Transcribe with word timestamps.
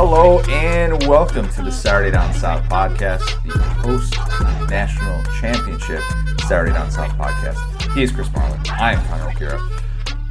Hello 0.00 0.38
and 0.48 1.08
welcome 1.08 1.48
to 1.48 1.62
the 1.62 1.72
Saturday 1.72 2.12
Down 2.12 2.32
South 2.32 2.62
podcast, 2.68 3.42
the 3.42 3.58
post 3.82 4.16
national 4.70 5.24
championship 5.40 6.00
Saturday 6.46 6.72
Down 6.72 6.88
South 6.88 7.10
podcast. 7.18 7.58
He 7.94 8.04
is 8.04 8.12
Chris 8.12 8.28
Marlar. 8.28 8.64
I 8.78 8.92
am 8.92 9.04
Connor 9.08 9.28
O'Gara. 9.28 9.58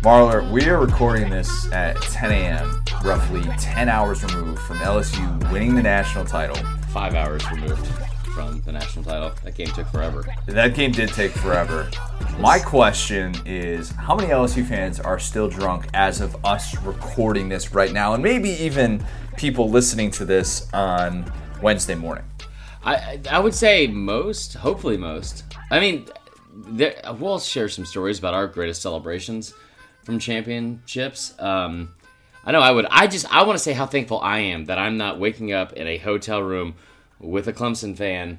Marlar, 0.02 0.50
we 0.50 0.70
are 0.70 0.80
recording 0.80 1.30
this 1.30 1.70
at 1.74 2.02
10 2.02 2.32
a.m., 2.32 2.82
roughly 3.04 3.42
10 3.60 3.90
hours 3.90 4.24
removed 4.24 4.62
from 4.62 4.78
LSU 4.78 5.52
winning 5.52 5.76
the 5.76 5.84
national 5.84 6.24
title. 6.24 6.56
Five 6.94 7.14
hours 7.14 7.44
removed 7.52 7.86
from 8.34 8.62
the 8.62 8.72
national 8.72 9.04
title. 9.04 9.34
That 9.44 9.56
game 9.56 9.68
took 9.68 9.88
forever. 9.88 10.26
That 10.46 10.76
game 10.76 10.94
did 10.94 11.10
take 11.10 11.32
forever. 11.32 11.92
My 12.40 12.60
question 12.60 13.34
is 13.48 13.90
how 13.90 14.16
many 14.16 14.30
LSU 14.30 14.64
fans 14.64 15.00
are 15.00 15.18
still 15.18 15.50
drunk 15.50 15.88
as 15.96 16.22
of 16.22 16.46
us 16.46 16.78
recording 16.84 17.50
this 17.50 17.74
right 17.74 17.92
now? 17.92 18.14
And 18.14 18.22
maybe 18.22 18.50
even 18.50 19.04
people 19.38 19.72
listening 19.72 20.12
to 20.12 20.26
this 20.26 20.72
on 20.72 21.32
Wednesday 21.64 21.96
morning. 21.96 22.26
I 22.86 23.20
I 23.30 23.40
would 23.40 23.56
say 23.56 23.88
most, 23.88 24.54
hopefully 24.54 24.98
most. 24.98 25.46
I 25.72 25.80
mean, 25.80 26.06
there, 26.54 27.02
we'll 27.20 27.40
share 27.40 27.70
some 27.70 27.86
stories 27.86 28.20
about 28.20 28.36
our 28.36 28.46
greatest 28.46 28.84
celebrations 28.84 29.56
from 30.04 30.20
championships. 30.20 31.34
Um, 31.40 31.96
I 32.46 32.52
know 32.52 32.62
I 32.62 32.70
would. 32.70 32.86
I 32.92 33.08
just 33.08 33.26
I 33.34 33.44
want 33.44 33.58
to 33.58 33.64
say 33.64 33.74
how 33.74 33.88
thankful 33.88 34.20
I 34.22 34.40
am 34.40 34.66
that 34.66 34.78
I'm 34.78 34.96
not 34.96 35.20
waking 35.20 35.54
up 35.54 35.74
in 35.74 35.88
a 35.88 35.98
hotel 35.98 36.44
room 36.44 36.76
with 37.20 37.48
a 37.48 37.54
Clemson 37.54 37.98
fan 37.98 38.38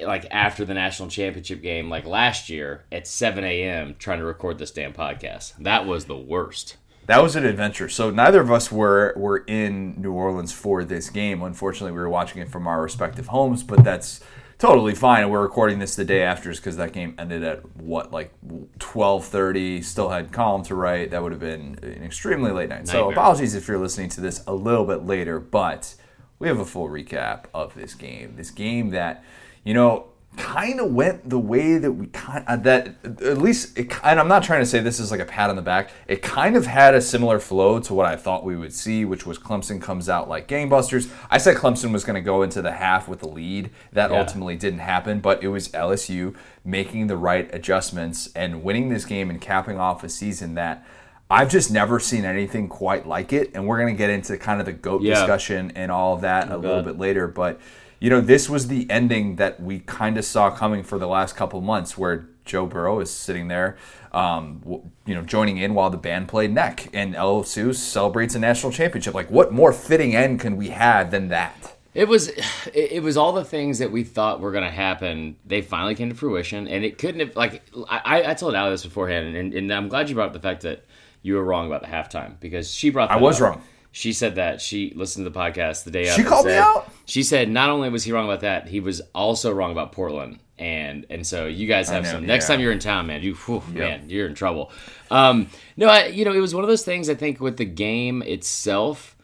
like 0.00 0.26
after 0.30 0.64
the 0.64 0.74
national 0.74 1.08
championship 1.08 1.62
game 1.62 1.88
like 1.88 2.04
last 2.06 2.48
year 2.48 2.84
at 2.90 3.06
7 3.06 3.44
a.m 3.44 3.94
trying 3.98 4.18
to 4.18 4.24
record 4.24 4.58
this 4.58 4.70
damn 4.70 4.92
podcast. 4.92 5.54
That 5.58 5.86
was 5.86 6.06
the 6.06 6.16
worst. 6.16 6.76
That 7.06 7.22
was 7.22 7.34
an 7.34 7.44
adventure. 7.44 7.88
So 7.88 8.10
neither 8.10 8.40
of 8.40 8.50
us 8.50 8.70
were 8.70 9.14
were 9.16 9.38
in 9.38 10.00
new 10.00 10.12
orleans 10.12 10.52
for 10.52 10.84
this 10.84 11.10
game. 11.10 11.42
Unfortunately 11.42 11.92
we 11.92 11.98
were 11.98 12.08
watching 12.08 12.40
it 12.40 12.48
from 12.48 12.66
our 12.66 12.82
respective 12.82 13.28
homes 13.28 13.62
but 13.62 13.84
that's 13.84 14.20
totally 14.58 14.94
fine. 14.94 15.30
We're 15.30 15.42
recording 15.42 15.78
this 15.78 15.96
the 15.96 16.04
day 16.04 16.22
after 16.22 16.50
because 16.50 16.76
that 16.76 16.92
game 16.92 17.14
ended 17.18 17.42
at 17.42 17.64
what 17.76 18.12
like 18.12 18.32
12.30 18.78 19.82
still 19.84 20.10
had 20.10 20.32
column 20.32 20.62
to 20.64 20.74
write. 20.74 21.10
That 21.10 21.22
would 21.22 21.32
have 21.32 21.40
been 21.40 21.78
an 21.82 22.04
extremely 22.04 22.50
late 22.50 22.68
night. 22.68 22.86
Nightmare. 22.86 23.02
so 23.02 23.10
apologies 23.10 23.54
if 23.54 23.66
you're 23.68 23.78
listening 23.78 24.10
to 24.10 24.20
this 24.20 24.44
a 24.46 24.54
little 24.54 24.84
bit 24.84 25.06
later 25.06 25.40
but 25.40 25.94
we 26.40 26.48
have 26.48 26.58
a 26.58 26.64
full 26.64 26.88
recap 26.88 27.44
of 27.54 27.74
this 27.74 27.94
game. 27.94 28.34
This 28.36 28.50
game 28.50 28.90
that, 28.90 29.22
you 29.64 29.74
know, 29.74 30.06
kind 30.36 30.80
of 30.80 30.92
went 30.92 31.28
the 31.28 31.38
way 31.38 31.76
that 31.76 31.90
we 31.90 32.06
kind 32.08 32.44
of, 32.46 32.60
uh, 32.60 32.62
that 32.62 32.94
at 33.04 33.38
least 33.38 33.76
it, 33.78 33.92
and 34.04 34.20
I'm 34.20 34.28
not 34.28 34.42
trying 34.42 34.60
to 34.60 34.66
say 34.66 34.80
this 34.80 35.00
is 35.00 35.10
like 35.10 35.20
a 35.20 35.24
pat 35.24 35.50
on 35.50 35.56
the 35.56 35.62
back. 35.62 35.90
It 36.06 36.22
kind 36.22 36.56
of 36.56 36.66
had 36.66 36.94
a 36.94 37.00
similar 37.00 37.38
flow 37.38 37.80
to 37.80 37.94
what 37.94 38.06
I 38.06 38.16
thought 38.16 38.44
we 38.44 38.56
would 38.56 38.72
see, 38.72 39.04
which 39.04 39.26
was 39.26 39.38
Clemson 39.38 39.82
comes 39.82 40.08
out 40.08 40.28
like 40.28 40.48
gangbusters. 40.48 41.10
I 41.30 41.38
said 41.38 41.56
Clemson 41.56 41.92
was 41.92 42.04
going 42.04 42.14
to 42.14 42.20
go 42.20 42.42
into 42.42 42.62
the 42.62 42.72
half 42.72 43.08
with 43.08 43.22
a 43.22 43.28
lead. 43.28 43.70
That 43.92 44.10
yeah. 44.10 44.20
ultimately 44.20 44.56
didn't 44.56 44.80
happen, 44.80 45.20
but 45.20 45.42
it 45.42 45.48
was 45.48 45.68
LSU 45.68 46.34
making 46.64 47.08
the 47.08 47.16
right 47.16 47.52
adjustments 47.52 48.30
and 48.34 48.62
winning 48.62 48.88
this 48.88 49.04
game 49.04 49.30
and 49.30 49.40
capping 49.40 49.78
off 49.78 50.04
a 50.04 50.08
season 50.08 50.54
that 50.54 50.86
I've 51.28 51.50
just 51.50 51.70
never 51.70 52.00
seen 52.00 52.24
anything 52.24 52.68
quite 52.68 53.06
like 53.06 53.32
it, 53.32 53.52
and 53.54 53.66
we're 53.66 53.78
going 53.78 53.94
to 53.94 53.98
get 53.98 54.10
into 54.10 54.36
kind 54.36 54.58
of 54.58 54.66
the 54.66 54.72
goat 54.72 55.02
yeah. 55.02 55.14
discussion 55.14 55.72
and 55.76 55.90
all 55.90 56.14
of 56.14 56.22
that 56.22 56.50
oh, 56.50 56.58
a 56.58 56.62
God. 56.62 56.64
little 56.64 56.82
bit 56.82 56.98
later. 56.98 57.28
But 57.28 57.60
you 58.00 58.08
know, 58.08 58.20
this 58.22 58.48
was 58.48 58.68
the 58.68 58.90
ending 58.90 59.36
that 59.36 59.62
we 59.62 59.80
kind 59.80 60.16
of 60.16 60.24
saw 60.24 60.50
coming 60.50 60.82
for 60.82 60.98
the 60.98 61.06
last 61.06 61.36
couple 61.36 61.60
months, 61.60 61.98
where 61.98 62.26
Joe 62.46 62.66
Burrow 62.66 62.98
is 63.00 63.10
sitting 63.10 63.48
there, 63.48 63.76
um, 64.12 64.62
you 65.04 65.14
know, 65.14 65.22
joining 65.22 65.58
in 65.58 65.74
while 65.74 65.90
the 65.90 65.98
band 65.98 66.28
played 66.28 66.50
neck, 66.50 66.88
and 66.94 67.14
LSU 67.14 67.74
celebrates 67.74 68.34
a 68.34 68.38
national 68.38 68.72
championship. 68.72 69.12
Like, 69.14 69.30
what 69.30 69.52
more 69.52 69.72
fitting 69.72 70.16
end 70.16 70.40
can 70.40 70.56
we 70.56 70.70
have 70.70 71.10
than 71.10 71.28
that? 71.28 71.76
It 71.92 72.08
was, 72.08 72.30
it 72.72 73.02
was 73.02 73.16
all 73.16 73.32
the 73.32 73.44
things 73.44 73.80
that 73.80 73.92
we 73.92 74.02
thought 74.04 74.40
were 74.40 74.52
going 74.52 74.64
to 74.64 74.70
happen. 74.70 75.36
They 75.44 75.60
finally 75.60 75.94
came 75.94 76.08
to 76.08 76.14
fruition, 76.14 76.68
and 76.68 76.84
it 76.84 76.96
couldn't 76.96 77.20
have. 77.20 77.36
Like, 77.36 77.62
I, 77.88 78.30
I 78.30 78.34
told 78.34 78.54
Ali 78.54 78.70
this 78.70 78.84
beforehand, 78.84 79.36
and, 79.36 79.52
and 79.52 79.70
I'm 79.70 79.88
glad 79.88 80.08
you 80.08 80.14
brought 80.14 80.28
up 80.28 80.32
the 80.32 80.40
fact 80.40 80.62
that 80.62 80.84
you 81.22 81.34
were 81.34 81.44
wrong 81.44 81.66
about 81.66 81.82
the 81.82 81.88
halftime 81.88 82.40
because 82.40 82.72
she 82.72 82.88
brought. 82.88 83.10
I 83.10 83.16
was 83.16 83.42
up. 83.42 83.50
wrong. 83.50 83.62
She 83.92 84.12
said 84.12 84.36
that 84.36 84.60
she 84.60 84.92
listened 84.94 85.24
to 85.24 85.30
the 85.30 85.38
podcast 85.38 85.84
the 85.84 85.90
day 85.90 86.04
She 86.14 86.22
called 86.22 86.44
said, 86.44 86.52
me 86.52 86.58
out. 86.58 86.90
She 87.06 87.22
said 87.22 87.48
not 87.48 87.70
only 87.70 87.88
was 87.88 88.04
he 88.04 88.12
wrong 88.12 88.24
about 88.24 88.40
that, 88.40 88.68
he 88.68 88.78
was 88.78 89.00
also 89.14 89.52
wrong 89.52 89.72
about 89.72 89.92
Portland. 89.92 90.38
And 90.58 91.06
and 91.10 91.26
so 91.26 91.46
you 91.46 91.66
guys 91.66 91.88
have 91.88 92.04
know, 92.04 92.12
some. 92.12 92.26
Next 92.26 92.46
time 92.46 92.60
you're 92.60 92.70
in 92.70 92.78
town, 92.78 93.06
man, 93.06 93.22
you 93.22 93.34
whew, 93.34 93.62
yep. 93.68 93.74
man, 93.74 94.10
you're 94.10 94.26
in 94.26 94.34
trouble. 94.34 94.70
Um, 95.10 95.48
no, 95.76 95.88
I, 95.88 96.06
you 96.06 96.24
know, 96.24 96.32
it 96.32 96.40
was 96.40 96.54
one 96.54 96.62
of 96.62 96.68
those 96.68 96.84
things. 96.84 97.08
I 97.08 97.14
think 97.14 97.40
with 97.40 97.56
the 97.56 97.64
game 97.64 98.22
itself, 98.22 99.16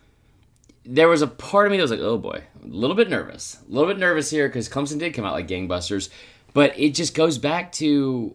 there 0.84 1.08
was 1.08 1.22
a 1.22 1.26
part 1.26 1.66
of 1.66 1.70
me 1.72 1.76
that 1.76 1.82
was 1.82 1.90
like, 1.90 2.00
oh 2.00 2.16
boy, 2.16 2.42
a 2.64 2.66
little 2.66 2.96
bit 2.96 3.10
nervous, 3.10 3.58
a 3.68 3.72
little 3.72 3.88
bit 3.88 3.98
nervous 3.98 4.30
here 4.30 4.48
because 4.48 4.68
Clemson 4.68 4.98
did 4.98 5.14
come 5.14 5.24
out 5.24 5.34
like 5.34 5.46
gangbusters, 5.46 6.08
but 6.54 6.76
it 6.78 6.94
just 6.94 7.14
goes 7.14 7.38
back 7.38 7.70
to 7.72 8.34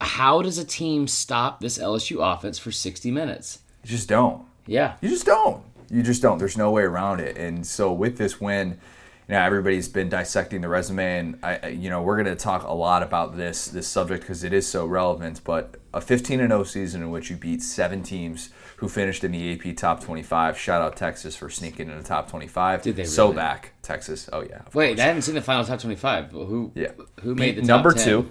how 0.00 0.42
does 0.42 0.58
a 0.58 0.64
team 0.64 1.08
stop 1.08 1.60
this 1.60 1.76
LSU 1.76 2.18
offense 2.20 2.58
for 2.58 2.70
60 2.70 3.10
minutes? 3.10 3.60
You 3.82 3.90
just 3.90 4.08
don't. 4.08 4.44
Yeah. 4.68 4.94
You 5.00 5.08
just 5.08 5.26
don't. 5.26 5.64
You 5.90 6.02
just 6.02 6.22
don't. 6.22 6.38
There's 6.38 6.56
no 6.56 6.70
way 6.70 6.82
around 6.82 7.20
it. 7.20 7.36
And 7.36 7.66
so 7.66 7.92
with 7.92 8.18
this 8.18 8.40
win, 8.40 8.78
you 9.26 9.34
know, 9.34 9.40
everybody's 9.40 9.88
been 9.88 10.08
dissecting 10.08 10.60
the 10.60 10.68
resume, 10.68 11.18
and 11.18 11.38
I, 11.42 11.68
you 11.68 11.90
know, 11.90 12.02
we're 12.02 12.16
going 12.16 12.34
to 12.34 12.36
talk 12.36 12.62
a 12.62 12.72
lot 12.72 13.02
about 13.02 13.36
this 13.36 13.66
this 13.66 13.86
subject 13.86 14.22
because 14.22 14.42
it 14.42 14.54
is 14.54 14.66
so 14.66 14.86
relevant. 14.86 15.42
But 15.44 15.76
a 15.92 16.00
15 16.00 16.40
and 16.40 16.50
0 16.50 16.64
season 16.64 17.02
in 17.02 17.10
which 17.10 17.28
you 17.28 17.36
beat 17.36 17.62
seven 17.62 18.02
teams 18.02 18.50
who 18.76 18.88
finished 18.88 19.24
in 19.24 19.32
the 19.32 19.52
AP 19.52 19.76
top 19.76 20.02
25. 20.02 20.58
Shout 20.58 20.80
out 20.80 20.96
Texas 20.96 21.36
for 21.36 21.50
sneaking 21.50 21.90
in 21.90 21.98
the 21.98 22.04
top 22.04 22.30
25. 22.30 22.82
Did 22.82 22.96
they? 22.96 23.02
Really? 23.02 23.10
So 23.10 23.32
back 23.32 23.72
Texas. 23.82 24.30
Oh 24.32 24.40
yeah. 24.40 24.62
Wait, 24.72 24.96
course. 24.96 25.00
I 25.00 25.04
haven't 25.04 25.22
seen 25.22 25.34
the 25.34 25.42
final 25.42 25.64
top 25.64 25.80
25. 25.80 26.30
Who? 26.30 26.72
Yeah. 26.74 26.92
Who 27.20 27.34
made 27.34 27.56
beat 27.56 27.60
the 27.62 27.66
number 27.66 27.92
10? 27.92 28.04
two? 28.04 28.30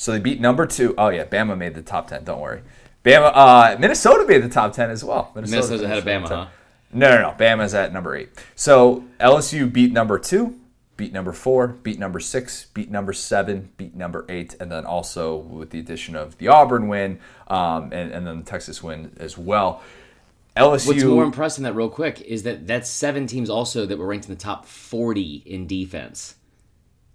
So 0.00 0.12
they 0.12 0.18
beat 0.18 0.40
number 0.40 0.64
two. 0.64 0.94
Oh 0.96 1.10
yeah, 1.10 1.26
Bama 1.26 1.58
made 1.58 1.74
the 1.74 1.82
top 1.82 2.08
ten. 2.08 2.24
Don't 2.24 2.40
worry. 2.40 2.62
Bama, 3.04 3.32
uh, 3.34 3.76
Minnesota 3.78 4.26
made 4.26 4.42
the 4.42 4.48
top 4.48 4.72
ten 4.72 4.90
as 4.90 5.02
well. 5.02 5.32
Minnesota's, 5.34 5.70
Minnesota's 5.70 5.82
ahead 5.82 5.98
of 5.98 6.04
Bama, 6.04 6.28
huh? 6.28 6.46
No, 6.92 7.14
no, 7.14 7.22
no. 7.22 7.36
Bama's 7.38 7.74
at 7.74 7.92
number 7.92 8.14
eight. 8.14 8.30
So 8.54 9.04
LSU 9.18 9.72
beat 9.72 9.92
number 9.92 10.18
two, 10.18 10.58
beat 10.96 11.12
number 11.12 11.32
four, 11.32 11.68
beat 11.68 11.98
number 11.98 12.20
six, 12.20 12.66
beat 12.74 12.90
number 12.90 13.12
seven, 13.12 13.70
beat 13.76 13.94
number 13.94 14.26
eight, 14.28 14.54
and 14.60 14.70
then 14.70 14.84
also 14.84 15.36
with 15.36 15.70
the 15.70 15.78
addition 15.78 16.14
of 16.14 16.36
the 16.38 16.48
Auburn 16.48 16.88
win 16.88 17.20
um, 17.48 17.84
and, 17.92 18.12
and 18.12 18.26
then 18.26 18.38
the 18.38 18.44
Texas 18.44 18.82
win 18.82 19.16
as 19.18 19.38
well. 19.38 19.82
LSU. 20.56 20.88
What's 20.88 21.04
more 21.04 21.24
impressive 21.24 21.62
than 21.62 21.72
that, 21.72 21.78
real 21.78 21.88
quick, 21.88 22.20
is 22.22 22.42
that 22.42 22.66
that's 22.66 22.90
seven 22.90 23.26
teams 23.26 23.48
also 23.48 23.86
that 23.86 23.96
were 23.96 24.06
ranked 24.06 24.26
in 24.28 24.34
the 24.34 24.40
top 24.40 24.66
forty 24.66 25.42
in 25.46 25.66
defense. 25.66 26.34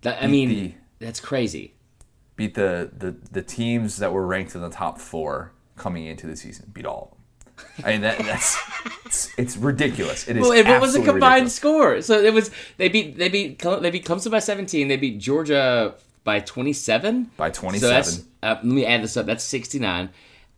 That, 0.02 0.24
I 0.24 0.28
mean, 0.28 0.50
the, 0.50 0.74
that's 1.00 1.20
crazy 1.20 1.76
beat 2.36 2.54
the, 2.56 2.92
the, 2.98 3.16
the 3.32 3.42
teams 3.42 3.98
that 3.98 4.12
were 4.12 4.26
ranked 4.26 4.56
in 4.56 4.62
the 4.62 4.70
top 4.70 5.00
four 5.00 5.54
coming 5.76 6.06
into 6.06 6.28
the 6.28 6.36
season. 6.36 6.70
Beat 6.74 6.86
all 6.86 7.04
of 7.04 7.10
them. 7.10 7.86
I 7.86 7.92
mean 7.92 8.02
that 8.02 8.18
that's 8.20 8.58
it's, 9.06 9.30
it's 9.38 9.58
ridiculous. 9.58 10.28
It 10.28 10.38
is. 10.38 10.42
Well, 10.42 10.64
what 10.66 10.82
was 10.82 10.94
the 10.94 11.00
combined 11.00 11.46
ridiculous. 11.46 11.56
score? 11.56 12.02
So 12.02 12.20
it 12.20 12.34
was 12.34 12.52
they 12.78 12.90
beat 12.90 13.18
they 13.18 13.30
beat 13.30 13.60
they 13.60 13.92
beat 13.92 14.06
Clemson 14.06 14.32
by 14.32 14.40
seventeen. 14.40 14.88
They 14.88 14.98
beat 14.98 15.20
Georgia 15.20 15.96
by 16.24 16.42
twenty 16.42 16.74
seven. 16.74 17.32
By 17.38 17.52
twenty 17.52 17.80
seven. 17.80 18.04
So 18.04 18.22
uh, 18.44 18.56
let 18.56 18.66
me 18.66 18.86
add 18.86 19.04
this 19.04 19.16
up. 19.16 19.26
That's 19.26 19.44
sixty 19.44 19.80
nine. 19.80 20.10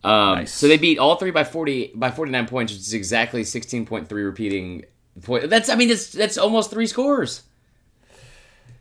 Um, 0.02 0.36
nice. 0.36 0.52
So 0.52 0.66
they 0.68 0.78
beat 0.78 0.98
all 0.98 1.16
three 1.16 1.30
by 1.30 1.44
forty 1.44 1.92
by 1.94 2.10
forty 2.10 2.32
nine 2.32 2.46
points, 2.46 2.72
which 2.72 2.80
is 2.80 2.94
exactly 2.94 3.44
sixteen 3.44 3.86
point 3.86 4.08
three 4.08 4.24
repeating 4.24 4.84
point. 5.22 5.50
That's 5.50 5.68
I 5.68 5.76
mean 5.76 5.88
that's 5.88 6.10
that's 6.10 6.38
almost 6.38 6.70
three 6.70 6.86
scores 6.86 7.42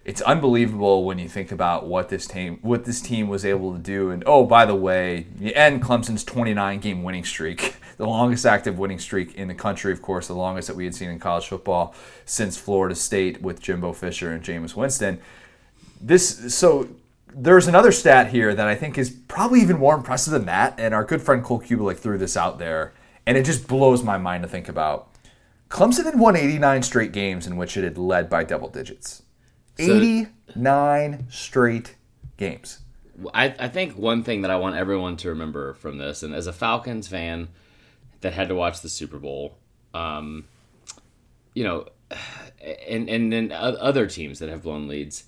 it's 0.07 0.22
unbelievable 0.22 1.03
when 1.03 1.19
you 1.19 1.28
think 1.28 1.51
about 1.51 1.85
what 1.85 2.07
this 2.07 2.25
team 2.25 2.59
what 2.62 2.85
this 2.85 3.01
team 3.01 3.27
was 3.27 3.44
able 3.44 3.74
to 3.74 3.77
do. 3.77 4.09
And 4.09 4.24
oh, 4.25 4.45
by 4.45 4.65
the 4.65 4.74
way, 4.74 5.27
you 5.38 5.51
end 5.54 5.83
Clemson's 5.83 6.24
29 6.24 6.80
game 6.80 7.04
winning 7.04 7.25
streak, 7.25 7.75
the 7.98 8.07
longest 8.07 8.45
active 8.45 8.80
winning 8.80 9.00
streak 9.00 9.36
in 9.36 9.50
the 9.50 9.54
country, 9.54 9.92
of 9.92 10.01
course, 10.01 10.27
the 10.27 10.33
longest 10.33 10.69
that 10.69 10.77
we 10.77 10.86
had 10.86 10.95
seen 10.95 11.09
in 11.09 11.19
college 11.19 11.48
football 11.48 11.94
since 12.25 12.57
Florida 12.57 12.95
State 12.95 13.42
with 13.42 13.62
Jimbo 13.62 13.92
Fisher 13.92 14.31
and 14.31 14.42
Jameis 14.42 14.77
Winston. 14.77 15.19
This 16.00 16.56
so 16.56 16.88
there's 17.36 17.68
another 17.68 17.92
stat 17.92 18.30
here 18.30 18.56
that 18.56 18.65
I 18.65 18.75
think 18.75 18.98
is 18.98 19.09
probably 19.09 19.59
even 19.59 19.77
more 19.77 19.94
impressive 19.94 20.31
than 20.31 20.45
that, 20.45 20.80
and 20.80 20.94
our 20.94 21.04
good 21.04 21.21
friend 21.21 21.44
Cole 21.44 21.59
Cubelic 21.59 21.98
threw 21.98 22.18
this 22.18 22.38
out 22.38 22.59
there, 22.59 22.94
and 23.25 23.38
it 23.38 23.44
just 23.44 23.68
blows 23.68 24.04
my 24.04 24.18
mind 24.18 24.44
to 24.44 24.50
think 24.50 24.69
about. 24.69 25.09
Clemson 25.69 26.06
had 26.06 26.18
won 26.18 26.38
89 26.38 26.83
straight 26.83 27.12
games 27.12 27.45
in 27.45 27.57
which 27.57 27.75
it 27.75 27.83
had 27.83 27.98
led 27.98 28.30
by 28.30 28.45
double 28.45 28.69
digits. 28.69 29.24
89 29.79 31.27
straight 31.29 31.95
games. 32.38 32.79
I, 33.33 33.56
I 33.59 33.68
think 33.68 33.97
one 33.97 34.24
thing 34.24 34.41
that 34.44 34.51
I 34.51 34.57
want 34.57 34.75
everyone 34.75 35.18
to 35.18 35.29
remember 35.29 35.74
from 35.74 35.97
this, 35.97 36.21
and 36.21 36.35
as 36.35 36.47
a 36.47 36.53
Falcons 36.53 37.07
fan 37.07 37.50
that 38.21 38.33
had 38.33 38.50
to 38.50 38.56
watch 38.56 38.81
the 38.81 38.89
Super 38.89 39.18
Bowl, 39.18 39.57
um, 39.94 40.45
you 41.53 41.63
know, 41.63 41.88
and 42.88 43.09
and 43.09 43.33
then 43.33 43.51
other 43.51 44.07
teams 44.07 44.39
that 44.39 44.50
have 44.50 44.63
blown 44.63 44.88
leads, 44.88 45.24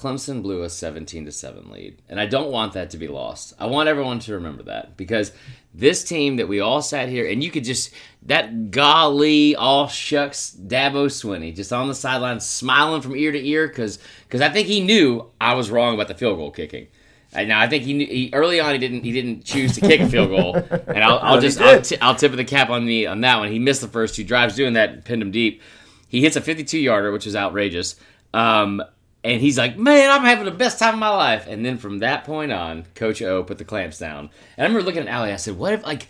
Clemson 0.00 0.42
blew 0.42 0.62
a 0.62 0.70
17 0.70 1.26
to 1.26 1.32
7 1.32 1.70
lead. 1.70 2.00
And 2.08 2.18
I 2.18 2.24
don't 2.24 2.50
want 2.50 2.72
that 2.72 2.90
to 2.90 2.96
be 2.96 3.06
lost. 3.06 3.52
I 3.58 3.66
want 3.66 3.88
everyone 3.88 4.18
to 4.20 4.34
remember 4.34 4.62
that 4.64 4.96
because 4.96 5.32
this 5.74 6.02
team 6.02 6.36
that 6.36 6.48
we 6.48 6.60
all 6.60 6.80
sat 6.80 7.10
here 7.10 7.28
and 7.28 7.44
you 7.44 7.50
could 7.50 7.64
just 7.64 7.92
that 8.22 8.70
golly 8.70 9.54
all 9.54 9.88
shucks 9.88 10.56
Dabo 10.58 11.06
Swinney 11.06 11.54
just 11.54 11.72
on 11.72 11.86
the 11.86 11.94
sideline 11.94 12.40
smiling 12.40 13.02
from 13.02 13.14
ear 13.14 13.30
to 13.30 13.46
ear 13.46 13.68
because 13.68 13.98
because 14.24 14.40
I 14.40 14.48
think 14.48 14.66
he 14.66 14.80
knew 14.80 15.30
I 15.40 15.54
was 15.54 15.70
wrong 15.70 15.94
about 15.94 16.08
the 16.08 16.14
field 16.14 16.38
goal 16.38 16.50
kicking. 16.50 16.88
Now 17.32 17.60
I 17.60 17.68
think 17.68 17.84
he, 17.84 17.92
knew, 17.92 18.06
he, 18.06 18.30
early 18.32 18.58
on 18.58 18.72
he 18.72 18.78
didn't 18.78 19.04
he 19.04 19.12
didn't 19.12 19.44
choose 19.44 19.74
to 19.74 19.82
kick 19.82 20.00
a 20.00 20.08
field 20.08 20.30
goal, 20.30 20.56
and 20.56 21.04
I'll, 21.04 21.18
I'll 21.18 21.40
just 21.40 21.60
I'll, 21.60 21.80
t- 21.80 21.98
I'll 22.00 22.16
tip 22.16 22.32
of 22.32 22.38
the 22.38 22.44
cap 22.44 22.70
on 22.70 22.84
me 22.84 23.06
on 23.06 23.20
that 23.20 23.38
one. 23.38 23.52
He 23.52 23.60
missed 23.60 23.82
the 23.82 23.88
first 23.88 24.16
two 24.16 24.24
drives 24.24 24.56
doing 24.56 24.72
that, 24.72 25.04
pinned 25.04 25.22
him 25.22 25.30
deep. 25.30 25.62
He 26.08 26.22
hits 26.22 26.34
a 26.34 26.40
52 26.40 26.76
yarder, 26.76 27.12
which 27.12 27.28
is 27.28 27.36
outrageous. 27.36 27.94
Um, 28.34 28.82
and 29.22 29.40
he's 29.40 29.58
like, 29.58 29.76
"Man, 29.76 30.10
I'm 30.10 30.24
having 30.24 30.44
the 30.44 30.50
best 30.50 30.78
time 30.78 30.94
of 30.94 31.00
my 31.00 31.10
life." 31.10 31.46
And 31.46 31.64
then 31.64 31.78
from 31.78 31.98
that 31.98 32.24
point 32.24 32.52
on, 32.52 32.86
Coach 32.94 33.22
O 33.22 33.42
put 33.42 33.58
the 33.58 33.64
clamps 33.64 33.98
down. 33.98 34.30
And 34.56 34.64
I 34.64 34.68
remember 34.68 34.82
looking 34.82 35.06
at 35.08 35.14
Ali. 35.14 35.32
I 35.32 35.36
said, 35.36 35.58
"What 35.58 35.72
if 35.72 35.84
like?" 35.84 36.08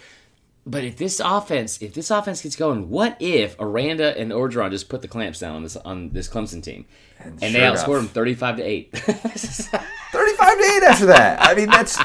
But 0.66 0.84
if 0.84 0.98
this 0.98 1.20
offense, 1.24 1.80
if 1.80 1.94
this 1.94 2.10
offense 2.10 2.42
gets 2.42 2.54
going, 2.54 2.90
what 2.90 3.16
if 3.18 3.56
Aranda 3.58 4.16
and 4.16 4.30
Orgeron 4.30 4.70
just 4.70 4.88
put 4.88 5.00
the 5.00 5.08
clamps 5.08 5.40
down 5.40 5.56
on 5.56 5.62
this 5.62 5.76
on 5.76 6.10
this 6.10 6.28
Clemson 6.28 6.62
team, 6.62 6.84
and, 7.18 7.42
and 7.42 7.52
sure 7.52 7.52
they 7.52 7.58
outscored 7.60 7.96
them 7.96 8.08
thirty-five 8.08 8.56
to 8.58 8.62
eight? 8.62 8.90
thirty-five 8.96 10.58
to 10.58 10.72
eight 10.76 10.82
after 10.84 11.06
that. 11.06 11.38
I 11.40 11.54
mean, 11.54 11.70
that's 11.70 11.98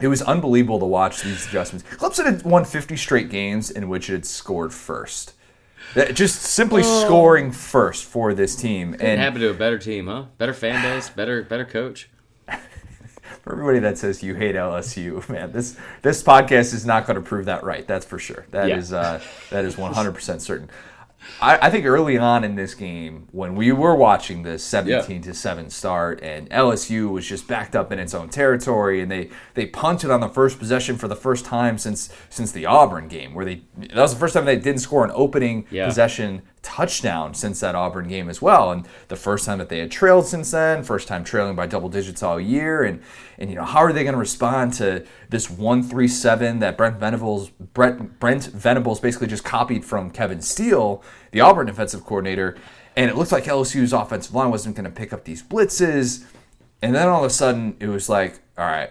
it 0.00 0.08
was 0.08 0.22
unbelievable 0.22 0.78
to 0.78 0.86
watch 0.86 1.22
these 1.22 1.46
adjustments. 1.48 1.84
Clemson 1.96 2.24
had 2.26 2.42
won 2.42 2.64
fifty 2.64 2.96
straight 2.96 3.28
games 3.28 3.70
in 3.70 3.88
which 3.88 4.08
it 4.08 4.12
had 4.12 4.26
scored 4.26 4.72
first. 4.72 5.34
Just 5.94 6.42
simply 6.42 6.82
oh. 6.84 7.04
scoring 7.04 7.50
first 7.50 8.04
for 8.04 8.34
this 8.34 8.54
team. 8.54 8.92
Couldn't 8.92 9.06
and 9.06 9.20
happen 9.20 9.40
to 9.40 9.50
a 9.50 9.54
better 9.54 9.78
team, 9.78 10.06
huh? 10.06 10.26
Better 10.36 10.54
fan 10.54 10.82
base, 10.82 11.08
better 11.08 11.42
better 11.42 11.64
coach. 11.64 12.08
for 13.42 13.52
everybody 13.52 13.78
that 13.80 13.98
says 13.98 14.22
you 14.22 14.34
hate 14.34 14.54
LSU, 14.54 15.26
man, 15.30 15.52
this 15.52 15.76
this 16.02 16.22
podcast 16.22 16.74
is 16.74 16.84
not 16.84 17.06
going 17.06 17.16
to 17.16 17.22
prove 17.22 17.46
that 17.46 17.64
right. 17.64 17.86
That's 17.86 18.06
for 18.06 18.18
sure. 18.18 18.46
That 18.50 18.68
yeah. 18.68 18.76
is 18.76 18.92
uh, 18.92 19.20
that 19.50 19.64
is 19.64 19.76
one 19.76 19.94
hundred 19.94 20.12
percent 20.12 20.42
certain. 20.42 20.70
I, 21.40 21.66
I, 21.66 21.70
think 21.70 21.84
early 21.84 22.16
on 22.16 22.44
in 22.44 22.54
this 22.54 22.74
game, 22.74 23.28
when 23.32 23.54
we 23.54 23.72
were 23.72 23.94
watching 23.94 24.42
this 24.42 24.64
17 24.64 25.22
to 25.22 25.34
7 25.34 25.70
start, 25.70 26.22
and 26.22 26.48
LSU 26.50 27.10
was 27.10 27.26
just 27.26 27.46
backed 27.46 27.76
up 27.76 27.92
in 27.92 27.98
its 27.98 28.14
own 28.14 28.28
territory, 28.28 29.00
and 29.00 29.10
they, 29.10 29.30
they 29.54 29.66
punted 29.66 30.10
on 30.10 30.20
the 30.20 30.28
first 30.28 30.58
possession 30.58 30.96
for 30.96 31.08
the 31.08 31.16
first 31.16 31.44
time 31.44 31.78
since 31.78 32.12
since 32.30 32.52
the 32.52 32.66
Auburn 32.66 33.08
game, 33.08 33.34
where 33.34 33.44
they 33.44 33.62
that 33.76 33.96
was 33.96 34.14
the 34.14 34.20
first 34.20 34.34
time 34.34 34.44
they 34.44 34.56
didn't 34.56 34.80
score 34.80 35.04
an 35.04 35.12
opening 35.14 35.66
yeah. 35.70 35.86
possession 35.86 36.42
touchdown 36.62 37.34
since 37.34 37.60
that 37.60 37.74
Auburn 37.74 38.08
game 38.08 38.28
as 38.28 38.42
well. 38.42 38.70
And 38.70 38.86
the 39.08 39.16
first 39.16 39.44
time 39.46 39.58
that 39.58 39.68
they 39.68 39.78
had 39.78 39.90
trailed 39.90 40.26
since 40.26 40.50
then, 40.50 40.82
first 40.82 41.08
time 41.08 41.24
trailing 41.24 41.56
by 41.56 41.66
double 41.66 41.88
digits 41.88 42.22
all 42.22 42.40
year. 42.40 42.82
And 42.82 43.02
and 43.38 43.50
you 43.50 43.56
know, 43.56 43.64
how 43.64 43.80
are 43.80 43.92
they 43.92 44.02
going 44.02 44.14
to 44.14 44.18
respond 44.18 44.72
to 44.74 45.04
this 45.28 45.48
one 45.50 45.82
three 45.82 46.08
seven 46.08 46.58
that 46.60 46.76
Brent 46.76 46.98
Venables 46.98 47.50
Brent 47.50 48.18
Brent 48.18 48.44
Venables 48.46 49.00
basically 49.00 49.28
just 49.28 49.44
copied 49.44 49.84
from 49.84 50.10
Kevin 50.10 50.40
Steele, 50.40 51.02
the 51.32 51.40
Auburn 51.40 51.66
defensive 51.66 52.04
coordinator. 52.04 52.56
And 52.96 53.10
it 53.10 53.16
looked 53.16 53.32
like 53.32 53.44
LSU's 53.44 53.92
offensive 53.92 54.34
line 54.34 54.50
wasn't 54.50 54.74
going 54.74 54.84
to 54.84 54.90
pick 54.90 55.12
up 55.12 55.24
these 55.24 55.42
blitzes. 55.42 56.24
And 56.82 56.94
then 56.94 57.06
all 57.08 57.24
of 57.24 57.26
a 57.26 57.32
sudden 57.32 57.76
it 57.78 57.88
was 57.88 58.08
like, 58.08 58.40
all 58.56 58.66
right, 58.66 58.90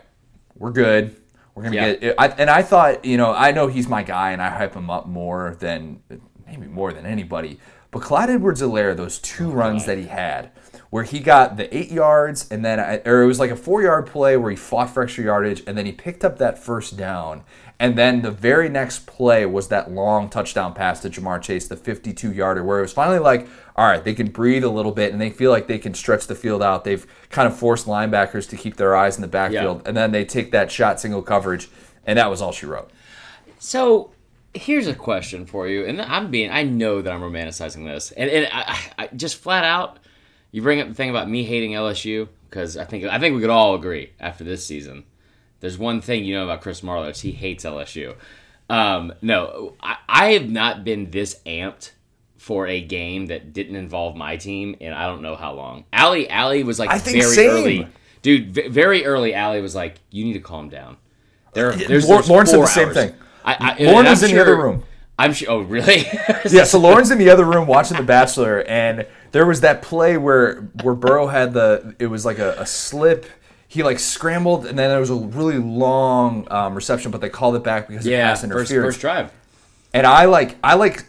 we're 0.55 0.71
good. 0.71 1.15
We're 1.57 1.63
gonna 1.63 1.75
yeah. 1.75 1.93
get. 1.95 2.15
I, 2.19 2.27
and 2.27 2.51
I 2.51 2.61
thought, 2.61 3.03
you 3.03 3.17
know, 3.17 3.33
I 3.33 3.51
know 3.51 3.65
he's 3.65 3.87
my 3.87 4.03
guy, 4.03 4.31
and 4.31 4.43
I 4.43 4.49
hype 4.49 4.75
him 4.75 4.91
up 4.91 5.07
more 5.07 5.57
than 5.59 6.03
maybe 6.47 6.67
more 6.67 6.93
than 6.93 7.05
anybody. 7.05 7.59
But 7.91 8.01
Clyde 8.01 8.29
Edwards-Helaire, 8.29 8.95
those 8.95 9.19
two 9.19 9.49
runs 9.49 9.85
that 9.85 9.97
he 9.97 10.05
had, 10.05 10.51
where 10.89 11.03
he 11.03 11.19
got 11.19 11.57
the 11.57 11.75
eight 11.75 11.91
yards 11.91 12.49
and 12.49 12.63
then, 12.63 12.79
or 13.05 13.23
it 13.23 13.27
was 13.27 13.39
like 13.39 13.51
a 13.51 13.55
four 13.55 13.81
yard 13.81 14.07
play 14.07 14.37
where 14.37 14.51
he 14.51 14.57
fought 14.57 14.89
for 14.89 15.03
extra 15.03 15.23
yardage 15.23 15.63
and 15.67 15.77
then 15.77 15.85
he 15.85 15.91
picked 15.91 16.23
up 16.23 16.37
that 16.37 16.57
first 16.57 16.97
down. 16.97 17.43
And 17.79 17.97
then 17.97 18.23
the 18.23 18.31
very 18.31 18.69
next 18.69 19.05
play 19.05 19.45
was 19.45 19.67
that 19.67 19.91
long 19.91 20.29
touchdown 20.29 20.73
pass 20.73 20.99
to 21.01 21.09
Ja'Marr 21.09 21.41
Chase, 21.41 21.67
the 21.67 21.75
52 21.75 22.33
yarder, 22.33 22.63
where 22.63 22.79
it 22.79 22.81
was 22.81 22.93
finally 22.93 23.19
like, 23.19 23.47
all 23.75 23.87
right, 23.87 24.03
they 24.03 24.15
can 24.15 24.31
breathe 24.31 24.63
a 24.63 24.69
little 24.69 24.91
bit 24.91 25.11
and 25.11 25.21
they 25.21 25.29
feel 25.29 25.51
like 25.51 25.67
they 25.67 25.77
can 25.77 25.93
stretch 25.93 26.25
the 26.27 26.35
field 26.35 26.63
out. 26.63 26.83
They've 26.83 27.05
kind 27.29 27.47
of 27.47 27.57
forced 27.57 27.85
linebackers 27.85 28.49
to 28.49 28.57
keep 28.57 28.77
their 28.77 28.95
eyes 28.95 29.15
in 29.15 29.21
the 29.21 29.27
backfield. 29.27 29.81
Yeah. 29.83 29.89
And 29.89 29.97
then 29.97 30.11
they 30.11 30.25
take 30.25 30.51
that 30.51 30.71
shot 30.71 30.99
single 30.99 31.21
coverage. 31.21 31.69
And 32.05 32.17
that 32.17 32.29
was 32.29 32.41
all 32.41 32.51
she 32.51 32.65
wrote. 32.65 32.89
So 33.59 34.11
here's 34.53 34.87
a 34.87 34.93
question 34.95 35.45
for 35.45 35.67
you, 35.67 35.85
and 35.85 36.01
I'm 36.01 36.31
being 36.31 36.51
I 36.51 36.63
know 36.63 37.01
that 37.01 37.11
I'm 37.11 37.21
romanticizing 37.21 37.85
this, 37.85 38.11
and, 38.11 38.29
and 38.29 38.47
I, 38.51 38.79
I 38.97 39.07
just 39.07 39.37
flat 39.37 39.63
out, 39.63 39.99
you 40.51 40.61
bring 40.61 40.79
up 40.81 40.87
the 40.87 40.93
thing 40.93 41.09
about 41.09 41.29
me 41.29 41.43
hating 41.43 41.71
LSU 41.71 42.27
because 42.49 42.77
I 42.77 42.85
think 42.85 43.05
I 43.05 43.19
think 43.19 43.35
we 43.35 43.41
could 43.41 43.49
all 43.49 43.75
agree 43.75 44.11
after 44.19 44.43
this 44.43 44.65
season. 44.65 45.03
There's 45.59 45.77
one 45.77 46.01
thing 46.01 46.23
you 46.23 46.35
know 46.35 46.43
about 46.43 46.61
Chris 46.61 46.81
Marlar 46.81 47.19
he 47.19 47.31
hates 47.31 47.65
LSU. 47.65 48.15
Um, 48.69 49.13
no, 49.21 49.73
I, 49.81 49.97
I 50.07 50.31
have 50.33 50.49
not 50.49 50.83
been 50.83 51.09
this 51.09 51.39
amped 51.45 51.91
for 52.37 52.67
a 52.67 52.81
game 52.81 53.27
that 53.27 53.53
didn't 53.53 53.75
involve 53.75 54.15
my 54.15 54.37
team 54.37 54.75
and 54.79 54.93
I 54.93 55.07
don't 55.07 55.21
know 55.21 55.35
how 55.35 55.53
long. 55.53 55.85
Ali 55.93 56.29
Ali 56.29 56.63
was 56.63 56.79
like 56.79 57.01
very 57.03 57.21
same. 57.21 57.49
early, 57.49 57.87
dude. 58.21 58.51
V- 58.53 58.67
very 58.67 59.05
early, 59.05 59.35
Ali 59.35 59.61
was 59.61 59.75
like, 59.75 59.99
"You 60.11 60.25
need 60.25 60.33
to 60.33 60.39
calm 60.39 60.69
down." 60.69 60.97
There, 61.53 61.71
there's, 61.73 62.07
there's 62.07 62.29
Lauren 62.29 62.45
said 62.45 62.59
the 62.59 62.65
same 62.67 62.93
thing. 62.93 63.15
I, 63.47 63.75
I, 63.79 63.83
Lauren 63.85 64.05
was 64.05 64.21
in 64.23 64.29
sure, 64.29 64.35
the 64.35 64.41
other 64.41 64.61
room. 64.61 64.83
I'm 65.17 65.33
sure. 65.33 65.49
Oh, 65.49 65.61
really? 65.61 66.05
yeah. 66.49 66.65
So 66.65 66.79
Lauren's 66.79 67.11
in 67.11 67.17
the 67.17 67.29
other 67.29 67.45
room 67.45 67.65
watching 67.65 67.97
The 67.97 68.03
Bachelor, 68.03 68.63
and 68.63 69.07
there 69.31 69.45
was 69.45 69.61
that 69.61 69.81
play 69.81 70.17
where 70.17 70.61
where 70.83 70.93
Burrow 70.93 71.27
had 71.27 71.53
the. 71.53 71.95
It 71.97 72.07
was 72.07 72.25
like 72.25 72.39
a, 72.39 72.55
a 72.59 72.65
slip. 72.65 73.25
He 73.69 73.83
like 73.83 73.99
scrambled, 73.99 74.65
and 74.65 74.77
then 74.77 74.89
there 74.89 74.99
was 74.99 75.09
a 75.09 75.15
really 75.15 75.57
long 75.57 76.47
um, 76.51 76.75
reception, 76.75 77.09
but 77.09 77.21
they 77.21 77.29
called 77.29 77.55
it 77.55 77.63
back 77.63 77.87
because 77.87 78.05
yeah, 78.05 78.25
of 78.25 78.29
pass 78.31 78.43
interference. 78.43 78.69
First, 78.69 78.85
first 78.85 79.01
drive. 79.01 79.31
And 79.93 80.05
I 80.05 80.25
like 80.25 80.57
I 80.63 80.75
like 80.75 81.05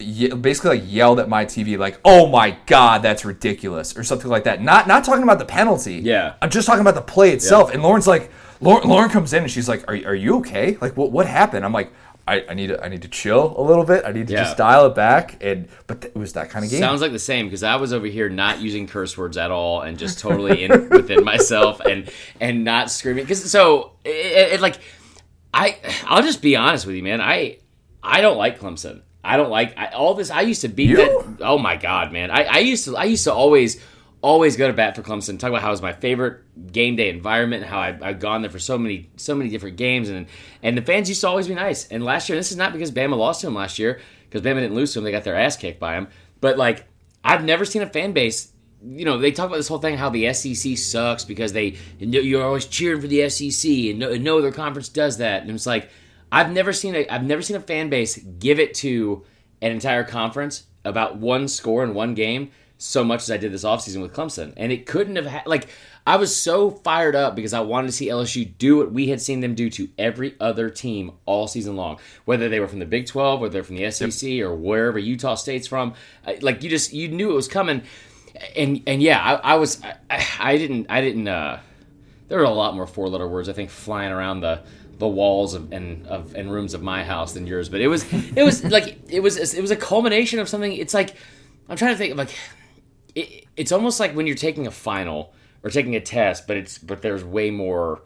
basically 0.00 0.78
like 0.78 0.82
yelled 0.86 1.20
at 1.20 1.28
my 1.28 1.44
TV 1.44 1.78
like, 1.78 2.00
"Oh 2.04 2.26
my 2.28 2.56
god, 2.66 3.02
that's 3.02 3.24
ridiculous," 3.24 3.96
or 3.96 4.02
something 4.02 4.30
like 4.30 4.44
that. 4.44 4.60
Not 4.60 4.88
not 4.88 5.04
talking 5.04 5.22
about 5.22 5.38
the 5.38 5.44
penalty. 5.44 5.96
Yeah, 5.96 6.34
I'm 6.42 6.50
just 6.50 6.66
talking 6.66 6.80
about 6.80 6.94
the 6.94 7.02
play 7.02 7.32
itself. 7.32 7.68
Yeah. 7.68 7.74
And 7.74 7.82
Lauren's 7.82 8.06
like, 8.06 8.30
Lauren, 8.60 8.88
Lauren 8.88 9.10
comes 9.10 9.32
in 9.32 9.42
and 9.42 9.50
she's 9.50 9.68
like, 9.68 9.88
"Are, 9.88 9.94
are 9.94 10.14
you 10.14 10.38
okay? 10.38 10.76
Like, 10.80 10.96
what 10.96 11.10
what 11.12 11.26
happened?" 11.26 11.64
I'm 11.64 11.72
like, 11.72 11.92
I, 12.30 12.44
I, 12.50 12.54
need 12.54 12.68
to 12.68 12.82
I 12.82 12.88
need 12.88 13.02
to 13.02 13.08
chill 13.08 13.54
a 13.58 13.62
little 13.62 13.84
bit. 13.84 14.04
I 14.04 14.12
need 14.12 14.28
to 14.28 14.34
yeah. 14.34 14.44
just 14.44 14.56
dial 14.56 14.86
it 14.86 14.94
back. 14.94 15.42
And 15.42 15.68
but 15.88 16.02
th- 16.02 16.14
it 16.14 16.18
was 16.18 16.34
that 16.34 16.50
kind 16.50 16.64
of 16.64 16.70
game. 16.70 16.78
Sounds 16.78 17.00
like 17.00 17.10
the 17.10 17.18
same 17.18 17.46
because 17.46 17.64
I 17.64 17.76
was 17.76 17.92
over 17.92 18.06
here 18.06 18.28
not 18.28 18.60
using 18.60 18.86
curse 18.86 19.18
words 19.18 19.36
at 19.36 19.50
all 19.50 19.80
and 19.80 19.98
just 19.98 20.20
totally 20.20 20.62
in 20.62 20.88
within 20.90 21.24
myself 21.24 21.80
and 21.80 22.08
and 22.40 22.62
not 22.62 22.90
screaming. 22.90 23.24
Because 23.24 23.50
so 23.50 23.92
it, 24.04 24.10
it, 24.10 24.52
it, 24.54 24.60
like 24.60 24.78
I 25.52 25.78
I'll 26.06 26.22
just 26.22 26.40
be 26.40 26.54
honest 26.54 26.86
with 26.86 26.94
you, 26.94 27.02
man. 27.02 27.20
I 27.20 27.58
I 28.02 28.20
don't 28.20 28.36
like 28.36 28.60
Clemson. 28.60 29.02
I 29.24 29.36
don't 29.36 29.50
like 29.50 29.76
I, 29.76 29.88
all 29.88 30.14
this. 30.14 30.30
I 30.30 30.42
used 30.42 30.60
to 30.60 30.68
beat 30.68 30.90
you? 30.90 30.96
that. 30.98 31.38
Oh 31.40 31.58
my 31.58 31.76
god, 31.76 32.12
man! 32.12 32.30
I, 32.30 32.44
I 32.44 32.58
used 32.58 32.84
to 32.84 32.96
I 32.96 33.04
used 33.04 33.24
to 33.24 33.32
always 33.34 33.82
always 34.22 34.56
go 34.56 34.66
to 34.66 34.72
bat 34.72 34.96
for 34.96 35.02
Clemson. 35.02 35.38
Talk 35.38 35.50
about 35.50 35.62
how 35.62 35.68
it 35.68 35.72
was 35.72 35.82
my 35.82 35.92
favorite 35.92 36.72
game 36.72 36.96
day 36.96 37.08
environment, 37.08 37.64
how 37.64 37.78
I, 37.78 37.92
have 37.92 38.20
gone 38.20 38.42
there 38.42 38.50
for 38.50 38.58
so 38.58 38.76
many 38.78 39.10
so 39.16 39.34
many 39.34 39.50
different 39.50 39.76
games, 39.76 40.08
and 40.08 40.26
and 40.62 40.76
the 40.76 40.82
fans 40.82 41.08
used 41.08 41.20
to 41.22 41.28
always 41.28 41.48
be 41.48 41.54
nice. 41.54 41.86
And 41.88 42.04
last 42.04 42.28
year, 42.28 42.36
this 42.36 42.50
is 42.50 42.56
not 42.56 42.72
because 42.72 42.92
Bama 42.92 43.16
lost 43.16 43.40
to 43.40 43.46
him 43.46 43.54
last 43.54 43.78
year, 43.78 44.00
because 44.28 44.42
Bama 44.42 44.60
didn't 44.60 44.74
lose 44.74 44.92
to 44.92 44.98
him; 44.98 45.04
they 45.04 45.12
got 45.12 45.24
their 45.24 45.36
ass 45.36 45.56
kicked 45.56 45.80
by 45.80 45.94
him. 45.94 46.08
But 46.40 46.58
like, 46.58 46.86
I've 47.24 47.44
never 47.44 47.64
seen 47.64 47.82
a 47.82 47.88
fan 47.88 48.12
base. 48.12 48.52
You 48.82 49.04
know, 49.04 49.18
they 49.18 49.30
talk 49.30 49.46
about 49.46 49.56
this 49.56 49.68
whole 49.68 49.78
thing 49.78 49.98
how 49.98 50.08
the 50.08 50.32
SEC 50.32 50.78
sucks 50.78 51.24
because 51.24 51.52
they 51.52 51.76
you're 51.98 52.44
always 52.44 52.66
cheering 52.66 53.00
for 53.00 53.06
the 53.06 53.28
SEC, 53.28 53.70
and 53.70 53.98
no, 53.98 54.14
no 54.16 54.38
other 54.38 54.52
conference 54.52 54.88
does 54.88 55.18
that. 55.18 55.42
And 55.42 55.50
it's 55.50 55.66
like 55.66 55.90
I've 56.32 56.52
never 56.52 56.72
seen 56.72 56.94
a 56.94 57.06
I've 57.08 57.24
never 57.24 57.42
seen 57.42 57.56
a 57.56 57.60
fan 57.60 57.90
base 57.90 58.16
give 58.16 58.58
it 58.58 58.74
to 58.76 59.24
an 59.62 59.72
entire 59.72 60.04
conference 60.04 60.64
about 60.84 61.18
one 61.18 61.48
score 61.48 61.84
in 61.84 61.92
one 61.92 62.14
game 62.14 62.50
so 62.82 63.04
much 63.04 63.20
as 63.20 63.30
I 63.30 63.36
did 63.36 63.52
this 63.52 63.62
offseason 63.62 64.00
with 64.00 64.14
Clemson. 64.14 64.54
And 64.56 64.72
it 64.72 64.86
couldn't 64.86 65.16
have 65.16 65.26
had, 65.26 65.46
like, 65.46 65.68
I 66.06 66.16
was 66.16 66.34
so 66.34 66.70
fired 66.70 67.14
up 67.14 67.36
because 67.36 67.52
I 67.52 67.60
wanted 67.60 67.88
to 67.88 67.92
see 67.92 68.08
LSU 68.08 68.56
do 68.56 68.78
what 68.78 68.90
we 68.90 69.08
had 69.08 69.20
seen 69.20 69.40
them 69.40 69.54
do 69.54 69.68
to 69.68 69.90
every 69.98 70.34
other 70.40 70.70
team 70.70 71.12
all 71.26 71.46
season 71.46 71.76
long, 71.76 71.98
whether 72.24 72.48
they 72.48 72.58
were 72.58 72.68
from 72.68 72.78
the 72.78 72.86
Big 72.86 73.06
12, 73.06 73.38
whether 73.38 73.52
they're 73.52 73.64
from 73.64 73.76
the 73.76 73.90
SEC, 73.90 74.22
yep. 74.22 74.46
or 74.46 74.54
wherever 74.54 74.98
Utah 74.98 75.34
State's 75.34 75.66
from. 75.66 75.92
Like, 76.40 76.62
you 76.62 76.70
just, 76.70 76.94
you 76.94 77.08
knew 77.08 77.30
it 77.30 77.34
was 77.34 77.48
coming. 77.48 77.82
And, 78.56 78.82
and 78.86 79.02
yeah, 79.02 79.22
I, 79.22 79.52
I 79.52 79.54
was, 79.56 79.82
I, 80.08 80.26
I, 80.40 80.56
didn't, 80.56 80.86
I 80.88 81.02
didn't, 81.02 81.28
uh, 81.28 81.60
there 82.28 82.38
were 82.38 82.44
a 82.44 82.50
lot 82.50 82.74
more 82.74 82.86
four 82.86 83.10
letter 83.10 83.28
words, 83.28 83.50
I 83.50 83.52
think, 83.52 83.68
flying 83.68 84.10
around 84.10 84.40
the, 84.40 84.62
the 84.96 85.08
walls 85.08 85.52
of, 85.52 85.70
and 85.72 86.06
of 86.06 86.34
and 86.34 86.52
rooms 86.52 86.74
of 86.74 86.82
my 86.82 87.04
house 87.04 87.32
than 87.32 87.46
yours, 87.46 87.70
but 87.70 87.80
it 87.80 87.88
was 87.88 88.04
it 88.12 88.42
was 88.42 88.62
like 88.64 88.98
it 89.08 89.20
was 89.20 89.54
it 89.54 89.60
was 89.62 89.70
a 89.70 89.76
culmination 89.76 90.38
of 90.38 90.46
something. 90.46 90.74
It's 90.74 90.92
like 90.92 91.14
I'm 91.70 91.78
trying 91.78 91.94
to 91.94 91.96
think 91.96 92.12
of 92.12 92.18
like 92.18 92.28
it, 93.14 93.46
it's 93.56 93.72
almost 93.72 94.00
like 94.00 94.14
when 94.14 94.26
you're 94.26 94.36
taking 94.36 94.66
a 94.66 94.70
final 94.70 95.32
or 95.62 95.70
taking 95.70 95.96
a 95.96 96.00
test, 96.00 96.46
but 96.46 96.56
it's 96.56 96.78
but 96.78 97.02
there's 97.02 97.24
way 97.24 97.50
more 97.50 98.02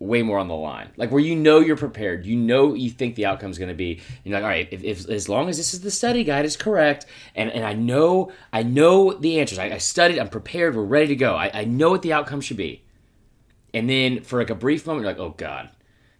way 0.00 0.22
more 0.22 0.38
on 0.38 0.46
the 0.46 0.54
line, 0.54 0.88
like 0.96 1.10
where 1.10 1.20
you 1.20 1.34
know 1.34 1.58
you're 1.58 1.76
prepared, 1.76 2.24
you 2.24 2.36
know 2.36 2.74
you 2.74 2.88
think 2.88 3.16
the 3.16 3.26
outcome's 3.26 3.58
going 3.58 3.68
to 3.68 3.74
be. 3.74 4.00
you're 4.22 4.34
like, 4.34 4.44
all 4.44 4.48
right, 4.48 4.68
if, 4.70 4.84
if, 4.84 5.08
as 5.08 5.28
long 5.28 5.48
as 5.48 5.56
this 5.56 5.74
is 5.74 5.80
the 5.80 5.90
study 5.90 6.22
guide 6.22 6.44
is 6.44 6.56
correct, 6.56 7.06
and, 7.34 7.50
and 7.50 7.64
I 7.64 7.72
know 7.72 8.30
I 8.52 8.62
know 8.62 9.12
the 9.12 9.40
answers, 9.40 9.58
I, 9.58 9.66
I 9.66 9.78
studied, 9.78 10.18
I'm 10.18 10.28
prepared, 10.28 10.76
we're 10.76 10.84
ready 10.84 11.08
to 11.08 11.16
go. 11.16 11.34
I, 11.34 11.50
I 11.52 11.64
know 11.64 11.90
what 11.90 12.02
the 12.02 12.12
outcome 12.12 12.40
should 12.40 12.56
be. 12.56 12.82
And 13.74 13.88
then 13.88 14.22
for 14.22 14.38
like 14.38 14.50
a 14.50 14.54
brief 14.54 14.86
moment, 14.86 15.04
you're 15.04 15.12
like, 15.12 15.20
oh 15.20 15.34
god, 15.36 15.70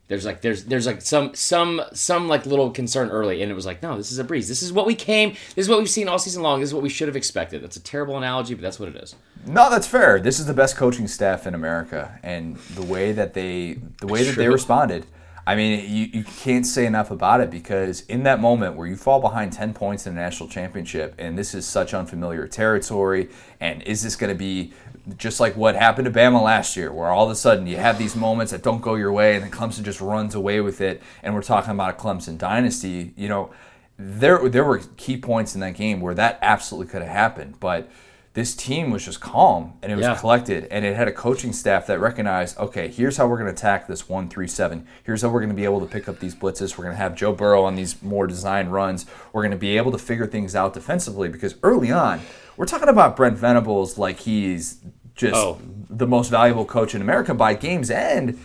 there's 0.08 0.24
like 0.24 0.40
there's 0.40 0.64
there's 0.64 0.86
like 0.86 1.02
some 1.02 1.34
some 1.34 1.82
some 1.92 2.28
like 2.28 2.46
little 2.46 2.70
concern 2.70 3.10
early 3.10 3.42
and 3.42 3.50
it 3.52 3.54
was 3.54 3.66
like 3.66 3.82
no 3.82 3.96
this 3.96 4.10
is 4.10 4.18
a 4.18 4.24
breeze. 4.24 4.48
This 4.48 4.62
is 4.62 4.72
what 4.72 4.86
we 4.86 4.94
came 4.94 5.30
this 5.54 5.66
is 5.66 5.68
what 5.68 5.78
we've 5.78 5.88
seen 5.88 6.08
all 6.08 6.18
season 6.18 6.42
long. 6.42 6.60
This 6.60 6.70
is 6.70 6.74
what 6.74 6.82
we 6.82 6.88
should 6.88 7.08
have 7.08 7.16
expected. 7.16 7.62
That's 7.62 7.76
a 7.76 7.82
terrible 7.82 8.16
analogy 8.16 8.54
but 8.54 8.62
that's 8.62 8.80
what 8.80 8.88
it 8.88 8.96
is. 8.96 9.14
No 9.46 9.70
that's 9.70 9.86
fair. 9.86 10.18
This 10.18 10.40
is 10.40 10.46
the 10.46 10.54
best 10.54 10.76
coaching 10.76 11.06
staff 11.06 11.46
in 11.46 11.54
america 11.54 12.18
and 12.22 12.56
the 12.56 12.82
way 12.82 13.12
that 13.12 13.34
they 13.34 13.78
the 14.00 14.06
way 14.06 14.24
that 14.24 14.36
they 14.36 14.48
responded. 14.48 15.06
I 15.46 15.54
mean 15.54 15.80
you, 15.90 16.06
you 16.12 16.24
can't 16.24 16.66
say 16.66 16.86
enough 16.86 17.10
about 17.10 17.42
it 17.42 17.50
because 17.50 18.00
in 18.02 18.22
that 18.22 18.40
moment 18.40 18.76
where 18.76 18.86
you 18.86 18.96
fall 18.96 19.20
behind 19.20 19.52
10 19.52 19.74
points 19.74 20.06
in 20.06 20.14
a 20.14 20.16
national 20.16 20.48
championship 20.48 21.14
and 21.18 21.36
this 21.36 21.54
is 21.54 21.66
such 21.66 21.92
unfamiliar 21.92 22.46
territory 22.46 23.28
and 23.60 23.82
is 23.82 24.02
this 24.02 24.16
going 24.16 24.32
to 24.32 24.38
be 24.38 24.72
just 25.16 25.40
like 25.40 25.56
what 25.56 25.74
happened 25.74 26.04
to 26.06 26.10
Bama 26.10 26.42
last 26.42 26.76
year, 26.76 26.92
where 26.92 27.08
all 27.08 27.24
of 27.24 27.30
a 27.30 27.34
sudden 27.34 27.66
you 27.66 27.76
have 27.76 27.98
these 27.98 28.14
moments 28.14 28.52
that 28.52 28.62
don't 28.62 28.82
go 28.82 28.94
your 28.94 29.12
way, 29.12 29.34
and 29.34 29.44
then 29.44 29.50
Clemson 29.50 29.82
just 29.82 30.00
runs 30.00 30.34
away 30.34 30.60
with 30.60 30.80
it. 30.80 31.02
And 31.22 31.34
we're 31.34 31.42
talking 31.42 31.70
about 31.70 31.94
a 31.94 31.96
Clemson 31.96 32.36
dynasty. 32.36 33.12
You 33.16 33.28
know, 33.28 33.50
there 33.98 34.48
there 34.48 34.64
were 34.64 34.80
key 34.96 35.16
points 35.16 35.54
in 35.54 35.60
that 35.60 35.74
game 35.74 36.00
where 36.00 36.14
that 36.14 36.38
absolutely 36.42 36.90
could 36.90 37.02
have 37.02 37.10
happened, 37.10 37.58
but 37.60 37.90
this 38.34 38.54
team 38.54 38.92
was 38.92 39.04
just 39.04 39.20
calm 39.20 39.72
and 39.82 39.90
it 39.90 39.96
was 39.96 40.04
yeah. 40.04 40.14
collected, 40.14 40.68
and 40.70 40.84
it 40.84 40.94
had 40.94 41.08
a 41.08 41.12
coaching 41.12 41.52
staff 41.52 41.88
that 41.88 41.98
recognized, 41.98 42.56
okay, 42.58 42.86
here's 42.86 43.16
how 43.16 43.26
we're 43.26 43.38
going 43.38 43.52
to 43.52 43.52
attack 43.52 43.88
this 43.88 44.08
one 44.08 44.28
three 44.28 44.46
seven. 44.46 44.86
Here's 45.02 45.22
how 45.22 45.28
we're 45.28 45.40
going 45.40 45.48
to 45.50 45.56
be 45.56 45.64
able 45.64 45.80
to 45.80 45.86
pick 45.86 46.08
up 46.08 46.20
these 46.20 46.36
blitzes. 46.36 46.78
We're 46.78 46.84
going 46.84 46.94
to 46.94 47.02
have 47.02 47.16
Joe 47.16 47.32
Burrow 47.32 47.64
on 47.64 47.74
these 47.74 48.00
more 48.02 48.26
designed 48.28 48.72
runs. 48.72 49.06
We're 49.32 49.42
going 49.42 49.50
to 49.50 49.56
be 49.56 49.76
able 49.76 49.90
to 49.92 49.98
figure 49.98 50.26
things 50.26 50.54
out 50.54 50.74
defensively 50.74 51.28
because 51.28 51.56
early 51.62 51.90
on. 51.90 52.20
We're 52.56 52.66
talking 52.66 52.88
about 52.88 53.16
Brent 53.16 53.38
Venables 53.38 53.98
like 53.98 54.18
he's 54.18 54.80
just 55.18 55.34
oh. 55.34 55.60
the 55.90 56.06
most 56.06 56.30
valuable 56.30 56.64
coach 56.64 56.94
in 56.94 57.02
America 57.02 57.34
by 57.34 57.52
game's 57.52 57.90
end. 57.90 58.38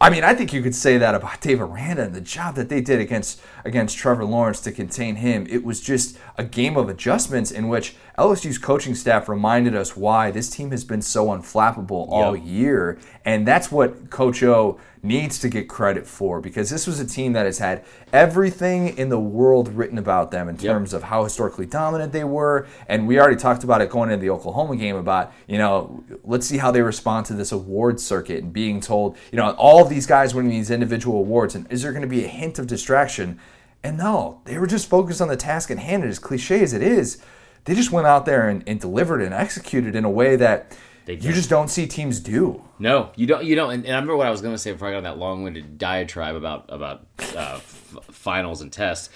I 0.00 0.10
mean, 0.10 0.22
I 0.22 0.32
think 0.32 0.52
you 0.52 0.62
could 0.62 0.76
say 0.76 0.96
that 0.98 1.16
about 1.16 1.40
Dave 1.40 1.60
Aranda 1.60 2.04
and 2.04 2.14
the 2.14 2.20
job 2.20 2.54
that 2.54 2.68
they 2.68 2.80
did 2.80 3.00
against 3.00 3.40
against 3.64 3.98
Trevor 3.98 4.24
Lawrence 4.24 4.60
to 4.60 4.70
contain 4.70 5.16
him. 5.16 5.44
It 5.50 5.64
was 5.64 5.80
just 5.80 6.16
a 6.36 6.44
game 6.44 6.76
of 6.76 6.88
adjustments 6.88 7.50
in 7.50 7.66
which 7.66 7.96
LSU's 8.16 8.58
coaching 8.58 8.94
staff 8.94 9.28
reminded 9.28 9.74
us 9.74 9.96
why 9.96 10.30
this 10.30 10.48
team 10.50 10.70
has 10.70 10.84
been 10.84 11.02
so 11.02 11.26
unflappable 11.26 12.08
all 12.10 12.36
yep. 12.36 12.46
year, 12.46 12.98
and 13.24 13.48
that's 13.48 13.72
what 13.72 14.08
Coach 14.08 14.44
O 14.44 14.78
needs 15.02 15.38
to 15.38 15.48
get 15.48 15.68
credit 15.68 16.06
for 16.06 16.40
because 16.40 16.70
this 16.70 16.86
was 16.86 17.00
a 17.00 17.06
team 17.06 17.32
that 17.32 17.46
has 17.46 17.58
had 17.58 17.84
everything 18.12 18.96
in 18.98 19.08
the 19.08 19.18
world 19.18 19.68
written 19.74 19.98
about 19.98 20.30
them 20.30 20.48
in 20.48 20.56
terms 20.56 20.92
yep. 20.92 21.02
of 21.02 21.08
how 21.08 21.24
historically 21.24 21.66
dominant 21.66 22.12
they 22.12 22.24
were. 22.24 22.66
And 22.88 23.06
we 23.06 23.18
already 23.20 23.36
talked 23.36 23.64
about 23.64 23.80
it 23.80 23.90
going 23.90 24.10
into 24.10 24.22
the 24.22 24.30
Oklahoma 24.30 24.76
game 24.76 24.96
about, 24.96 25.32
you 25.46 25.58
know, 25.58 26.04
let's 26.24 26.46
see 26.46 26.58
how 26.58 26.70
they 26.70 26.82
respond 26.82 27.26
to 27.26 27.34
this 27.34 27.52
award 27.52 28.00
circuit 28.00 28.42
and 28.42 28.52
being 28.52 28.80
told, 28.80 29.16
you 29.32 29.36
know, 29.36 29.50
all 29.52 29.82
of 29.82 29.88
these 29.88 30.06
guys 30.06 30.34
winning 30.34 30.50
these 30.50 30.70
individual 30.70 31.18
awards. 31.18 31.54
And 31.54 31.70
is 31.70 31.82
there 31.82 31.92
going 31.92 32.02
to 32.02 32.08
be 32.08 32.24
a 32.24 32.28
hint 32.28 32.58
of 32.58 32.66
distraction? 32.66 33.38
And 33.82 33.98
no, 33.98 34.40
they 34.44 34.58
were 34.58 34.66
just 34.66 34.88
focused 34.88 35.20
on 35.20 35.28
the 35.28 35.36
task 35.36 35.70
at 35.70 35.78
hand. 35.78 36.02
And 36.02 36.10
as 36.10 36.18
cliche 36.18 36.62
as 36.62 36.72
it 36.72 36.82
is, 36.82 37.22
they 37.64 37.74
just 37.74 37.92
went 37.92 38.06
out 38.06 38.24
there 38.24 38.48
and, 38.48 38.64
and 38.66 38.80
delivered 38.80 39.20
and 39.20 39.34
executed 39.34 39.94
in 39.94 40.04
a 40.04 40.10
way 40.10 40.36
that 40.36 40.76
they 41.08 41.14
you 41.14 41.32
just 41.32 41.48
don't 41.48 41.68
see 41.68 41.86
teams 41.86 42.20
do. 42.20 42.62
No, 42.78 43.12
you 43.16 43.26
don't. 43.26 43.42
You 43.42 43.56
don't. 43.56 43.70
And, 43.72 43.86
and 43.86 43.94
I 43.94 43.96
remember 43.96 44.18
what 44.18 44.26
I 44.26 44.30
was 44.30 44.42
going 44.42 44.52
to 44.52 44.58
say 44.58 44.72
before 44.72 44.88
I 44.88 44.90
got 44.90 44.98
on 44.98 45.04
that 45.04 45.16
long-winded 45.16 45.78
diatribe 45.78 46.36
about 46.36 46.66
about 46.68 47.06
uh, 47.34 47.54
f- 47.54 47.96
finals 48.10 48.60
and 48.60 48.70
tests. 48.70 49.08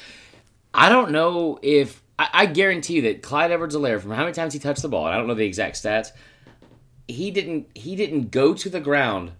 I 0.72 0.88
don't 0.88 1.10
know 1.10 1.58
if 1.60 2.02
I, 2.18 2.28
I 2.32 2.46
guarantee 2.46 2.94
you 2.94 3.02
that 3.02 3.20
Clyde 3.20 3.50
Edwards-Helaire, 3.52 4.00
from 4.00 4.12
how 4.12 4.22
many 4.22 4.32
times 4.32 4.54
he 4.54 4.58
touched 4.58 4.80
the 4.80 4.88
ball, 4.88 5.04
and 5.04 5.14
I 5.14 5.18
don't 5.18 5.26
know 5.26 5.34
the 5.34 5.44
exact 5.44 5.76
stats, 5.76 6.12
he 7.08 7.30
didn't 7.30 7.68
he 7.74 7.94
didn't 7.94 8.30
go 8.30 8.54
to 8.54 8.70
the 8.70 8.80
ground 8.80 9.32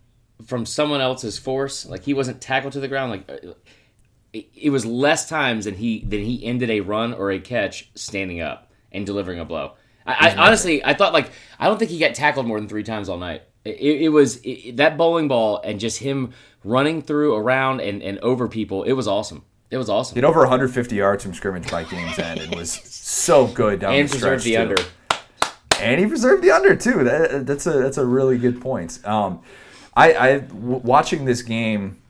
from 0.47 0.67
someone 0.67 1.01
else's 1.01 1.39
force. 1.39 1.87
Like 1.87 2.05
he 2.05 2.13
wasn't 2.13 2.43
tackled 2.43 2.75
to 2.75 2.81
the 2.81 2.89
ground. 2.89 3.13
Like 3.13 3.31
uh, 3.31 3.53
it, 4.35 4.51
it 4.55 4.71
was 4.71 4.85
less 4.85 5.27
times 5.27 5.65
than 5.65 5.77
he 5.77 6.05
than 6.05 6.21
he 6.21 6.45
ended 6.45 6.69
a 6.69 6.81
run 6.81 7.15
or 7.15 7.31
a 7.31 7.41
catch 7.41 7.91
standing 7.95 8.43
up 8.43 8.71
and 8.93 9.07
delivering 9.07 9.41
a 9.41 9.47
blow. 9.47 9.73
I, 10.07 10.31
I 10.31 10.37
honestly, 10.37 10.85
I 10.85 10.95
thought 10.95 11.13
like 11.13 11.31
I 11.59 11.67
don't 11.67 11.79
think 11.79 11.91
he 11.91 11.99
got 11.99 12.15
tackled 12.15 12.47
more 12.47 12.59
than 12.59 12.69
three 12.69 12.83
times 12.83 13.09
all 13.09 13.19
night. 13.19 13.43
It, 13.65 14.03
it 14.03 14.09
was 14.09 14.41
it, 14.43 14.77
that 14.79 14.97
bowling 14.97 15.29
ball 15.29 15.61
and 15.63 15.79
just 15.79 15.99
him 15.99 16.33
running 16.65 17.03
through 17.03 17.35
around 17.35 17.81
and, 17.81 18.03
and 18.03 18.19
over 18.19 18.49
people. 18.49 18.83
It 18.83 18.93
was 18.93 19.07
awesome. 19.07 19.45
It 19.71 19.79
was 19.79 19.89
awesome. 19.89 20.15
He 20.15 20.19
had 20.19 20.29
over 20.29 20.41
150 20.41 20.95
yards 20.95 21.25
from 21.25 21.33
scrimmage 21.33 21.71
by 21.71 21.85
game's 21.85 22.19
end. 22.19 22.41
It 22.41 22.55
was 22.55 22.73
so 22.73 23.47
good 23.47 23.81
down 23.81 23.95
and 23.95 24.09
the 24.09 24.17
stretch. 24.17 24.43
the 24.45 24.55
too. 24.55 24.61
under. 24.61 24.77
And 25.81 25.99
he 25.99 26.07
preserved 26.07 26.45
the 26.45 26.51
under 26.51 26.77
too. 26.77 27.05
That, 27.05 27.47
that's 27.47 27.67
a 27.67 27.73
that's 27.73 27.97
a 27.97 28.05
really 28.05 28.39
good 28.39 28.61
point. 28.61 29.01
Um, 29.07 29.43
I, 29.95 30.15
I 30.15 30.39
w- 30.41 30.79
watching 30.79 31.25
this 31.25 31.43
game 31.43 32.02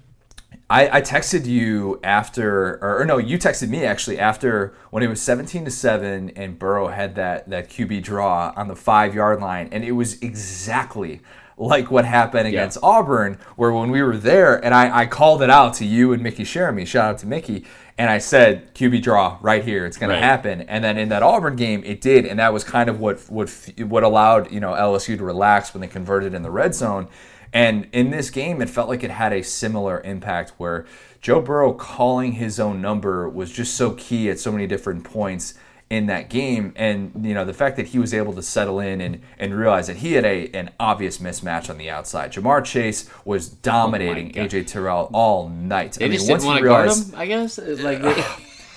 I, 0.73 0.97
I 0.97 1.01
texted 1.03 1.45
you 1.45 2.01
after, 2.03 2.79
or, 2.83 3.01
or, 3.01 3.05
no, 3.05 3.19
you 3.19 3.37
texted 3.37 3.69
me 3.69 3.85
actually 3.85 4.19
after 4.19 4.73
when 4.89 5.03
it 5.03 5.09
was 5.09 5.21
17 5.21 5.67
to 5.67 5.71
seven 5.71 6.31
and 6.31 6.59
Burrow 6.59 6.89
had 6.89 7.15
that 7.17 7.51
that 7.51 7.69
QB 7.69 8.03
draw 8.03 8.55
on 8.57 8.69
the 8.69 8.77
five 8.77 9.15
yard 9.15 9.41
line, 9.41 9.69
and 9.71 9.85
it 9.85 9.93
was 9.93 10.21
exactly 10.23 11.21
like 11.59 11.91
what 11.91 12.07
happened 12.07 12.49
against 12.49 12.79
yeah. 12.83 12.89
Auburn, 12.89 13.39
where 13.57 13.71
when 13.71 13.91
we 13.91 14.03
were 14.03 14.17
there, 14.17 14.65
and 14.65 14.75
I, 14.75 15.01
I 15.01 15.07
called 15.07 15.43
it 15.43 15.51
out 15.51 15.75
to 15.75 15.85
you 15.85 16.15
and 16.15 16.23
Mickey 16.23 16.45
Jeremy, 16.45 16.87
shout 16.87 17.11
out 17.11 17.19
to 17.19 17.27
Mickey, 17.27 17.67
and 17.99 18.09
I 18.09 18.17
said 18.17 18.75
QB 18.75 19.03
draw 19.03 19.37
right 19.43 19.63
here, 19.63 19.85
it's 19.85 19.99
going 19.99 20.09
right. 20.09 20.21
to 20.21 20.25
happen. 20.25 20.63
And 20.63 20.83
then 20.83 20.97
in 20.97 21.11
that 21.11 21.23
Auburn 21.23 21.57
game, 21.57 21.85
it 21.85 22.01
did, 22.01 22.25
and 22.25 22.39
that 22.39 22.51
was 22.51 22.65
kind 22.65 22.89
of 22.89 22.99
what 22.99 23.21
what 23.29 23.51
what 23.79 24.05
allowed 24.05 24.51
you 24.51 24.61
know 24.61 24.73
LSU 24.73 25.19
to 25.19 25.25
relax 25.25 25.75
when 25.75 25.83
they 25.83 25.87
converted 25.87 26.33
in 26.33 26.43
the 26.43 26.51
red 26.51 26.75
zone. 26.75 27.09
And 27.53 27.89
in 27.93 28.11
this 28.11 28.31
game, 28.31 28.63
it 28.63 28.71
felt 28.71 28.89
like 28.89 29.05
it 29.05 29.11
had 29.11 29.33
a 29.33 29.43
similar 29.43 30.01
impact 30.01 30.53
where 30.57 30.87
Joe 31.21 31.41
Burrow 31.41 31.73
calling 31.75 32.33
his 32.33 32.59
own 32.59 32.81
number 32.81 33.29
was 33.29 33.53
just 33.53 33.75
so 33.75 33.93
key 33.93 34.31
at 34.31 34.39
so 34.39 34.51
many 34.51 34.67
different 34.67 35.05
points 35.05 35.55
in 35.91 36.07
that 36.07 36.31
game. 36.31 36.73
And, 36.75 37.13
you 37.23 37.35
know, 37.35 37.45
the 37.45 37.53
fact 37.53 37.77
that 37.77 37.89
he 37.89 37.99
was 37.99 38.15
able 38.15 38.33
to 38.33 38.43
settle 38.43 38.81
in 38.81 39.03
and, 39.03 39.21
and 39.39 39.55
realize 39.55 39.89
that 39.89 39.97
he 39.97 40.15
had 40.15 40.25
a 40.25 40.49
an 40.53 40.71
obvious 40.81 41.19
mismatch 41.19 41.69
on 41.69 41.77
the 41.77 41.91
outside. 41.91 42.33
Ja'Marr 42.33 42.65
Chase 42.65 43.11
was 43.27 43.53
oh 43.53 43.57
dominating 43.61 44.33
oh 44.39 44.47
AJ 44.47 44.69
Terrell 44.69 45.11
all 45.13 45.51
night. 45.51 45.93
They 45.93 46.07
I 46.07 46.09
mean, 46.09 46.27
want 46.27 46.59
to 46.59 46.65
guard 46.65 46.91
him, 46.91 47.15
I 47.15 47.27
guess. 47.27 47.59
Like 47.59 48.01
they... 48.03 48.25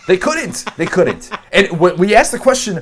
They 0.08 0.18
couldn't. 0.18 0.66
They 0.78 0.86
couldn't. 0.86 1.32
and 1.52 1.80
we 1.80 2.16
asked 2.16 2.32
the 2.32 2.40
question 2.40 2.82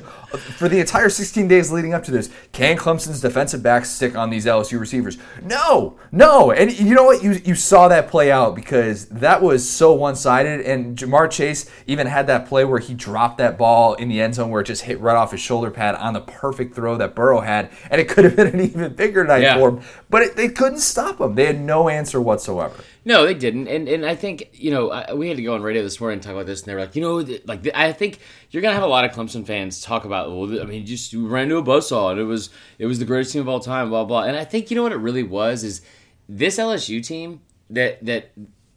for 0.56 0.68
the 0.68 0.78
entire 0.80 1.08
16 1.08 1.48
days 1.48 1.72
leading 1.72 1.94
up 1.94 2.04
to 2.04 2.10
this: 2.10 2.30
Can 2.52 2.76
Clemson's 2.76 3.20
defensive 3.20 3.62
backs 3.62 3.90
stick 3.90 4.16
on 4.16 4.30
these 4.30 4.46
LSU 4.46 4.78
receivers? 4.78 5.16
No, 5.42 5.98
no. 6.12 6.50
And 6.50 6.78
you 6.78 6.94
know 6.94 7.04
what? 7.04 7.22
You 7.22 7.32
you 7.44 7.54
saw 7.54 7.88
that 7.88 8.08
play 8.08 8.30
out 8.30 8.54
because 8.54 9.06
that 9.06 9.42
was 9.42 9.68
so 9.68 9.92
one-sided. 9.94 10.60
And 10.62 10.98
Ja'Marr 10.98 11.30
Chase 11.30 11.70
even 11.86 12.06
had 12.06 12.26
that 12.26 12.46
play 12.46 12.64
where 12.64 12.78
he 12.80 12.94
dropped 12.94 13.38
that 13.38 13.56
ball 13.56 13.94
in 13.94 14.08
the 14.08 14.20
end 14.20 14.34
zone 14.34 14.50
where 14.50 14.60
it 14.60 14.66
just 14.66 14.82
hit 14.82 15.00
right 15.00 15.16
off 15.16 15.30
his 15.30 15.40
shoulder 15.40 15.70
pad 15.70 15.94
on 15.94 16.12
the 16.12 16.20
perfect 16.20 16.74
throw 16.74 16.96
that 16.98 17.14
Burrow 17.14 17.40
had, 17.40 17.70
and 17.90 18.00
it 18.00 18.08
could 18.08 18.24
have 18.24 18.36
been 18.36 18.48
an 18.48 18.60
even 18.60 18.94
bigger 18.94 19.24
night 19.24 19.42
yeah. 19.42 19.56
for 19.56 19.70
him. 19.70 19.80
But 20.10 20.22
it, 20.22 20.36
they 20.36 20.48
couldn't 20.48 20.80
stop 20.80 21.20
him. 21.20 21.34
They 21.34 21.46
had 21.46 21.60
no 21.60 21.88
answer 21.88 22.20
whatsoever. 22.20 22.74
No, 23.06 23.26
they 23.26 23.34
didn't, 23.34 23.68
and 23.68 23.86
and 23.86 24.06
I 24.06 24.14
think 24.14 24.48
you 24.52 24.70
know 24.70 24.90
I, 24.90 25.12
we 25.12 25.28
had 25.28 25.36
to 25.36 25.42
go 25.42 25.54
on 25.54 25.62
radio 25.62 25.82
this 25.82 26.00
morning 26.00 26.16
and 26.16 26.22
talk 26.22 26.32
about 26.32 26.46
this, 26.46 26.62
and 26.62 26.68
they 26.68 26.74
were 26.74 26.80
like, 26.80 26.96
you 26.96 27.02
know, 27.02 27.16
like 27.44 27.68
I 27.74 27.92
think 27.92 28.18
you're 28.50 28.62
gonna 28.62 28.74
have 28.74 28.82
a 28.82 28.86
lot 28.86 29.04
of 29.04 29.10
Clemson 29.10 29.46
fans 29.46 29.82
talk 29.82 30.06
about, 30.06 30.34
well, 30.34 30.60
I 30.60 30.64
mean, 30.64 30.86
just 30.86 31.12
ran 31.12 31.44
into 31.44 31.58
a 31.58 31.62
buzzsaw, 31.62 32.12
and 32.12 32.20
it 32.20 32.24
was 32.24 32.48
it 32.78 32.86
was 32.86 32.98
the 32.98 33.04
greatest 33.04 33.32
team 33.32 33.42
of 33.42 33.48
all 33.48 33.60
time, 33.60 33.90
blah 33.90 34.04
blah, 34.04 34.22
and 34.22 34.36
I 34.36 34.44
think 34.44 34.70
you 34.70 34.76
know 34.76 34.82
what 34.82 34.92
it 34.92 34.96
really 34.96 35.22
was 35.22 35.64
is 35.64 35.82
this 36.30 36.56
LSU 36.56 37.06
team 37.06 37.42
that 37.70 38.02
that 38.06 38.32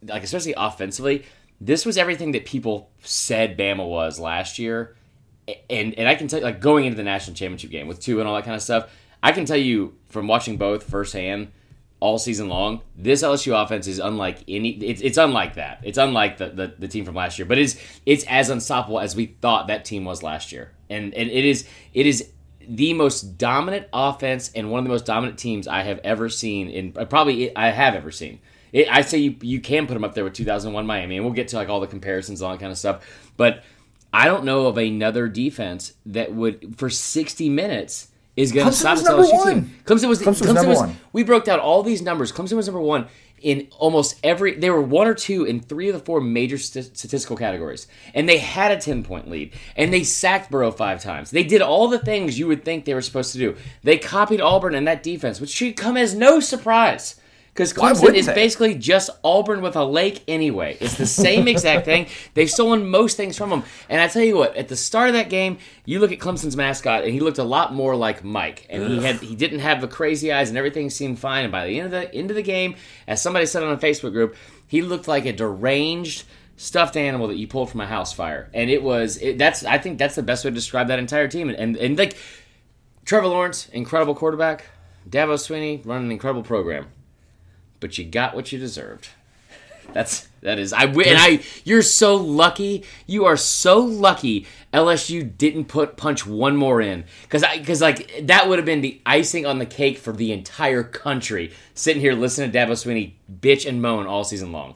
like 0.06 0.24
especially 0.24 0.54
offensively, 0.58 1.24
this 1.62 1.86
was 1.86 1.98
everything 1.98 2.34
that 2.34 2.46
people 2.46 2.90
said 3.00 3.58
Bama 3.58 3.88
was 3.88 4.20
last 4.20 4.60
year, 4.60 4.98
and 5.70 5.94
and 5.94 6.10
I 6.10 6.16
can 6.16 6.28
tell 6.28 6.40
you, 6.40 6.46
like 6.46 6.60
going 6.60 6.84
into 6.84 6.98
the 6.98 7.04
national 7.04 7.36
championship 7.36 7.72
game 7.72 7.88
with 7.88 8.02
two 8.02 8.20
and 8.20 8.28
all 8.28 8.36
that 8.36 8.44
kind 8.44 8.56
of 8.56 8.62
stuff, 8.62 8.92
I 9.24 9.32
can 9.32 9.46
tell 9.46 9.56
you 9.56 9.96
from 10.10 10.28
watching 10.28 10.58
both 10.58 10.84
firsthand 10.84 11.54
all 12.00 12.18
season 12.18 12.48
long. 12.48 12.82
This 12.96 13.24
LSU 13.24 13.62
offense 13.62 13.88
is 13.88 14.00
unlike 14.00 14.40
any. 14.48 14.70
It's, 14.70 15.02
it's 15.02 15.18
unlike 15.18 15.56
that. 15.56 15.80
It's 15.84 15.98
unlike 15.98 16.38
the, 16.38 16.50
the, 16.50 16.74
the 16.78 16.88
team 16.88 17.06
from 17.06 17.16
last 17.16 17.40
year, 17.40 17.46
but 17.46 17.58
it's 17.58 17.76
it's 18.06 18.24
as 18.26 18.50
unstoppable 18.50 19.00
as 19.00 19.16
we 19.16 19.28
thought 19.42 19.68
that 19.68 19.86
team 19.86 20.06
was 20.06 20.24
last 20.24 20.52
year. 20.52 20.72
And 20.90 21.14
and 21.14 21.30
it 21.30 21.46
is 21.46 21.68
it 21.94 22.06
is 22.06 22.30
the 22.68 22.94
most 22.94 23.38
dominant 23.38 23.88
offense 23.94 24.52
and 24.54 24.70
one 24.70 24.80
of 24.80 24.84
the 24.84 24.90
most 24.90 25.06
dominant 25.06 25.40
teams 25.40 25.68
I 25.68 25.84
have 25.84 26.00
ever 26.04 26.30
seen 26.30 26.70
in 26.70 26.94
uh, 26.98 27.06
probably 27.06 27.56
I 27.56 27.70
have 27.70 27.96
ever 27.96 28.12
seen. 28.12 28.40
It, 28.74 28.88
I 28.94 29.02
say 29.02 29.18
you 29.18 29.36
you 29.42 29.60
can 29.60 29.88
put 29.88 29.94
them 29.94 30.04
up 30.04 30.14
there 30.14 30.24
with 30.24 30.34
2001 30.34 30.86
Miami, 30.86 31.16
and 31.18 31.26
we'll 31.26 31.34
get 31.34 31.48
to 31.50 31.56
like 31.56 31.70
all 31.70 31.80
the 31.80 31.88
comparisons, 31.88 32.42
all 32.42 32.52
that 32.52 32.60
kind 32.60 32.72
of 32.72 32.78
stuff. 32.78 33.32
But 33.38 33.64
I 34.14 34.26
don't 34.26 34.46
know 34.46 34.68
of 34.68 34.78
another 34.78 35.28
defense 35.28 35.94
that 36.06 36.34
would 36.34 36.76
for 36.78 36.90
60 36.90 37.50
minutes 37.50 38.10
is 38.38 38.52
going 38.52 38.68
to 38.68 38.72
stop 38.72 39.00
the 39.00 39.04
LSU 39.04 39.34
one. 39.34 39.54
team. 39.54 39.76
Clemson 39.84 40.08
was, 40.08 40.22
Clemson 40.22 40.28
was 40.28 40.42
Clemson 40.42 40.54
number 40.54 40.70
was, 40.70 40.80
one. 40.80 40.98
We 41.12 41.24
broke 41.24 41.44
down 41.44 41.60
all 41.60 41.84
these 41.84 42.02
numbers. 42.02 42.32
Clemson 42.32 42.56
was 42.56 42.68
number 42.68 42.80
one 42.80 43.08
in 43.42 43.68
almost 43.78 44.20
every. 44.24 44.54
They 44.56 44.70
were 44.70 44.82
one 44.82 45.08
or 45.08 45.16
two 45.16 45.44
in 45.44 45.60
three 45.60 45.90
of 45.90 45.96
the 45.96 46.00
four 46.00 46.22
major 46.22 46.58
st- 46.58 46.96
statistical 46.96 47.36
categories, 47.36 47.88
and 48.14 48.30
they 48.30 48.38
had 48.38 48.72
a 48.72 48.80
ten 48.80 49.04
point 49.04 49.30
lead. 49.30 49.54
And 49.76 49.92
they 49.92 50.04
sacked 50.04 50.52
Burrow 50.52 50.72
five 50.72 51.02
times. 51.02 51.32
They 51.32 51.44
did 51.44 51.62
all 51.62 51.88
the 51.88 52.00
things 52.00 52.38
you 52.38 52.48
would 52.48 52.64
think 52.64 52.86
they 52.86 52.94
were 52.94 53.02
supposed 53.02 53.32
to 53.34 53.40
do. 53.40 53.58
They 53.84 53.98
copied 53.98 54.40
Auburn 54.40 54.76
in 54.76 54.86
that 54.86 55.04
defense, 55.04 55.42
which 55.42 55.50
should 55.50 55.76
come 55.76 55.98
as 55.98 56.14
no 56.14 56.40
surprise 56.40 57.16
because 57.58 57.74
Clemson 57.74 58.14
is 58.14 58.28
they? 58.28 58.36
basically 58.36 58.76
just 58.76 59.10
Auburn 59.24 59.62
with 59.62 59.76
a 59.76 59.84
lake 59.84 60.24
anyway. 60.28 60.78
It's 60.80 60.96
the 60.96 61.08
same 61.08 61.48
exact 61.48 61.86
thing. 61.86 62.06
They've 62.36 62.50
stolen 62.50 62.88
most 62.88 63.18
things 63.18 63.36
from 63.36 63.50
them. 63.50 63.64
And 63.90 64.00
I 64.00 64.08
tell 64.08 64.22
you 64.22 64.38
what, 64.38 64.56
at 64.56 64.68
the 64.68 64.76
start 64.76 65.10
of 65.10 65.16
that 65.16 65.32
game, 65.32 65.58
you 65.84 66.00
look 66.00 66.12
at 66.12 66.20
Clemson's 66.20 66.56
mascot, 66.56 67.04
and 67.04 67.12
he 67.12 67.20
looked 67.20 67.40
a 67.40 67.44
lot 67.44 67.74
more 67.74 67.96
like 67.96 68.24
Mike. 68.24 68.68
And 68.70 68.84
Ugh. 68.84 68.92
he 68.92 69.04
had 69.04 69.16
he 69.16 69.36
didn't 69.36 69.60
have 69.60 69.82
the 69.82 69.88
crazy 69.88 70.32
eyes, 70.32 70.50
and 70.50 70.58
everything 70.58 70.92
seemed 70.92 71.18
fine. 71.18 71.46
And 71.46 71.52
by 71.52 71.66
the 71.66 71.80
end 71.80 71.86
of 71.88 71.92
the 71.92 72.14
end 72.14 72.30
of 72.30 72.36
the 72.36 72.44
game, 72.44 72.76
as 73.08 73.24
somebody 73.24 73.48
said 73.48 73.64
on 73.64 73.74
a 73.74 73.78
Facebook 73.78 74.12
group, 74.12 74.36
he 74.68 74.84
looked 74.84 75.08
like 75.08 75.26
a 75.26 75.34
deranged 75.34 76.26
stuffed 76.58 76.96
animal 76.96 77.28
that 77.30 77.38
you 77.38 77.48
pulled 77.48 77.72
from 77.72 77.82
a 77.82 77.88
house 77.88 78.14
fire. 78.14 78.52
And 78.54 78.70
it 78.70 78.84
was 78.84 79.18
it, 79.18 79.40
that's 79.40 79.66
I 79.66 79.80
think 79.80 79.98
that's 79.98 80.14
the 80.14 80.22
best 80.22 80.46
way 80.46 80.52
to 80.52 80.56
describe 80.56 80.90
that 80.90 81.00
entire 81.00 81.28
team. 81.28 81.50
And 81.50 81.58
and, 81.58 81.76
and 81.76 81.98
like 81.98 82.18
Trevor 83.04 83.28
Lawrence, 83.28 83.68
incredible 83.70 84.14
quarterback. 84.14 84.66
Dabo 85.10 85.36
Swinney 85.36 85.84
running 85.88 86.08
an 86.08 86.12
incredible 86.12 86.44
program 86.44 86.88
but 87.80 87.98
you 87.98 88.06
got 88.06 88.36
what 88.36 88.52
you 88.52 88.60
deserved. 88.60 89.10
That's 89.94 90.28
that 90.42 90.60
is 90.60 90.74
I 90.74 90.84
and 90.84 91.18
I 91.18 91.40
you're 91.64 91.82
so 91.82 92.16
lucky. 92.16 92.84
You 93.06 93.26
are 93.26 93.38
so 93.38 93.80
lucky 93.80 94.46
LSU 94.74 95.38
didn't 95.38 95.66
put 95.66 95.98
punch 95.98 96.26
one 96.26 96.56
more 96.56 96.82
in 96.82 97.06
cuz 97.30 97.44
I 97.44 97.60
cuz 97.60 97.82
like 97.82 98.28
that 98.28 98.48
would 98.48 98.60
have 98.60 98.66
been 98.66 98.82
the 98.82 99.02
icing 99.06 99.46
on 99.46 99.60
the 99.60 99.66
cake 99.66 99.98
for 99.98 100.12
the 100.12 100.32
entire 100.32 100.84
country 100.84 101.52
sitting 101.74 102.02
here 102.02 102.14
listening 102.14 102.52
to 102.52 102.58
Dabo 102.58 102.72
Swinney 102.72 103.14
bitch 103.32 103.68
and 103.68 103.82
moan 103.82 104.06
all 104.06 104.24
season 104.24 104.52
long. 104.52 104.76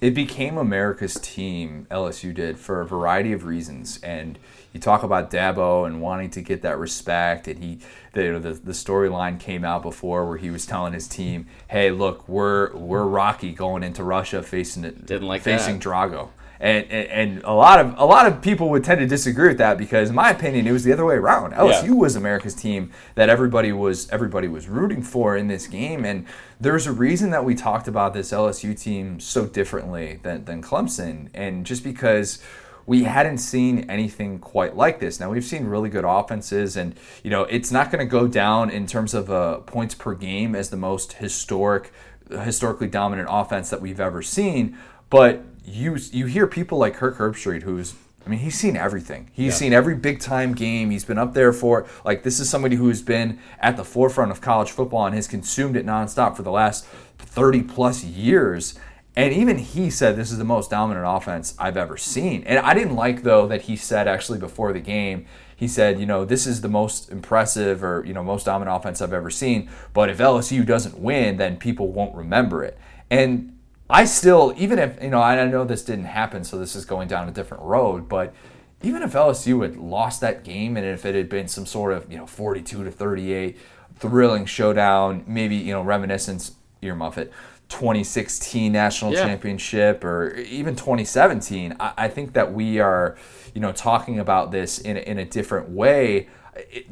It 0.00 0.14
became 0.14 0.58
America's 0.58 1.14
team 1.14 1.86
LSU 1.88 2.34
did 2.34 2.58
for 2.58 2.80
a 2.80 2.86
variety 2.86 3.32
of 3.32 3.44
reasons 3.44 4.00
and 4.02 4.36
you 4.72 4.80
talk 4.80 5.02
about 5.02 5.30
Dabo 5.30 5.86
and 5.86 6.00
wanting 6.00 6.30
to 6.30 6.42
get 6.42 6.62
that 6.62 6.78
respect, 6.78 7.46
and 7.46 7.62
he, 7.62 7.78
the, 8.12 8.22
you 8.24 8.32
know, 8.32 8.38
the, 8.38 8.52
the 8.52 8.72
storyline 8.72 9.38
came 9.38 9.64
out 9.64 9.82
before 9.82 10.26
where 10.26 10.38
he 10.38 10.50
was 10.50 10.64
telling 10.64 10.92
his 10.92 11.06
team, 11.06 11.46
"Hey, 11.68 11.90
look, 11.90 12.28
we're 12.28 12.74
we're 12.74 13.04
Rocky 13.04 13.52
going 13.52 13.82
into 13.82 14.02
Russia 14.02 14.42
facing 14.42 14.84
it, 14.84 15.06
didn't 15.06 15.28
like 15.28 15.42
facing 15.42 15.78
that. 15.78 15.84
Drago." 15.84 16.30
And, 16.58 16.86
and, 16.92 17.08
and 17.08 17.42
a 17.42 17.52
lot 17.52 17.80
of 17.80 17.98
a 17.98 18.04
lot 18.04 18.26
of 18.26 18.40
people 18.40 18.70
would 18.70 18.84
tend 18.84 19.00
to 19.00 19.06
disagree 19.06 19.48
with 19.48 19.58
that 19.58 19.76
because, 19.76 20.10
in 20.10 20.14
my 20.14 20.30
opinion, 20.30 20.66
it 20.66 20.72
was 20.72 20.84
the 20.84 20.92
other 20.92 21.04
way 21.04 21.16
around. 21.16 21.54
LSU 21.54 21.88
yeah. 21.88 21.90
was 21.90 22.14
America's 22.14 22.54
team 22.54 22.92
that 23.16 23.28
everybody 23.28 23.72
was 23.72 24.08
everybody 24.10 24.46
was 24.46 24.68
rooting 24.68 25.02
for 25.02 25.36
in 25.36 25.48
this 25.48 25.66
game, 25.66 26.04
and 26.04 26.24
there's 26.60 26.86
a 26.86 26.92
reason 26.92 27.30
that 27.30 27.44
we 27.44 27.56
talked 27.56 27.88
about 27.88 28.14
this 28.14 28.30
LSU 28.30 28.80
team 28.80 29.18
so 29.18 29.44
differently 29.44 30.20
than, 30.22 30.44
than 30.44 30.62
Clemson, 30.62 31.28
and 31.34 31.66
just 31.66 31.82
because 31.82 32.40
we 32.86 33.04
hadn't 33.04 33.38
seen 33.38 33.88
anything 33.90 34.38
quite 34.38 34.76
like 34.76 35.00
this. 35.00 35.20
Now 35.20 35.30
we've 35.30 35.44
seen 35.44 35.66
really 35.66 35.88
good 35.88 36.04
offenses, 36.04 36.76
and 36.76 36.94
you 37.22 37.30
know 37.30 37.42
it's 37.44 37.70
not 37.70 37.90
going 37.90 38.04
to 38.04 38.10
go 38.10 38.26
down 38.26 38.70
in 38.70 38.86
terms 38.86 39.14
of 39.14 39.30
uh, 39.30 39.58
points 39.58 39.94
per 39.94 40.14
game 40.14 40.54
as 40.54 40.70
the 40.70 40.76
most 40.76 41.14
historic, 41.14 41.92
historically 42.30 42.88
dominant 42.88 43.28
offense 43.30 43.70
that 43.70 43.80
we've 43.80 44.00
ever 44.00 44.22
seen. 44.22 44.76
But 45.10 45.42
you 45.64 45.96
you 46.10 46.26
hear 46.26 46.46
people 46.46 46.78
like 46.78 46.94
Kirk 46.94 47.16
Herbstreit, 47.18 47.62
who's 47.62 47.94
I 48.24 48.28
mean, 48.28 48.38
he's 48.40 48.58
seen 48.58 48.76
everything. 48.76 49.30
He's 49.32 49.54
yeah. 49.54 49.58
seen 49.58 49.72
every 49.72 49.96
big 49.96 50.20
time 50.20 50.54
game. 50.54 50.90
He's 50.90 51.04
been 51.04 51.18
up 51.18 51.34
there 51.34 51.52
for 51.52 51.86
like 52.04 52.22
this 52.22 52.38
is 52.40 52.48
somebody 52.48 52.76
who's 52.76 53.02
been 53.02 53.38
at 53.58 53.76
the 53.76 53.84
forefront 53.84 54.30
of 54.30 54.40
college 54.40 54.70
football 54.70 55.06
and 55.06 55.14
has 55.14 55.26
consumed 55.26 55.76
it 55.76 55.84
nonstop 55.84 56.36
for 56.36 56.42
the 56.42 56.50
last 56.50 56.86
30 57.18 57.62
plus 57.62 58.04
years. 58.04 58.78
And 59.14 59.32
even 59.34 59.58
he 59.58 59.90
said 59.90 60.16
this 60.16 60.30
is 60.30 60.38
the 60.38 60.44
most 60.44 60.70
dominant 60.70 61.06
offense 61.06 61.54
I've 61.58 61.76
ever 61.76 61.96
seen. 61.96 62.44
And 62.44 62.58
I 62.58 62.72
didn't 62.72 62.96
like 62.96 63.22
though 63.22 63.46
that 63.48 63.62
he 63.62 63.76
said 63.76 64.08
actually 64.08 64.38
before 64.38 64.72
the 64.72 64.80
game, 64.80 65.26
he 65.54 65.68
said, 65.68 66.00
you 66.00 66.06
know, 66.06 66.24
this 66.24 66.46
is 66.46 66.60
the 66.60 66.68
most 66.68 67.10
impressive 67.10 67.84
or, 67.84 68.04
you 68.06 68.14
know, 68.14 68.22
most 68.22 68.46
dominant 68.46 68.76
offense 68.76 69.00
I've 69.00 69.12
ever 69.12 69.30
seen. 69.30 69.70
But 69.92 70.08
if 70.08 70.18
LSU 70.18 70.66
doesn't 70.66 70.98
win, 70.98 71.36
then 71.36 71.56
people 71.56 71.92
won't 71.92 72.14
remember 72.16 72.64
it. 72.64 72.78
And 73.10 73.58
I 73.88 74.06
still, 74.06 74.54
even 74.56 74.78
if, 74.78 75.00
you 75.02 75.10
know, 75.10 75.20
I 75.20 75.44
know 75.46 75.64
this 75.64 75.84
didn't 75.84 76.06
happen, 76.06 76.42
so 76.42 76.58
this 76.58 76.74
is 76.74 76.84
going 76.84 77.08
down 77.08 77.28
a 77.28 77.32
different 77.32 77.62
road, 77.62 78.08
but 78.08 78.34
even 78.82 79.02
if 79.02 79.12
LSU 79.12 79.62
had 79.62 79.76
lost 79.76 80.20
that 80.22 80.42
game 80.42 80.76
and 80.76 80.86
if 80.86 81.04
it 81.04 81.14
had 81.14 81.28
been 81.28 81.46
some 81.46 81.66
sort 81.66 81.92
of, 81.92 82.10
you 82.10 82.18
know, 82.18 82.26
42 82.26 82.84
to 82.84 82.90
38 82.90 83.56
thrilling 83.96 84.46
showdown, 84.46 85.22
maybe, 85.28 85.54
you 85.54 85.72
know, 85.72 85.82
reminiscence, 85.82 86.52
ear 86.80 86.96
Muffet 86.96 87.32
2016 87.72 88.70
national 88.70 89.12
yeah. 89.12 89.24
championship 89.24 90.04
or 90.04 90.34
even 90.36 90.76
2017. 90.76 91.74
I, 91.80 91.92
I, 91.96 92.08
think 92.08 92.34
that 92.34 92.52
we 92.52 92.78
are, 92.78 93.16
you 93.54 93.60
know, 93.60 93.72
talking 93.72 94.18
about 94.18 94.52
this 94.52 94.78
in, 94.78 94.98
in 94.98 95.18
a 95.18 95.24
different 95.24 95.70
way 95.70 96.28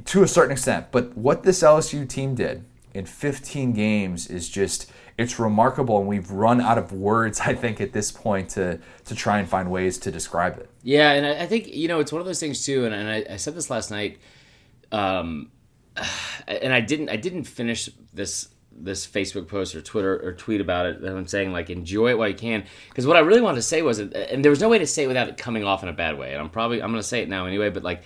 to 0.06 0.22
a 0.22 0.28
certain 0.28 0.52
extent. 0.52 0.86
But 0.90 1.16
what 1.16 1.42
this 1.42 1.62
LSU 1.62 2.08
team 2.08 2.34
did 2.34 2.64
in 2.94 3.04
15 3.04 3.72
games 3.72 4.26
is 4.26 4.48
just 4.48 4.90
it's 5.18 5.38
remarkable 5.38 5.98
and 5.98 6.08
we've 6.08 6.30
run 6.30 6.60
out 6.60 6.76
of 6.76 6.90
words 6.92 7.40
i 7.44 7.54
think 7.54 7.80
at 7.80 7.92
this 7.92 8.10
point 8.10 8.48
to 8.48 8.80
to 9.04 9.14
try 9.14 9.38
and 9.38 9.48
find 9.48 9.70
ways 9.70 9.96
to 9.96 10.10
describe 10.10 10.58
it 10.58 10.68
yeah 10.82 11.12
and 11.12 11.24
i 11.24 11.46
think 11.46 11.68
you 11.68 11.86
know 11.86 12.00
it's 12.00 12.10
one 12.10 12.20
of 12.20 12.26
those 12.26 12.40
things 12.40 12.64
too 12.66 12.84
and, 12.84 12.92
and 12.92 13.08
I, 13.08 13.34
I, 13.34 13.36
said 13.36 13.54
this 13.54 13.70
last 13.70 13.92
night 13.92 14.18
um 14.90 15.52
and 16.48 16.72
i 16.72 16.80
didn't 16.80 17.10
i 17.10 17.16
didn't 17.16 17.44
finish 17.44 17.88
this 18.12 18.48
this 18.72 19.06
Facebook 19.06 19.48
post 19.48 19.74
or 19.74 19.82
Twitter 19.82 20.20
or 20.26 20.32
tweet 20.32 20.60
about 20.60 20.86
it. 20.86 21.04
I'm 21.04 21.26
saying 21.26 21.52
like 21.52 21.70
enjoy 21.70 22.10
it 22.10 22.18
while 22.18 22.28
you 22.28 22.34
can, 22.34 22.64
because 22.88 23.06
what 23.06 23.16
I 23.16 23.20
really 23.20 23.40
wanted 23.40 23.56
to 23.56 23.62
say 23.62 23.82
was, 23.82 23.98
and 23.98 24.44
there 24.44 24.50
was 24.50 24.60
no 24.60 24.68
way 24.68 24.78
to 24.78 24.86
say 24.86 25.04
it 25.04 25.08
without 25.08 25.28
it 25.28 25.36
coming 25.36 25.64
off 25.64 25.82
in 25.82 25.88
a 25.88 25.92
bad 25.92 26.18
way. 26.18 26.32
And 26.32 26.40
I'm 26.40 26.50
probably 26.50 26.82
I'm 26.82 26.90
going 26.90 27.02
to 27.02 27.08
say 27.08 27.22
it 27.22 27.28
now 27.28 27.46
anyway, 27.46 27.70
but 27.70 27.82
like 27.82 28.02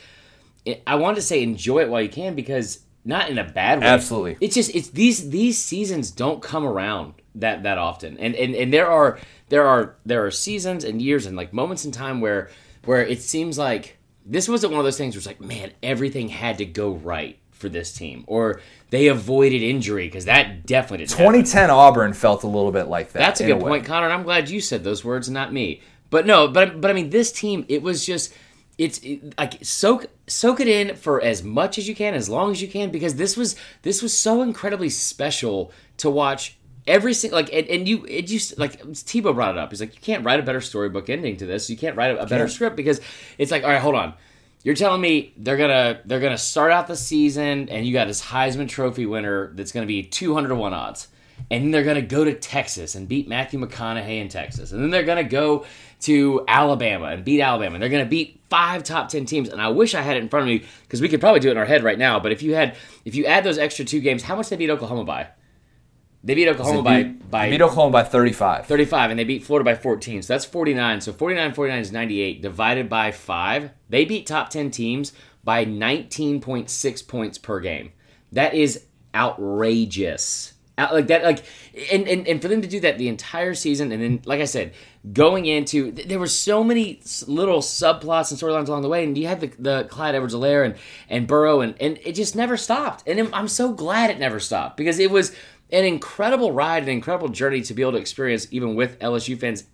it, 0.64 0.82
I 0.86 0.96
wanted 0.96 1.16
to 1.16 1.22
say 1.22 1.42
enjoy 1.42 1.80
it 1.80 1.90
while 1.90 2.02
you 2.02 2.08
can 2.08 2.34
because 2.34 2.80
not 3.04 3.28
in 3.28 3.38
a 3.38 3.44
bad 3.44 3.80
way. 3.80 3.86
Absolutely. 3.86 4.36
It's 4.40 4.54
just 4.54 4.74
it's 4.74 4.88
these 4.88 5.28
these 5.30 5.58
seasons 5.58 6.10
don't 6.10 6.42
come 6.42 6.66
around 6.66 7.14
that 7.36 7.64
that 7.64 7.78
often, 7.78 8.16
and 8.18 8.34
and 8.34 8.54
and 8.54 8.72
there 8.72 8.88
are 8.88 9.18
there 9.48 9.66
are 9.66 9.96
there 10.06 10.24
are 10.24 10.30
seasons 10.30 10.84
and 10.84 11.02
years 11.02 11.26
and 11.26 11.36
like 11.36 11.52
moments 11.52 11.84
in 11.84 11.92
time 11.92 12.20
where 12.20 12.50
where 12.84 13.04
it 13.04 13.20
seems 13.20 13.58
like 13.58 13.98
this 14.24 14.48
wasn't 14.48 14.72
one 14.72 14.80
of 14.80 14.84
those 14.84 14.96
things 14.96 15.14
where 15.14 15.18
it's 15.18 15.26
like 15.26 15.40
man 15.40 15.72
everything 15.82 16.28
had 16.28 16.58
to 16.58 16.64
go 16.64 16.92
right 16.92 17.38
for 17.50 17.68
this 17.68 17.92
team, 17.92 18.24
or 18.26 18.60
they 18.94 19.08
avoided 19.08 19.60
injury 19.60 20.06
because 20.06 20.26
that 20.26 20.66
definitely 20.66 20.98
didn't 20.98 21.18
2010 21.18 21.62
happen. 21.62 21.74
Auburn 21.74 22.12
felt 22.12 22.44
a 22.44 22.46
little 22.46 22.70
bit 22.70 22.84
like 22.84 23.10
that. 23.12 23.18
That's 23.18 23.40
a 23.40 23.46
good 23.46 23.56
a 23.56 23.60
point, 23.60 23.84
Connor. 23.84 24.08
I'm 24.08 24.22
glad 24.22 24.48
you 24.48 24.60
said 24.60 24.84
those 24.84 25.04
words, 25.04 25.28
not 25.28 25.52
me. 25.52 25.82
But 26.10 26.26
no, 26.26 26.46
but 26.46 26.80
but 26.80 26.92
I 26.92 26.94
mean, 26.94 27.10
this 27.10 27.32
team, 27.32 27.64
it 27.68 27.82
was 27.82 28.06
just 28.06 28.32
it's 28.78 28.98
it, 28.98 29.36
like 29.36 29.58
soak 29.64 30.06
soak 30.28 30.60
it 30.60 30.68
in 30.68 30.94
for 30.94 31.20
as 31.20 31.42
much 31.42 31.76
as 31.76 31.88
you 31.88 31.94
can, 31.96 32.14
as 32.14 32.28
long 32.28 32.52
as 32.52 32.62
you 32.62 32.68
can, 32.68 32.90
because 32.90 33.16
this 33.16 33.36
was 33.36 33.56
this 33.82 34.00
was 34.00 34.16
so 34.16 34.42
incredibly 34.42 34.90
special 34.90 35.72
to 35.96 36.08
watch 36.08 36.56
every 36.86 37.14
single 37.14 37.40
like 37.40 37.52
and, 37.52 37.66
and 37.66 37.88
you 37.88 38.04
it 38.08 38.22
just 38.22 38.58
like 38.58 38.80
Tebow 38.82 39.34
brought 39.34 39.56
it 39.56 39.58
up. 39.58 39.70
He's 39.70 39.80
like, 39.80 39.94
you 39.94 40.00
can't 40.00 40.24
write 40.24 40.38
a 40.38 40.44
better 40.44 40.60
storybook 40.60 41.10
ending 41.10 41.36
to 41.38 41.46
this. 41.46 41.68
You 41.68 41.76
can't 41.76 41.96
write 41.96 42.12
a, 42.12 42.22
a 42.22 42.26
better 42.26 42.46
script 42.46 42.76
because 42.76 43.00
it's 43.38 43.50
like, 43.50 43.64
all 43.64 43.70
right, 43.70 43.80
hold 43.80 43.96
on. 43.96 44.14
You're 44.64 44.74
telling 44.74 45.02
me 45.02 45.34
they're 45.36 45.58
gonna 45.58 46.00
they're 46.06 46.20
gonna 46.20 46.38
start 46.38 46.72
out 46.72 46.86
the 46.86 46.96
season 46.96 47.68
and 47.68 47.86
you 47.86 47.92
got 47.92 48.06
this 48.06 48.24
Heisman 48.24 48.66
Trophy 48.66 49.04
winner 49.04 49.52
that's 49.54 49.72
gonna 49.72 49.84
be 49.84 50.02
200 50.02 50.48
to 50.48 50.54
one 50.54 50.72
odds, 50.72 51.08
and 51.50 51.72
they're 51.72 51.84
gonna 51.84 52.00
go 52.00 52.24
to 52.24 52.32
Texas 52.32 52.94
and 52.94 53.06
beat 53.06 53.28
Matthew 53.28 53.60
McConaughey 53.60 54.22
in 54.22 54.30
Texas, 54.30 54.72
and 54.72 54.82
then 54.82 54.88
they're 54.88 55.02
gonna 55.02 55.22
go 55.22 55.66
to 56.00 56.46
Alabama 56.48 57.08
and 57.08 57.26
beat 57.26 57.42
Alabama, 57.42 57.74
and 57.74 57.82
they're 57.82 57.90
gonna 57.90 58.06
beat 58.06 58.40
five 58.48 58.82
top 58.84 59.10
10 59.10 59.26
teams. 59.26 59.50
And 59.50 59.60
I 59.60 59.68
wish 59.68 59.94
I 59.94 60.00
had 60.00 60.16
it 60.16 60.22
in 60.22 60.30
front 60.30 60.44
of 60.44 60.48
me 60.48 60.66
because 60.82 61.02
we 61.02 61.10
could 61.10 61.20
probably 61.20 61.40
do 61.40 61.48
it 61.48 61.52
in 61.52 61.58
our 61.58 61.66
head 61.66 61.84
right 61.84 61.98
now. 61.98 62.18
But 62.18 62.32
if 62.32 62.42
you 62.42 62.54
had 62.54 62.74
if 63.04 63.14
you 63.14 63.26
add 63.26 63.44
those 63.44 63.58
extra 63.58 63.84
two 63.84 64.00
games, 64.00 64.22
how 64.22 64.34
much 64.34 64.48
they 64.48 64.56
beat 64.56 64.70
Oklahoma 64.70 65.04
by? 65.04 65.28
They 66.24 66.34
beat 66.34 66.48
Oklahoma 66.48 66.82
by 66.82 67.02
by 67.02 67.50
beat 67.50 67.60
Oklahoma 67.60 67.92
by 67.92 68.02
35. 68.04 68.66
35 68.66 69.10
and 69.10 69.18
they 69.18 69.24
beat 69.24 69.44
Florida 69.44 69.64
by 69.64 69.74
14. 69.74 70.22
So 70.22 70.32
that's 70.32 70.46
49. 70.46 71.02
So 71.02 71.12
49 71.12 71.52
49 71.52 71.78
is 71.78 71.92
98 71.92 72.42
divided 72.42 72.88
by 72.88 73.12
5. 73.12 73.70
They 73.90 74.06
beat 74.06 74.26
top 74.26 74.48
10 74.48 74.70
teams 74.70 75.12
by 75.44 75.66
19.6 75.66 77.06
points 77.06 77.36
per 77.36 77.60
game. 77.60 77.92
That 78.32 78.54
is 78.54 78.86
outrageous. 79.14 80.52
Out, 80.76 80.92
like 80.92 81.06
that 81.06 81.22
like 81.22 81.44
and, 81.92 82.08
and 82.08 82.26
and 82.26 82.42
for 82.42 82.48
them 82.48 82.60
to 82.60 82.66
do 82.66 82.80
that 82.80 82.98
the 82.98 83.06
entire 83.06 83.54
season 83.54 83.92
and 83.92 84.02
then 84.02 84.22
like 84.24 84.40
I 84.40 84.44
said, 84.44 84.72
going 85.12 85.46
into 85.46 85.92
there 85.92 86.18
were 86.18 86.26
so 86.26 86.64
many 86.64 87.00
little 87.28 87.60
subplots 87.60 88.32
and 88.32 88.40
storylines 88.40 88.66
along 88.66 88.82
the 88.82 88.88
way 88.88 89.04
and 89.04 89.16
you 89.16 89.28
had 89.28 89.38
the, 89.38 89.52
the 89.56 89.86
Clyde 89.88 90.16
Edwards-Helaire 90.16 90.64
and 90.64 90.74
and 91.08 91.28
Burrow 91.28 91.60
and 91.60 91.80
and 91.80 92.00
it 92.02 92.16
just 92.16 92.34
never 92.34 92.56
stopped. 92.56 93.06
And 93.06 93.32
I'm 93.32 93.46
so 93.46 93.72
glad 93.72 94.10
it 94.10 94.18
never 94.18 94.40
stopped 94.40 94.76
because 94.76 94.98
it 94.98 95.12
was 95.12 95.36
an 95.74 95.84
incredible 95.84 96.52
ride, 96.52 96.84
an 96.84 96.88
incredible 96.88 97.28
journey 97.28 97.60
to 97.62 97.74
be 97.74 97.82
able 97.82 97.92
to 97.92 97.98
experience, 97.98 98.46
even 98.50 98.74
with 98.74 98.98
LSU 99.00 99.38
fans. 99.38 99.64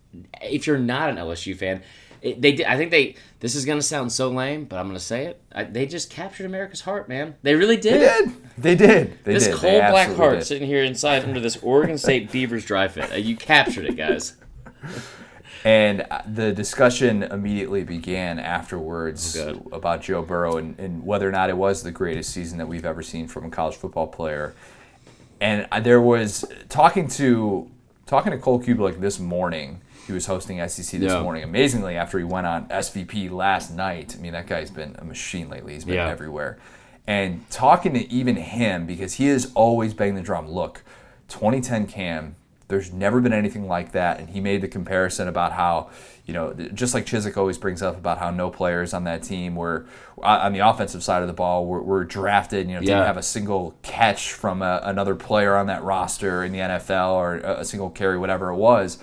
If 0.43 0.67
you're 0.67 0.79
not 0.79 1.11
an 1.11 1.17
LSU 1.17 1.57
fan, 1.57 1.83
it, 2.23 2.41
they 2.41 2.53
did. 2.53 2.67
I 2.67 2.77
think 2.77 2.91
they. 2.91 3.17
This 3.41 3.55
is 3.55 3.65
gonna 3.65 3.83
sound 3.83 4.13
so 4.13 4.29
lame, 4.29 4.65
but 4.65 4.79
I'm 4.79 4.87
gonna 4.87 4.99
say 4.99 5.27
it. 5.27 5.43
I, 5.53 5.65
they 5.65 5.87
just 5.87 6.11
captured 6.11 6.47
America's 6.47 6.81
heart, 6.81 7.09
man. 7.09 7.37
They 7.43 7.55
really 7.55 7.77
did. 7.77 8.01
They 8.01 8.25
did. 8.25 8.35
They 8.59 8.75
did. 8.75 9.25
They 9.25 9.35
this 9.35 9.47
did. 9.47 9.55
cold 9.55 9.81
black 9.91 10.15
heart 10.17 10.39
did. 10.39 10.47
sitting 10.47 10.67
here 10.67 10.85
inside 10.85 11.25
under 11.25 11.41
this 11.41 11.57
Oregon 11.59 11.97
State 11.97 12.33
Beavers 12.33 12.65
dry 12.65 12.89
fit. 12.89 13.13
Uh, 13.13 13.17
you 13.17 13.37
captured 13.37 13.87
it, 13.87 13.97
guys. 13.97 14.37
And 15.65 16.07
uh, 16.11 16.23
the 16.27 16.53
discussion 16.53 17.23
immediately 17.23 17.85
began 17.85 18.39
afterwards 18.39 19.35
Good. 19.35 19.63
about 19.73 20.03
Joe 20.03 20.23
Burrow 20.23 20.57
and, 20.57 20.79
and, 20.79 21.05
whether 21.05 21.29
or 21.29 21.33
not 21.33 21.51
it 21.51 21.57
was 21.57 21.83
the 21.83 21.91
greatest 21.91 22.31
season 22.31 22.57
that 22.59 22.67
we've 22.67 22.87
ever 22.87 23.03
seen 23.03 23.29
from 23.29 23.45
a 23.45 23.51
college 23.51 23.77
football 23.77 24.07
player. 24.07 24.55
And 25.41 25.67
there 25.85 26.01
was 26.01 26.45
talking 26.69 27.09
to 27.09 27.71
talking 28.07 28.33
to 28.33 28.39
Cole 28.39 28.61
Cubelic 28.61 29.01
this 29.01 29.19
morning. 29.19 29.81
He 30.07 30.13
was 30.13 30.27
hosting 30.27 30.59
SEC 30.69 31.01
this 31.01 31.13
yeah. 31.13 31.23
morning. 31.23 31.45
Amazingly, 31.45 31.97
after 31.97 32.19
he 32.19 32.25
went 32.25 32.47
on 32.47 32.67
SVP 32.69 33.31
last 33.31 33.73
night. 33.73 34.17
I 34.19 34.21
mean, 34.21 34.33
that 34.33 34.47
guy's 34.47 34.71
been 34.71 34.97
a 34.99 35.05
machine 35.05 35.49
lately. 35.49 35.75
He's 35.75 35.85
been 35.85 35.95
yeah. 35.95 36.09
everywhere. 36.09 36.59
And 37.07 37.49
talking 37.51 37.95
to 37.95 38.11
even 38.13 38.37
him 38.37 38.87
because 38.87 39.15
he 39.15 39.27
has 39.27 39.53
always 39.55 39.95
banged 39.95 40.17
the 40.17 40.23
drum. 40.23 40.51
Look, 40.51 40.83
2010 41.29 41.87
Cam 41.87 42.35
there's 42.71 42.93
never 42.93 43.21
been 43.21 43.33
anything 43.33 43.69
like 43.69 43.93
that. 43.93 44.19
And 44.19 44.31
he 44.31 44.41
made 44.41 44.63
the 44.63 44.69
comparison 44.69 45.29
about 45.29 45.53
how, 45.53 45.91
you 46.25 46.33
know, 46.33 46.55
just 46.73 46.95
like 46.95 47.05
Chizik 47.05 47.37
always 47.37 47.59
brings 47.59 47.83
up 47.83 47.99
about 47.99 48.19
how 48.19 48.31
no 48.31 48.49
players 48.49 48.95
on 48.95 49.05
that 49.05 49.23
team 49.23 49.55
were 49.55 49.87
uh, 50.23 50.41
on 50.43 50.53
the 50.53 50.61
offensive 50.61 51.03
side 51.03 51.21
of 51.21 51.29
the 51.29 51.35
ball 51.35 51.67
were, 51.67 51.83
were 51.83 52.05
drafted, 52.05 52.69
you 52.69 52.75
know, 52.75 52.81
didn't 52.81 53.05
have 53.05 53.17
a 53.19 53.23
single 53.23 53.75
catch 53.83 54.33
from 54.33 54.63
a, 54.63 54.81
another 54.85 55.15
player 55.15 55.57
on 55.57 55.67
that 55.67 55.83
roster 55.83 56.43
in 56.45 56.53
the 56.53 56.59
NFL 56.59 57.13
or 57.13 57.35
a 57.37 57.65
single 57.65 57.91
carry, 57.91 58.17
whatever 58.17 58.51
it 58.51 58.57
was. 58.57 58.99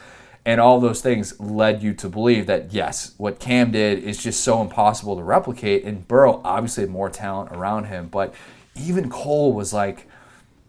And 0.45 0.61
all 0.61 0.79
those 0.79 1.01
things 1.01 1.37
led 1.41 1.83
you 1.83 1.93
to 1.95 2.07
believe 2.07 2.45
that, 2.45 2.73
yes, 2.73 3.13
what 3.17 3.37
Cam 3.37 3.71
did 3.71 4.01
is 4.01 4.23
just 4.23 4.41
so 4.41 4.61
impossible 4.61 5.17
to 5.17 5.21
replicate. 5.23 5.83
And 5.83 6.07
Burrow 6.07 6.39
obviously 6.45 6.83
had 6.83 6.89
more 6.89 7.09
talent 7.09 7.51
around 7.51 7.85
him. 7.85 8.07
But 8.07 8.33
even 8.73 9.09
Cole 9.09 9.51
was 9.51 9.73
like, 9.73 10.07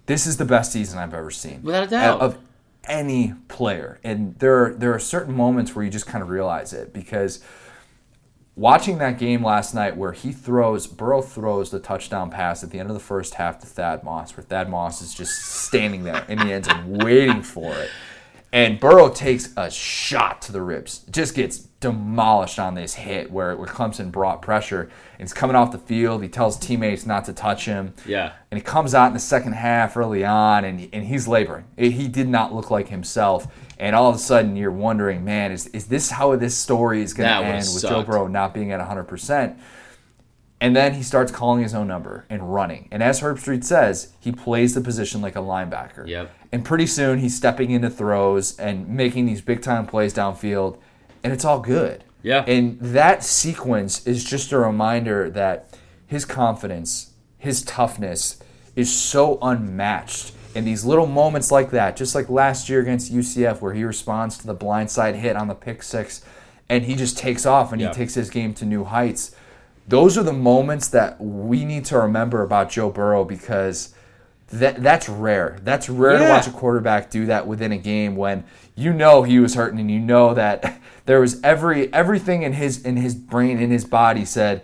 this 0.06 0.26
is 0.26 0.36
the 0.38 0.44
best 0.44 0.72
season 0.72 0.98
I've 0.98 1.14
ever 1.14 1.30
seen. 1.30 1.62
Without 1.62 1.84
a 1.84 1.86
doubt. 1.86 2.20
Of 2.20 2.38
any 2.88 3.34
player. 3.48 3.98
And 4.02 4.38
there 4.38 4.64
are, 4.64 4.74
there 4.74 4.94
are 4.94 4.98
certain 4.98 5.34
moments 5.34 5.74
where 5.74 5.84
you 5.84 5.90
just 5.90 6.06
kind 6.06 6.22
of 6.22 6.30
realize 6.30 6.72
it 6.72 6.92
because 6.92 7.40
watching 8.56 8.98
that 8.98 9.18
game 9.18 9.44
last 9.44 9.74
night 9.74 9.96
where 9.96 10.12
he 10.12 10.32
throws, 10.32 10.86
Burrow 10.86 11.22
throws 11.22 11.70
the 11.70 11.78
touchdown 11.78 12.30
pass 12.30 12.64
at 12.64 12.70
the 12.70 12.78
end 12.80 12.90
of 12.90 12.94
the 12.94 13.00
first 13.00 13.34
half 13.34 13.60
to 13.60 13.66
Thad 13.66 14.02
Moss, 14.02 14.36
where 14.36 14.44
Thad 14.44 14.68
Moss 14.68 15.00
is 15.00 15.14
just 15.14 15.40
standing 15.42 16.04
there 16.04 16.24
in 16.28 16.38
the 16.38 16.52
end 16.52 16.64
zone 16.64 16.98
waiting 16.98 17.42
for 17.42 17.72
it. 17.72 17.90
And 18.52 18.80
Burrow 18.80 19.10
takes 19.10 19.52
a 19.56 19.70
shot 19.70 20.40
to 20.42 20.52
the 20.52 20.62
ribs, 20.62 21.04
just 21.10 21.34
gets 21.34 21.58
demolished 21.80 22.58
on 22.58 22.74
this 22.74 22.94
hit 22.94 23.30
where, 23.30 23.54
where 23.56 23.68
Clemson 23.68 24.10
brought 24.10 24.40
pressure. 24.40 24.82
And 25.18 25.28
he's 25.28 25.34
coming 25.34 25.54
off 25.54 25.70
the 25.70 25.78
field. 25.78 26.22
He 26.22 26.28
tells 26.28 26.58
teammates 26.58 27.04
not 27.04 27.26
to 27.26 27.32
touch 27.32 27.66
him. 27.66 27.92
Yeah. 28.06 28.32
And 28.50 28.58
he 28.58 28.64
comes 28.64 28.94
out 28.94 29.08
in 29.08 29.12
the 29.12 29.20
second 29.20 29.52
half 29.52 29.96
early 29.96 30.24
on, 30.24 30.64
and, 30.64 30.88
and 30.92 31.04
he's 31.04 31.28
laboring. 31.28 31.66
He 31.76 32.08
did 32.08 32.28
not 32.28 32.54
look 32.54 32.70
like 32.70 32.88
himself. 32.88 33.46
And 33.78 33.94
all 33.94 34.08
of 34.08 34.16
a 34.16 34.18
sudden, 34.18 34.56
you're 34.56 34.70
wondering, 34.70 35.24
man, 35.24 35.52
is, 35.52 35.66
is 35.68 35.86
this 35.86 36.10
how 36.10 36.34
this 36.36 36.56
story 36.56 37.02
is 37.02 37.12
going 37.12 37.28
to 37.28 37.46
end 37.46 37.66
with. 37.72 37.82
Joe 37.82 38.02
Burrow 38.02 38.26
not 38.26 38.54
being 38.54 38.72
at 38.72 38.80
100%? 38.80 39.58
And 40.60 40.74
then 40.74 40.94
he 40.94 41.02
starts 41.02 41.30
calling 41.30 41.62
his 41.62 41.74
own 41.74 41.86
number 41.86 42.24
and 42.28 42.52
running. 42.52 42.88
And 42.90 43.02
as 43.02 43.20
Herbstreit 43.20 43.62
says, 43.62 44.12
he 44.18 44.32
plays 44.32 44.74
the 44.74 44.80
position 44.80 45.20
like 45.20 45.36
a 45.36 45.40
linebacker. 45.40 46.06
Yep. 46.06 46.32
And 46.50 46.64
pretty 46.64 46.86
soon 46.86 47.20
he's 47.20 47.36
stepping 47.36 47.70
into 47.70 47.90
throws 47.90 48.58
and 48.58 48.88
making 48.88 49.26
these 49.26 49.40
big 49.40 49.62
time 49.62 49.86
plays 49.86 50.12
downfield 50.12 50.78
and 51.22 51.32
it's 51.32 51.44
all 51.44 51.60
good. 51.60 52.04
Yeah. 52.22 52.44
And 52.46 52.78
that 52.80 53.22
sequence 53.22 54.06
is 54.06 54.24
just 54.24 54.52
a 54.52 54.58
reminder 54.58 55.30
that 55.30 55.76
his 56.06 56.24
confidence, 56.24 57.12
his 57.38 57.62
toughness 57.62 58.40
is 58.74 58.94
so 58.94 59.38
unmatched. 59.42 60.32
And 60.54 60.66
these 60.66 60.84
little 60.84 61.06
moments 61.06 61.52
like 61.52 61.70
that, 61.70 61.96
just 61.96 62.14
like 62.14 62.28
last 62.28 62.68
year 62.68 62.80
against 62.80 63.12
UCF, 63.12 63.60
where 63.60 63.74
he 63.74 63.84
responds 63.84 64.38
to 64.38 64.46
the 64.46 64.54
blindside 64.54 65.14
hit 65.14 65.36
on 65.36 65.46
the 65.46 65.54
pick 65.54 65.82
six 65.82 66.24
and 66.68 66.84
he 66.84 66.96
just 66.96 67.16
takes 67.16 67.46
off 67.46 67.72
and 67.72 67.80
he 67.80 67.88
takes 67.88 68.14
his 68.14 68.28
game 68.30 68.52
to 68.54 68.64
new 68.64 68.84
heights. 68.84 69.34
Those 69.88 70.18
are 70.18 70.22
the 70.22 70.32
moments 70.32 70.88
that 70.88 71.20
we 71.20 71.64
need 71.64 71.86
to 71.86 71.98
remember 71.98 72.42
about 72.42 72.70
Joe 72.70 72.90
Burrow 72.90 73.24
because 73.24 73.94
that 74.50 74.82
that's 74.82 75.08
rare. 75.08 75.58
That's 75.62 75.88
rare 75.88 76.14
yeah. 76.14 76.26
to 76.26 76.30
watch 76.30 76.46
a 76.46 76.50
quarterback 76.50 77.10
do 77.10 77.26
that 77.26 77.46
within 77.46 77.72
a 77.72 77.78
game 77.78 78.16
when 78.16 78.44
you 78.74 78.92
know 78.92 79.22
he 79.22 79.38
was 79.38 79.54
hurting 79.54 79.80
and 79.80 79.90
you 79.90 79.98
know 79.98 80.34
that 80.34 80.80
there 81.06 81.20
was 81.20 81.40
every 81.42 81.92
everything 81.92 82.42
in 82.42 82.54
his 82.54 82.84
in 82.84 82.96
his 82.96 83.14
brain 83.14 83.58
in 83.58 83.70
his 83.70 83.84
body 83.84 84.24
said 84.24 84.62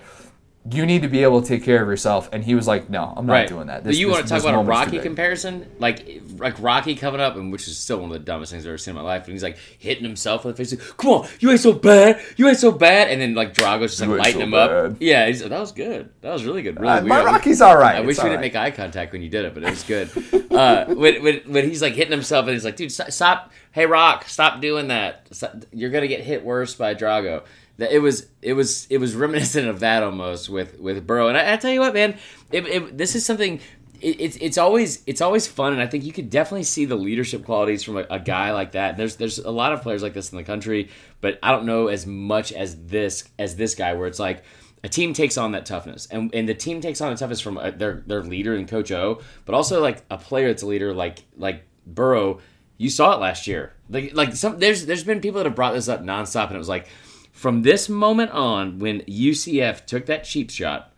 you 0.70 0.86
need 0.86 1.02
to 1.02 1.08
be 1.08 1.22
able 1.22 1.42
to 1.42 1.46
take 1.46 1.62
care 1.62 1.82
of 1.82 1.88
yourself. 1.88 2.30
And 2.32 2.42
he 2.42 2.54
was 2.54 2.66
like 2.66 2.88
no 2.88 3.12
i'm 3.16 3.26
not 3.26 3.32
right. 3.32 3.48
doing 3.48 3.66
that. 3.66 3.84
This, 3.84 3.96
but 3.96 4.00
you 4.00 4.06
this, 4.06 4.14
want 4.14 4.26
to 4.26 4.32
talk 4.32 4.42
about 4.42 4.64
a 4.64 4.66
rocky 4.66 4.98
comparison? 4.98 5.70
Like 5.78 6.22
like 6.38 6.60
rocky 6.60 6.94
coming 6.94 7.20
up 7.20 7.36
and 7.36 7.52
which 7.52 7.68
is 7.68 7.76
still 7.76 7.98
one 7.98 8.10
of 8.10 8.12
the 8.12 8.18
dumbest 8.18 8.52
things 8.52 8.64
i've 8.64 8.70
ever 8.70 8.78
seen 8.78 8.92
in 8.92 8.96
my 8.96 9.02
life 9.02 9.24
and 9.24 9.32
he's 9.32 9.42
like 9.42 9.58
hitting 9.78 10.04
himself 10.04 10.44
in 10.44 10.50
the 10.50 10.56
face 10.56 10.72
like, 10.72 10.96
come 10.96 11.10
on 11.10 11.28
you 11.38 11.50
ain't 11.50 11.60
so 11.60 11.72
bad. 11.72 12.20
You 12.36 12.48
ain't 12.48 12.58
so 12.58 12.72
bad. 12.72 13.10
And 13.10 13.20
then 13.20 13.34
like 13.34 13.54
drago's 13.54 13.96
just 13.96 14.08
like 14.08 14.18
lighting 14.18 14.40
so 14.40 14.40
him 14.40 14.50
bad. 14.52 14.70
up 14.70 14.96
yeah 15.00 15.30
that 15.30 15.60
was 15.60 15.72
good. 15.72 16.10
That 16.22 16.32
was 16.32 16.44
really 16.44 16.62
good. 16.62 16.80
Really 16.80 16.92
uh, 16.92 17.02
my 17.02 17.22
rocky's 17.22 17.60
all 17.60 17.76
right. 17.76 17.96
I 17.96 18.00
wish 18.00 18.18
we 18.18 18.24
didn't 18.24 18.40
make 18.40 18.56
eye 18.56 18.70
contact 18.70 19.12
when 19.12 19.22
you 19.22 19.28
did 19.28 19.44
it 19.44 19.54
but 19.54 19.62
it 19.62 19.70
was 19.70 19.82
good. 19.82 20.10
Uh, 20.50 20.86
when, 20.94 21.22
when, 21.22 21.40
when 21.46 21.68
he's 21.68 21.82
like 21.82 21.94
hitting 21.94 22.12
himself 22.12 22.46
and 22.46 22.54
he's 22.54 22.64
like 22.64 22.76
dude 22.76 22.92
stop. 22.92 23.52
Hey 23.72 23.86
rock 23.86 24.28
stop 24.28 24.60
doing 24.60 24.88
that. 24.88 25.28
You're 25.72 25.90
gonna 25.90 26.08
get 26.08 26.20
hit 26.20 26.44
worse 26.44 26.74
by 26.74 26.94
drago 26.94 27.42
it 27.78 28.00
was 28.00 28.28
it 28.40 28.52
was 28.52 28.86
it 28.90 28.98
was 28.98 29.14
reminiscent 29.14 29.68
of 29.68 29.80
that 29.80 30.02
almost 30.02 30.48
with 30.48 30.78
with 30.78 31.06
Burrow. 31.06 31.28
And 31.28 31.36
I, 31.36 31.54
I 31.54 31.56
tell 31.56 31.72
you 31.72 31.80
what, 31.80 31.94
man, 31.94 32.16
it, 32.52 32.66
it, 32.66 32.98
this 32.98 33.14
is 33.14 33.26
something. 33.26 33.60
It, 34.00 34.20
it's 34.20 34.36
it's 34.36 34.58
always 34.58 35.02
it's 35.06 35.20
always 35.20 35.46
fun, 35.46 35.72
and 35.72 35.82
I 35.82 35.86
think 35.86 36.04
you 36.04 36.12
could 36.12 36.30
definitely 36.30 36.64
see 36.64 36.84
the 36.84 36.96
leadership 36.96 37.44
qualities 37.44 37.82
from 37.82 37.96
a, 37.96 38.06
a 38.10 38.20
guy 38.20 38.52
like 38.52 38.72
that. 38.72 38.96
There's 38.96 39.16
there's 39.16 39.38
a 39.38 39.50
lot 39.50 39.72
of 39.72 39.82
players 39.82 40.02
like 40.02 40.14
this 40.14 40.30
in 40.30 40.38
the 40.38 40.44
country, 40.44 40.90
but 41.20 41.38
I 41.42 41.50
don't 41.50 41.66
know 41.66 41.88
as 41.88 42.06
much 42.06 42.52
as 42.52 42.86
this 42.86 43.24
as 43.38 43.56
this 43.56 43.74
guy, 43.74 43.94
where 43.94 44.06
it's 44.06 44.20
like 44.20 44.44
a 44.84 44.88
team 44.88 45.14
takes 45.14 45.38
on 45.38 45.52
that 45.52 45.66
toughness, 45.66 46.06
and 46.06 46.32
and 46.34 46.48
the 46.48 46.54
team 46.54 46.80
takes 46.80 47.00
on 47.00 47.10
the 47.10 47.16
toughness 47.16 47.40
from 47.40 47.56
a, 47.56 47.72
their 47.72 48.04
their 48.06 48.22
leader 48.22 48.54
and 48.54 48.68
Coach 48.68 48.92
O, 48.92 49.20
but 49.46 49.54
also 49.54 49.80
like 49.80 50.04
a 50.10 50.18
player 50.18 50.48
that's 50.48 50.62
a 50.62 50.66
leader 50.66 50.92
like 50.92 51.24
like 51.36 51.64
Burrow. 51.86 52.40
You 52.76 52.90
saw 52.90 53.14
it 53.14 53.20
last 53.20 53.46
year. 53.46 53.72
Like 53.88 54.14
like 54.14 54.34
some 54.34 54.58
there's 54.58 54.84
there's 54.86 55.04
been 55.04 55.20
people 55.20 55.38
that 55.38 55.46
have 55.46 55.54
brought 55.54 55.72
this 55.72 55.88
up 55.88 56.02
nonstop, 56.02 56.48
and 56.48 56.56
it 56.56 56.58
was 56.58 56.68
like 56.68 56.88
from 57.34 57.62
this 57.62 57.88
moment 57.88 58.30
on, 58.30 58.78
when 58.78 59.00
UCF 59.00 59.84
took 59.86 60.06
that 60.06 60.24
cheap 60.24 60.50
shot 60.50 60.92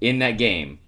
in 0.00 0.20
that 0.20 0.38
game, 0.38 0.78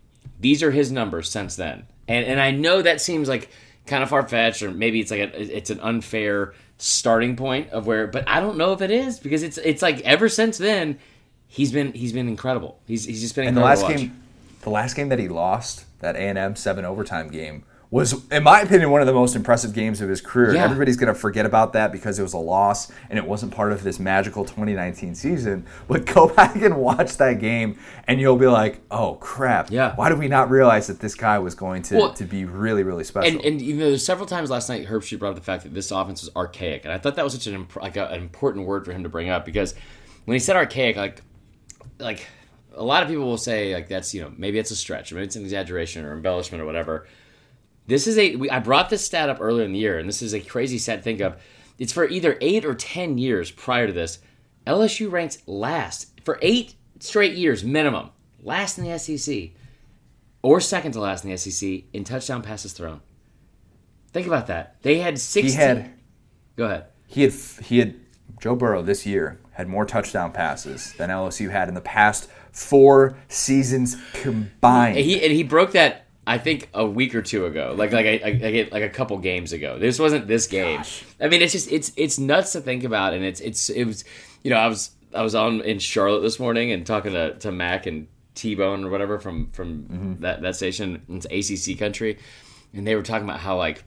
these 0.41 0.63
are 0.63 0.71
his 0.71 0.91
numbers 0.91 1.29
since 1.29 1.57
then. 1.57 1.87
And 2.07 2.25
and 2.25 2.41
I 2.41 2.53
know 2.53 2.81
that 2.81 3.01
seems 3.01 3.29
like 3.29 3.51
kind 3.87 4.03
of 4.03 4.09
far 4.09 4.27
fetched, 4.27 4.63
or 4.63 4.71
maybe 4.71 5.01
it's 5.01 5.11
like 5.11 5.21
a, 5.21 5.57
it's 5.57 5.71
an 5.71 5.81
unfair 5.81 6.55
starting 6.79 7.35
point 7.35 7.71
of 7.71 7.87
where, 7.87 8.07
but 8.07 8.27
I 8.29 8.41
don't 8.41 8.57
know 8.57 8.73
if 8.73 8.81
it 8.83 8.93
is 8.93 9.19
because 9.19 9.43
it's 9.43 9.59
it's 9.59 9.83
like 9.83 10.01
ever 10.03 10.29
since 10.29 10.59
then 10.59 10.99
he's 11.49 11.73
been 11.73 11.93
he's 11.93 12.13
been 12.13 12.29
incredible. 12.29 12.79
He's 12.87 13.05
he's 13.05 13.21
just 13.21 13.35
been 13.35 13.49
incredible. 13.49 13.69
And 13.69 13.79
the 13.79 13.85
last 13.87 14.01
game, 14.01 14.23
the 14.63 14.71
last 14.71 14.95
game 14.95 15.09
that 15.09 15.19
he 15.19 15.29
lost, 15.29 15.87
that 16.01 16.15
A 16.15 16.21
and 16.21 16.39
M 16.39 16.55
seven 16.55 16.85
overtime 16.85 17.31
game 17.31 17.65
was, 17.95 18.29
in 18.33 18.43
my 18.43 18.61
opinion, 18.61 18.91
one 18.91 19.01
of 19.03 19.07
the 19.07 19.13
most 19.13 19.37
impressive 19.37 19.73
games 19.73 20.01
of 20.01 20.09
his 20.09 20.21
career. 20.21 20.53
Yeah. 20.53 20.65
Everybody's 20.65 20.97
going 20.97 21.15
to 21.15 21.19
forget 21.19 21.47
about 21.47 21.75
that 21.75 21.93
because 21.93 22.19
it 22.19 22.25
was 22.25 22.33
a 22.33 22.39
loss 22.39 22.91
and 23.09 23.21
it 23.21 23.25
wasn't 23.25 23.55
part 23.55 23.71
of 23.71 23.85
this 23.85 24.01
magical 24.01 24.45
2019 24.45 25.15
season. 25.15 25.65
But 25.87 26.05
go 26.13 26.27
back 26.27 26.57
and 26.57 26.77
watch 26.79 27.19
that 27.19 27.35
game, 27.35 27.79
and 28.09 28.21
you'll 28.21 28.35
be 28.35 28.49
like, 28.49 28.81
"Oh 28.91 29.15
crap! 29.21 29.71
Yeah, 29.71 29.95
why 29.95 30.09
did 30.09 30.19
we 30.19 30.27
not 30.27 30.51
realize 30.51 30.89
that 30.89 30.99
this 30.99 31.15
guy 31.15 31.39
was 31.39 31.55
going 31.55 31.83
to, 31.83 31.97
well, 31.97 32.13
to 32.15 32.25
be 32.25 32.45
really, 32.45 32.83
really 32.83 33.05
special?" 33.05 33.31
And, 33.31 33.45
and 33.45 33.63
you 33.63 33.77
know, 33.77 33.91
there's 33.91 34.05
several 34.05 34.27
times 34.27 34.51
last 34.51 34.69
night, 34.69 34.87
Herb 34.87 35.03
Herbstreit 35.03 35.21
brought 35.21 35.31
up 35.31 35.37
the 35.37 35.43
fact 35.43 35.63
that 35.63 35.73
this 35.73 35.93
offense 35.93 36.21
was 36.21 36.35
archaic, 36.35 36.85
and 36.85 36.93
I 36.93 36.99
thought 36.99 37.15
that 37.15 37.25
was 37.25 37.35
such 37.35 37.47
an 37.47 37.55
imp- 37.55 37.77
like 37.77 37.97
a, 37.97 38.09
an 38.09 38.21
important 38.21 38.67
word 38.67 38.85
for 38.85 38.91
him 38.91 39.05
to 39.05 39.09
bring 39.09 39.29
up 39.29 39.45
because 39.45 39.73
when 40.25 40.35
he 40.35 40.41
said 40.41 40.57
archaic, 40.57 40.97
like, 40.97 41.23
like 42.01 42.27
a 42.75 42.83
lot 42.83 43.05
of 43.05 43.09
people 43.09 43.25
will 43.25 43.39
say 43.39 43.73
like 43.73 43.87
that's 43.87 44.13
you 44.13 44.21
know 44.21 44.33
maybe 44.37 44.59
it's 44.59 44.73
a 44.73 44.77
stretch, 44.77 45.13
maybe 45.13 45.27
it's 45.27 45.37
an 45.37 45.43
exaggeration 45.43 46.05
or 46.05 46.13
embellishment 46.13 46.61
or 46.61 46.67
whatever. 46.67 47.07
This 47.87 48.07
is 48.07 48.17
a. 48.19 48.37
We, 48.37 48.51
I 48.51 48.61
brought 48.61 48.91
this 48.91 49.05
stat 49.05 49.29
up 49.29 49.39
earlier 49.41 49.65
in 49.65 49.73
the 49.73 49.79
year, 49.79 49.99
and 49.99 50.09
this 50.09 50.23
is 50.23 50.33
a 50.35 50.41
crazy 50.41 50.79
stat 50.79 50.99
to 50.99 51.03
think 51.03 51.21
of. 51.21 51.41
It's 51.79 51.93
for 51.93 52.09
either 52.09 52.39
eight 52.41 52.65
or 52.65 52.75
ten 52.75 53.19
years 53.19 53.51
prior 53.51 53.87
to 53.87 53.93
this. 53.93 54.21
LSU 54.67 55.11
ranks 55.11 55.39
last 55.47 56.21
for 56.25 56.39
eight 56.41 56.75
straight 57.01 57.35
years 57.35 57.63
minimum, 57.63 58.11
last 58.43 58.79
in 58.79 58.85
the 58.85 58.99
SEC, 58.99 59.51
or 60.43 60.61
second 60.61 60.93
to 60.93 61.01
last 61.01 61.25
in 61.25 61.31
the 61.31 61.37
SEC 61.37 61.85
in 61.93 62.05
touchdown 62.05 62.43
passes 62.43 62.73
thrown. 62.73 63.01
Think 64.13 64.27
about 64.27 64.47
that. 64.47 64.81
They 64.83 64.99
had 64.99 65.19
sixteen. 65.19 65.53
He 65.53 65.63
had, 65.63 65.91
Go 66.57 66.65
ahead. 66.65 66.87
He 67.07 67.23
had 67.23 67.33
he 67.63 67.79
had 67.81 67.97
Joe 68.41 68.57
Burrow 68.57 68.83
this 68.83 69.05
year 69.05 69.41
had 69.53 69.69
more 69.69 69.85
touchdown 69.85 70.33
passes 70.33 70.93
than 70.95 71.11
LSU 71.11 71.51
had 71.51 71.69
in 71.69 71.75
the 71.75 71.81
past 71.81 72.29
four 72.51 73.17
seasons 73.29 73.97
combined. 74.15 74.97
And 74.97 75.05
he, 75.05 75.23
and 75.23 75.33
he 75.33 75.43
broke 75.43 75.73
that 75.73 76.04
I 76.27 76.39
think 76.39 76.69
a 76.73 76.87
week 76.87 77.15
or 77.15 77.23
two 77.23 77.47
ago, 77.47 77.75
like 77.77 77.93
like 77.93 78.07
I, 78.07 78.21
I, 78.25 78.69
like 78.73 78.83
a 78.83 78.89
couple 78.89 79.19
games 79.19 79.53
ago. 79.53 79.79
This 79.79 79.99
wasn't 79.99 80.27
this 80.27 80.47
game. 80.47 80.79
Gosh. 80.79 81.05
I 81.21 81.29
mean, 81.29 81.43
it's 81.43 81.53
just 81.53 81.71
it's 81.71 81.93
it's 81.97 82.19
nuts 82.19 82.53
to 82.53 82.61
think 82.61 82.85
about, 82.85 83.13
and 83.15 83.25
it's 83.25 83.41
it's 83.41 83.69
it 83.69 83.85
was, 83.85 84.05
you 84.43 84.51
know, 84.51 84.57
I 84.57 84.69
was 84.69 84.91
I 85.15 85.23
was 85.23 85.35
on 85.35 85.61
in 85.61 85.79
Charlotte 85.79 86.23
this 86.23 86.41
morning 86.41 86.73
and 86.73 86.87
talking 86.87 87.13
to, 87.13 87.35
to 87.39 87.53
Mac 87.53 87.87
and 87.87 88.09
T 88.35 88.55
Bone 88.55 88.85
or 88.85 88.91
whatever 88.91 89.19
from 89.19 89.51
from 89.51 89.83
mm-hmm. 89.83 90.23
that 90.23 90.41
that 90.43 90.57
station. 90.57 91.03
It's 91.09 91.27
ACC 91.27 91.79
country, 91.79 92.19
and 92.73 92.87
they 92.87 92.97
were 92.97 93.03
talking 93.03 93.29
about 93.29 93.41
how 93.41 93.59
like 93.59 93.85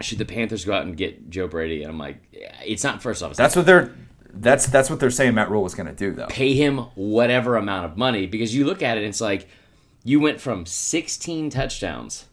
should 0.00 0.18
the 0.18 0.24
Panthers 0.24 0.64
go 0.64 0.72
out 0.72 0.84
and 0.84 0.96
get 0.96 1.30
Joe 1.30 1.48
Brady? 1.48 1.82
And 1.82 1.90
I'm 1.90 1.98
like, 1.98 2.16
it's 2.64 2.84
not 2.84 3.02
first 3.02 3.22
off. 3.22 3.36
That's 3.36 3.56
what 3.56 3.66
they're. 3.66 3.94
That's 4.36 4.66
that's 4.66 4.90
what 4.90 4.98
they're 4.98 5.10
saying 5.10 5.34
Matt 5.34 5.48
Rhule 5.48 5.62
was 5.62 5.76
going 5.76 5.86
to 5.86 5.92
do 5.92 6.12
though. 6.12 6.26
Pay 6.26 6.54
him 6.54 6.78
whatever 6.96 7.56
amount 7.56 7.84
of 7.84 7.96
money 7.96 8.26
because 8.26 8.54
you 8.54 8.64
look 8.64 8.82
at 8.82 8.98
it, 8.98 9.04
it's 9.04 9.20
like 9.20 9.48
you 10.04 10.20
went 10.20 10.40
from 10.40 10.66
16 10.66 11.50
touchdowns 11.50 12.26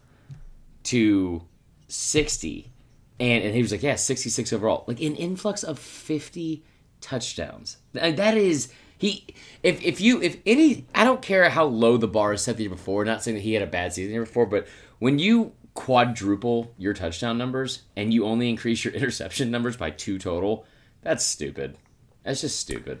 to 0.84 1.42
60 1.88 2.70
and, 3.18 3.44
and 3.44 3.54
he 3.54 3.62
was 3.62 3.70
like, 3.70 3.82
yeah, 3.82 3.94
66 3.94 4.52
overall. 4.52 4.84
Like 4.86 5.00
an 5.00 5.14
influx 5.14 5.62
of 5.62 5.78
50 5.78 6.64
touchdowns. 7.00 7.78
Uh, 7.98 8.10
that 8.12 8.36
is 8.36 8.72
he 8.98 9.26
if 9.62 9.82
if 9.82 10.00
you 10.00 10.22
if 10.22 10.36
any 10.46 10.86
I 10.94 11.04
don't 11.04 11.22
care 11.22 11.48
how 11.50 11.64
low 11.64 11.96
the 11.96 12.08
bar 12.08 12.32
is 12.32 12.42
set 12.42 12.56
the 12.56 12.64
year 12.64 12.70
before, 12.70 13.04
not 13.04 13.22
saying 13.22 13.36
that 13.36 13.42
he 13.42 13.54
had 13.54 13.62
a 13.62 13.66
bad 13.66 13.92
season 13.92 14.12
year 14.12 14.24
before, 14.24 14.46
but 14.46 14.66
when 14.98 15.18
you 15.18 15.52
quadruple 15.74 16.72
your 16.78 16.94
touchdown 16.94 17.38
numbers 17.38 17.82
and 17.96 18.12
you 18.12 18.24
only 18.24 18.48
increase 18.48 18.84
your 18.84 18.94
interception 18.94 19.50
numbers 19.50 19.76
by 19.76 19.90
two 19.90 20.18
total, 20.18 20.64
that's 21.02 21.24
stupid. 21.24 21.76
That's 22.22 22.40
just 22.40 22.58
stupid. 22.58 23.00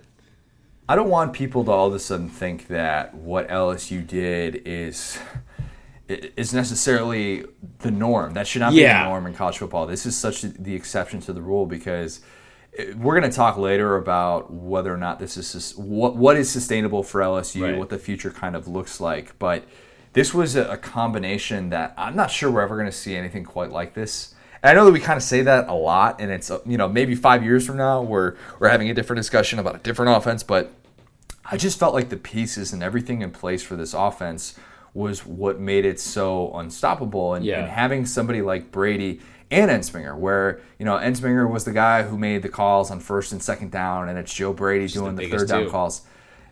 I 0.92 0.94
don't 0.94 1.08
want 1.08 1.32
people 1.32 1.64
to 1.64 1.70
all 1.70 1.86
of 1.86 1.94
a 1.94 1.98
sudden 1.98 2.28
think 2.28 2.66
that 2.66 3.14
what 3.14 3.48
LSU 3.48 4.06
did 4.06 4.60
is 4.66 5.18
is 6.06 6.52
necessarily 6.52 7.46
the 7.78 7.90
norm. 7.90 8.34
That 8.34 8.46
should 8.46 8.60
not 8.60 8.74
yeah. 8.74 8.98
be 8.98 9.04
the 9.04 9.08
norm 9.08 9.26
in 9.26 9.32
college 9.32 9.56
football. 9.56 9.86
This 9.86 10.04
is 10.04 10.14
such 10.14 10.42
the 10.42 10.74
exception 10.74 11.20
to 11.20 11.32
the 11.32 11.40
rule 11.40 11.64
because 11.64 12.20
eh, 12.76 12.92
we're 12.94 13.18
going 13.18 13.30
to 13.30 13.34
talk 13.34 13.56
later 13.56 13.96
about 13.96 14.52
whether 14.52 14.92
or 14.92 14.98
not 14.98 15.18
this 15.18 15.38
is 15.38 15.74
what 15.78 16.14
what 16.14 16.36
is 16.36 16.50
sustainable 16.50 17.02
for 17.02 17.22
LSU, 17.22 17.62
right. 17.62 17.78
what 17.78 17.88
the 17.88 17.98
future 17.98 18.30
kind 18.30 18.54
of 18.54 18.68
looks 18.68 19.00
like. 19.00 19.38
But 19.38 19.64
this 20.12 20.34
was 20.34 20.56
a, 20.56 20.76
combination 20.76 21.70
that 21.70 21.94
I'm 21.96 22.14
not 22.14 22.30
sure 22.30 22.50
we're 22.50 22.60
ever 22.60 22.76
going 22.76 22.84
to 22.84 22.92
see 22.92 23.16
anything 23.16 23.44
quite 23.44 23.70
like 23.70 23.94
this. 23.94 24.34
And 24.62 24.72
I 24.72 24.74
know 24.74 24.84
that 24.84 24.92
we 24.92 25.00
kind 25.00 25.16
of 25.16 25.22
say 25.22 25.40
that 25.40 25.68
a 25.68 25.74
lot, 25.74 26.20
and 26.20 26.30
it's 26.30 26.50
uh, 26.50 26.58
you 26.66 26.76
know 26.76 26.86
maybe 26.86 27.14
five 27.14 27.42
years 27.42 27.66
from 27.66 27.78
now 27.78 28.02
we're 28.02 28.34
we're 28.58 28.68
having 28.68 28.90
a 28.90 28.94
different 28.94 29.20
discussion 29.20 29.58
about 29.58 29.74
a 29.74 29.78
different 29.78 30.14
offense, 30.14 30.42
but 30.42 30.74
I 31.44 31.56
just 31.56 31.78
felt 31.78 31.94
like 31.94 32.08
the 32.08 32.16
pieces 32.16 32.72
and 32.72 32.82
everything 32.82 33.22
in 33.22 33.30
place 33.30 33.62
for 33.62 33.76
this 33.76 33.94
offense 33.94 34.54
was 34.94 35.24
what 35.26 35.58
made 35.58 35.84
it 35.84 35.98
so 35.98 36.54
unstoppable. 36.54 37.34
And, 37.34 37.44
yeah. 37.44 37.60
and 37.60 37.70
having 37.70 38.06
somebody 38.06 38.42
like 38.42 38.70
Brady 38.70 39.20
and 39.50 39.70
Ensminger, 39.70 40.16
where 40.16 40.60
you 40.78 40.84
know 40.84 40.96
Ensminger 40.96 41.48
was 41.48 41.64
the 41.64 41.72
guy 41.72 42.02
who 42.02 42.16
made 42.16 42.42
the 42.42 42.48
calls 42.48 42.90
on 42.90 43.00
first 43.00 43.32
and 43.32 43.42
second 43.42 43.70
down, 43.70 44.08
and 44.08 44.18
it's 44.18 44.32
Joe 44.32 44.52
Brady 44.52 44.86
Just 44.86 44.94
doing 44.94 45.14
the, 45.14 45.26
the 45.26 45.36
third 45.36 45.48
down 45.48 45.64
too. 45.64 45.70
calls. 45.70 46.02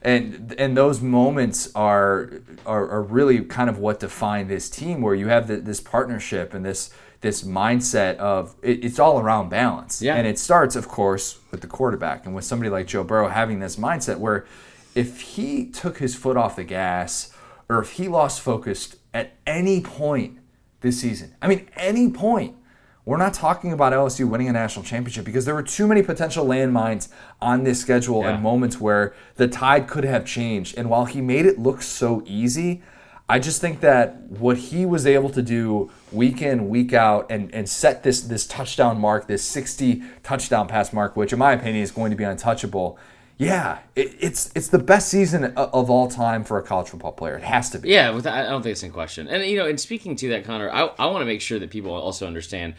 And 0.03 0.55
and 0.59 0.77
those 0.77 1.01
moments 1.01 1.71
are, 1.75 2.31
are, 2.65 2.89
are 2.89 3.03
really 3.03 3.41
kind 3.41 3.69
of 3.69 3.79
what 3.79 4.01
define 4.01 4.49
this 4.49 4.71
team, 4.71 5.03
where 5.03 5.15
you 5.15 5.29
have 5.29 5.47
the, 5.49 5.57
this 5.57 5.81
partnership 5.81 6.55
and 6.55 6.65
this 6.65 6.91
this 7.21 7.43
mindset 7.43 8.17
of 8.17 8.55
it, 8.63 8.85
it's 8.85 8.99
all 8.99 9.19
around 9.19 9.51
balance. 9.51 10.01
Yeah. 10.01 10.17
And 10.17 10.27
it 10.27 10.39
starts, 10.39 10.77
of 10.77 10.89
course, 10.89 11.39
with 11.51 11.61
the 11.61 11.67
quarterback 11.67 12.25
and 12.25 12.35
with 12.35 12.45
somebody 12.45 12.71
like 12.71 12.87
Joe 12.87 13.05
Burrow 13.05 13.29
having 13.29 13.61
this 13.61 13.77
mindset 13.77 14.19
where 14.19 14.47
if 14.95 15.21
he 15.21 15.67
took 15.67 15.99
his 15.99 16.15
foot 16.15 16.37
off 16.37 16.57
the 16.57 16.65
gas 16.65 17.33
or 17.69 17.81
if 17.81 17.93
he 17.93 18.09
lost 18.09 18.41
focus 18.41 18.97
at 19.15 19.33
any 19.47 19.81
point 19.81 20.39
this 20.81 21.01
season, 21.01 21.35
I 21.41 21.49
mean, 21.49 21.69
any 21.77 22.11
point, 22.11 22.57
we're 23.05 23.17
not 23.17 23.35
talking 23.35 23.73
about 23.73 23.93
LSU 23.93 24.29
winning 24.29 24.49
a 24.49 24.53
national 24.53 24.85
championship 24.85 25.25
because 25.25 25.45
there 25.45 25.55
were 25.55 25.63
too 25.63 25.87
many 25.87 26.03
potential 26.03 26.45
landmines 26.47 27.09
on 27.41 27.65
this 27.65 27.81
schedule 27.81 28.23
yeah. 28.23 28.31
and 28.31 28.43
moments 28.43 28.81
where 28.81 29.15
the 29.37 29.49
tide 29.49 29.89
could 29.89 30.05
have 30.05 30.25
changed. 30.25 30.77
And 30.77 30.91
while 30.91 31.07
he 31.07 31.21
made 31.21 31.47
it 31.47 31.59
look 31.59 31.83
so 31.83 32.23
easy, 32.27 32.83
I 33.29 33.39
just 33.39 33.61
think 33.61 33.81
that 33.81 34.17
what 34.25 34.57
he 34.59 34.85
was 34.85 35.07
able 35.07 35.31
to 35.31 35.41
do 35.41 35.91
week 36.11 36.43
in, 36.43 36.69
week 36.69 36.93
out, 36.93 37.31
and, 37.31 37.55
and 37.55 37.69
set 37.69 38.03
this 38.03 38.23
this 38.23 38.45
touchdown 38.45 38.99
mark, 38.99 39.29
this 39.29 39.45
60 39.45 40.03
touchdown 40.25 40.67
pass 40.67 40.93
mark, 40.93 41.17
which 41.17 41.33
in 41.33 41.39
my 41.39 41.53
opinion 41.53 41.83
is 41.83 41.93
going 41.93 42.11
to 42.11 42.17
be 42.17 42.25
untouchable, 42.25 42.99
yeah, 43.41 43.79
it, 43.97 44.15
it's 44.21 44.53
it's 44.55 44.69
the 44.69 44.79
best 44.79 45.09
season 45.09 45.45
of 45.57 45.89
all 45.89 46.09
time 46.09 46.45
for 46.45 46.59
a 46.59 46.63
college 46.63 46.89
football 46.91 47.13
player. 47.13 47.37
It 47.39 47.43
has 47.43 47.71
to 47.71 47.79
be. 47.79 47.89
Yeah, 47.89 48.11
with, 48.11 48.27
I 48.27 48.43
don't 48.43 48.61
think 48.61 48.73
it's 48.73 48.83
in 48.83 48.93
question. 48.93 49.29
And 49.29 49.43
you 49.47 49.57
know, 49.57 49.67
and 49.67 49.81
speaking 49.81 50.15
to 50.17 50.29
that, 50.29 50.45
Connor, 50.45 50.71
I, 50.71 50.91
I 50.99 51.07
want 51.07 51.23
to 51.23 51.25
make 51.25 51.41
sure 51.41 51.59
that 51.59 51.71
people 51.71 51.91
also 51.91 52.27
understand 52.27 52.75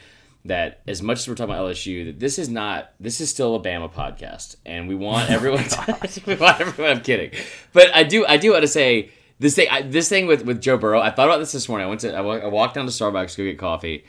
that 0.45 0.81
as 0.87 1.01
much 1.01 1.17
as 1.17 1.27
we're 1.27 1.33
talking 1.33 1.55
about 1.55 1.65
LSU, 1.65 2.05
that 2.05 2.19
this 2.19 2.37
is 2.37 2.47
not 2.47 2.91
this 2.99 3.19
is 3.19 3.31
still 3.31 3.55
a 3.55 3.59
Bama 3.59 3.91
podcast, 3.91 4.55
and 4.63 4.87
we 4.87 4.93
want 4.93 5.29
oh 5.31 5.33
everyone. 5.33 5.63
to, 5.63 6.21
we 6.27 6.35
want 6.35 6.61
everyone. 6.61 6.97
I'm 6.97 7.01
kidding, 7.01 7.31
but 7.73 7.87
I 7.95 8.03
do 8.03 8.27
I 8.27 8.37
do 8.37 8.51
want 8.51 8.61
to 8.61 8.67
say 8.67 9.09
this 9.39 9.55
thing 9.55 9.67
I, 9.71 9.81
this 9.81 10.09
thing 10.09 10.27
with 10.27 10.45
with 10.45 10.61
Joe 10.61 10.77
Burrow. 10.77 11.01
I 11.01 11.09
thought 11.09 11.27
about 11.27 11.39
this 11.39 11.53
this 11.53 11.67
morning. 11.67 11.87
I 11.87 11.89
went 11.89 12.01
to 12.01 12.15
I 12.15 12.21
walked 12.21 12.75
down 12.75 12.85
to 12.85 12.91
Starbucks 12.91 13.33
to 13.33 13.37
go 13.37 13.49
get 13.49 13.57
coffee, 13.57 14.05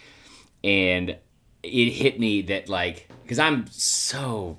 and 0.62 1.16
it 1.62 1.90
hit 1.92 2.20
me 2.20 2.42
that 2.42 2.68
like 2.68 3.08
because 3.22 3.38
I'm 3.38 3.68
so 3.68 4.58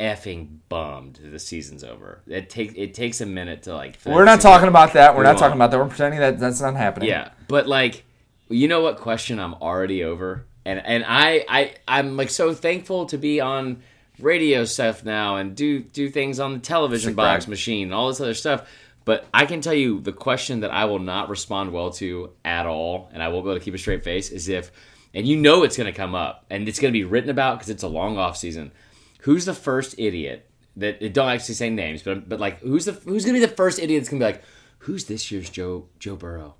effing 0.00 0.48
bummed 0.70 1.20
the 1.22 1.38
season's 1.38 1.84
over. 1.84 2.22
It 2.26 2.48
takes 2.48 2.74
it 2.74 2.94
takes 2.94 3.20
a 3.20 3.26
minute 3.26 3.64
to 3.64 3.74
like. 3.74 3.98
We're 4.04 4.24
not 4.24 4.40
talking 4.40 4.68
about 4.68 4.94
that. 4.94 5.14
We're 5.14 5.22
not 5.22 5.38
talking 5.38 5.56
about 5.56 5.70
that. 5.70 5.78
We're 5.78 5.88
pretending 5.88 6.20
that 6.20 6.40
that's 6.40 6.60
not 6.60 6.74
happening. 6.74 7.10
Yeah, 7.10 7.30
but 7.46 7.68
like, 7.68 8.04
you 8.48 8.66
know 8.66 8.80
what 8.80 8.96
question 8.96 9.38
I'm 9.38 9.54
already 9.54 10.02
over, 10.02 10.46
and 10.64 10.84
and 10.84 11.04
I 11.06 11.44
I 11.48 11.74
I'm 11.86 12.16
like 12.16 12.30
so 12.30 12.54
thankful 12.54 13.06
to 13.06 13.18
be 13.18 13.40
on 13.40 13.82
radio 14.18 14.64
stuff 14.64 15.04
now 15.04 15.36
and 15.36 15.54
do 15.54 15.80
do 15.80 16.08
things 16.08 16.40
on 16.40 16.54
the 16.54 16.58
television 16.58 17.10
Sick 17.10 17.16
box 17.16 17.44
brag. 17.44 17.50
machine 17.50 17.88
and 17.88 17.94
all 17.94 18.08
this 18.08 18.20
other 18.20 18.34
stuff. 18.34 18.68
But 19.04 19.26
I 19.32 19.46
can 19.46 19.60
tell 19.60 19.74
you 19.74 20.00
the 20.00 20.12
question 20.12 20.60
that 20.60 20.70
I 20.70 20.84
will 20.86 20.98
not 20.98 21.28
respond 21.28 21.72
well 21.72 21.90
to 21.92 22.30
at 22.44 22.66
all, 22.66 23.10
and 23.12 23.22
I 23.22 23.28
will 23.28 23.42
go 23.42 23.54
to 23.54 23.60
keep 23.60 23.74
a 23.74 23.78
straight 23.78 24.04
face, 24.04 24.30
is 24.30 24.48
if, 24.48 24.70
and 25.14 25.26
you 25.26 25.36
know 25.36 25.62
it's 25.62 25.76
going 25.76 25.90
to 25.90 25.96
come 25.96 26.14
up, 26.14 26.44
and 26.50 26.68
it's 26.68 26.78
going 26.78 26.92
to 26.92 26.98
be 26.98 27.04
written 27.04 27.30
about 27.30 27.58
because 27.58 27.70
it's 27.70 27.82
a 27.82 27.88
long 27.88 28.18
off 28.18 28.36
season 28.36 28.72
who's 29.20 29.44
the 29.44 29.54
first 29.54 29.94
idiot 29.98 30.50
that 30.76 31.12
don't 31.12 31.28
actually 31.28 31.54
say 31.54 31.70
names, 31.70 32.02
but 32.02 32.28
but 32.28 32.40
like 32.40 32.60
who's 32.60 32.84
the 32.84 32.92
who's 32.92 33.24
gonna 33.24 33.38
be 33.38 33.44
the 33.44 33.52
first 33.52 33.78
idiot 33.78 34.00
that's 34.00 34.08
gonna 34.08 34.20
be 34.20 34.32
like, 34.32 34.42
who's 34.78 35.04
this 35.04 35.30
year's 35.30 35.50
Joe 35.50 35.86
Joe 35.98 36.16
Burrow? 36.16 36.54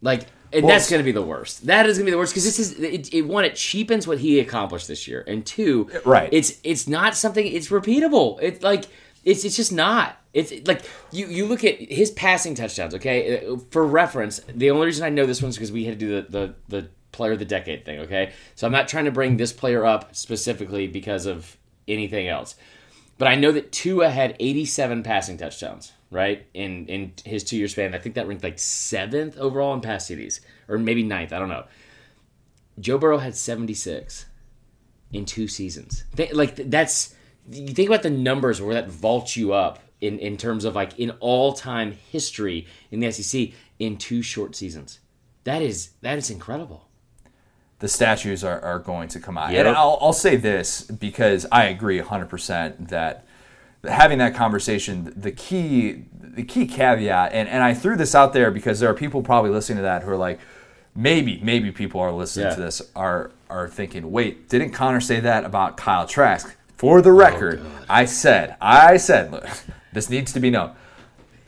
Like, 0.00 0.26
and 0.52 0.64
well, 0.64 0.74
that's 0.74 0.90
gonna 0.90 1.04
be 1.04 1.12
the 1.12 1.22
worst. 1.22 1.66
That 1.66 1.86
is 1.86 1.96
gonna 1.96 2.06
be 2.06 2.10
the 2.10 2.18
worst 2.18 2.32
because 2.32 2.44
this 2.44 2.58
is 2.58 2.78
it, 2.78 3.14
it. 3.14 3.22
One, 3.22 3.44
it 3.44 3.54
cheapens 3.54 4.06
what 4.06 4.18
he 4.18 4.40
accomplished 4.40 4.88
this 4.88 5.06
year, 5.06 5.24
and 5.26 5.46
two, 5.46 5.90
right? 6.04 6.28
It's 6.32 6.58
it's 6.64 6.88
not 6.88 7.16
something. 7.16 7.46
It's 7.46 7.68
repeatable. 7.68 8.38
It's 8.42 8.62
like 8.62 8.84
it's 9.24 9.44
it's 9.44 9.56
just 9.56 9.72
not. 9.72 10.18
It's 10.34 10.52
like 10.66 10.82
you 11.12 11.26
you 11.26 11.46
look 11.46 11.64
at 11.64 11.80
his 11.80 12.10
passing 12.10 12.54
touchdowns. 12.54 12.94
Okay, 12.96 13.46
for 13.70 13.86
reference, 13.86 14.40
the 14.52 14.70
only 14.70 14.86
reason 14.86 15.04
I 15.04 15.10
know 15.10 15.26
this 15.26 15.40
one's 15.40 15.56
because 15.56 15.72
we 15.72 15.84
had 15.84 15.98
to 15.98 16.06
do 16.06 16.22
the 16.22 16.28
the 16.30 16.54
the 16.68 16.88
player 17.12 17.32
of 17.32 17.38
the 17.38 17.44
decade 17.44 17.84
thing. 17.84 18.00
Okay, 18.00 18.32
so 18.56 18.66
I'm 18.66 18.72
not 18.72 18.88
trying 18.88 19.04
to 19.04 19.12
bring 19.12 19.36
this 19.36 19.52
player 19.52 19.86
up 19.86 20.16
specifically 20.16 20.88
because 20.88 21.26
of 21.26 21.56
anything 21.88 22.28
else. 22.28 22.54
But 23.18 23.28
I 23.28 23.34
know 23.34 23.52
that 23.52 23.72
Tua 23.72 24.10
had 24.10 24.36
87 24.40 25.02
passing 25.02 25.36
touchdowns, 25.36 25.92
right? 26.10 26.46
In 26.54 26.86
in 26.86 27.12
his 27.24 27.44
two 27.44 27.56
year 27.56 27.68
span. 27.68 27.94
I 27.94 27.98
think 27.98 28.14
that 28.16 28.26
ranked 28.26 28.42
like 28.42 28.58
seventh 28.58 29.38
overall 29.38 29.74
in 29.74 29.80
pass 29.80 30.06
TDs, 30.06 30.40
or 30.68 30.78
maybe 30.78 31.02
ninth. 31.02 31.32
I 31.32 31.38
don't 31.38 31.48
know. 31.48 31.64
Joe 32.80 32.98
Burrow 32.98 33.18
had 33.18 33.36
76 33.36 34.26
in 35.12 35.24
two 35.24 35.46
seasons. 35.46 36.04
like 36.32 36.56
that's 36.56 37.14
you 37.50 37.68
think 37.68 37.88
about 37.88 38.02
the 38.02 38.10
numbers 38.10 38.62
where 38.62 38.74
that 38.74 38.88
vaults 38.88 39.36
you 39.36 39.52
up 39.52 39.80
in 40.00 40.18
in 40.18 40.36
terms 40.36 40.64
of 40.64 40.74
like 40.74 40.98
in 40.98 41.10
all 41.20 41.52
time 41.52 41.92
history 41.92 42.66
in 42.90 43.00
the 43.00 43.10
SEC 43.12 43.50
in 43.78 43.98
two 43.98 44.22
short 44.22 44.56
seasons. 44.56 45.00
That 45.44 45.62
is 45.62 45.90
that 46.00 46.18
is 46.18 46.30
incredible 46.30 46.88
the 47.82 47.88
statues 47.88 48.44
are, 48.44 48.60
are 48.60 48.78
going 48.78 49.08
to 49.08 49.18
come 49.18 49.36
out. 49.36 49.50
Yep. 49.50 49.66
And 49.66 49.76
I'll, 49.76 49.98
I'll 50.00 50.12
say 50.12 50.36
this 50.36 50.82
because 50.82 51.46
I 51.50 51.64
agree 51.64 51.98
100% 52.00 52.90
that 52.90 53.26
having 53.82 54.18
that 54.18 54.36
conversation, 54.36 55.12
the 55.16 55.32
key 55.32 56.04
the 56.22 56.44
key 56.44 56.66
caveat, 56.66 57.32
and, 57.32 57.48
and 57.48 57.62
I 57.62 57.74
threw 57.74 57.96
this 57.96 58.14
out 58.14 58.32
there 58.32 58.52
because 58.52 58.78
there 58.78 58.88
are 58.88 58.94
people 58.94 59.20
probably 59.20 59.50
listening 59.50 59.78
to 59.78 59.82
that 59.82 60.04
who 60.04 60.10
are 60.12 60.16
like, 60.16 60.38
maybe, 60.94 61.40
maybe 61.42 61.72
people 61.72 62.00
are 62.00 62.12
listening 62.12 62.46
yeah. 62.46 62.54
to 62.54 62.60
this 62.60 62.82
are 62.94 63.32
are 63.50 63.68
thinking, 63.68 64.12
wait, 64.12 64.48
didn't 64.48 64.70
Connor 64.70 65.00
say 65.00 65.18
that 65.18 65.44
about 65.44 65.76
Kyle 65.76 66.06
Trask? 66.06 66.56
For 66.76 67.02
the 67.02 67.12
record, 67.12 67.60
oh, 67.64 67.84
I 67.88 68.04
said, 68.04 68.56
I 68.60 68.96
said, 68.96 69.32
look, 69.32 69.48
this 69.92 70.08
needs 70.08 70.32
to 70.34 70.40
be 70.40 70.50
known. 70.50 70.70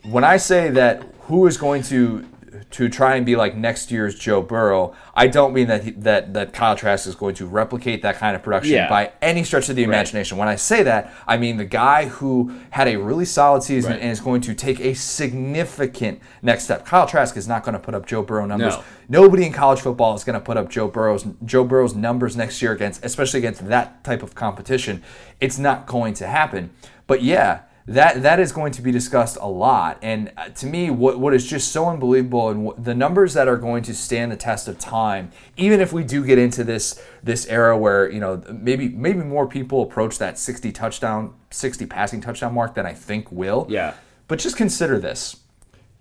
When 0.03 0.25
I 0.25 0.35
say 0.35 0.69
that 0.71 1.01
who 1.21 1.47
is 1.47 1.55
going 1.55 1.81
to 1.83 2.27
to 2.71 2.89
try 2.89 3.15
and 3.15 3.25
be 3.25 3.35
like 3.35 3.55
next 3.55 3.91
year's 3.91 4.15
Joe 4.15 4.41
Burrow. 4.41 4.95
I 5.15 5.27
don't 5.27 5.53
mean 5.53 5.67
that 5.67 5.83
he, 5.83 5.91
that 5.91 6.33
that 6.33 6.53
Kyle 6.53 6.75
Trask 6.75 7.07
is 7.07 7.15
going 7.15 7.35
to 7.35 7.47
replicate 7.47 8.01
that 8.03 8.15
kind 8.17 8.35
of 8.35 8.43
production 8.43 8.73
yeah. 8.73 8.89
by 8.89 9.11
any 9.21 9.43
stretch 9.43 9.69
of 9.69 9.75
the 9.75 9.83
imagination. 9.83 10.37
Right. 10.37 10.45
When 10.45 10.47
I 10.47 10.55
say 10.55 10.83
that, 10.83 11.13
I 11.27 11.37
mean 11.37 11.57
the 11.57 11.65
guy 11.65 12.05
who 12.05 12.53
had 12.71 12.87
a 12.87 12.97
really 12.97 13.25
solid 13.25 13.63
season 13.63 13.91
right. 13.91 14.01
and 14.01 14.11
is 14.11 14.19
going 14.19 14.41
to 14.41 14.53
take 14.53 14.79
a 14.79 14.93
significant 14.93 16.19
next 16.41 16.65
step. 16.65 16.85
Kyle 16.85 17.07
Trask 17.07 17.37
is 17.37 17.47
not 17.47 17.63
going 17.63 17.73
to 17.73 17.79
put 17.79 17.93
up 17.95 18.05
Joe 18.05 18.21
Burrow 18.21 18.45
numbers. 18.45 18.75
No. 18.75 18.83
Nobody 19.07 19.45
in 19.45 19.53
college 19.53 19.81
football 19.81 20.15
is 20.15 20.23
going 20.23 20.39
to 20.39 20.43
put 20.43 20.57
up 20.57 20.69
Joe 20.69 20.87
Burrow's 20.87 21.25
Joe 21.45 21.63
Burrow's 21.63 21.95
numbers 21.95 22.35
next 22.35 22.61
year 22.61 22.71
against, 22.71 23.03
especially 23.05 23.39
against 23.39 23.67
that 23.67 24.03
type 24.03 24.23
of 24.23 24.35
competition. 24.35 25.03
It's 25.39 25.57
not 25.57 25.85
going 25.85 26.13
to 26.15 26.27
happen. 26.27 26.71
But 27.07 27.21
yeah, 27.21 27.61
that 27.87 28.23
that 28.23 28.39
is 28.39 28.51
going 28.51 28.71
to 28.71 28.81
be 28.81 28.91
discussed 28.91 29.37
a 29.39 29.47
lot. 29.47 29.99
And 30.01 30.31
uh, 30.37 30.49
to 30.49 30.65
me, 30.65 30.89
what 30.89 31.19
what 31.19 31.33
is 31.33 31.45
just 31.45 31.71
so 31.71 31.87
unbelievable 31.87 32.49
and 32.49 32.65
what, 32.65 32.83
the 32.83 32.95
numbers 32.95 33.33
that 33.35 33.47
are 33.47 33.57
going 33.57 33.83
to 33.83 33.93
stand 33.93 34.31
the 34.31 34.37
test 34.37 34.67
of 34.67 34.79
time, 34.79 35.31
even 35.55 35.79
if 35.79 35.93
we 35.93 36.03
do 36.03 36.25
get 36.25 36.39
into 36.39 36.63
this 36.63 37.01
this 37.21 37.45
era 37.47 37.77
where 37.77 38.09
you 38.09 38.19
know 38.19 38.41
maybe 38.51 38.89
maybe 38.89 39.19
more 39.19 39.47
people 39.47 39.83
approach 39.83 40.17
that 40.17 40.39
60 40.39 40.71
touchdown, 40.71 41.33
60 41.51 41.85
passing 41.85 42.21
touchdown 42.21 42.53
mark 42.53 42.73
than 42.73 42.85
I 42.85 42.93
think 42.93 43.31
will. 43.31 43.67
Yeah. 43.69 43.93
But 44.27 44.39
just 44.39 44.57
consider 44.57 44.97
this. 44.99 45.37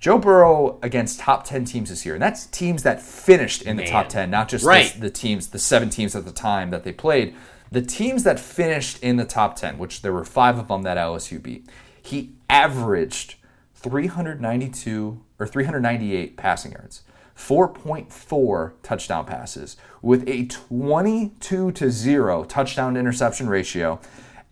Joe 0.01 0.19
Burrow 0.19 0.79
against 0.83 1.21
top 1.21 1.45
10 1.45 1.65
teams 1.65 1.89
this 1.89 2.05
year, 2.05 2.15
and 2.15 2.23
that's 2.23 2.47
teams 2.47 2.83
that 2.83 3.01
finished 3.01 3.63
in 3.63 3.77
the 3.77 3.87
top 3.87 4.11
10, 4.11 4.31
not 4.31 4.51
just 4.51 4.63
right. 4.65 4.93
the, 4.93 5.01
the 5.01 5.11
teams, 5.11 5.49
the 5.49 5.59
seven 5.59 5.89
teams 5.89 6.15
at 6.15 6.27
the 6.27 6.33
time 6.33 6.71
that 6.71 6.85
they 6.85 6.93
played 6.93 7.35
the 7.75 7.83
teams 7.83 8.23
that 8.23 8.39
finished 8.39 9.03
in 9.03 9.17
the 9.17 9.25
top 9.25 9.57
10, 9.57 9.79
which 9.79 10.03
there 10.03 10.13
were 10.13 10.25
five 10.25 10.59
of 10.59 10.69
them 10.69 10.83
that 10.83 10.97
LSU 10.97 11.43
beat, 11.43 11.69
he 12.01 12.33
averaged 12.49 13.35
392 13.75 15.21
or 15.41 15.47
398 15.47 16.37
passing 16.37 16.71
yards, 16.71 17.03
4.4 17.37 18.73
touchdown 18.85 19.25
passes, 19.27 19.77
with 20.03 20.23
a 20.29 20.47
22 20.47 21.73
to 21.73 21.91
0 21.91 22.45
touchdown 22.45 22.95
to 22.95 23.01
interception 23.01 23.49
ratio, 23.49 23.99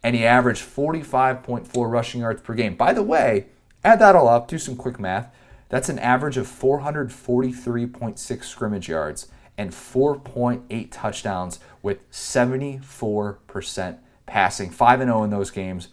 and 0.02 0.16
he 0.16 0.26
averaged 0.26 0.64
45.4 0.64 1.90
rushing 1.90 2.22
yards 2.22 2.42
per 2.42 2.54
game. 2.54 2.74
By 2.74 2.92
the 2.92 3.04
way, 3.04 3.46
add 3.84 4.00
that 4.00 4.16
all 4.16 4.26
up, 4.26 4.48
do 4.48 4.58
some 4.58 4.74
quick 4.74 4.98
math. 4.98 5.32
That's 5.68 5.88
an 5.88 6.00
average 6.00 6.36
of 6.36 6.48
443.6 6.48 8.44
scrimmage 8.44 8.88
yards 8.88 9.28
and 9.56 9.70
4.8 9.70 10.88
touchdowns 10.90 11.60
with 11.82 12.10
74% 12.10 13.98
passing. 14.26 14.70
5 14.70 15.00
and 15.00 15.08
0 15.08 15.24
in 15.24 15.30
those 15.30 15.50
games. 15.50 15.88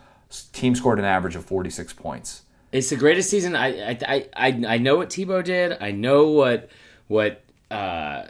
Team 0.54 0.76
scored 0.76 1.00
an 1.00 1.06
average 1.06 1.36
of 1.36 1.46
46 1.46 1.94
points. 1.94 2.44
It's 2.72 2.90
the 2.90 2.96
greatest 2.96 3.30
season. 3.30 3.56
I 3.56 3.98
I 4.08 4.28
I 4.36 4.64
I 4.68 4.78
know 4.78 4.98
what 4.98 5.10
Tebow 5.10 5.44
did. 5.44 5.76
I 5.82 5.92
know 5.92 6.28
what 6.28 6.70
what 7.08 7.44
uh 7.72 8.28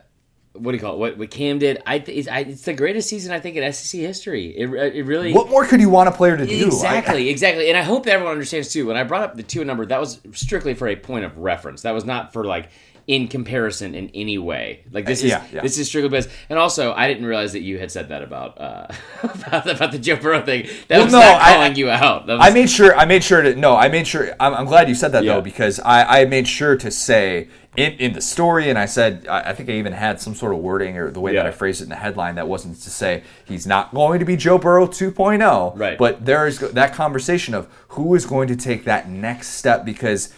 what 0.53 0.71
do 0.71 0.77
you 0.77 0.81
call 0.81 0.93
it? 0.93 0.99
What 0.99 1.17
what 1.17 1.29
Cam 1.29 1.59
did? 1.59 1.81
I 1.85 1.95
it's, 1.95 2.27
I, 2.27 2.39
it's 2.39 2.63
the 2.63 2.73
greatest 2.73 3.09
season 3.09 3.33
I 3.33 3.39
think 3.39 3.55
in 3.55 3.73
SEC 3.73 3.99
history. 3.99 4.47
It, 4.57 4.69
it 4.69 5.03
really. 5.03 5.33
What 5.33 5.49
more 5.49 5.65
could 5.65 5.81
you 5.81 5.89
want 5.89 6.09
a 6.09 6.11
player 6.11 6.37
to 6.37 6.45
do? 6.45 6.65
Exactly, 6.65 7.27
I, 7.27 7.31
exactly. 7.31 7.69
And 7.69 7.77
I 7.77 7.83
hope 7.83 8.05
that 8.05 8.13
everyone 8.13 8.33
understands 8.33 8.71
too. 8.71 8.87
When 8.87 8.97
I 8.97 9.03
brought 9.03 9.23
up 9.23 9.35
the 9.35 9.43
two 9.43 9.63
number, 9.63 9.85
that 9.85 9.99
was 9.99 10.19
strictly 10.33 10.73
for 10.73 10.87
a 10.87 10.95
point 10.95 11.25
of 11.25 11.37
reference. 11.37 11.81
That 11.81 11.91
was 11.91 12.05
not 12.05 12.33
for 12.33 12.45
like 12.45 12.69
in 13.09 13.27
comparison 13.27 13.95
in 13.95 14.11
any 14.13 14.37
way. 14.37 14.81
Like 14.91 15.07
this 15.07 15.23
is 15.23 15.31
yeah, 15.31 15.43
yeah. 15.51 15.61
this 15.61 15.79
is 15.79 15.87
strictly 15.87 16.09
based. 16.09 16.29
And 16.47 16.59
also, 16.59 16.93
I 16.93 17.07
didn't 17.07 17.25
realize 17.25 17.53
that 17.53 17.61
you 17.61 17.79
had 17.79 17.89
said 17.89 18.09
that 18.09 18.21
about 18.21 18.61
uh, 18.61 18.85
about, 19.23 19.63
the, 19.63 19.71
about, 19.71 19.91
the 19.91 19.97
Joe 19.97 20.15
Burrow 20.15 20.45
thing. 20.45 20.67
That 20.89 20.97
well, 20.97 21.05
was 21.05 21.13
no, 21.13 21.19
not 21.19 21.41
calling 21.41 21.71
I, 21.71 21.75
you 21.75 21.89
out. 21.89 22.27
Was... 22.27 22.37
I 22.39 22.51
made 22.51 22.69
sure. 22.69 22.95
I 22.95 23.05
made 23.05 23.23
sure 23.23 23.41
to 23.41 23.55
no. 23.55 23.75
I 23.75 23.89
made 23.89 24.05
sure. 24.05 24.35
I'm, 24.39 24.53
I'm 24.53 24.65
glad 24.67 24.87
you 24.89 24.93
said 24.93 25.11
that 25.13 25.23
yeah. 25.23 25.33
though 25.33 25.41
because 25.41 25.79
I, 25.79 26.21
I 26.21 26.25
made 26.25 26.47
sure 26.47 26.77
to 26.77 26.91
say 26.91 27.47
in, 27.75 27.93
in 27.93 28.13
the 28.13 28.21
story, 28.21 28.69
and 28.69 28.77
I 28.77 28.85
said 28.85 29.25
I, 29.27 29.49
I 29.49 29.53
think 29.53 29.69
I 29.69 29.73
even 29.73 29.93
had 29.93 30.21
some 30.21 30.35
sort 30.35 30.53
of 30.53 30.59
wording 30.59 30.95
or 30.95 31.09
the 31.09 31.19
way 31.19 31.33
that 31.33 31.47
I 31.47 31.51
phrased 31.51 31.81
it 31.81 31.85
in 31.85 31.89
the 31.89 31.95
headline 31.95 32.35
that 32.35 32.47
wasn't 32.47 32.79
to 32.79 32.91
say 32.91 33.23
he's 33.43 33.65
not 33.65 33.91
going 33.91 34.19
to 34.19 34.25
be 34.25 34.37
Joe 34.37 34.59
Burrow 34.59 34.85
2.0. 34.85 35.75
Right. 35.75 35.97
But 35.97 36.27
there 36.27 36.45
is 36.45 36.59
that 36.59 36.93
conversation 36.93 37.55
of 37.55 37.67
who 37.87 38.13
is 38.13 38.27
going 38.27 38.49
to 38.49 38.55
take 38.55 38.83
that 38.83 39.09
next 39.09 39.47
step 39.47 39.83
because 39.83 40.31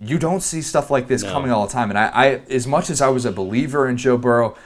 you 0.00 0.18
don't 0.18 0.40
see 0.40 0.62
stuff 0.62 0.90
like 0.90 1.08
this 1.08 1.22
no. 1.22 1.32
coming 1.32 1.50
all 1.50 1.66
the 1.66 1.72
time. 1.72 1.90
And 1.90 1.98
I, 1.98 2.06
I, 2.08 2.26
as 2.48 2.66
much 2.66 2.88
as 2.90 3.00
I 3.00 3.08
was 3.08 3.24
a 3.24 3.32
believer 3.32 3.88
in 3.88 3.96
Joe 3.96 4.16
Burrow, 4.16 4.56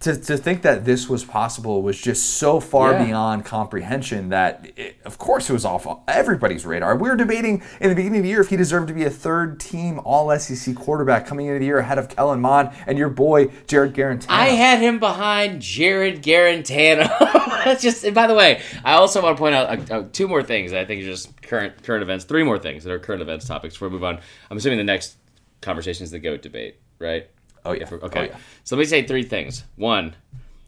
to, 0.00 0.14
to 0.14 0.36
think 0.36 0.62
that 0.62 0.84
this 0.84 1.08
was 1.08 1.24
possible 1.24 1.82
was 1.82 1.98
just 1.98 2.34
so 2.34 2.60
far 2.60 2.92
yeah. 2.92 3.06
beyond 3.06 3.46
comprehension 3.46 4.28
that, 4.28 4.70
it, 4.76 4.96
of 5.06 5.16
course, 5.16 5.48
it 5.48 5.54
was 5.54 5.64
off 5.64 5.86
everybody's 6.06 6.66
radar. 6.66 6.96
We 6.96 7.08
were 7.08 7.16
debating 7.16 7.62
in 7.80 7.88
the 7.88 7.94
beginning 7.94 8.18
of 8.18 8.22
the 8.24 8.28
year 8.28 8.42
if 8.42 8.48
he 8.48 8.56
deserved 8.56 8.88
to 8.88 8.94
be 8.94 9.04
a 9.04 9.10
third 9.10 9.58
team 9.58 9.98
All 10.04 10.36
SEC 10.38 10.76
quarterback 10.76 11.26
coming 11.26 11.46
into 11.46 11.60
the 11.60 11.64
year 11.64 11.78
ahead 11.78 11.96
of 11.98 12.10
Kellen 12.10 12.40
Mond 12.40 12.72
and 12.86 12.98
your 12.98 13.08
boy, 13.08 13.46
Jarrett 13.66 13.94
Guarantano. 13.94 14.26
I 14.28 14.48
had 14.48 14.80
him 14.80 14.98
behind 14.98 15.62
Jarrett 15.62 16.20
Guarantano. 16.20 17.08
That's 17.64 17.82
just, 17.82 18.04
and 18.04 18.14
by 18.14 18.26
the 18.26 18.34
way, 18.34 18.60
I 18.84 18.94
also 18.94 19.22
want 19.22 19.36
to 19.36 19.40
point 19.40 19.54
out 19.54 19.90
uh, 19.90 19.94
uh, 19.94 20.08
two 20.12 20.28
more 20.28 20.42
things 20.42 20.74
I 20.74 20.84
think 20.84 21.02
are 21.02 21.06
just 21.06 21.40
current 21.40 21.82
current 21.82 22.02
events, 22.02 22.26
three 22.26 22.42
more 22.42 22.58
things 22.58 22.84
that 22.84 22.92
are 22.92 22.98
current 22.98 23.22
events 23.22 23.46
topics 23.46 23.74
before 23.74 23.88
we 23.88 23.94
move 23.94 24.04
on. 24.04 24.20
I'm 24.50 24.58
assuming 24.58 24.78
the 24.78 24.84
next 24.84 25.16
conversation 25.62 26.04
is 26.04 26.10
the 26.10 26.18
GOAT 26.18 26.42
debate, 26.42 26.76
right? 26.98 27.28
Oh 27.66 27.72
yeah. 27.72 27.88
Okay. 27.90 28.20
Oh, 28.20 28.24
yeah. 28.24 28.36
So 28.64 28.76
let 28.76 28.80
me 28.80 28.86
say 28.86 29.06
three 29.06 29.22
things. 29.22 29.64
One, 29.76 30.14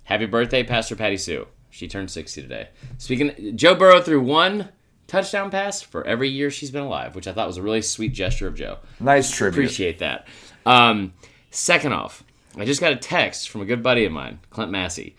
happy 0.04 0.26
birthday, 0.26 0.62
Pastor 0.62 0.96
Patty 0.96 1.16
Sue. 1.16 1.46
She 1.70 1.88
turned 1.88 2.10
sixty 2.10 2.42
today. 2.42 2.68
Speaking, 2.98 3.56
Joe 3.56 3.74
Burrow 3.74 4.00
threw 4.00 4.20
one 4.20 4.70
touchdown 5.06 5.50
pass 5.50 5.80
for 5.80 6.06
every 6.06 6.28
year 6.28 6.50
she's 6.50 6.70
been 6.70 6.82
alive, 6.82 7.14
which 7.14 7.26
I 7.26 7.32
thought 7.32 7.46
was 7.46 7.56
a 7.56 7.62
really 7.62 7.82
sweet 7.82 8.12
gesture 8.12 8.46
of 8.46 8.54
Joe. 8.54 8.78
Nice 9.00 9.30
tribute. 9.30 9.58
Appreciate 9.58 9.98
that. 10.00 10.26
Um, 10.66 11.14
second 11.50 11.92
off, 11.92 12.24
I 12.56 12.64
just 12.64 12.80
got 12.80 12.92
a 12.92 12.96
text 12.96 13.48
from 13.48 13.62
a 13.62 13.64
good 13.64 13.82
buddy 13.82 14.04
of 14.04 14.12
mine, 14.12 14.40
Clint 14.50 14.70
Massey. 14.70 15.16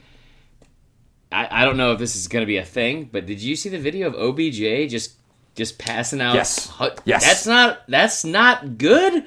I, 1.31 1.61
I 1.61 1.65
don't 1.65 1.77
know 1.77 1.91
if 1.93 1.99
this 1.99 2.15
is 2.15 2.27
going 2.27 2.41
to 2.41 2.47
be 2.47 2.57
a 2.57 2.65
thing, 2.65 3.09
but 3.11 3.25
did 3.25 3.41
you 3.41 3.55
see 3.55 3.69
the 3.69 3.79
video 3.79 4.07
of 4.07 4.15
OBJ 4.15 4.89
just 4.89 5.13
just 5.55 5.77
passing 5.77 6.21
out? 6.21 6.35
Yes. 6.35 6.71
Yes. 7.05 7.25
That's 7.25 7.45
not 7.47 7.81
that's 7.87 8.25
not 8.25 8.77
good. 8.77 9.25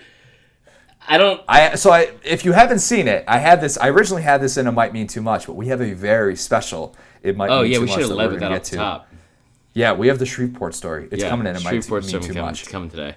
I 1.08 1.18
don't. 1.18 1.40
I 1.48 1.74
so 1.74 1.90
I 1.90 2.12
if 2.24 2.44
you 2.44 2.52
haven't 2.52 2.78
seen 2.78 3.08
it, 3.08 3.24
I 3.26 3.38
had 3.38 3.60
this. 3.60 3.76
I 3.76 3.88
originally 3.88 4.22
had 4.22 4.40
this 4.40 4.56
in 4.56 4.66
it 4.66 4.72
might 4.72 4.92
mean 4.92 5.06
too 5.06 5.22
much, 5.22 5.46
but 5.46 5.54
we 5.54 5.68
have 5.68 5.80
a 5.80 5.92
very 5.92 6.36
special. 6.36 6.96
It 7.22 7.36
might. 7.36 7.50
Oh 7.50 7.62
mean 7.62 7.72
yeah, 7.72 7.78
too 7.78 7.82
we 7.82 7.88
should 7.88 8.00
have 8.00 8.10
led 8.10 8.30
with 8.30 8.40
that 8.40 8.52
off 8.52 8.64
the 8.64 8.76
top. 8.76 9.08
Yeah, 9.74 9.92
we 9.92 10.08
have 10.08 10.18
the 10.18 10.26
Shreveport 10.26 10.74
story. 10.74 11.08
It's 11.10 11.22
yeah, 11.22 11.30
coming 11.30 11.46
in. 11.46 11.56
It 11.56 11.64
might 11.64 11.72
mean 11.72 11.82
too 11.82 12.20
coming, 12.20 12.34
much. 12.38 12.62
It's 12.62 12.70
coming 12.70 12.90
today. 12.90 13.16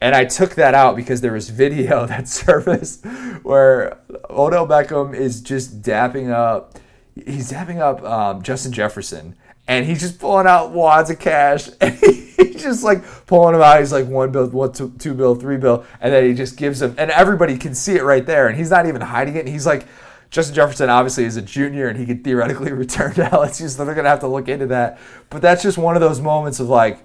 And 0.00 0.14
I 0.14 0.26
took 0.26 0.54
that 0.54 0.74
out 0.74 0.94
because 0.94 1.20
there 1.22 1.32
was 1.32 1.50
video 1.50 2.06
that 2.06 2.28
surfaced 2.28 3.04
where 3.42 3.98
Odell 4.30 4.66
Beckham 4.66 5.14
is 5.14 5.40
just 5.40 5.82
dapping 5.82 6.30
up. 6.30 6.78
He's 7.14 7.50
dapping 7.50 7.78
up 7.78 8.02
um, 8.04 8.42
Justin 8.42 8.70
Jefferson, 8.72 9.34
and 9.68 9.84
he's 9.84 10.00
just 10.00 10.18
pulling 10.18 10.46
out 10.46 10.72
wads 10.72 11.10
of 11.10 11.20
cash. 11.20 11.68
And 11.80 12.54
he's 12.54 12.62
just 12.62 12.84
like 12.84 13.04
pulling 13.26 13.52
them 13.52 13.62
out. 13.62 13.80
He's 13.80 13.92
like 13.92 14.06
one 14.06 14.30
bill, 14.30 14.48
one 14.48 14.72
two, 14.72 14.92
two 14.98 15.12
bill, 15.14 15.34
three 15.34 15.56
bill, 15.56 15.84
and 16.00 16.12
then 16.12 16.24
he 16.24 16.34
just 16.34 16.56
gives 16.56 16.78
them, 16.78 16.94
and 16.96 17.10
everybody 17.10 17.58
can 17.58 17.74
see 17.74 17.94
it 17.94 18.02
right 18.02 18.24
there. 18.24 18.46
And 18.48 18.56
he's 18.56 18.70
not 18.70 18.86
even 18.86 19.00
hiding 19.00 19.36
it. 19.36 19.40
And 19.40 19.48
he's 19.48 19.66
like, 19.66 19.86
Justin 20.30 20.54
Jefferson 20.54 20.88
obviously 20.88 21.24
is 21.24 21.36
a 21.36 21.42
junior, 21.42 21.88
and 21.88 21.98
he 21.98 22.06
could 22.06 22.22
theoretically 22.22 22.72
return 22.84 23.14
to 23.14 23.24
LSU, 23.24 23.68
so 23.68 23.84
they're 23.84 23.94
gonna 23.94 24.08
have 24.08 24.20
to 24.20 24.28
look 24.28 24.48
into 24.48 24.66
that. 24.66 24.98
But 25.30 25.42
that's 25.42 25.62
just 25.62 25.78
one 25.78 25.94
of 25.94 26.00
those 26.00 26.20
moments 26.20 26.60
of 26.60 26.68
like. 26.68 27.04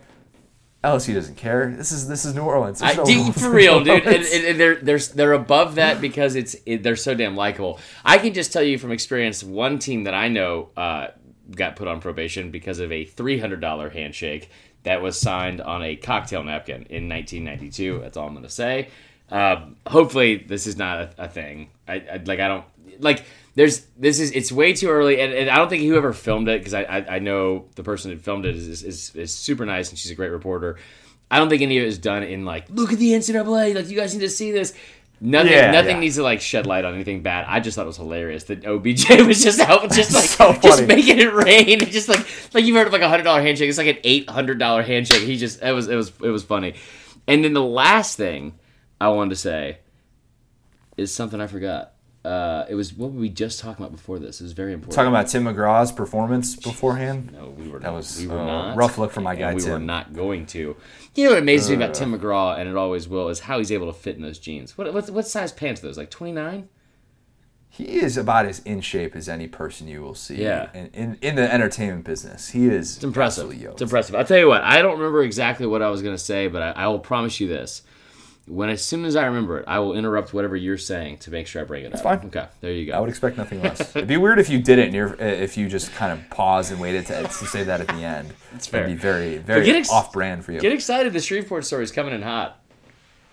LSU 0.83 1.13
doesn't 1.13 1.37
care. 1.37 1.73
This 1.77 1.93
is 1.93 2.09
this 2.09 2.25
is 2.25 2.35
New 2.35 2.41
Orleans. 2.41 2.81
I, 2.81 3.01
dude, 3.05 3.33
for 3.33 3.49
real, 3.49 3.81
dude. 3.81 4.03
And, 4.05 4.25
and, 4.25 4.59
they're 4.59 4.75
they're 4.75 4.99
they're 4.99 5.31
above 5.31 5.75
that 5.75 6.01
because 6.01 6.35
it's 6.35 6.57
it, 6.65 6.83
they're 6.83 6.97
so 6.97 7.13
damn 7.15 7.37
likable. 7.37 7.79
I 8.03 8.17
can 8.17 8.33
just 8.33 8.51
tell 8.51 8.63
you 8.63 8.77
from 8.77 8.91
experience, 8.91 9.45
one 9.45 9.79
team 9.79 10.03
that 10.03 10.13
I 10.13 10.27
know 10.27 10.71
uh, 10.75 11.07
got 11.51 11.75
put 11.75 11.87
on 11.87 11.99
probation 12.01 12.51
because 12.51 12.79
of 12.79 12.91
a 12.91 13.05
three 13.05 13.39
hundred 13.39 13.61
dollar 13.61 13.89
handshake 13.89 14.49
that 14.83 15.01
was 15.01 15.19
signed 15.19 15.61
on 15.61 15.81
a 15.81 15.95
cocktail 15.95 16.43
napkin 16.43 16.85
in 16.89 17.07
1992. 17.09 17.99
That's 18.01 18.17
all 18.17 18.27
I'm 18.27 18.33
going 18.33 18.43
to 18.43 18.49
say. 18.49 18.89
Uh, 19.31 19.67
hopefully, 19.87 20.37
this 20.37 20.67
is 20.67 20.77
not 20.77 20.99
a, 20.99 21.09
a 21.17 21.27
thing. 21.27 21.69
I, 21.87 21.95
I, 21.95 22.21
like. 22.25 22.39
I 22.39 22.47
don't 22.47 22.65
like. 22.99 23.23
There's 23.55 23.85
this 23.97 24.19
is 24.19 24.31
it's 24.31 24.51
way 24.51 24.73
too 24.73 24.89
early, 24.89 25.19
and, 25.21 25.33
and 25.33 25.49
I 25.49 25.55
don't 25.55 25.69
think 25.69 25.83
whoever 25.83 26.13
filmed 26.13 26.49
it 26.49 26.59
because 26.59 26.73
I, 26.73 26.83
I, 26.83 27.15
I 27.15 27.19
know 27.19 27.65
the 27.75 27.83
person 27.83 28.11
who 28.11 28.17
filmed 28.17 28.45
it 28.45 28.55
is, 28.55 28.83
is 28.83 29.15
is 29.15 29.33
super 29.33 29.65
nice 29.65 29.89
and 29.89 29.97
she's 29.97 30.11
a 30.11 30.15
great 30.15 30.31
reporter. 30.31 30.77
I 31.31 31.39
don't 31.39 31.49
think 31.49 31.61
any 31.63 31.77
of 31.79 31.83
it 31.85 31.87
is 31.87 31.97
done 31.97 32.21
in 32.23 32.45
like 32.45 32.69
look 32.69 32.93
at 32.93 32.99
the 32.99 33.11
NCAA. 33.11 33.73
Like 33.73 33.89
you 33.89 33.97
guys 33.97 34.13
need 34.13 34.21
to 34.21 34.29
see 34.29 34.51
this. 34.51 34.73
Nothing, 35.21 35.53
yeah, 35.53 35.71
nothing 35.71 35.95
yeah. 35.95 35.99
needs 35.99 36.15
to 36.15 36.23
like 36.23 36.41
shed 36.41 36.65
light 36.65 36.83
on 36.83 36.95
anything 36.95 37.21
bad. 37.21 37.45
I 37.47 37.61
just 37.61 37.75
thought 37.75 37.83
it 37.83 37.87
was 37.87 37.97
hilarious 37.97 38.43
that 38.45 38.65
OBJ 38.65 39.09
was 39.25 39.41
just 39.41 39.59
out, 39.61 39.89
just 39.91 40.13
like 40.13 40.25
so 40.25 40.53
just 40.61 40.85
making 40.85 41.19
it 41.19 41.33
rain, 41.33 41.81
It 41.81 41.91
just 41.91 42.09
like 42.09 42.25
like 42.53 42.65
you've 42.65 42.75
heard 42.75 42.87
of 42.87 42.93
like 42.93 43.01
a 43.01 43.07
hundred 43.07 43.23
dollar 43.23 43.41
handshake. 43.41 43.69
It's 43.69 43.77
like 43.77 43.87
an 43.87 43.99
eight 44.03 44.29
hundred 44.29 44.59
dollar 44.59 44.83
handshake. 44.83 45.21
He 45.21 45.37
just 45.37 45.61
it 45.61 45.71
was 45.71 45.87
it 45.87 45.95
was 45.95 46.11
it 46.21 46.29
was 46.29 46.43
funny. 46.43 46.75
And 47.25 47.43
then 47.43 47.53
the 47.53 47.63
last 47.63 48.17
thing 48.17 48.59
I 48.99 49.07
wanted 49.09 49.29
to 49.29 49.35
say 49.37 49.77
is 50.97 51.13
something 51.13 51.39
I 51.39 51.47
forgot. 51.47 51.92
Uh, 52.23 52.65
it 52.69 52.75
was 52.75 52.93
what 52.93 53.11
were 53.11 53.19
we 53.19 53.27
just 53.27 53.59
talking 53.59 53.83
about 53.83 53.91
before 53.91 54.17
this? 54.17 54.39
It 54.39 54.45
was 54.45 54.53
very 54.53 54.71
important. 54.71 54.95
Talking 54.95 55.09
about 55.09 55.27
Tim 55.27 55.43
McGraw's 55.43 55.91
performance 55.91 56.55
beforehand. 56.55 57.33
No, 57.33 57.49
we 57.49 57.67
were. 57.67 57.79
That 57.79 57.91
was 57.91 58.17
we 58.17 58.27
were 58.27 58.39
uh, 58.39 58.45
not. 58.45 58.77
rough 58.77 58.97
look 58.97 59.11
for 59.11 59.19
my 59.19 59.35
guy. 59.35 59.53
we 59.53 59.61
Tim. 59.61 59.71
were 59.71 59.79
not 59.79 60.13
going 60.13 60.45
to. 60.47 60.77
You 61.15 61.23
know 61.25 61.31
what 61.31 61.39
amazes 61.39 61.67
uh, 61.67 61.71
me 61.71 61.75
about 61.75 61.93
Tim 61.93 62.17
McGraw, 62.17 62.57
and 62.57 62.69
it 62.69 62.77
always 62.77 63.09
will, 63.09 63.27
is 63.27 63.41
how 63.41 63.57
he's 63.57 63.73
able 63.73 63.87
to 63.87 63.93
fit 63.93 64.15
in 64.15 64.21
those 64.21 64.39
jeans. 64.39 64.77
What 64.77 64.93
what, 64.93 65.09
what 65.09 65.27
size 65.27 65.51
pants 65.51 65.83
are 65.83 65.87
those? 65.87 65.97
Like 65.97 66.11
twenty 66.11 66.31
nine. 66.31 66.69
He 67.67 67.99
is 67.99 68.17
about 68.17 68.45
as 68.45 68.59
in 68.59 68.81
shape 68.81 69.15
as 69.15 69.27
any 69.27 69.47
person 69.47 69.87
you 69.87 70.01
will 70.03 70.13
see. 70.13 70.35
Yeah. 70.35 70.69
In, 70.75 70.91
in, 70.93 71.17
in 71.23 71.35
the 71.35 71.51
entertainment 71.51 72.05
business, 72.05 72.49
he 72.49 72.67
is. 72.67 72.97
It's 72.97 73.03
impressive. 73.03 73.51
It's 73.51 73.81
impressive. 73.81 74.13
I'll 74.13 74.23
tell 74.23 74.37
you 74.37 74.47
what. 74.47 74.61
I 74.61 74.83
don't 74.83 74.99
remember 74.99 75.23
exactly 75.23 75.65
what 75.65 75.81
I 75.81 75.89
was 75.89 76.03
going 76.03 76.13
to 76.15 76.23
say, 76.23 76.47
but 76.47 76.61
I, 76.61 76.83
I 76.83 76.87
will 76.87 76.99
promise 76.99 77.39
you 77.39 77.47
this 77.47 77.81
when 78.45 78.69
as 78.69 78.83
soon 78.83 79.05
as 79.05 79.15
I 79.15 79.25
remember 79.25 79.59
it, 79.59 79.65
I 79.67 79.79
will 79.79 79.93
interrupt 79.93 80.33
whatever 80.33 80.55
you're 80.55 80.77
saying 80.77 81.19
to 81.19 81.31
make 81.31 81.47
sure 81.47 81.61
I 81.61 81.65
bring 81.65 81.85
it 81.85 81.91
That's 81.91 82.05
up. 82.05 82.21
fine. 82.21 82.27
Okay, 82.27 82.47
there 82.59 82.73
you 82.73 82.87
go. 82.87 82.93
I 82.93 82.99
would 82.99 83.09
expect 83.09 83.37
nothing 83.37 83.61
less. 83.61 83.95
It'd 83.95 84.07
be 84.07 84.17
weird 84.17 84.39
if 84.39 84.49
you 84.49 84.59
didn't. 84.59 84.93
You're, 84.93 85.13
uh, 85.13 85.25
if 85.25 85.55
you 85.57 85.69
just 85.69 85.93
kind 85.93 86.11
of 86.11 86.29
paused 86.29 86.71
and 86.71 86.81
waited 86.81 87.05
to, 87.07 87.23
to 87.23 87.29
say 87.29 87.63
that 87.63 87.79
at 87.79 87.87
the 87.87 88.03
end. 88.03 88.33
It's 88.53 88.67
fair. 88.67 88.83
It'd 88.83 88.97
be 88.97 89.01
very, 89.01 89.37
very 89.37 89.69
ex- 89.71 89.89
off-brand 89.89 90.43
for 90.43 90.51
you. 90.51 90.59
Get 90.59 90.73
excited! 90.73 91.13
The 91.13 91.21
Shreveport 91.21 91.65
story 91.65 91.83
is 91.83 91.91
coming 91.91 92.13
in 92.13 92.21
hot. 92.21 92.59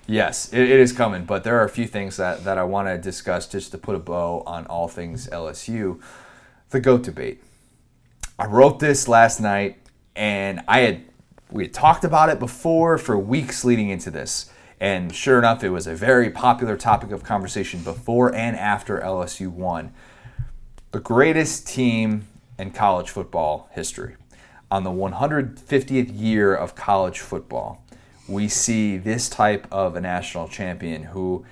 Yes, 0.07 0.53
it, 0.53 0.63
it 0.63 0.81
is 0.81 0.93
coming, 0.93 1.25
but 1.25 1.45
there 1.45 1.57
are 1.59 1.65
a 1.65 1.69
few 1.69 1.87
things 1.87 2.17
that, 2.17 2.45
that 2.45 2.59
I 2.59 2.65
want 2.65 2.89
to 2.89 2.99
discuss 2.99 3.47
just 3.47 3.71
to 3.73 3.79
put 3.79 3.95
a 3.95 4.01
bow 4.01 4.43
on 4.47 4.67
all 4.67 4.89
things 4.89 5.29
LSU. 5.29 6.01
The 6.71 6.81
GOAT 6.81 7.03
debate. 7.03 7.43
I 8.39 8.47
wrote 8.47 8.79
this 8.79 9.07
last 9.07 9.41
night, 9.41 9.79
and 10.17 10.63
I 10.67 10.81
had 10.81 11.05
we 11.51 11.65
had 11.65 11.75
talked 11.75 12.05
about 12.05 12.29
it 12.29 12.39
before 12.39 12.97
for 12.97 13.19
weeks 13.19 13.65
leading 13.65 13.89
into 13.89 14.11
this. 14.11 14.50
And 14.81 15.15
sure 15.15 15.39
enough, 15.39 15.63
it 15.63 15.71
was 15.71 15.87
a 15.87 15.95
very 15.95 16.31
popular 16.31 16.77
topic 16.77 17.11
of 17.11 17.23
conversation 17.23 17.83
before 17.83 18.35
and 18.35 18.57
after 18.57 18.99
LSU 18.99 19.49
won. 19.49 19.93
The 20.93 21.01
greatest 21.01 21.69
team 21.69 22.27
in 22.59 22.71
college 22.71 23.11
football 23.11 23.69
history. 23.73 24.17
On 24.71 24.85
the 24.85 24.91
150th 24.91 26.19
year 26.19 26.55
of 26.55 26.75
college 26.75 27.21
football, 27.21 27.85
we 28.27 28.49
see 28.49 28.97
this 28.97 29.29
type 29.29 29.67
of 29.71 29.97
a 29.97 30.01
national 30.01 30.49
champion 30.49 31.03
who 31.05 31.45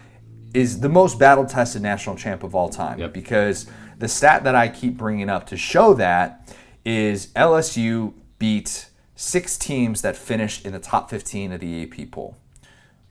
is 0.55 0.81
the 0.81 0.89
most 0.89 1.19
battle 1.19 1.45
tested 1.45 1.83
national 1.83 2.17
champ 2.17 2.43
of 2.43 2.55
all 2.55 2.71
time. 2.71 2.99
Yep. 2.99 3.13
Because 3.13 3.67
the 3.99 4.09
stat 4.09 4.45
that 4.45 4.55
I 4.55 4.69
keep 4.69 4.97
bringing 4.97 5.29
up 5.29 5.47
to 5.49 5.57
show 5.57 5.93
that 5.95 6.55
is 6.85 7.27
LSU 7.29 8.15
beat 8.39 8.89
six 9.17 9.59
teams 9.59 10.01
that 10.03 10.17
finished 10.17 10.65
in 10.65 10.73
the 10.73 10.79
top 10.79 11.11
15 11.11 11.53
of 11.53 11.61
the 11.61 11.83
AP 11.83 12.11
poll. 12.11 12.37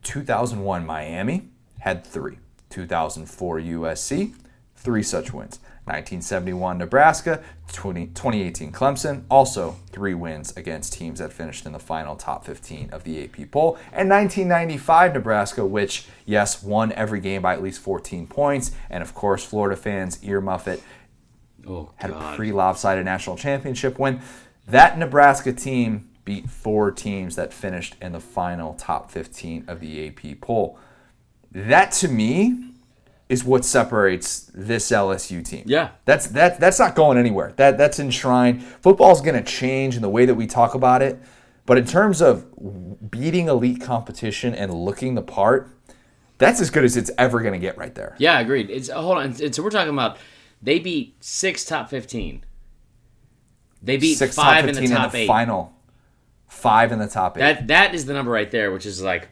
2001 0.07 0.85
Miami 0.85 1.49
had 1.79 2.05
three. 2.05 2.39
2004 2.69 3.59
USC, 3.59 4.33
three 4.73 5.03
such 5.03 5.33
wins. 5.33 5.59
1971 5.83 6.77
Nebraska, 6.77 7.43
20, 7.73 8.07
2018 8.07 8.71
Clemson, 8.71 9.23
also 9.29 9.77
three 9.91 10.13
wins 10.13 10.55
against 10.55 10.93
teams 10.93 11.19
that 11.19 11.31
finished 11.31 11.65
in 11.65 11.73
the 11.73 11.79
final 11.79 12.15
top 12.15 12.45
15 12.45 12.89
of 12.91 13.03
the 13.03 13.23
AP 13.23 13.51
poll. 13.51 13.77
And 13.91 14.09
1995 14.09 15.13
Nebraska, 15.13 15.65
which, 15.65 16.05
yes, 16.25 16.63
won 16.63 16.93
every 16.93 17.19
game 17.19 17.41
by 17.41 17.53
at 17.53 17.61
least 17.61 17.81
14 17.81 18.27
points. 18.27 18.71
And 18.89 19.01
of 19.01 19.13
course, 19.13 19.43
Florida 19.43 19.75
fans 19.75 20.17
earmuff 20.19 20.67
it, 20.67 20.81
Oh 21.67 21.91
had 21.97 22.11
a 22.11 22.33
pretty 22.35 22.53
lopsided 22.53 23.03
national 23.03 23.35
championship 23.35 23.99
win. 23.99 24.21
That 24.67 24.97
Nebraska 24.97 25.51
team 25.51 26.09
beat 26.27 26.49
four 26.49 26.91
teams 26.91 27.37
that 27.37 27.53
finished 27.53 27.95
in 28.01 28.11
the 28.11 28.19
final 28.19 28.73
top 28.73 29.09
15 29.09 29.63
of 29.69 29.79
the 29.79 30.07
AP 30.09 30.41
poll. 30.41 30.77
That 31.53 31.93
to 31.93 32.09
me 32.09 32.71
is 33.29 33.45
what 33.45 33.63
separates 33.63 34.51
this 34.53 34.91
LSU 34.91 35.41
team. 35.43 35.63
Yeah. 35.65 35.91
That's 36.03 36.27
that 36.27 36.59
that's 36.59 36.79
not 36.79 36.95
going 36.95 37.17
anywhere. 37.17 37.53
That 37.55 37.77
that's 37.77 37.97
enshrined. 37.97 38.61
Football's 38.61 39.21
going 39.21 39.41
to 39.41 39.49
change 39.49 39.95
in 39.95 40.01
the 40.01 40.09
way 40.09 40.25
that 40.25 40.35
we 40.35 40.47
talk 40.47 40.75
about 40.75 41.01
it, 41.01 41.17
but 41.65 41.77
in 41.77 41.85
terms 41.85 42.21
of 42.21 42.45
beating 43.09 43.47
elite 43.47 43.79
competition 43.79 44.53
and 44.53 44.73
looking 44.73 45.15
the 45.15 45.21
part, 45.21 45.69
that's 46.39 46.59
as 46.59 46.69
good 46.69 46.83
as 46.83 46.97
it's 46.97 47.09
ever 47.17 47.39
going 47.39 47.53
to 47.53 47.59
get 47.59 47.77
right 47.77 47.95
there. 47.95 48.15
Yeah, 48.19 48.37
agreed. 48.41 48.69
It's 48.69 48.89
hold 48.89 49.17
on. 49.17 49.33
It's, 49.39 49.55
so 49.55 49.63
we're 49.63 49.69
talking 49.69 49.93
about 49.93 50.17
they 50.61 50.77
beat 50.79 51.15
six 51.23 51.63
top 51.63 51.89
fifteen. 51.89 52.43
They 53.81 53.95
beat 53.95 54.15
Six 54.15 54.35
five 54.35 54.61
top 54.65 54.69
in 54.69 54.75
15 54.75 54.89
the 54.89 54.95
top 54.95 55.11
the 55.13 55.17
eight. 55.19 55.27
final. 55.27 55.73
Five 56.47 56.91
in 56.91 56.99
the 56.99 57.07
top 57.07 57.37
eight. 57.37 57.41
That 57.41 57.67
that 57.67 57.93
is 57.95 58.05
the 58.05 58.13
number 58.13 58.31
right 58.31 58.49
there, 58.49 58.71
which 58.71 58.85
is 58.85 59.01
like, 59.01 59.29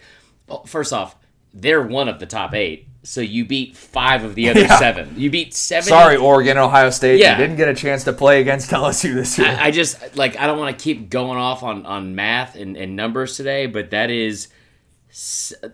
well, 0.48 0.64
first 0.66 0.94
off, 0.94 1.16
they're 1.54 1.82
one 1.82 2.08
of 2.10 2.20
the 2.20 2.26
top 2.26 2.54
eight, 2.54 2.88
so 3.04 3.22
you 3.22 3.46
beat 3.46 3.76
five 3.78 4.24
of 4.24 4.36
the 4.36 4.50
other 4.50 4.62
Yeah. 4.62 4.78
seven. 4.78 5.14
You 5.18 5.30
beat 5.30 5.54
seven. 5.54 5.88
Sorry, 5.88 6.18
Oregon 6.18 6.58
Ohio 6.58 6.90
State. 6.90 7.20
Yeah. 7.20 7.32
You 7.32 7.38
didn't 7.44 7.56
get 7.56 7.70
a 7.70 7.74
chance 7.74 8.04
to 8.04 8.14
play 8.14 8.42
against 8.42 8.70
LSU 8.72 9.14
this 9.16 9.38
year. 9.40 9.48
I, 9.48 9.68
I 9.68 9.72
just 9.72 10.16
like 10.18 10.38
I 10.38 10.46
don't 10.46 10.60
want 10.60 10.78
to 10.78 10.84
keep 10.84 11.10
going 11.10 11.38
off 11.38 11.64
on 11.64 11.86
on 11.86 12.14
math 12.16 12.56
and, 12.56 12.76
and 12.78 12.96
numbers 12.96 13.38
today, 13.38 13.66
but 13.68 13.92
that 13.92 14.12
is 14.12 14.50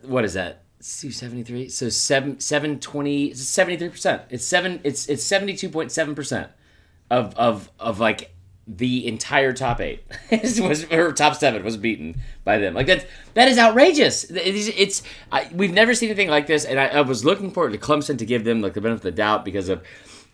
what 0.03 0.23
is 0.25 0.33
that? 0.35 0.63
Two 0.79 1.11
seventy 1.11 1.43
three. 1.43 1.69
So 1.69 1.89
seven 1.89 2.39
seven 2.39 2.79
twenty. 2.79 3.33
Seventy 3.33 3.77
three 3.77 3.89
percent. 3.89 4.23
It's 4.29 4.45
seven. 4.45 4.79
It's 4.83 5.07
it's 5.09 5.23
seventy 5.23 5.55
two 5.55 5.69
point 5.69 5.91
seven 5.91 6.15
percent 6.15 6.49
of 7.09 7.35
of 7.35 7.69
of 7.79 7.99
like 7.99 8.30
the 8.67 9.07
entire 9.07 9.53
top 9.53 9.81
eight 9.81 10.03
was 10.31 10.89
or 10.91 11.11
top 11.11 11.35
seven 11.35 11.63
was 11.63 11.77
beaten 11.77 12.21
by 12.43 12.57
them. 12.57 12.73
Like 12.73 12.87
that 12.87 13.07
that 13.33 13.47
is 13.47 13.57
outrageous. 13.57 14.25
It's, 14.25 14.67
it's 14.77 15.03
I, 15.31 15.49
we've 15.53 15.73
never 15.73 15.93
seen 15.93 16.09
anything 16.09 16.29
like 16.29 16.47
this, 16.47 16.65
and 16.65 16.79
I, 16.79 16.87
I 16.87 17.01
was 17.01 17.25
looking 17.25 17.51
forward 17.51 17.73
to 17.73 17.79
Clemson 17.79 18.17
to 18.19 18.25
give 18.25 18.43
them 18.43 18.61
like 18.61 18.73
the 18.73 18.81
benefit 18.81 18.99
of 18.99 19.03
the 19.03 19.11
doubt 19.11 19.45
because 19.45 19.69
of 19.69 19.83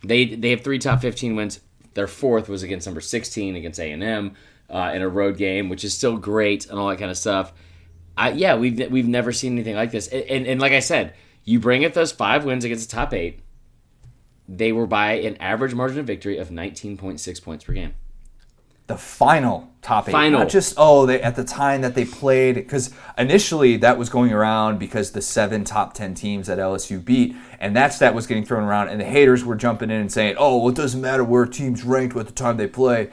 they 0.03 0.25
they 0.25 0.51
have 0.51 0.61
three 0.61 0.80
top 0.80 1.01
fifteen 1.01 1.36
wins. 1.36 1.61
Their 1.93 2.07
fourth 2.07 2.47
was 2.49 2.63
against 2.63 2.86
number 2.86 3.01
sixteen 3.01 3.55
against 3.55 3.80
A 3.80 3.91
and 3.91 4.03
M 4.03 4.36
uh, 4.69 4.91
in 4.93 5.01
a 5.01 5.09
road 5.09 5.38
game, 5.38 5.69
which 5.69 5.84
is 5.84 5.93
still 5.93 6.17
great 6.17 6.69
and 6.69 6.78
all 6.78 6.89
that 6.89 6.99
kind 6.99 7.11
of 7.11 7.17
stuff. 7.17 7.53
I, 8.17 8.32
yeah, 8.32 8.55
we've 8.55 8.91
we've 8.91 9.07
never 9.07 9.32
seen 9.32 9.53
anything 9.53 9.75
like 9.75 9.91
this. 9.91 10.07
And, 10.07 10.23
and, 10.23 10.47
and 10.47 10.61
like 10.61 10.73
I 10.73 10.80
said, 10.80 11.13
you 11.43 11.59
bring 11.59 11.86
up 11.86 11.93
those 11.93 12.11
five 12.11 12.45
wins 12.45 12.65
against 12.65 12.89
the 12.89 12.95
top 12.95 13.13
eight. 13.13 13.39
They 14.49 14.71
were 14.71 14.88
by 14.88 15.13
an 15.13 15.38
average 15.38 15.73
margin 15.73 15.99
of 15.99 16.07
victory 16.07 16.38
of 16.38 16.49
19.6 16.49 17.43
points 17.43 17.63
per 17.63 17.73
game. 17.73 17.93
The 18.88 18.98
final 18.98 19.70
top 19.82 20.08
eight. 20.08 20.12
Final. 20.12 20.40
Not 20.40 20.50
just 20.50 20.76
oh, 20.78 21.06
they 21.06 21.22
at 21.22 21.36
the 21.36 21.44
time 21.44 21.82
that 21.82 21.96
they 21.96 22.06
played 22.06 22.56
because 22.56 22.94
initially 23.18 23.78
that 23.78 23.98
was 23.98 24.10
going 24.10 24.32
around 24.32 24.80
because 24.80 25.12
the 25.12 25.22
seven 25.22 25.64
top 25.64 25.94
ten 25.94 26.14
teams 26.14 26.48
that 26.48 26.58
LSU 26.58 27.04
beat, 27.04 27.36
and 27.60 27.76
that 27.76 27.94
stat 27.94 28.14
was 28.14 28.28
getting 28.28 28.46
thrown 28.46 28.64
around, 28.64 28.90
and 28.90 29.00
the 29.02 29.06
haters 29.06 29.44
were 29.44 29.56
jumping 29.56 29.90
in 29.90 30.02
and 30.02 30.12
saying, 30.12 30.36
oh, 30.38 30.58
well, 30.58 30.70
it 30.70 30.76
doesn't 30.76 31.02
matter 31.02 31.24
where 31.24 31.46
team's 31.46 31.84
ranked 31.84 32.16
at 32.16 32.28
the 32.28 32.34
time 32.34 32.58
they 32.58 32.68
play. 32.68 33.10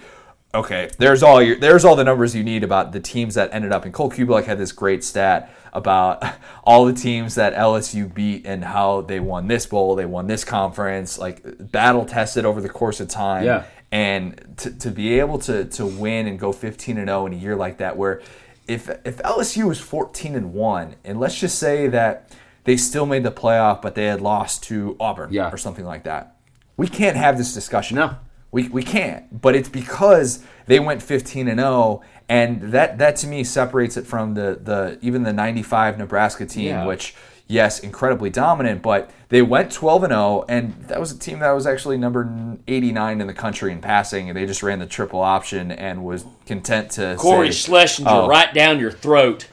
Okay, 0.55 0.89
there's 0.99 1.25
all 1.25 1.43
your 1.43 1.57
there's 1.57 1.85
all 1.85 1.97
the 1.97 2.05
numbers 2.05 2.37
you 2.37 2.45
need 2.45 2.63
about 2.63 2.93
the 2.93 3.01
teams 3.01 3.35
that 3.35 3.53
ended 3.53 3.73
up. 3.73 3.85
And 3.85 3.93
Cole 3.93 4.11
Cubelic 4.11 4.45
had 4.45 4.59
this 4.59 4.71
great 4.71 5.03
stat 5.03 5.53
about 5.73 6.25
all 6.65 6.85
the 6.85 6.93
teams 6.93 7.35
that 7.35 7.55
LSU 7.55 8.13
beat 8.13 8.47
and 8.47 8.65
how 8.65 9.01
they 9.01 9.19
won 9.19 9.49
this 9.49 9.67
bowl, 9.67 9.97
they 9.97 10.07
won 10.07 10.29
this 10.29 10.45
conference, 10.45 11.19
like 11.19 11.43
battle 11.73 12.05
tested 12.05 12.45
over 12.45 12.61
the 12.61 12.69
course 12.69 13.01
of 13.01 13.09
time 13.09 13.45
Yeah. 13.45 13.65
And 13.95 14.55
to, 14.57 14.73
to 14.73 14.91
be 14.91 15.21
able 15.21 15.39
to 15.39 15.65
to 15.67 15.87
win 15.87 16.27
and 16.27 16.37
go 16.39 16.51
15 16.53 16.99
and 16.99 17.09
0 17.09 17.27
in 17.27 17.33
a 17.33 17.37
year 17.37 17.55
like 17.55 17.79
that 17.79 17.97
where 17.97 18.21
if 18.67 18.89
if 19.05 19.19
LSU 19.19 19.69
was 19.69 19.79
14 19.79 20.35
and 20.35 20.53
1 20.53 20.97
and 21.05 21.21
let's 21.21 21.39
just 21.39 21.59
say 21.61 21.87
that 21.87 22.35
they 22.65 22.77
still 22.77 23.07
made 23.07 23.23
the 23.23 23.31
playoff 23.31 23.81
but 23.81 23.95
they 23.95 24.07
had 24.07 24.21
lost 24.21 24.65
to 24.65 24.97
Auburn 24.99 25.29
Yeah. 25.33 25.49
or 25.53 25.57
something 25.57 25.85
like 25.85 26.03
that 26.05 26.37
we 26.77 26.89
can't 26.89 27.17
have 27.17 27.39
this 27.39 27.55
discussion 27.55 27.95
No. 27.97 28.17
we, 28.51 28.69
we 28.69 28.83
can't 28.83 29.41
but 29.41 29.55
it's 29.55 29.69
because 29.69 30.43
they 30.67 30.81
went 30.81 31.01
15 31.01 31.47
and 31.47 31.61
0 31.61 32.03
and 32.29 32.63
that 32.73 32.99
that 32.99 33.15
to 33.17 33.29
me 33.29 33.45
separates 33.45 33.97
it 33.97 34.07
from 34.09 34.35
the 34.35 34.59
the 34.61 34.99
even 35.03 35.23
the 35.23 35.33
95 35.33 35.99
Nebraska 35.99 36.47
team 36.47 36.67
Yeah. 36.67 36.85
which 36.87 37.15
yes, 37.47 37.81
incredibly 37.81 38.31
dominant, 38.31 38.83
but 38.83 39.11
they 39.29 39.43
went 39.43 39.73
12 39.73 40.05
and 40.05 40.13
0, 40.13 40.45
and 40.49 40.75
that 40.89 41.01
was 41.01 41.13
a 41.13 41.19
team 41.19 41.41
that 41.41 41.51
was 41.53 41.67
actually 41.67 41.99
number 41.99 42.57
89 42.67 43.21
in 43.21 43.27
the 43.27 43.35
country 43.35 43.73
in 43.73 43.81
passing, 43.81 44.29
and 44.29 44.37
they 44.37 44.47
just 44.47 44.63
ran 44.63 44.79
the 44.79 44.87
triple 44.87 45.21
option 45.21 45.71
and 45.71 46.05
was 46.05 46.25
content 46.47 46.91
to 46.93 47.17
Corey 47.19 47.53
say, 47.53 47.67
Schlesinger 47.67 48.11
oh. 48.11 48.29
right 48.29 48.53
down 48.55 48.79
your 48.79 48.93
throat. 48.93 49.49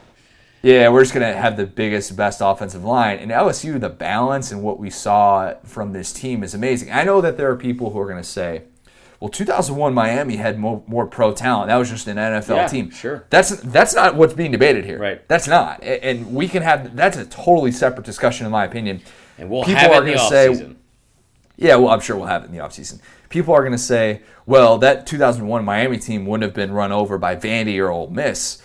yeah, 0.62 0.90
we're 0.90 1.02
just 1.02 1.14
going 1.14 1.30
to 1.30 1.38
have 1.38 1.58
the 1.58 1.66
biggest, 1.66 2.16
best 2.16 2.42
offensive 2.44 2.84
line. 2.84 3.20
And 3.20 3.32
LSU, 3.32 3.80
the 3.80 3.90
balance 3.90 4.52
and 4.52 4.62
what 4.62 4.80
we 4.80 4.90
saw 4.90 5.56
from 5.64 5.94
this 5.94 6.14
team 6.14 6.44
is 6.44 6.54
amazing. 6.54 6.92
I 6.92 7.04
know 7.04 7.22
that 7.22 7.38
there 7.38 7.50
are 7.50 7.58
people 7.58 7.90
who 7.92 8.00
are 8.00 8.08
going 8.08 8.22
to 8.22 8.28
say, 8.28 8.64
well, 9.22 9.30
2001 9.30 9.94
Miami 9.94 10.36
had 10.36 10.60
more, 10.60 10.84
more 10.88 11.06
pro 11.08 11.32
talent. 11.32 11.68
That 11.70 11.78
was 11.78 11.90
just 11.90 12.08
an 12.08 12.18
NFL 12.18 12.56
Yeah, 12.56 12.68
team. 12.68 12.90
sure. 12.92 13.26
That's 13.30 13.52
that's 13.62 13.94
not 13.96 14.16
what's 14.16 14.34
being 14.34 14.52
debated 14.52 14.84
here. 14.84 15.00
Right. 15.00 15.26
That's 15.30 15.48
not. 15.48 15.82
And 15.84 16.34
we 16.34 16.48
can 16.50 16.64
have 16.64 16.96
that's 16.96 17.16
a 17.18 17.26
totally 17.26 17.72
separate 17.72 18.04
discussion, 18.06 18.46
in 18.48 18.52
my 18.52 18.66
opinion. 18.66 19.02
And 19.38 19.50
we'll 19.50 19.64
People 19.64 19.80
have 19.80 19.92
it 19.92 19.96
are 19.96 20.08
in 20.08 20.14
the 20.14 20.18
say- 20.30 20.76
Yeah, 21.56 21.76
well, 21.76 21.90
I'm 21.90 22.00
sure 22.02 22.18
we'll 22.18 22.26
have 22.26 22.44
it 22.44 22.48
in 22.48 22.52
the 22.58 22.64
offseason. 22.64 23.00
People 23.30 23.54
are 23.54 23.62
going 23.62 23.72
to 23.72 23.78
say, 23.78 24.22
well, 24.46 24.78
that 24.80 25.08
2001 25.08 25.64
Miami 25.64 25.98
team 25.98 26.26
wouldn't 26.26 26.44
have 26.44 26.54
been 26.54 26.74
run 26.74 26.92
over 26.92 27.18
by 27.18 27.36
Vandy 27.36 27.78
or 27.80 27.90
Ole 27.90 28.10
Miss. 28.10 28.62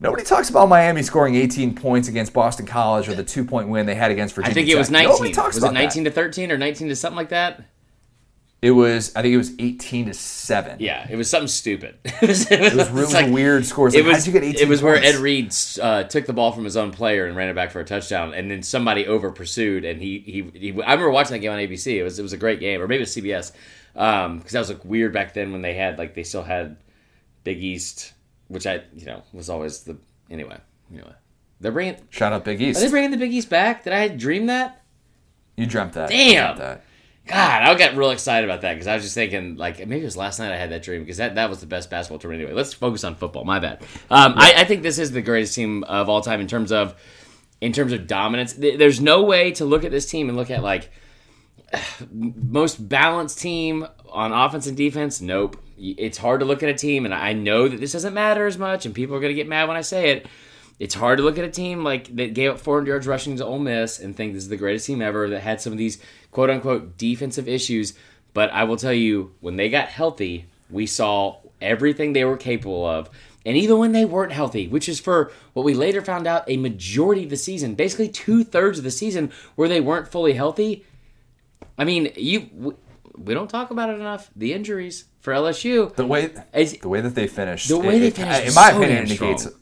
Nobody 0.00 0.24
talks 0.24 0.48
about 0.48 0.68
Miami 0.68 1.02
scoring 1.02 1.34
18 1.34 1.74
points 1.74 2.08
against 2.08 2.32
Boston 2.32 2.66
College 2.66 3.08
or 3.08 3.14
the 3.14 3.22
two 3.24 3.44
point 3.44 3.68
win 3.68 3.84
they 3.86 3.94
had 3.94 4.10
against 4.10 4.34
Virginia 4.34 4.50
I 4.52 4.54
think 4.54 4.68
it 4.68 4.72
Tech. 4.72 4.78
was 4.78 4.90
19. 4.90 5.10
Nobody 5.10 5.32
talks 5.32 5.54
Was 5.56 5.64
about 5.64 5.72
it 5.72 5.74
19 5.74 6.04
that. 6.04 6.10
to 6.10 6.14
13 6.14 6.50
or 6.52 6.56
19 6.58 6.88
to 6.88 6.96
something 6.96 7.16
like 7.16 7.28
that? 7.30 7.62
It 8.60 8.72
was, 8.72 9.14
I 9.14 9.22
think 9.22 9.34
it 9.34 9.36
was 9.36 9.52
18 9.60 10.06
to 10.06 10.14
7. 10.14 10.78
Yeah, 10.80 11.06
it 11.08 11.14
was 11.14 11.30
something 11.30 11.46
stupid. 11.46 11.96
it 12.04 12.28
was, 12.28 12.50
it 12.50 12.60
It 12.60 12.74
was 12.74 12.90
really 12.90 13.30
weird 13.30 13.64
scores. 13.64 13.94
Like, 13.94 14.02
It 14.02 14.06
was, 14.06 14.16
how'd 14.16 14.26
you 14.26 14.32
get 14.32 14.42
18 14.42 14.60
it 14.60 14.68
was 14.68 14.82
where? 14.82 14.96
Ed 14.96 15.14
Reed 15.16 15.54
uh, 15.80 16.02
took 16.04 16.26
the 16.26 16.32
ball 16.32 16.50
from 16.50 16.64
his 16.64 16.76
own 16.76 16.90
player 16.90 17.26
and 17.26 17.36
ran 17.36 17.48
it 17.48 17.54
back 17.54 17.70
for 17.70 17.78
a 17.78 17.84
touchdown, 17.84 18.34
and 18.34 18.50
then 18.50 18.64
somebody 18.64 19.06
over 19.06 19.30
pursued, 19.30 19.84
and 19.84 20.02
he, 20.02 20.18
he 20.18 20.58
he. 20.58 20.82
I 20.82 20.94
remember 20.94 21.10
watching 21.10 21.32
that 21.34 21.38
game 21.38 21.52
on 21.52 21.58
ABC. 21.58 21.98
It 21.98 22.02
was 22.02 22.18
it 22.18 22.22
was 22.22 22.32
a 22.32 22.36
great 22.36 22.58
game, 22.58 22.80
or 22.80 22.88
maybe 22.88 23.02
it 23.02 23.06
was 23.06 23.14
CBS, 23.14 23.52
because 23.92 24.52
that 24.52 24.58
was 24.58 24.70
like 24.70 24.84
weird 24.84 25.12
back 25.12 25.34
then 25.34 25.52
when 25.52 25.62
they 25.62 25.74
had 25.74 25.96
like 25.96 26.14
they 26.14 26.24
still 26.24 26.42
had 26.42 26.78
Big 27.44 27.62
East, 27.62 28.12
which 28.48 28.66
I 28.66 28.82
you 28.92 29.06
know 29.06 29.22
was 29.32 29.48
always 29.48 29.84
the 29.84 29.96
anyway 30.30 30.58
anyway. 30.92 31.12
They're 31.60 31.72
bringing. 31.72 31.96
Shout 32.10 32.32
out 32.32 32.44
Big 32.44 32.60
East. 32.60 32.80
Are 32.80 32.84
they 32.84 32.90
bringing 32.90 33.10
the 33.10 33.16
Big 33.16 33.32
East 33.32 33.50
back? 33.50 33.84
Did 33.84 33.92
I 33.92 34.08
dream 34.08 34.46
that? 34.46 34.82
You 35.56 35.66
dreamt 35.66 35.92
that. 35.94 36.08
Damn. 36.08 36.56
Dreamt 36.56 36.58
that. 36.58 36.84
God, 37.28 37.62
I 37.62 37.74
got 37.74 37.94
real 37.94 38.10
excited 38.10 38.48
about 38.48 38.62
that 38.62 38.72
because 38.72 38.86
I 38.86 38.94
was 38.94 39.02
just 39.04 39.14
thinking, 39.14 39.56
like, 39.56 39.78
maybe 39.78 40.00
it 40.00 40.04
was 40.04 40.16
last 40.16 40.38
night 40.38 40.50
I 40.50 40.56
had 40.56 40.70
that 40.70 40.82
dream 40.82 41.02
because 41.02 41.18
that, 41.18 41.34
that 41.34 41.50
was 41.50 41.60
the 41.60 41.66
best 41.66 41.90
basketball 41.90 42.18
tournament 42.18 42.48
anyway. 42.48 42.56
Let's 42.56 42.72
focus 42.72 43.04
on 43.04 43.16
football. 43.16 43.44
My 43.44 43.58
bad. 43.58 43.82
Um, 44.10 44.32
yeah. 44.32 44.38
I, 44.38 44.52
I 44.58 44.64
think 44.64 44.82
this 44.82 44.98
is 44.98 45.12
the 45.12 45.20
greatest 45.20 45.54
team 45.54 45.84
of 45.84 46.08
all 46.08 46.22
time 46.22 46.40
in 46.40 46.46
terms 46.46 46.72
of 46.72 46.98
in 47.60 47.72
terms 47.72 47.92
of 47.92 48.06
dominance. 48.06 48.54
There's 48.54 49.00
no 49.00 49.24
way 49.24 49.52
to 49.52 49.66
look 49.66 49.84
at 49.84 49.90
this 49.90 50.10
team 50.10 50.28
and 50.28 50.38
look 50.38 50.50
at 50.50 50.62
like 50.62 50.90
most 52.10 52.88
balanced 52.88 53.40
team 53.40 53.86
on 54.10 54.32
offense 54.32 54.66
and 54.66 54.76
defense. 54.76 55.20
Nope. 55.20 55.62
It's 55.76 56.18
hard 56.18 56.40
to 56.40 56.46
look 56.46 56.62
at 56.62 56.70
a 56.70 56.74
team, 56.74 57.04
and 57.04 57.14
I 57.14 57.34
know 57.34 57.68
that 57.68 57.78
this 57.78 57.92
doesn't 57.92 58.14
matter 58.14 58.46
as 58.46 58.58
much, 58.58 58.84
and 58.84 58.94
people 58.94 59.14
are 59.14 59.20
going 59.20 59.30
to 59.30 59.34
get 59.34 59.46
mad 59.46 59.68
when 59.68 59.76
I 59.76 59.82
say 59.82 60.10
it 60.10 60.26
it's 60.78 60.94
hard 60.94 61.18
to 61.18 61.24
look 61.24 61.38
at 61.38 61.44
a 61.44 61.50
team 61.50 61.82
like 61.82 62.14
that 62.16 62.34
gave 62.34 62.52
up 62.52 62.60
400 62.60 62.88
yards 62.88 63.06
rushing 63.06 63.36
to 63.36 63.44
Ole 63.44 63.58
Miss 63.58 63.98
and 63.98 64.16
think 64.16 64.32
this 64.32 64.44
is 64.44 64.48
the 64.48 64.56
greatest 64.56 64.86
team 64.86 65.02
ever 65.02 65.28
that 65.28 65.40
had 65.40 65.60
some 65.60 65.72
of 65.72 65.78
these 65.78 65.98
quote 66.30 66.50
unquote 66.50 66.96
defensive 66.96 67.48
issues. 67.48 67.94
But 68.32 68.50
I 68.52 68.64
will 68.64 68.76
tell 68.76 68.92
you, 68.92 69.34
when 69.40 69.56
they 69.56 69.70
got 69.70 69.88
healthy, 69.88 70.46
we 70.70 70.86
saw 70.86 71.38
everything 71.60 72.12
they 72.12 72.24
were 72.24 72.36
capable 72.36 72.86
of. 72.86 73.10
And 73.44 73.56
even 73.56 73.78
when 73.78 73.92
they 73.92 74.04
weren't 74.04 74.32
healthy, 74.32 74.68
which 74.68 74.88
is 74.88 75.00
for 75.00 75.32
what 75.54 75.64
we 75.64 75.74
later 75.74 76.02
found 76.02 76.26
out 76.26 76.44
a 76.46 76.56
majority 76.56 77.24
of 77.24 77.30
the 77.30 77.36
season, 77.36 77.74
basically 77.74 78.08
two 78.08 78.44
thirds 78.44 78.78
of 78.78 78.84
the 78.84 78.90
season 78.90 79.32
where 79.56 79.68
they 79.68 79.80
weren't 79.80 80.08
fully 80.08 80.34
healthy. 80.34 80.84
I 81.76 81.84
mean, 81.84 82.12
you 82.14 82.76
we 83.16 83.34
don't 83.34 83.48
talk 83.50 83.72
about 83.72 83.90
it 83.90 83.94
enough. 83.94 84.30
The 84.36 84.52
injuries 84.52 85.06
for 85.20 85.32
LSU. 85.32 85.92
The 85.94 86.06
way 86.06 86.26
the 86.52 86.88
way 86.88 87.00
that 87.00 87.16
they 87.16 87.26
finished. 87.26 87.68
The 87.68 87.78
way 87.78 87.98
they 87.98 88.10
finished. 88.10 88.48
in 88.48 88.54
my 88.54 88.70
so 88.70 88.76
opinion, 88.76 89.02
indicates 89.02 89.42
strong 89.42 89.54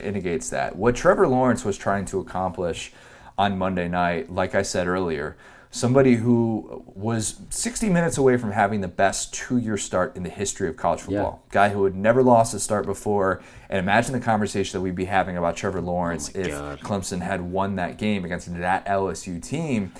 indicates 0.00 0.50
that. 0.50 0.76
What 0.76 0.96
Trevor 0.96 1.28
Lawrence 1.28 1.64
was 1.64 1.76
trying 1.76 2.04
to 2.06 2.20
accomplish 2.20 2.92
on 3.36 3.58
Monday 3.58 3.88
night, 3.88 4.30
like 4.30 4.54
I 4.54 4.62
said 4.62 4.86
earlier, 4.86 5.36
somebody 5.70 6.14
who 6.14 6.84
was 6.86 7.40
60 7.50 7.88
minutes 7.88 8.16
away 8.16 8.36
from 8.36 8.52
having 8.52 8.80
the 8.80 8.88
best 8.88 9.34
two 9.34 9.58
year 9.58 9.76
start 9.76 10.16
in 10.16 10.22
the 10.22 10.30
history 10.30 10.68
of 10.68 10.76
college 10.76 11.00
football. 11.00 11.42
Yeah. 11.46 11.52
Guy 11.52 11.68
who 11.70 11.84
had 11.84 11.96
never 11.96 12.22
lost 12.22 12.54
a 12.54 12.60
start 12.60 12.86
before. 12.86 13.42
And 13.68 13.80
imagine 13.80 14.12
the 14.12 14.20
conversation 14.20 14.78
that 14.78 14.82
we'd 14.82 14.94
be 14.94 15.06
having 15.06 15.36
about 15.36 15.56
Trevor 15.56 15.80
Lawrence 15.80 16.30
oh 16.34 16.38
if 16.38 16.50
God. 16.50 16.80
Clemson 16.80 17.22
had 17.22 17.40
won 17.40 17.74
that 17.76 17.98
game 17.98 18.24
against 18.24 18.54
that 18.54 18.86
LSU 18.86 19.42
team. 19.42 19.92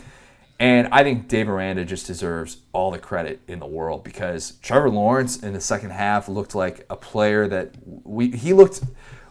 And 0.61 0.87
I 0.93 1.03
think 1.03 1.27
Dave 1.27 1.49
Aranda 1.49 1.85
just 1.85 2.07
deserves 2.07 2.59
all 2.73 2.93
the 2.93 2.99
credit 2.99 3.41
in 3.49 3.59
the 3.59 3.67
world 3.67 4.05
because 4.05 4.53
Trevor 4.63 4.91
Lawrence 4.91 5.43
in 5.43 5.53
the 5.53 5.61
second 5.61 5.91
half 5.91 6.29
looked 6.29 6.55
like 6.55 6.87
a 6.89 6.95
player 6.95 7.49
that 7.49 7.75
we 7.85 8.31
he 8.31 8.53
looked 8.53 8.81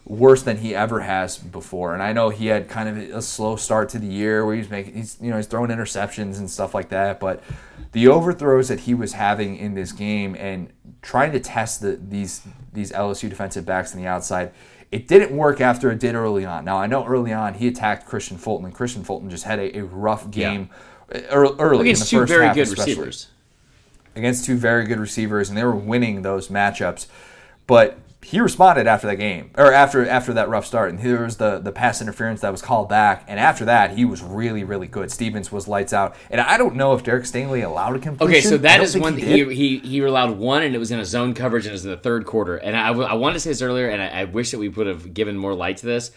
worse 0.06 0.42
than 0.42 0.58
he 0.58 0.74
ever 0.74 1.00
has 1.00 1.38
before. 1.38 1.94
And 1.94 2.02
I 2.02 2.12
know 2.12 2.28
he 2.28 2.46
had 2.46 2.68
kind 2.68 2.88
of 2.88 3.16
a 3.16 3.22
slow 3.22 3.56
start 3.56 3.88
to 3.90 3.98
the 3.98 4.06
year 4.06 4.44
where 4.44 4.54
he's 4.54 4.68
making 4.68 4.94
he's 4.94 5.16
you 5.20 5.30
know 5.30 5.36
he's 5.36 5.46
throwing 5.46 5.70
interceptions 5.70 6.38
and 6.38 6.50
stuff 6.50 6.74
like 6.74 6.90
that, 6.90 7.20
but 7.20 7.42
the 7.92 8.08
overthrows 8.08 8.68
that 8.68 8.80
he 8.80 8.94
was 8.94 9.14
having 9.14 9.56
in 9.56 9.74
this 9.74 9.92
game 9.92 10.34
and 10.38 10.70
trying 11.00 11.32
to 11.32 11.40
test 11.40 11.80
the, 11.80 11.98
these 12.08 12.42
these 12.72 12.92
LSU 12.92 13.30
defensive 13.30 13.64
backs 13.64 13.94
on 13.94 14.00
the 14.00 14.06
outside, 14.06 14.52
it 14.90 15.08
didn't 15.08 15.34
work 15.34 15.60
after 15.60 15.90
it 15.90 16.00
did 16.00 16.14
early 16.14 16.44
on. 16.44 16.64
Now 16.66 16.76
I 16.76 16.86
know 16.86 17.06
early 17.06 17.32
on 17.32 17.54
he 17.54 17.68
attacked 17.68 18.06
Kristian 18.06 18.38
Fulton 18.38 18.66
and 18.66 18.74
Kristian 18.74 19.06
Fulton 19.06 19.30
just 19.30 19.44
had 19.44 19.58
a, 19.58 19.78
a 19.78 19.84
rough 19.84 20.30
game 20.30 20.68
uh, 21.14 21.18
yeah. 21.18 21.26
early 21.30 21.88
against 21.88 22.12
in 22.12 22.18
the 22.18 22.22
first 22.22 22.30
two 22.30 22.34
very 22.34 22.46
half, 22.46 22.56
good 22.56 22.68
receivers. 22.68 23.28
Against 24.16 24.44
two 24.44 24.56
very 24.56 24.84
good 24.84 25.00
receivers, 25.00 25.48
and 25.48 25.58
they 25.58 25.64
were 25.64 25.74
winning 25.74 26.22
those 26.22 26.48
matchups. 26.48 27.06
But 27.66 27.98
he 28.24 28.40
responded 28.40 28.86
after 28.86 29.06
that 29.06 29.16
game 29.16 29.50
or 29.56 29.70
after 29.70 30.08
after 30.08 30.32
that 30.32 30.48
rough 30.48 30.64
start. 30.64 30.90
And 30.90 31.00
here 31.00 31.24
was 31.24 31.36
the 31.36 31.58
the 31.58 31.70
pass 31.70 32.00
interference 32.00 32.40
that 32.40 32.50
was 32.50 32.62
called 32.62 32.88
back. 32.88 33.24
And 33.28 33.38
after 33.38 33.66
that 33.66 33.92
he 33.92 34.04
was 34.04 34.22
really 34.22 34.64
really 34.64 34.86
good. 34.86 35.10
Stevens 35.10 35.52
was 35.52 35.68
lights 35.68 35.92
out. 35.92 36.16
And 36.30 36.40
i 36.40 36.56
don't 36.56 36.74
know 36.74 36.94
if 36.94 37.02
derek 37.02 37.24
stingley 37.24 37.64
allowed 37.64 37.96
a 37.96 37.98
completion. 37.98 38.34
Okay 38.34 38.40
so 38.40 38.56
that 38.56 38.80
is 38.80 38.96
one 38.96 39.18
he, 39.18 39.44
he, 39.44 39.54
he 39.54 39.78
he 39.78 39.98
allowed 40.00 40.38
one 40.38 40.62
and 40.62 40.74
it 40.74 40.78
was 40.78 40.90
in 40.90 40.98
a 40.98 41.04
zone 41.04 41.34
coverage 41.34 41.66
and 41.66 41.70
it 41.70 41.74
was 41.74 41.84
in 41.84 41.90
the 41.90 41.98
third 41.98 42.24
quarter. 42.24 42.56
And 42.56 42.76
i, 42.76 42.88
I 42.88 43.14
wanted 43.14 43.34
to 43.34 43.40
say 43.40 43.50
this 43.50 43.62
earlier 43.62 43.88
and 43.88 44.00
I, 44.00 44.08
I 44.08 44.24
wish 44.24 44.50
that 44.52 44.58
we 44.58 44.68
would 44.68 44.86
have 44.86 45.12
given 45.12 45.36
more 45.36 45.54
light 45.54 45.76
to 45.78 45.86
this. 45.86 46.10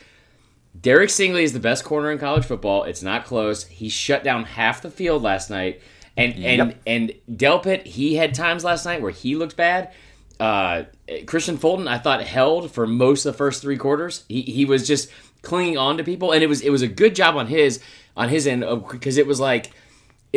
Derek 0.79 1.09
stingley 1.09 1.43
is 1.43 1.53
the 1.53 1.59
best 1.59 1.83
corner 1.83 2.11
in 2.11 2.19
college 2.19 2.45
football. 2.45 2.83
It's 2.83 3.03
not 3.03 3.25
close. 3.25 3.65
He 3.65 3.89
shut 3.89 4.23
down 4.23 4.45
half 4.45 4.81
the 4.81 4.91
field 4.91 5.23
last 5.23 5.49
night. 5.49 5.81
And 6.15 6.33
and 6.35 6.69
yep. 6.69 6.81
and 6.87 7.13
delpit 7.29 7.85
he 7.85 8.15
had 8.15 8.33
times 8.33 8.63
last 8.63 8.85
night 8.85 9.01
where 9.01 9.11
he 9.11 9.35
looked 9.35 9.55
bad. 9.55 9.91
Uh, 10.39 10.83
Kristian 11.07 11.57
Fulton, 11.57 11.87
I 11.87 11.97
thought 11.97 12.21
held 12.21 12.71
for 12.71 12.85
most 12.85 13.25
of 13.25 13.33
the 13.33 13.37
first 13.37 13.61
three 13.61 13.77
quarters. 13.77 14.25
He 14.27 14.41
he 14.41 14.65
was 14.65 14.87
just 14.87 15.09
clinging 15.41 15.77
on 15.77 15.97
to 15.97 16.03
people, 16.03 16.31
and 16.31 16.43
it 16.43 16.47
was 16.47 16.61
it 16.61 16.69
was 16.69 16.81
a 16.81 16.87
good 16.87 17.15
job 17.15 17.35
on 17.35 17.47
his 17.47 17.81
on 18.15 18.29
his 18.29 18.45
end 18.45 18.63
uh, 18.63 18.75
because 18.75 19.17
it 19.17 19.27
was 19.27 19.39
like 19.39 19.71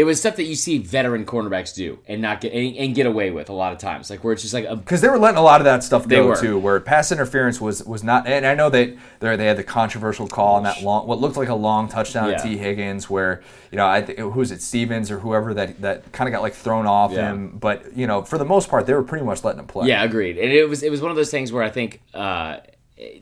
it 0.01 0.05
was 0.05 0.19
stuff 0.19 0.37
that 0.37 0.45
you 0.45 0.55
see 0.55 0.79
veteran 0.79 1.27
cornerbacks 1.27 1.75
do 1.75 1.99
and 2.09 2.23
not 2.23 2.41
get 2.41 2.55
and, 2.55 2.75
and, 2.75 2.95
get 2.95 3.05
away 3.05 3.31
with 3.31 3.51
a 3.51 3.53
lot 3.53 3.75
of 3.75 3.79
times, 3.79 4.09
like 4.09 4.25
where 4.25 4.33
it's 4.33 4.41
just 4.41 4.55
like 4.55 4.67
because 4.67 5.03
they 5.03 5.11
were 5.11 5.19
letting 5.19 5.37
a 5.37 5.43
lot 5.43 5.61
of 5.61 5.67
that 5.67 5.85
stuff 5.85 6.09
go 6.09 6.35
too, 6.35 6.59
where 6.59 6.81
pass 6.81 7.13
interference 7.13 7.61
was 7.61 7.85
was 7.85 8.03
not. 8.03 8.27
And 8.27 8.47
I 8.47 8.55
know 8.55 8.71
that 8.71 8.97
they 9.21 9.37
they 9.37 9.45
had 9.45 9.59
the 9.59 9.63
controversial 9.63 10.27
call 10.27 10.57
on 10.57 10.63
that 10.63 10.81
long, 10.83 11.07
what 11.07 11.21
looked 11.21 11.37
like 11.37 11.51
a 11.51 11.55
long 11.55 11.87
touchdown 11.87 12.31
yeah. 12.31 12.39
to 12.39 12.43
Tee 12.43 12.57
Higgins, 12.57 13.11
where 13.11 13.43
you 13.71 13.77
know 13.77 13.85
I 13.85 14.01
who's 14.01 14.51
it 14.53 14.63
Stevens 14.63 15.11
or 15.11 15.19
whoever 15.19 15.53
that 15.53 15.83
that 15.83 16.11
kind 16.13 16.27
of 16.29 16.33
got 16.33 16.41
like 16.41 16.55
thrown 16.55 16.87
off 16.87 17.13
yeah. 17.13 17.33
him, 17.33 17.59
but 17.59 17.95
you 17.95 18.07
know 18.07 18.23
for 18.23 18.39
the 18.39 18.47
most 18.47 18.71
part 18.71 18.87
they 18.87 18.95
were 18.95 19.03
pretty 19.03 19.27
much 19.27 19.45
letting 19.45 19.61
him 19.61 19.67
play. 19.67 19.87
Yeah, 19.89 20.03
agreed. 20.03 20.39
And 20.39 20.51
it 20.51 20.67
was 20.67 20.83
it 20.83 20.91
was 20.91 21.03
one 21.03 21.11
of 21.11 21.19
those 21.19 21.31
things 21.31 21.53
where 21.53 21.63
I 21.63 21.69
think. 21.69 22.01
Uh, 22.15 22.61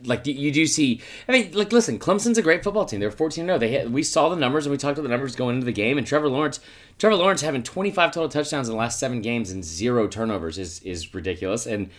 like 0.05 0.27
you 0.27 0.51
do 0.51 0.67
see. 0.67 1.01
I 1.29 1.33
mean, 1.33 1.53
like 1.53 1.73
listen, 1.73 1.99
Clemson's 1.99 2.39
a 2.39 2.43
great 2.43 2.65
football 2.65 2.85
team. 2.85 3.01
They're 3.01 3.11
fourteen 3.11 3.47
zero. 3.47 3.57
Oh. 3.57 3.59
They 3.59 3.73
had, 3.73 3.93
we 3.93 4.03
saw 4.03 4.29
the 4.29 4.37
numbers 4.37 4.67
and 4.67 4.71
we 4.71 4.79
talked 4.79 4.99
about 4.99 5.03
the 5.03 5.09
numbers 5.09 5.37
going 5.37 5.57
into 5.57 5.67
the 5.67 5.73
game. 5.73 5.99
And 5.99 6.07
Trevor 6.07 6.29
Lawrence, 6.29 6.61
Trevor 6.99 7.17
Lawrence 7.17 7.43
having 7.43 7.63
twenty 7.63 7.91
five 7.91 8.13
total 8.13 8.29
touchdowns 8.29 8.69
in 8.69 8.73
the 8.73 8.79
last 8.79 8.99
seven 8.99 9.23
games 9.23 9.51
and 9.51 9.65
zero 9.65 10.07
turnovers 10.09 10.59
is 10.59 10.81
is 10.81 11.15
ridiculous. 11.15 11.67
And 11.67 11.91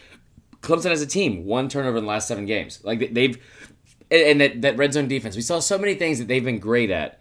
Clemson 0.62 0.92
as 0.92 1.02
a 1.02 1.08
team, 1.08 1.46
one 1.46 1.70
turnover 1.70 1.98
in 1.98 2.04
the 2.04 2.10
last 2.10 2.28
seven 2.28 2.46
games. 2.46 2.80
Like 2.84 3.14
they've 3.14 3.38
and 4.12 4.42
that, 4.42 4.62
that 4.62 4.78
red 4.78 4.94
zone 4.94 5.08
defense. 5.08 5.36
We 5.36 5.42
saw 5.42 5.60
so 5.60 5.78
many 5.78 5.96
things 5.96 6.20
that 6.20 6.28
they've 6.28 6.44
been 6.44 6.60
great 6.60 6.90
at. 6.90 7.20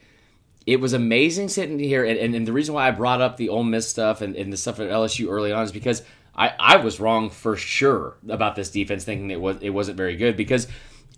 It 0.67 0.81
was 0.81 0.93
amazing 0.93 1.49
sitting 1.49 1.79
here, 1.79 2.05
and, 2.05 2.19
and, 2.19 2.35
and 2.35 2.47
the 2.47 2.53
reason 2.53 2.75
why 2.75 2.89
I 2.89 2.91
brought 2.91 3.23
up 3.23 3.37
the 3.37 3.49
Ole 3.49 3.65
Miss 3.65 3.89
stuff 3.89 4.21
and, 4.21 4.37
and 4.37 4.53
the 4.53 4.57
stuff 4.57 4.81
at 4.81 4.91
LSU 4.91 5.31
early 5.31 5.51
on 5.51 5.65
is 5.65 5.73
because 5.73 6.03
I, 6.39 6.55
I 6.59 6.77
was 6.77 7.01
wrong 7.01 7.31
for 7.31 7.57
sure 7.57 8.15
about 8.29 8.55
this 8.55 8.71
defense, 8.71 9.03
thinking 9.05 9.31
it 9.33 9.41
was 9.41 9.57
it 9.61 9.71
wasn't 9.71 9.97
very 9.97 10.17
good 10.17 10.37
because 10.37 10.69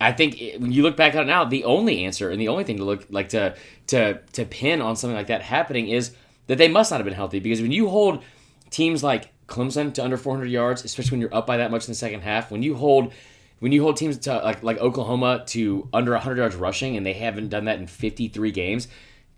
I 0.00 0.12
think 0.12 0.40
it, 0.40 0.60
when 0.60 0.72
you 0.72 0.82
look 0.82 0.96
back 0.96 1.14
on 1.14 1.22
it 1.22 1.26
now, 1.26 1.44
the 1.44 1.64
only 1.64 2.04
answer 2.04 2.30
and 2.30 2.40
the 2.40 2.48
only 2.48 2.64
thing 2.64 2.78
to 2.78 2.84
look 2.84 3.06
like 3.10 3.28
to 3.30 3.54
to 3.88 4.20
to 4.32 4.44
pin 4.46 4.80
on 4.80 4.96
something 4.96 5.16
like 5.16 5.26
that 5.26 5.42
happening 5.42 5.88
is 5.88 6.14
that 6.46 6.56
they 6.56 6.68
must 6.68 6.90
not 6.90 6.96
have 6.96 7.04
been 7.04 7.14
healthy 7.14 7.38
because 7.38 7.60
when 7.60 7.70
you 7.70 7.90
hold 7.90 8.22
teams 8.70 9.02
like 9.04 9.30
Clemson 9.46 9.92
to 9.94 10.02
under 10.02 10.16
400 10.16 10.46
yards, 10.46 10.84
especially 10.84 11.16
when 11.16 11.20
you're 11.20 11.34
up 11.34 11.46
by 11.46 11.58
that 11.58 11.70
much 11.70 11.86
in 11.86 11.90
the 11.90 11.96
second 11.96 12.22
half, 12.22 12.50
when 12.50 12.62
you 12.62 12.74
hold 12.74 13.12
when 13.58 13.72
you 13.72 13.82
hold 13.82 13.98
teams 13.98 14.16
to 14.16 14.38
like 14.38 14.62
like 14.62 14.78
Oklahoma 14.78 15.44
to 15.48 15.86
under 15.92 16.12
100 16.12 16.38
yards 16.38 16.56
rushing 16.56 16.96
and 16.96 17.04
they 17.04 17.12
haven't 17.12 17.50
done 17.50 17.66
that 17.66 17.78
in 17.78 17.86
53 17.86 18.52
games, 18.52 18.88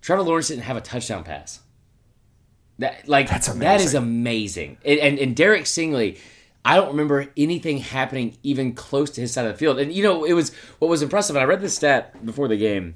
Trevor 0.01 0.23
Lawrence 0.23 0.47
didn't 0.47 0.63
have 0.63 0.77
a 0.77 0.81
touchdown 0.81 1.25
pass. 1.25 1.59
That 2.83 3.09
like 3.09 3.29
That's 3.29 3.49
amazing. 3.49 3.61
that 3.61 3.81
is 3.81 3.95
amazing. 3.95 4.79
And, 4.85 4.99
and, 5.01 5.19
and 5.19 5.37
Derek 5.37 5.65
Stingley, 5.65 6.19
I 6.65 6.77
don't 6.77 6.89
remember 6.89 7.27
anything 7.37 7.79
happening 7.79 8.37
even 8.43 8.75
close 8.75 9.11
to 9.11 9.21
his 9.21 9.33
side 9.33 9.47
of 9.47 9.53
the 9.53 9.59
field. 9.59 9.79
And 9.79 9.93
you 9.93 10.03
know, 10.03 10.25
it 10.25 10.35
was 10.35 10.55
what 10.79 10.89
was 10.89 11.03
impressive. 11.03 11.37
And 11.37 11.43
I 11.43 11.47
read 11.47 11.61
this 11.61 11.75
stat 11.75 12.25
before 12.25 12.49
the 12.49 12.57
game 12.57 12.95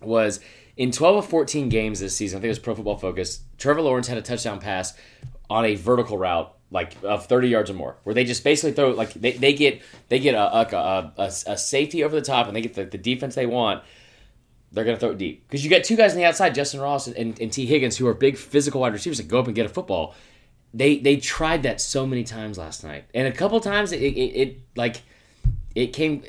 was 0.00 0.40
in 0.76 0.90
12 0.90 1.16
of 1.16 1.26
14 1.26 1.68
games 1.68 2.00
this 2.00 2.16
season. 2.16 2.38
I 2.38 2.40
think 2.40 2.46
it 2.46 2.50
was 2.50 2.58
Pro 2.58 2.74
Football 2.74 2.98
Focus. 2.98 3.40
Trevor 3.58 3.82
Lawrence 3.82 4.08
had 4.08 4.18
a 4.18 4.22
touchdown 4.22 4.60
pass 4.60 4.94
on 5.50 5.64
a 5.64 5.74
vertical 5.74 6.16
route 6.18 6.54
like 6.70 6.96
of 7.02 7.26
30 7.26 7.48
yards 7.48 7.70
or 7.70 7.74
more 7.74 7.96
where 8.04 8.14
they 8.14 8.24
just 8.24 8.42
basically 8.42 8.72
throw 8.72 8.90
like 8.90 9.12
they, 9.12 9.32
they 9.32 9.52
get 9.52 9.82
they 10.08 10.18
get 10.18 10.34
a, 10.34 10.56
a, 10.56 11.12
a, 11.18 11.24
a 11.46 11.58
safety 11.58 12.02
over 12.02 12.14
the 12.14 12.22
top 12.22 12.46
and 12.46 12.56
they 12.56 12.62
get 12.62 12.74
the, 12.74 12.86
the 12.86 12.96
defense 12.96 13.34
they 13.34 13.44
want 13.46 13.84
they're 14.72 14.84
going 14.84 14.96
to 14.96 15.00
throw 15.00 15.10
it 15.10 15.18
deep. 15.18 15.46
Because 15.46 15.62
you 15.64 15.70
got 15.70 15.84
two 15.84 15.96
guys 15.96 16.12
on 16.12 16.18
the 16.18 16.24
outside, 16.24 16.54
Justin 16.54 16.80
Ross 16.80 17.06
and, 17.06 17.38
and 17.38 17.52
Tee 17.52 17.66
Higgins, 17.66 17.96
who 17.96 18.06
are 18.06 18.14
big 18.14 18.36
physical 18.36 18.80
wide 18.80 18.92
receivers 18.92 19.18
that 19.18 19.28
go 19.28 19.38
up 19.38 19.46
and 19.46 19.54
get 19.54 19.66
a 19.66 19.68
football. 19.68 20.14
They 20.74 20.98
they 20.98 21.18
tried 21.18 21.64
that 21.64 21.82
so 21.82 22.06
many 22.06 22.24
times 22.24 22.56
last 22.56 22.82
night, 22.82 23.04
and 23.14 23.28
a 23.28 23.32
couple 23.32 23.60
times 23.60 23.92
it, 23.92 24.00
it, 24.00 24.18
it 24.18 24.58
like 24.74 25.02
it 25.74 25.88
came. 25.88 26.22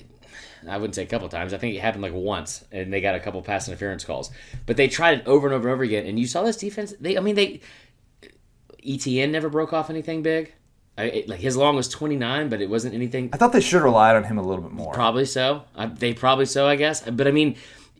I 0.68 0.78
wouldn't 0.78 0.96
say 0.96 1.04
a 1.04 1.08
couple 1.08 1.30
times. 1.30 1.54
I 1.54 1.58
think 1.58 1.76
it 1.76 1.80
happened 1.80 2.04
like 2.04 2.14
once, 2.14 2.66
and 2.72 2.92
they 2.92 3.00
got 3.00 3.16
a 3.16 3.22
couple 3.22 3.42
pass 3.42 3.70
interference 3.70 4.04
calls. 4.04 4.32
But 4.66 4.76
they 4.76 4.90
tried 4.90 5.20
it 5.20 5.28
over 5.28 5.48
and 5.48 5.54
over 5.56 5.70
and 5.70 5.74
over 5.74 5.84
again, 5.84 6.06
and 6.06 6.20
you 6.20 6.28
saw 6.28 6.44
this 6.44 6.58
defense. 6.58 6.94
They, 7.00 7.18
I 7.18 7.22
mean, 7.22 7.36
they 7.36 7.62
Etienne 8.86 9.32
never 9.32 9.50
broke 9.50 9.72
off 9.72 9.90
anything 9.90 10.24
big. 10.24 10.54
I, 10.98 11.04
it, 11.06 11.30
like 11.30 11.40
his 11.40 11.58
long 11.58 11.76
was 11.76 11.88
29, 11.88 12.50
but 12.50 12.62
it 12.62 12.70
wasn't 12.70 12.94
anything. 12.94 13.30
I 13.34 13.38
thought 13.38 13.52
they 13.52 13.62
should 13.62 13.78
have 13.78 13.84
relied 13.84 14.16
on 14.16 14.26
him 14.26 14.38
a 14.38 14.44
little 14.44 14.64
bit 14.64 14.74
more. 14.74 14.94
Probably 14.94 15.26
so. 15.26 15.64
I, 15.76 15.88
they 15.88 16.14
probably 16.14 16.46
so, 16.46 16.68
I 16.68 16.76
guess. 16.76 17.02
But 17.02 17.28
I 17.28 17.32
mean, 17.32 17.56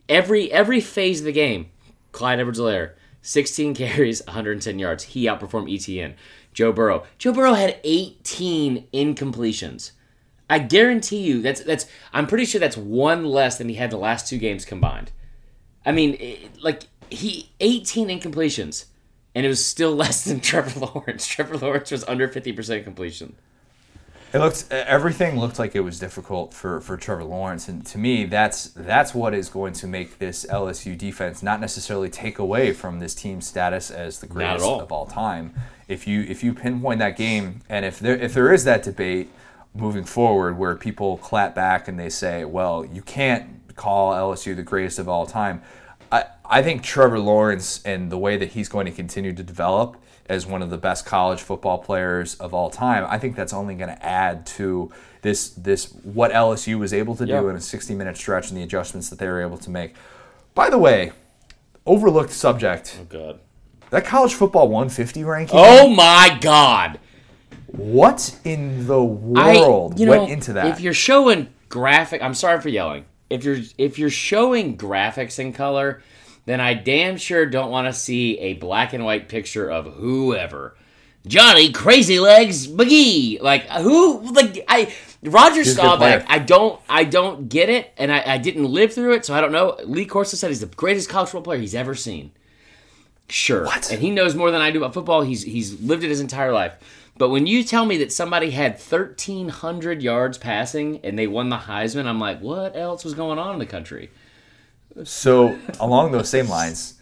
every 0.08 0.50
every 0.52 0.80
phase 0.80 1.20
of 1.20 1.26
the 1.26 1.32
game, 1.32 1.70
Clyde 2.12 2.40
Edwards-Helaire, 2.40 2.92
16 3.22 3.74
carries, 3.76 4.24
110 4.26 4.78
yards. 4.78 5.04
He 5.04 5.26
outperformed 5.26 5.72
Etienne. 5.72 6.14
Joe 6.52 6.72
Burrow. 6.72 7.04
Joe 7.18 7.32
Burrow 7.32 7.54
had 7.54 7.80
18 7.82 8.86
incompletions. 8.92 9.90
I 10.48 10.58
guarantee 10.58 11.18
you 11.18 11.42
that's 11.42 11.62
that's 11.62 11.86
I'm 12.12 12.26
pretty 12.26 12.44
sure 12.44 12.60
that's 12.60 12.76
one 12.76 13.24
less 13.24 13.58
than 13.58 13.68
he 13.68 13.74
had 13.76 13.90
the 13.90 13.96
last 13.96 14.28
two 14.28 14.38
games 14.38 14.64
combined. 14.64 15.10
I 15.84 15.92
mean, 15.92 16.50
like 16.62 16.82
he 17.10 17.50
18 17.60 18.08
incompletions, 18.08 18.86
and 19.34 19.44
it 19.44 19.48
was 19.48 19.64
still 19.64 19.92
less 19.96 20.24
than 20.24 20.40
Trevor 20.40 20.86
Lawrence. 20.86 21.26
Trevor 21.26 21.58
Lawrence 21.58 21.90
was 21.90 22.04
under 22.04 22.28
50% 22.28 22.84
completion. 22.84 23.36
It 24.34 24.40
looked 24.40 24.72
everything 24.72 25.38
looked 25.38 25.60
like 25.60 25.76
it 25.76 25.80
was 25.80 26.00
difficult 26.00 26.52
for, 26.52 26.80
for 26.80 26.96
Trevor 26.96 27.22
Lawrence, 27.22 27.68
and 27.68 27.86
to 27.86 27.98
me, 27.98 28.24
that's 28.24 28.64
that's 28.70 29.14
what 29.14 29.32
is 29.32 29.48
going 29.48 29.74
to 29.74 29.86
make 29.86 30.18
this 30.18 30.44
LSU 30.46 30.98
defense 30.98 31.40
not 31.40 31.60
necessarily 31.60 32.10
take 32.10 32.40
away 32.40 32.72
from 32.72 32.98
this 32.98 33.14
team's 33.14 33.46
status 33.46 33.92
as 33.92 34.18
the 34.18 34.26
greatest 34.26 34.64
all. 34.64 34.80
of 34.80 34.90
all 34.90 35.06
time. 35.06 35.54
If 35.86 36.08
you 36.08 36.22
if 36.22 36.42
you 36.42 36.52
pinpoint 36.52 36.98
that 36.98 37.16
game, 37.16 37.60
and 37.68 37.84
if 37.84 38.00
there 38.00 38.16
if 38.16 38.34
there 38.34 38.52
is 38.52 38.64
that 38.64 38.82
debate 38.82 39.30
moving 39.72 40.02
forward 40.02 40.58
where 40.58 40.74
people 40.74 41.18
clap 41.18 41.54
back 41.54 41.86
and 41.86 41.96
they 41.96 42.10
say, 42.10 42.44
"Well, 42.44 42.84
you 42.84 43.02
can't 43.02 43.76
call 43.76 44.14
LSU 44.14 44.56
the 44.56 44.64
greatest 44.64 44.98
of 44.98 45.08
all 45.08 45.26
time," 45.26 45.62
I 46.10 46.24
I 46.44 46.60
think 46.60 46.82
Trevor 46.82 47.20
Lawrence 47.20 47.80
and 47.84 48.10
the 48.10 48.18
way 48.18 48.36
that 48.36 48.48
he's 48.48 48.68
going 48.68 48.86
to 48.86 48.92
continue 48.92 49.32
to 49.32 49.44
develop 49.44 49.96
as 50.26 50.46
one 50.46 50.62
of 50.62 50.70
the 50.70 50.78
best 50.78 51.04
college 51.04 51.42
football 51.42 51.78
players 51.78 52.34
of 52.36 52.54
all 52.54 52.70
time, 52.70 53.06
I 53.08 53.18
think 53.18 53.36
that's 53.36 53.52
only 53.52 53.74
going 53.74 53.90
to 53.90 54.04
add 54.04 54.46
to 54.46 54.90
this 55.22 55.50
this 55.50 55.92
what 56.02 56.32
LSU 56.32 56.78
was 56.78 56.92
able 56.92 57.16
to 57.16 57.26
do 57.26 57.48
in 57.48 57.56
a 57.56 57.60
60 57.60 57.94
minute 57.94 58.16
stretch 58.16 58.50
and 58.50 58.58
the 58.58 58.62
adjustments 58.62 59.08
that 59.10 59.18
they 59.18 59.26
were 59.26 59.40
able 59.40 59.58
to 59.58 59.70
make. 59.70 59.94
By 60.54 60.70
the 60.70 60.78
way, 60.78 61.12
overlooked 61.86 62.30
subject. 62.30 62.98
Oh 63.00 63.04
God. 63.04 63.40
That 63.90 64.04
college 64.04 64.34
football 64.34 64.68
150 64.68 65.24
ranking. 65.24 65.58
Oh 65.58 65.88
my 65.88 66.36
God. 66.40 66.98
What 67.68 68.38
in 68.44 68.86
the 68.86 69.02
world 69.02 69.94
I, 69.94 69.96
you 69.96 70.06
know, 70.06 70.18
went 70.18 70.30
into 70.30 70.52
that? 70.52 70.66
If 70.66 70.80
you're 70.80 70.94
showing 70.94 71.48
graphic, 71.68 72.22
I'm 72.22 72.34
sorry 72.34 72.60
for 72.60 72.68
yelling. 72.68 73.04
If 73.30 73.44
you're 73.44 73.58
if 73.78 73.98
you're 73.98 74.10
showing 74.10 74.76
graphics 74.76 75.38
in 75.38 75.52
color, 75.52 76.02
then 76.46 76.60
I 76.60 76.74
damn 76.74 77.16
sure 77.16 77.46
don't 77.46 77.70
want 77.70 77.86
to 77.86 77.92
see 77.92 78.38
a 78.38 78.54
black 78.54 78.92
and 78.92 79.04
white 79.04 79.28
picture 79.28 79.70
of 79.70 79.94
whoever. 79.94 80.76
Johnny 81.26 81.72
Crazy 81.72 82.20
Legs 82.20 82.68
McGee. 82.68 83.40
Like 83.40 83.66
uh, 83.70 83.82
who 83.82 84.20
like 84.32 84.64
I 84.68 84.92
Roger 85.22 85.64
Staubach, 85.64 86.24
I 86.28 86.38
don't 86.38 86.80
I 86.88 87.04
don't 87.04 87.48
get 87.48 87.70
it, 87.70 87.92
and 87.96 88.12
I, 88.12 88.34
I 88.34 88.38
didn't 88.38 88.66
live 88.66 88.92
through 88.92 89.14
it, 89.14 89.24
so 89.24 89.34
I 89.34 89.40
don't 89.40 89.52
know. 89.52 89.78
Lee 89.84 90.04
Corso 90.04 90.36
said 90.36 90.48
he's 90.48 90.60
the 90.60 90.66
greatest 90.66 91.08
college 91.08 91.30
football 91.30 91.44
player 91.44 91.60
he's 91.60 91.74
ever 91.74 91.94
seen. 91.94 92.32
Sure. 93.28 93.64
What? 93.64 93.90
And 93.90 94.02
he 94.02 94.10
knows 94.10 94.34
more 94.34 94.50
than 94.50 94.60
I 94.60 94.70
do 94.70 94.78
about 94.78 94.92
football. 94.92 95.22
He's 95.22 95.42
he's 95.42 95.80
lived 95.80 96.04
it 96.04 96.10
his 96.10 96.20
entire 96.20 96.52
life. 96.52 96.74
But 97.16 97.30
when 97.30 97.46
you 97.46 97.62
tell 97.62 97.86
me 97.86 97.96
that 97.98 98.12
somebody 98.12 98.50
had 98.50 98.78
thirteen 98.78 99.48
hundred 99.48 100.02
yards 100.02 100.36
passing 100.36 101.00
and 101.04 101.18
they 101.18 101.26
won 101.26 101.48
the 101.48 101.56
Heisman, 101.56 102.06
I'm 102.06 102.20
like, 102.20 102.40
what 102.40 102.76
else 102.76 103.02
was 103.02 103.14
going 103.14 103.38
on 103.38 103.54
in 103.54 103.58
the 103.58 103.66
country? 103.66 104.10
So 105.02 105.58
along 105.80 106.12
those 106.12 106.28
same 106.28 106.48
lines, 106.48 106.94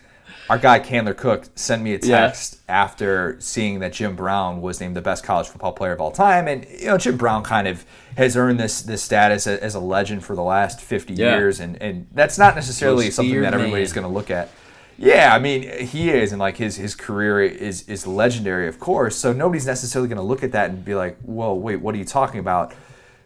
our 0.49 0.59
guy 0.59 0.81
Candler 0.81 1.15
Cook 1.15 1.47
sent 1.55 1.83
me 1.83 1.95
a 1.95 1.99
text 1.99 2.61
yeah. 2.67 2.83
after 2.83 3.37
seeing 3.41 3.81
that 3.81 3.93
Jim 3.93 4.17
Brown 4.17 4.61
was 4.61 4.81
named 4.81 4.97
the 4.97 5.03
best 5.03 5.25
college 5.25 5.49
football 5.49 5.73
player 5.73 5.93
of 5.93 6.01
all 6.01 6.11
time, 6.11 6.49
and 6.49 6.67
you 6.69 6.87
know 6.87 6.99
Jim 6.99 7.17
Brown 7.17 7.43
kind 7.43 7.69
of 7.69 7.85
has 8.17 8.37
earned 8.37 8.59
this 8.59 8.83
this 8.83 9.03
status 9.03 9.47
as 9.47 9.75
a 9.75 9.81
legend 9.81 10.25
for 10.25 10.35
the 10.35 10.43
last 10.43 10.81
fifty 10.81 11.15
yeah. 11.15 11.37
years, 11.37 11.61
and 11.61 11.81
and 11.81 12.07
that's 12.13 12.39
not 12.39 12.55
necessarily 12.55 13.07
Most 13.07 13.17
something 13.17 13.41
that 13.43 13.55
everybody's 13.55 13.93
going 13.93 14.07
to 14.07 14.13
look 14.13 14.31
at. 14.31 14.51
Yeah, 14.99 15.35
I 15.35 15.39
mean 15.39 15.63
he 15.87 16.11
is, 16.11 16.33
and 16.33 16.41
like 16.41 16.57
his 16.57 16.77
his 16.77 16.95
career 16.95 17.41
is 17.43 17.89
is 17.89 18.07
legendary, 18.07 18.69
of 18.69 18.79
course. 18.79 19.17
So 19.17 19.33
nobody's 19.33 19.67
necessarily 19.67 20.09
going 20.09 20.17
to 20.17 20.23
look 20.23 20.43
at 20.43 20.53
that 20.53 20.71
and 20.71 20.85
be 20.85 20.95
like, 20.95 21.19
"Whoa, 21.21 21.55
wait, 21.55 21.77
what 21.77 21.95
are 21.95 21.99
you 21.99 22.05
talking 22.05 22.41
about?" 22.41 22.75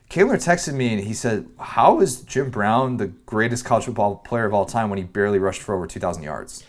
Kaler 0.08 0.36
texted 0.36 0.74
me 0.74 0.92
and 0.92 1.02
he 1.02 1.14
said, 1.14 1.48
"How 1.58 2.00
is 2.00 2.22
Jim 2.22 2.50
Brown 2.50 2.96
the 2.96 3.08
greatest 3.08 3.64
college 3.64 3.84
football 3.84 4.16
player 4.16 4.46
of 4.46 4.54
all 4.54 4.64
time 4.64 4.88
when 4.88 4.98
he 4.98 5.04
barely 5.04 5.38
rushed 5.38 5.62
for 5.62 5.74
over 5.74 5.86
2,000 5.86 6.22
yards?" 6.22 6.64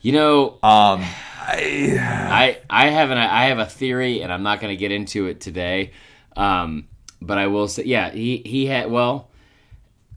You 0.00 0.12
know, 0.12 0.48
um, 0.62 1.04
I, 1.38 1.96
I, 2.70 2.86
I 2.86 2.90
have 2.90 3.10
an 3.10 3.18
I 3.18 3.46
have 3.46 3.58
a 3.58 3.66
theory, 3.66 4.22
and 4.22 4.32
I'm 4.32 4.42
not 4.42 4.60
going 4.60 4.72
to 4.72 4.76
get 4.76 4.90
into 4.90 5.26
it 5.26 5.40
today. 5.40 5.92
Um, 6.36 6.88
but 7.20 7.38
I 7.38 7.46
will 7.46 7.68
say, 7.68 7.84
yeah, 7.84 8.10
he 8.10 8.38
he 8.38 8.66
had 8.66 8.90
well, 8.90 9.28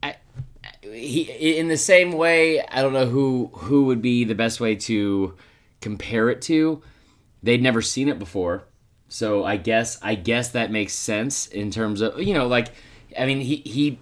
I, 0.02 0.16
he 0.82 1.58
in 1.58 1.68
the 1.68 1.78
same 1.78 2.14
way. 2.14 2.62
I 2.62 2.82
don't 2.82 2.94
know 2.94 3.06
who 3.06 3.52
who 3.54 3.86
would 3.86 4.02
be 4.02 4.24
the 4.24 4.36
best 4.36 4.60
way 4.60 4.76
to 4.76 5.36
compare 5.82 6.30
it 6.30 6.42
to. 6.44 6.82
They'd 7.44 7.62
never 7.62 7.82
seen 7.82 8.08
it 8.08 8.18
before 8.18 8.64
so 9.10 9.44
I 9.44 9.58
guess 9.58 10.00
I 10.02 10.16
guess 10.16 10.50
that 10.50 10.72
makes 10.72 10.94
sense 10.94 11.48
in 11.48 11.72
terms 11.72 12.02
of 12.02 12.22
you 12.22 12.34
know 12.34 12.48
like 12.48 12.70
I 13.18 13.26
mean 13.26 13.40
he 13.40 13.58
he 13.58 14.00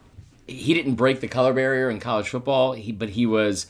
he 0.47 0.73
didn't 0.73 0.95
break 0.95 1.19
the 1.19 1.27
color 1.27 1.53
barrier 1.53 1.89
in 1.89 1.99
college 1.99 2.29
football, 2.29 2.73
he, 2.73 2.91
but 2.91 3.09
he 3.09 3.25
was 3.25 3.67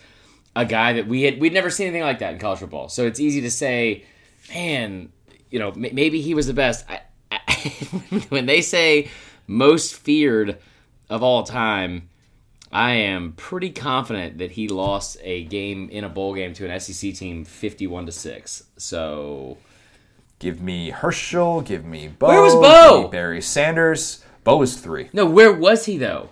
a 0.56 0.66
guy 0.66 0.94
that 0.94 1.08
we 1.08 1.24
had 1.24 1.40
we'd 1.40 1.54
never 1.54 1.70
seen 1.70 1.88
anything 1.88 2.04
like 2.04 2.20
that 2.20 2.34
in 2.34 2.40
college 2.40 2.60
football. 2.60 2.90
So 2.90 3.06
it's 3.06 3.20
easy 3.20 3.42
to 3.42 3.52
say, 3.52 4.06
man, 4.54 5.12
you 5.50 5.60
know, 5.60 5.72
maybe 5.76 6.22
he 6.22 6.34
was 6.34 6.48
the 6.48 6.54
best. 6.54 6.86
I, 6.90 7.02
I, 7.32 7.40
when 8.30 8.46
they 8.46 8.62
say 8.62 9.10
most 9.48 9.96
feared 9.96 10.58
of 11.10 11.24
all 11.24 11.44
time, 11.44 12.10
I 12.72 12.94
am 12.94 13.34
pretty 13.34 13.70
confident 13.70 14.40
that 14.40 14.52
he 14.52 14.68
lost 14.68 15.18
a 15.22 15.44
game 15.46 15.90
in 15.90 16.04
a 16.04 16.10
bowl 16.10 16.34
game 16.34 16.54
to 16.56 16.68
an 16.68 16.80
SEC 16.80 17.14
team, 17.14 17.46
fifty-one 17.46 18.06
to 18.08 18.12
six. 18.12 18.64
So 18.78 19.58
Give 20.44 20.60
me 20.62 20.90
Herschel. 20.90 21.62
Give 21.62 21.86
me 21.86 22.10
Bo. 22.10 22.28
Where 22.28 22.42
was 22.42 22.54
Bo? 22.54 23.08
Barry 23.08 23.42
Sanders. 23.42 24.26
Bo 24.44 24.58
was 24.58 24.78
three. 24.78 25.08
No, 25.14 25.26
where 25.26 25.54
was 25.54 25.86
he 25.86 25.98
though? 25.98 26.32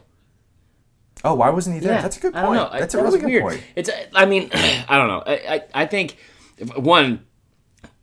Oh, 1.23 1.35
why 1.35 1.49
wasn't 1.49 1.75
he 1.75 1.79
there? 1.79 1.93
Yeah, 1.93 2.01
That's 2.01 2.17
a 2.17 2.19
good 2.19 2.33
point. 2.33 2.71
That's 2.73 2.93
I, 2.93 2.99
a 2.99 3.03
really 3.03 3.19
good 3.21 3.27
weird. 3.27 3.43
point. 3.43 3.63
It's. 3.73 3.89
I 4.13 4.25
mean, 4.25 4.49
I 4.53 4.97
don't 4.97 5.07
know. 5.07 5.23
I, 5.25 5.33
I, 5.33 5.83
I 5.83 5.85
think 5.85 6.17
one, 6.75 7.25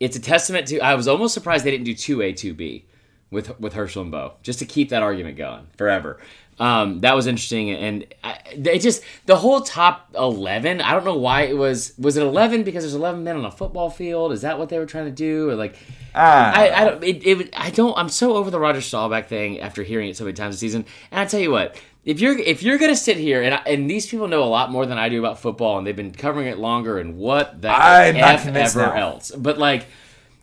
it's 0.00 0.16
a 0.16 0.20
testament 0.20 0.68
to. 0.68 0.80
I 0.80 0.94
was 0.94 1.08
almost 1.08 1.34
surprised 1.34 1.66
they 1.66 1.70
didn't 1.72 1.84
do 1.84 1.94
two 1.94 2.22
A 2.22 2.32
two 2.32 2.54
B 2.54 2.86
with 3.30 3.60
with 3.60 3.74
Herschel 3.74 4.00
and 4.00 4.10
Bo 4.10 4.32
just 4.42 4.60
to 4.60 4.64
keep 4.64 4.88
that 4.88 5.02
argument 5.02 5.36
going 5.36 5.66
forever. 5.76 6.20
Um, 6.60 7.00
that 7.00 7.14
was 7.14 7.26
interesting, 7.26 7.70
and 7.70 8.06
I, 8.24 8.38
it 8.46 8.80
just 8.80 9.02
the 9.26 9.36
whole 9.36 9.60
top 9.60 10.10
eleven. 10.16 10.80
I 10.80 10.92
don't 10.92 11.04
know 11.04 11.16
why 11.16 11.42
it 11.42 11.56
was. 11.56 11.92
Was 11.98 12.16
it 12.16 12.22
eleven 12.22 12.64
because 12.64 12.82
there's 12.82 12.94
eleven 12.94 13.22
men 13.22 13.36
on 13.36 13.44
a 13.44 13.50
football 13.50 13.90
field? 13.90 14.32
Is 14.32 14.42
that 14.42 14.58
what 14.58 14.68
they 14.68 14.78
were 14.78 14.86
trying 14.86 15.04
to 15.06 15.12
do, 15.12 15.50
or 15.50 15.54
like? 15.54 15.76
Ah. 16.14 16.52
I, 16.52 16.70
I 16.70 16.84
don't. 16.84 17.04
It, 17.04 17.26
it, 17.26 17.50
I 17.56 17.70
don't. 17.70 17.96
I'm 17.96 18.08
so 18.08 18.34
over 18.34 18.50
the 18.50 18.58
Roger 18.58 18.80
Staubach 18.80 19.28
thing 19.28 19.60
after 19.60 19.82
hearing 19.84 20.08
it 20.08 20.16
so 20.16 20.24
many 20.24 20.34
times 20.34 20.54
this 20.54 20.60
season. 20.60 20.84
And 21.12 21.20
I 21.20 21.26
tell 21.26 21.40
you 21.40 21.52
what, 21.52 21.80
if 22.04 22.20
you're 22.20 22.36
if 22.36 22.62
you're 22.62 22.78
gonna 22.78 22.96
sit 22.96 23.18
here 23.18 23.42
and 23.42 23.60
and 23.66 23.88
these 23.88 24.06
people 24.06 24.26
know 24.26 24.42
a 24.42 24.46
lot 24.46 24.72
more 24.72 24.84
than 24.84 24.98
I 24.98 25.08
do 25.08 25.18
about 25.20 25.38
football, 25.38 25.78
and 25.78 25.86
they've 25.86 25.94
been 25.94 26.12
covering 26.12 26.48
it 26.48 26.58
longer, 26.58 26.98
and 26.98 27.18
what 27.18 27.62
the 27.62 27.68
I'm 27.68 28.16
f 28.16 28.46
ever 28.46 28.80
now. 28.80 28.96
else. 28.96 29.30
But 29.30 29.58
like 29.58 29.86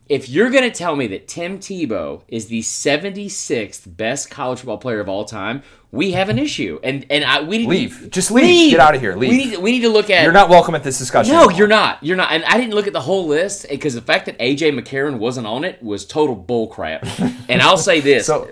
if 0.07 0.29
you're 0.29 0.51
going 0.51 0.69
to 0.69 0.75
tell 0.75 0.95
me 0.95 1.07
that 1.07 1.27
Tim 1.27 1.59
Tebow 1.59 2.21
is 2.27 2.47
the 2.47 2.61
76th 2.61 3.97
best 3.97 4.29
college 4.29 4.59
football 4.59 4.77
player 4.77 4.99
of 4.99 5.09
all 5.09 5.25
time, 5.25 5.63
we 5.91 6.11
have 6.11 6.29
an 6.29 6.37
issue. 6.37 6.79
And 6.83 7.05
and 7.09 7.23
I, 7.23 7.41
we 7.41 7.59
need 7.59 7.67
leave. 7.69 7.99
To, 7.99 8.09
Just 8.09 8.29
leave. 8.29 8.45
leave. 8.45 8.71
Get 8.71 8.79
out 8.79 8.93
of 8.95 9.01
here. 9.01 9.15
Leave. 9.15 9.29
We 9.29 9.37
need, 9.37 9.57
we 9.57 9.71
need 9.71 9.81
to 9.81 9.89
look 9.89 10.09
at. 10.09 10.23
You're 10.23 10.31
not 10.31 10.49
welcome 10.49 10.75
at 10.75 10.83
this 10.83 10.99
discussion. 10.99 11.33
No, 11.33 11.39
anymore. 11.43 11.57
you're 11.57 11.67
not. 11.67 12.03
You're 12.03 12.17
not. 12.17 12.31
And 12.31 12.43
I 12.45 12.57
didn't 12.57 12.75
look 12.75 12.87
at 12.87 12.93
the 12.93 13.01
whole 13.01 13.25
list 13.25 13.67
because 13.69 13.95
the 13.95 14.01
fact 14.01 14.27
that 14.27 14.37
AJ 14.37 14.79
McCarron 14.79 15.17
wasn't 15.17 15.47
on 15.47 15.63
it 15.63 15.81
was 15.81 16.05
total 16.05 16.35
bullcrap. 16.35 17.45
and 17.49 17.61
I'll 17.61 17.77
say 17.77 17.99
this. 18.01 18.27
so, 18.27 18.49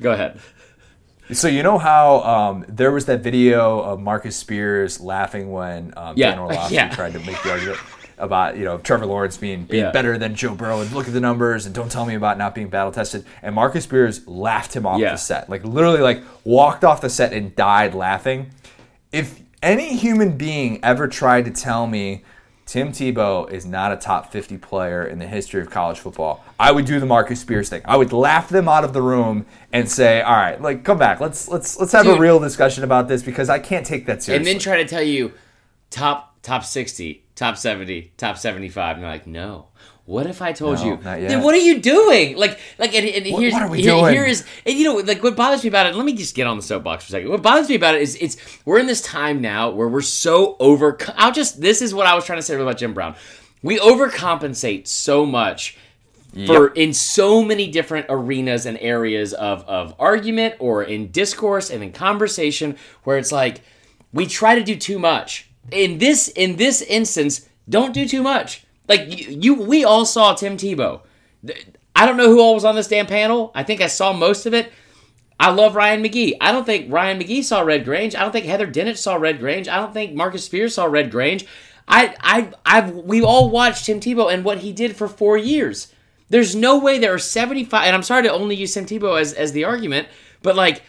go 0.00 0.12
ahead. 0.12 0.40
So 1.32 1.48
you 1.48 1.64
know 1.64 1.76
how 1.76 2.20
um, 2.20 2.64
there 2.68 2.92
was 2.92 3.06
that 3.06 3.20
video 3.20 3.80
of 3.80 4.00
Marcus 4.00 4.36
Spears 4.36 5.00
laughing 5.00 5.50
when 5.50 5.92
um, 5.96 6.16
yeah. 6.16 6.30
Dan 6.30 6.38
Orlovsky 6.38 6.74
yeah. 6.76 6.88
tried 6.88 7.14
to 7.14 7.18
make 7.20 7.42
the 7.42 7.50
argument 7.50 7.80
about 8.18 8.56
you 8.56 8.64
know 8.64 8.78
Trevor 8.78 9.06
Lawrence 9.06 9.36
being 9.36 9.64
being 9.64 9.84
yeah. 9.84 9.90
better 9.90 10.18
than 10.18 10.34
Joe 10.34 10.54
Burrow 10.54 10.80
and 10.80 10.90
look 10.92 11.06
at 11.06 11.12
the 11.12 11.20
numbers 11.20 11.66
and 11.66 11.74
don't 11.74 11.90
tell 11.90 12.06
me 12.06 12.14
about 12.14 12.38
not 12.38 12.54
being 12.54 12.68
battle 12.68 12.92
tested. 12.92 13.24
And 13.42 13.54
Marcus 13.54 13.84
Spears 13.84 14.26
laughed 14.26 14.74
him 14.74 14.86
off 14.86 15.00
yeah. 15.00 15.12
the 15.12 15.16
set, 15.16 15.48
like 15.50 15.64
literally 15.64 16.00
like 16.00 16.22
walked 16.44 16.84
off 16.84 17.00
the 17.00 17.10
set 17.10 17.32
and 17.32 17.54
died 17.54 17.94
laughing. 17.94 18.50
If 19.12 19.40
any 19.62 19.96
human 19.96 20.36
being 20.36 20.80
ever 20.82 21.08
tried 21.08 21.44
to 21.46 21.50
tell 21.50 21.86
me 21.86 22.22
Tim 22.66 22.90
Tebow 22.90 23.48
is 23.48 23.64
not 23.64 23.92
a 23.92 23.96
top 23.96 24.32
50 24.32 24.58
player 24.58 25.04
in 25.06 25.20
the 25.20 25.26
history 25.26 25.60
of 25.60 25.70
college 25.70 26.00
football. 26.00 26.44
I 26.58 26.72
would 26.72 26.84
do 26.84 26.98
the 26.98 27.06
Marcus 27.06 27.40
Spears 27.40 27.68
thing. 27.68 27.82
I 27.84 27.96
would 27.96 28.12
laugh 28.12 28.48
them 28.48 28.68
out 28.68 28.82
of 28.82 28.92
the 28.92 29.00
room 29.00 29.46
and 29.72 29.88
say, 29.88 30.20
"All 30.20 30.34
right, 30.34 30.60
like 30.60 30.82
come 30.82 30.98
back. 30.98 31.20
Let's 31.20 31.48
let's 31.48 31.78
let's 31.78 31.92
have 31.92 32.06
Dude. 32.06 32.18
a 32.18 32.20
real 32.20 32.40
discussion 32.40 32.82
about 32.82 33.06
this 33.06 33.22
because 33.22 33.48
I 33.48 33.60
can't 33.60 33.86
take 33.86 34.06
that 34.06 34.24
seriously." 34.24 34.36
And 34.36 34.46
then 34.46 34.60
try 34.60 34.82
to 34.82 34.88
tell 34.88 35.02
you 35.02 35.32
top 35.90 36.42
top 36.42 36.64
60 36.64 37.25
top 37.36 37.56
70, 37.56 38.12
top 38.16 38.38
75. 38.38 38.96
And 38.96 39.02
you're 39.02 39.10
like, 39.10 39.26
no. 39.26 39.68
What 40.04 40.26
if 40.26 40.40
I 40.40 40.52
told 40.52 40.78
no, 40.78 40.84
you? 40.84 40.96
Then 40.98 41.42
what 41.42 41.54
are 41.54 41.58
you 41.58 41.80
doing? 41.80 42.36
Like, 42.36 42.60
like, 42.78 42.94
and, 42.94 43.04
and 43.06 43.32
what, 43.32 43.40
here's 43.40 43.52
what 43.52 43.62
are 43.62 43.68
we 43.68 43.82
here, 43.82 43.90
doing? 43.90 44.12
here 44.12 44.24
is, 44.24 44.44
and 44.64 44.78
you 44.78 44.84
know, 44.84 44.94
like, 44.98 45.20
what 45.20 45.34
bothers 45.34 45.64
me 45.64 45.68
about 45.68 45.86
it. 45.86 45.96
Let 45.96 46.06
me 46.06 46.14
just 46.14 46.36
get 46.36 46.46
on 46.46 46.56
the 46.56 46.62
soapbox 46.62 47.04
for 47.04 47.08
a 47.08 47.10
second. 47.10 47.28
What 47.28 47.42
bothers 47.42 47.68
me 47.68 47.74
about 47.74 47.96
it 47.96 48.02
is, 48.02 48.16
it's 48.20 48.36
we're 48.64 48.78
in 48.78 48.86
this 48.86 49.00
time 49.00 49.40
now 49.40 49.70
where 49.70 49.88
we're 49.88 50.02
so 50.02 50.56
over. 50.60 50.96
I'll 51.16 51.32
just. 51.32 51.60
This 51.60 51.82
is 51.82 51.92
what 51.92 52.06
I 52.06 52.14
was 52.14 52.24
trying 52.24 52.38
to 52.38 52.42
say 52.42 52.54
about 52.54 52.76
Jim 52.76 52.94
Brown. 52.94 53.16
We 53.64 53.80
overcompensate 53.80 54.86
so 54.86 55.26
much 55.26 55.76
for 56.44 56.68
in 56.68 56.92
so 56.92 57.42
many 57.42 57.70
different 57.70 58.06
arenas 58.10 58.66
and 58.66 58.76
areas 58.78 59.32
of, 59.32 59.62
of 59.66 59.94
argument 59.98 60.54
or 60.58 60.82
in 60.82 61.10
discourse 61.10 61.70
and 61.70 61.82
in 61.82 61.92
conversation 61.92 62.76
where 63.04 63.16
it's 63.16 63.32
like 63.32 63.62
we 64.12 64.26
try 64.26 64.54
to 64.54 64.62
do 64.62 64.76
too 64.76 64.98
much 64.98 65.45
in 65.70 65.98
this 65.98 66.28
in 66.28 66.56
this 66.56 66.82
instance 66.82 67.48
don't 67.68 67.92
do 67.92 68.06
too 68.06 68.22
much 68.22 68.64
like 68.88 69.02
you, 69.08 69.38
you 69.40 69.54
we 69.54 69.84
all 69.84 70.04
saw 70.04 70.34
tim 70.34 70.56
tebow 70.56 71.00
i 71.94 72.06
don't 72.06 72.16
know 72.16 72.28
who 72.28 72.40
all 72.40 72.54
was 72.54 72.64
on 72.64 72.74
this 72.74 72.88
damn 72.88 73.06
panel 73.06 73.50
i 73.54 73.62
think 73.62 73.80
i 73.80 73.86
saw 73.86 74.12
most 74.12 74.46
of 74.46 74.54
it 74.54 74.72
I 75.38 75.50
love 75.50 75.76
Ryan 75.76 76.02
McGee. 76.02 76.36
I 76.40 76.50
don't 76.50 76.64
think 76.64 76.90
Ryan 76.90 77.20
McGee 77.20 77.44
saw 77.44 77.60
Red 77.60 77.84
Grange. 77.84 78.14
I 78.14 78.20
don't 78.20 78.32
think 78.32 78.46
Heather 78.46 78.66
Dinich 78.66 78.96
saw 78.96 79.16
Red 79.16 79.38
Grange. 79.38 79.68
I 79.68 79.76
don't 79.76 79.92
think 79.92 80.14
Marcus 80.14 80.44
Spears 80.44 80.74
saw 80.74 80.86
Red 80.86 81.10
Grange. 81.10 81.44
I, 81.86 82.14
I, 82.20 82.52
I've, 82.64 82.94
we 82.94 83.22
all 83.22 83.50
watched 83.50 83.86
Tim 83.86 84.00
Tebow 84.00 84.32
and 84.32 84.44
what 84.44 84.58
he 84.58 84.72
did 84.72 84.96
for 84.96 85.08
four 85.08 85.36
years. 85.36 85.92
There's 86.28 86.56
no 86.56 86.78
way 86.78 86.98
there 86.98 87.14
are 87.14 87.18
75, 87.18 87.84
and 87.84 87.94
I'm 87.94 88.02
sorry 88.02 88.24
to 88.24 88.32
only 88.32 88.56
use 88.56 88.74
Tim 88.74 88.86
Tebow 88.86 89.20
as, 89.20 89.32
as 89.32 89.52
the 89.52 89.64
argument, 89.64 90.08
but 90.42 90.56
like, 90.56 90.82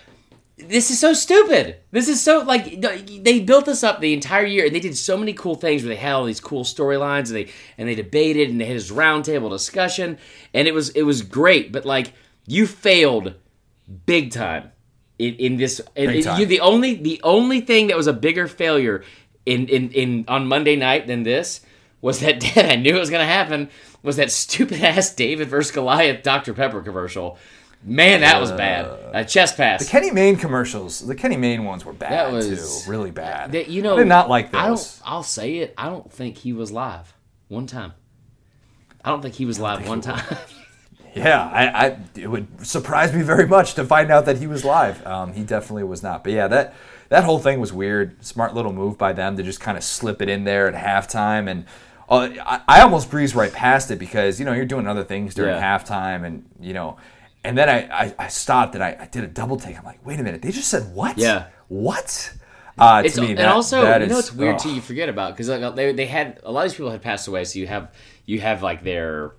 this 0.57 0.89
is 0.89 0.99
so 0.99 1.13
stupid. 1.13 1.77
This 1.91 2.07
is 2.07 2.21
so 2.21 2.39
like 2.39 2.81
they 2.81 3.39
built 3.39 3.65
this 3.65 3.83
up 3.83 4.01
the 4.01 4.13
entire 4.13 4.45
year, 4.45 4.65
and 4.65 4.73
they 4.73 4.79
did 4.79 4.97
so 4.97 5.15
many 5.15 5.33
cool 5.33 5.55
things 5.55 5.83
where 5.83 5.89
they 5.89 5.95
had 5.95 6.13
all 6.13 6.25
these 6.25 6.39
cool 6.39 6.63
storylines, 6.63 7.27
and 7.27 7.35
they 7.35 7.47
and 7.77 7.87
they 7.87 7.95
debated, 7.95 8.49
and 8.49 8.59
they 8.59 8.65
had 8.65 8.75
this 8.75 8.91
roundtable 8.91 9.51
discussion, 9.51 10.17
and 10.53 10.67
it 10.67 10.73
was 10.73 10.89
it 10.89 11.03
was 11.03 11.21
great. 11.21 11.71
But 11.71 11.85
like, 11.85 12.13
you 12.47 12.65
failed 12.65 13.35
big 14.07 14.31
time 14.31 14.71
in, 15.19 15.35
in 15.35 15.57
this. 15.57 15.79
In, 15.95 16.11
you 16.39 16.47
the 16.47 16.61
only 16.61 16.95
the 16.95 17.21
only 17.23 17.61
thing 17.61 17.87
that 17.87 17.97
was 17.97 18.07
a 18.07 18.13
bigger 18.13 18.47
failure 18.47 19.03
in 19.45 19.67
in, 19.67 19.91
in 19.91 20.25
on 20.27 20.47
Monday 20.47 20.75
night 20.75 21.05
than 21.05 21.21
this 21.21 21.61
was 22.01 22.19
that 22.21 22.43
I 22.57 22.77
knew 22.77 22.95
it 22.95 22.99
was 22.99 23.11
going 23.11 23.25
to 23.25 23.31
happen 23.31 23.69
was 24.01 24.15
that 24.15 24.31
stupid 24.31 24.81
ass 24.81 25.13
David 25.13 25.49
versus 25.49 25.71
Goliath 25.71 26.23
Dr. 26.23 26.53
Pepper 26.53 26.81
commercial. 26.81 27.37
Man, 27.83 28.21
that 28.21 28.41
was 28.41 28.51
bad. 28.51 28.99
A 29.13 29.23
chest 29.23 29.55
pass. 29.57 29.83
The 29.85 29.89
Kenny 29.89 30.11
Mayne 30.11 30.35
commercials, 30.35 31.05
the 31.05 31.15
Kenny 31.15 31.37
Mayne 31.37 31.63
ones 31.63 31.85
were 31.85 31.93
bad 31.93 32.11
that 32.11 32.33
was, 32.33 32.83
too, 32.85 32.91
really 32.91 33.11
bad. 33.11 33.53
That, 33.53 33.69
you 33.69 33.81
know, 33.81 33.95
I 33.95 33.99
did 33.99 34.07
not 34.07 34.29
like 34.29 34.51
those. 34.51 34.61
I 34.61 34.67
don't, 34.67 35.01
I'll 35.05 35.23
say 35.23 35.57
it. 35.57 35.73
I 35.77 35.89
don't 35.89 36.11
think 36.11 36.37
he 36.37 36.53
was 36.53 36.71
live 36.71 37.13
one 37.47 37.67
time. 37.67 37.93
I 39.03 39.09
don't 39.09 39.21
think 39.21 39.35
he 39.35 39.45
was 39.45 39.59
live 39.59 39.87
one 39.87 40.01
time. 40.01 40.25
yeah, 41.15 41.47
I, 41.47 41.87
I, 41.87 41.99
it 42.15 42.27
would 42.27 42.65
surprise 42.65 43.13
me 43.13 43.21
very 43.21 43.47
much 43.47 43.75
to 43.75 43.85
find 43.85 44.11
out 44.11 44.25
that 44.25 44.37
he 44.37 44.47
was 44.47 44.65
live. 44.65 45.05
Um, 45.05 45.33
he 45.33 45.43
definitely 45.43 45.83
was 45.83 46.03
not. 46.03 46.23
But 46.23 46.33
yeah, 46.33 46.47
that 46.49 46.75
that 47.09 47.23
whole 47.23 47.39
thing 47.39 47.61
was 47.61 47.71
weird. 47.71 48.23
Smart 48.25 48.53
little 48.53 48.73
move 48.73 48.97
by 48.97 49.13
them 49.13 49.37
to 49.37 49.43
just 49.43 49.61
kind 49.61 49.77
of 49.77 49.83
slip 49.83 50.21
it 50.21 50.27
in 50.27 50.43
there 50.43 50.67
at 50.67 50.75
halftime 50.75 51.49
and 51.49 51.65
uh, 52.09 52.29
I, 52.45 52.61
I, 52.67 52.81
almost 52.81 53.09
breezed 53.09 53.35
right 53.35 53.51
past 53.51 53.91
it 53.91 53.99
because 53.99 54.39
you 54.39 54.45
know 54.45 54.53
you're 54.53 54.65
doing 54.65 54.87
other 54.87 55.03
things 55.03 55.35
during 55.35 55.55
yeah. 55.55 55.77
halftime, 55.77 56.25
and 56.25 56.45
you 56.59 56.73
know, 56.73 56.97
and 57.47 57.57
then 57.57 57.69
I, 57.69 58.05
I, 58.05 58.15
I 58.19 58.27
stopped 58.27 58.75
and 58.75 58.83
I, 58.83 58.97
I, 58.99 59.05
did 59.05 59.23
a 59.23 59.27
double 59.27 59.57
take. 59.57 59.77
I'm 59.77 59.85
like, 59.85 60.05
wait 60.05 60.19
a 60.19 60.23
minute, 60.23 60.41
they 60.41 60.51
just 60.51 60.69
said 60.69 60.93
what? 60.93 61.17
Yeah, 61.17 61.47
what? 61.69 62.33
Uh, 62.77 63.03
it's, 63.05 63.17
me, 63.17 63.29
and 63.29 63.39
that, 63.39 63.47
also, 63.47 63.81
that 63.81 64.01
you 64.01 64.07
is, 64.07 64.11
know, 64.11 64.19
it's 64.19 64.33
weird 64.33 64.55
oh. 64.55 64.59
too. 64.59 64.75
You 64.75 64.81
forget 64.81 65.09
about 65.09 65.33
because 65.33 65.49
like, 65.49 65.75
they 65.75 65.93
they 65.93 66.05
had 66.05 66.39
a 66.43 66.51
lot 66.51 66.65
of 66.65 66.71
these 66.71 66.77
people 66.77 66.91
had 66.91 67.01
passed 67.01 67.27
away, 67.27 67.43
so 67.45 67.57
you 67.57 67.67
have 67.67 67.91
you 68.25 68.39
have 68.41 68.61
like 68.61 68.83
their 68.83 69.31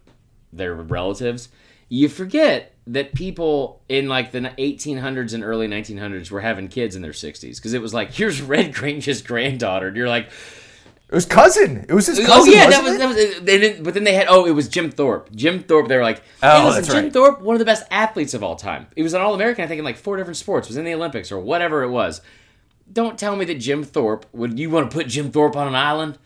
their 0.52 0.74
relatives. 0.74 1.50
You 1.88 2.08
forget 2.08 2.74
that 2.88 3.14
people 3.14 3.82
in 3.88 4.08
like 4.08 4.32
the 4.32 4.40
1800s 4.40 5.34
and 5.34 5.44
early 5.44 5.68
1900s 5.68 6.30
were 6.30 6.40
having 6.40 6.68
kids 6.68 6.96
in 6.96 7.02
their 7.02 7.12
60s 7.12 7.56
because 7.56 7.74
it 7.74 7.80
was 7.80 7.94
like 7.94 8.12
here's 8.12 8.40
Red 8.42 8.74
Grange's 8.74 9.22
granddaughter, 9.22 9.88
and 9.88 9.96
you're 9.96 10.08
like 10.08 10.30
it 11.10 11.14
was 11.14 11.24
cousin. 11.24 11.86
It 11.88 11.94
was 11.94 12.06
his 12.06 12.20
oh, 12.20 12.26
cousin. 12.26 12.52
Oh 12.52 12.56
yeah, 12.56 12.68
that 12.68 12.84
was, 12.84 12.98
that 12.98 13.06
was. 13.06 13.40
They 13.40 13.58
didn't, 13.58 13.82
but 13.82 13.94
then 13.94 14.04
they 14.04 14.12
had. 14.12 14.26
Oh, 14.28 14.44
it 14.44 14.50
was 14.50 14.68
Jim 14.68 14.90
Thorpe. 14.90 15.34
Jim 15.34 15.62
Thorpe. 15.62 15.88
They 15.88 15.96
were 15.96 16.02
like, 16.02 16.22
oh, 16.42 16.66
listen, 16.66 16.82
that's 16.82 16.94
Jim 16.94 17.04
right. 17.04 17.12
Thorpe, 17.12 17.40
one 17.40 17.54
of 17.54 17.60
the 17.60 17.64
best 17.64 17.86
athletes 17.90 18.34
of 18.34 18.42
all 18.42 18.56
time. 18.56 18.88
He 18.94 19.02
was 19.02 19.14
an 19.14 19.22
All 19.22 19.34
American, 19.34 19.64
I 19.64 19.68
think, 19.68 19.78
in 19.78 19.86
like 19.86 19.96
four 19.96 20.18
different 20.18 20.36
sports. 20.36 20.68
Was 20.68 20.76
in 20.76 20.84
the 20.84 20.92
Olympics 20.92 21.32
or 21.32 21.38
whatever 21.40 21.82
it 21.82 21.88
was. 21.88 22.20
Don't 22.92 23.18
tell 23.18 23.36
me 23.36 23.46
that 23.46 23.54
Jim 23.54 23.84
Thorpe 23.84 24.26
would. 24.34 24.58
You 24.58 24.68
want 24.68 24.90
to 24.90 24.94
put 24.94 25.08
Jim 25.08 25.30
Thorpe 25.30 25.56
on 25.56 25.66
an 25.66 25.74
island? 25.74 26.18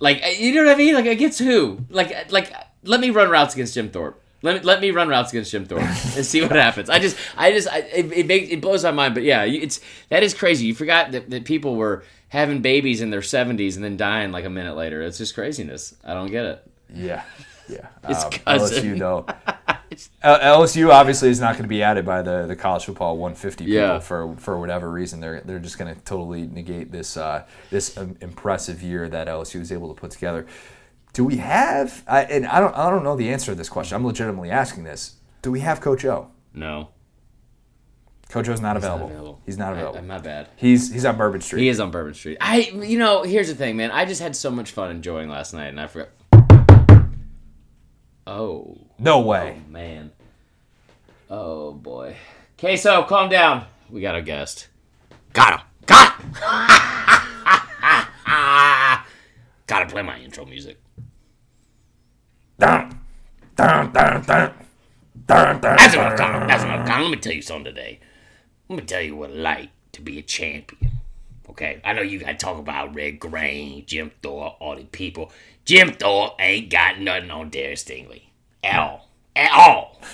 Like 0.00 0.20
uh, 0.24 0.28
you 0.28 0.52
know 0.52 0.64
what 0.64 0.74
I 0.74 0.78
mean? 0.78 0.94
Like 0.94 1.06
against 1.06 1.38
who? 1.38 1.84
Like 1.88 2.12
uh, 2.12 2.24
like 2.30 2.52
let 2.82 3.00
me 3.00 3.10
run 3.10 3.30
routes 3.30 3.54
against 3.54 3.74
Jim 3.74 3.88
Thorpe. 3.90 4.20
Let 4.42 4.56
me, 4.56 4.60
let 4.62 4.80
me 4.80 4.90
run 4.90 5.08
routes 5.08 5.32
against 5.32 5.52
Jim 5.52 5.64
Thorpe 5.64 5.80
and 6.16 6.26
see 6.26 6.42
what 6.42 6.52
happens. 6.52 6.90
I 6.90 6.98
just 6.98 7.16
I 7.36 7.52
just 7.52 7.68
I, 7.68 7.78
it, 7.78 8.12
it 8.12 8.26
makes 8.26 8.50
it 8.50 8.60
blows 8.60 8.82
my 8.82 8.90
mind. 8.90 9.14
But 9.14 9.22
yeah, 9.22 9.44
it's 9.44 9.80
that 10.08 10.22
is 10.22 10.34
crazy. 10.34 10.66
You 10.66 10.74
forgot 10.74 11.12
that, 11.12 11.30
that 11.30 11.44
people 11.44 11.76
were 11.76 12.02
having 12.34 12.60
babies 12.60 13.00
in 13.00 13.10
their 13.10 13.20
70s 13.20 13.76
and 13.76 13.84
then 13.84 13.96
dying 13.96 14.32
like 14.32 14.44
a 14.44 14.50
minute 14.50 14.76
later. 14.76 15.00
It's 15.02 15.18
just 15.18 15.34
craziness. 15.36 15.94
I 16.04 16.14
don't 16.14 16.30
get 16.30 16.44
it. 16.44 16.70
Yeah. 16.92 17.22
Yeah. 17.68 17.86
It's 18.08 18.24
um, 18.24 18.30
LSU, 18.30 18.98
though. 18.98 19.24
LSU 20.24 20.90
obviously 20.90 21.28
is 21.30 21.40
not 21.40 21.52
going 21.52 21.62
to 21.62 21.68
be 21.68 21.82
added 21.82 22.04
by 22.04 22.22
the, 22.22 22.46
the 22.46 22.56
college 22.56 22.84
football 22.84 23.16
150 23.16 23.64
people 23.64 23.74
yeah. 23.74 24.00
for 24.00 24.34
for 24.36 24.58
whatever 24.58 24.90
reason. 24.90 25.20
They're 25.20 25.40
they're 25.40 25.60
just 25.60 25.78
going 25.78 25.94
to 25.94 25.98
totally 26.02 26.46
negate 26.46 26.90
this 26.90 27.16
uh, 27.16 27.44
this 27.70 27.96
um, 27.96 28.16
impressive 28.20 28.82
year 28.82 29.08
that 29.08 29.28
LSU 29.28 29.60
was 29.60 29.72
able 29.72 29.94
to 29.94 29.98
put 29.98 30.10
together. 30.10 30.46
Do 31.14 31.24
we 31.24 31.36
have? 31.36 32.02
I, 32.08 32.24
and 32.24 32.44
I 32.46 32.60
don't 32.60 32.76
I 32.76 32.90
don't 32.90 33.04
know 33.04 33.16
the 33.16 33.30
answer 33.30 33.52
to 33.52 33.54
this 33.54 33.68
question. 33.68 33.94
I'm 33.94 34.04
legitimately 34.04 34.50
asking 34.50 34.84
this. 34.84 35.14
Do 35.40 35.52
we 35.52 35.60
have 35.60 35.80
Coach 35.80 36.04
O? 36.04 36.30
No. 36.52 36.88
Coach 38.34 38.48
O's 38.48 38.60
not 38.60 38.76
available. 38.76 39.06
not 39.06 39.12
available. 39.12 39.40
He's 39.46 39.58
not 39.58 39.72
available. 39.74 39.98
I, 39.98 40.00
not 40.00 40.24
bad. 40.24 40.48
He's 40.56 40.92
he's 40.92 41.04
on 41.04 41.16
Bourbon 41.16 41.40
Street. 41.40 41.62
He 41.62 41.68
is 41.68 41.78
on 41.78 41.92
Bourbon 41.92 42.14
Street. 42.14 42.36
I 42.40 42.62
you 42.62 42.98
know 42.98 43.22
here's 43.22 43.46
the 43.46 43.54
thing, 43.54 43.76
man. 43.76 43.92
I 43.92 44.06
just 44.06 44.20
had 44.20 44.34
so 44.34 44.50
much 44.50 44.72
fun 44.72 44.90
enjoying 44.90 45.28
last 45.28 45.54
night, 45.54 45.68
and 45.68 45.80
I 45.80 45.86
forgot. 45.86 46.08
Oh. 48.26 48.76
No 48.98 49.20
way. 49.20 49.62
Oh, 49.64 49.70
man. 49.70 50.10
Oh 51.30 51.74
boy. 51.74 52.16
Queso, 52.58 53.04
calm 53.04 53.30
down. 53.30 53.66
We 53.88 54.00
got 54.00 54.16
a 54.16 54.22
guest. 54.22 54.66
Got 55.32 55.60
him. 55.60 55.66
Got 55.86 56.20
him. 56.20 56.32
Gotta 59.68 59.86
play 59.86 60.02
my 60.02 60.18
intro 60.18 60.44
music. 60.44 60.82
Dun, 62.58 62.98
dun, 63.54 63.92
dun, 63.92 64.22
dun. 64.22 64.52
Dun, 65.24 65.60
dun, 65.60 65.76
That's 65.76 65.96
what 65.96 66.06
I'm 66.06 66.16
calling. 66.16 66.48
That's 66.48 66.64
what 66.64 66.72
I'm 66.72 66.84
calling. 66.84 67.02
Let 67.04 67.10
me 67.12 67.18
tell 67.18 67.32
you 67.32 67.40
something 67.40 67.72
today. 67.72 68.00
Let 68.74 68.82
me 68.82 68.86
tell 68.86 69.02
you 69.02 69.14
what 69.14 69.30
it's 69.30 69.38
like 69.38 69.70
to 69.92 70.02
be 70.02 70.18
a 70.18 70.22
champion. 70.22 70.90
Okay, 71.48 71.80
I 71.84 71.92
know 71.92 72.02
you 72.02 72.18
got 72.18 72.26
to 72.26 72.34
talk 72.34 72.58
about 72.58 72.92
Red 72.92 73.20
Grange, 73.20 73.86
Jim 73.86 74.10
Thorpe, 74.20 74.56
all 74.58 74.74
the 74.74 74.82
people. 74.82 75.30
Jim 75.64 75.92
Thorpe 75.92 76.34
ain't 76.40 76.70
got 76.70 76.98
nothing 76.98 77.30
on 77.30 77.50
Derek 77.50 77.76
Stingley 77.76 78.22
at 78.64 78.80
all, 78.80 79.08
at 79.36 79.52
all. 79.52 80.00
Let 80.00 80.10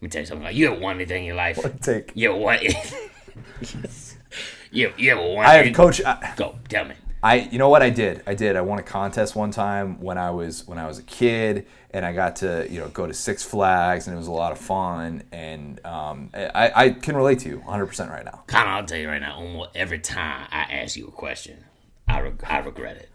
me 0.00 0.08
tell 0.08 0.22
you 0.22 0.26
something. 0.26 0.56
You 0.56 0.72
ever 0.72 0.80
won 0.80 0.96
anything 0.96 1.24
in 1.24 1.26
your 1.26 1.36
life? 1.36 1.58
What 1.58 1.82
take? 1.82 2.10
You 2.14 2.30
ever 2.30 2.38
won? 2.38 2.58
you, 4.72 4.94
you 4.96 5.12
ever 5.12 5.20
won? 5.20 5.44
I 5.44 5.56
have 5.56 5.74
coach. 5.74 6.02
I, 6.02 6.32
go 6.38 6.58
tell 6.70 6.86
me. 6.86 6.94
I 7.22 7.34
you 7.34 7.58
know 7.58 7.68
what 7.68 7.82
I 7.82 7.90
did? 7.90 8.22
I 8.26 8.34
did. 8.34 8.56
I 8.56 8.62
won 8.62 8.78
a 8.78 8.82
contest 8.82 9.36
one 9.36 9.50
time 9.50 10.00
when 10.00 10.16
I 10.16 10.30
was 10.30 10.66
when 10.66 10.78
I 10.78 10.86
was 10.86 10.98
a 10.98 11.02
kid, 11.02 11.66
and 11.96 12.04
I 12.04 12.12
got 12.12 12.36
to 12.36 12.66
you 12.70 12.78
know 12.78 12.88
go 12.88 13.06
to 13.06 13.14
Six 13.14 13.42
Flags, 13.42 14.06
and 14.06 14.14
it 14.14 14.18
was 14.18 14.26
a 14.26 14.32
lot 14.32 14.52
of 14.52 14.58
fun. 14.58 15.22
And 15.32 15.84
um, 15.86 16.30
I, 16.34 16.70
I 16.74 16.90
can 16.90 17.16
relate 17.16 17.38
to 17.40 17.48
you 17.48 17.56
100 17.60 17.86
percent 17.86 18.10
right 18.10 18.24
now. 18.24 18.42
Of, 18.46 18.54
I'll 18.68 18.84
tell 18.84 18.98
you 18.98 19.08
right 19.08 19.20
now. 19.20 19.36
Almost 19.36 19.70
every 19.74 19.98
time 19.98 20.46
I 20.50 20.64
ask 20.64 20.96
you 20.96 21.06
a 21.06 21.10
question, 21.10 21.64
I 22.06 22.20
re- 22.20 22.32
I 22.44 22.58
regret 22.58 22.98
it. 22.98 23.08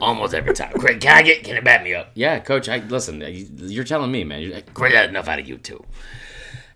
Almost 0.00 0.34
every 0.34 0.54
time. 0.54 0.72
Craig, 0.72 1.00
can 1.00 1.16
I 1.16 1.22
get? 1.22 1.44
Can 1.44 1.56
it 1.56 1.62
back 1.62 1.84
me 1.84 1.94
up? 1.94 2.10
Yeah, 2.14 2.40
Coach. 2.40 2.68
I 2.68 2.78
listen. 2.78 3.22
You're 3.58 3.84
telling 3.84 4.10
me, 4.10 4.24
man. 4.24 4.60
Craig, 4.74 5.08
enough 5.08 5.28
out 5.28 5.38
of 5.38 5.48
you 5.48 5.58
too. 5.58 5.84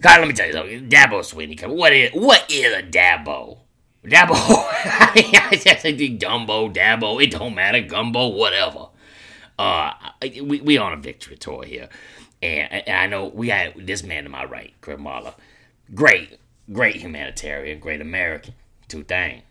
God, 0.01 0.21
let 0.21 0.29
me 0.29 0.35
tell 0.35 0.47
you 0.47 0.53
something. 0.53 0.89
Dabo 0.89 1.21
Swinney, 1.21 1.67
what 1.67 1.93
is 1.93 2.11
what 2.13 2.49
is 2.49 2.73
a 2.73 2.83
Dabo? 2.83 3.59
Dabo. 4.05 4.35
I 4.37 5.79
think 5.81 6.21
Gumbo, 6.21 6.69
Dabo, 6.69 7.21
it 7.21 7.33
don't 7.33 7.57
matter. 7.57 7.81
Gumbo, 7.81 8.29
whatever. 8.29 8.89
Uh, 9.59 9.93
we, 10.23 10.61
we 10.61 10.79
on 10.79 10.93
a 10.93 10.97
victory 10.97 11.37
tour 11.37 11.65
here. 11.65 11.89
And, 12.43 12.73
and 12.73 12.97
I 12.97 13.07
know 13.07 13.27
we 13.27 13.49
had 13.49 13.87
this 13.87 14.03
man 14.03 14.25
to 14.25 14.31
my 14.31 14.45
right, 14.45 14.75
Craig 14.81 15.01
Great, 15.95 16.39
great 16.73 16.97
humanitarian, 16.97 17.79
great 17.79 18.01
American. 18.01 18.55
Two 18.89 19.03
things. 19.03 19.43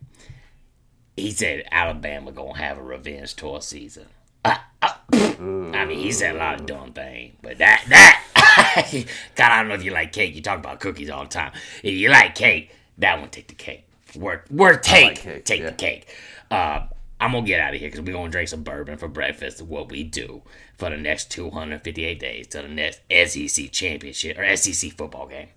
He 1.16 1.32
said 1.32 1.66
Alabama 1.72 2.32
gonna 2.32 2.58
have 2.58 2.78
a 2.78 2.84
revenge 2.84 3.36
tour 3.36 3.62
season. 3.62 4.06
Uh, 4.45 4.58
uh, 4.82 4.93
I 5.10 5.86
mean, 5.86 5.99
he 5.99 6.12
said 6.12 6.36
a 6.36 6.38
lot 6.38 6.60
of 6.60 6.66
dumb 6.66 6.91
things, 6.93 7.36
but 7.41 7.58
that 7.60 7.84
that 7.89 8.24
God, 9.36 9.51
I 9.51 9.60
don't 9.60 9.70
know 9.70 9.76
if 9.76 9.84
you 9.84 9.91
like 9.91 10.12
cake. 10.12 10.36
You 10.36 10.41
talk 10.41 10.60
about 10.60 10.80
cookies 10.80 11.10
all 11.10 11.24
the 11.24 11.30
time. 11.30 11.51
If 11.84 11.93
you 11.93 12.10
like 12.10 12.36
cake, 12.36 12.72
that 12.97 13.20
one 13.20 13.30
take 13.30 13.47
the 13.47 13.56
cake. 13.56 13.86
Word, 14.16 14.43
word, 14.51 14.84
take, 14.84 15.08
like 15.08 15.20
cake, 15.20 15.45
take 15.45 15.62
yeah. 15.62 15.70
the 15.70 15.76
cake. 15.76 16.16
Uh, 16.51 16.88
I'm 17.24 17.32
gonna 17.32 17.47
get 17.47 17.61
out 17.61 17.74
of 17.74 17.80
here 17.80 17.89
because 17.89 18.01
we're 18.01 18.11
gonna 18.11 18.30
drink 18.30 18.49
some 18.49 18.63
bourbon 18.63 18.97
for 18.97 19.07
breakfast. 19.07 19.61
What 19.61 19.89
we 19.89 20.03
do 20.03 20.41
for 20.78 20.89
the 20.89 20.97
next 20.97 21.32
258 21.32 22.19
days 22.19 22.47
to 22.47 22.61
the 22.61 22.67
next 22.67 22.99
SEC 23.09 23.71
championship 23.71 24.38
or 24.38 24.55
SEC 24.57 24.91
football 24.91 25.28
game. 25.28 25.47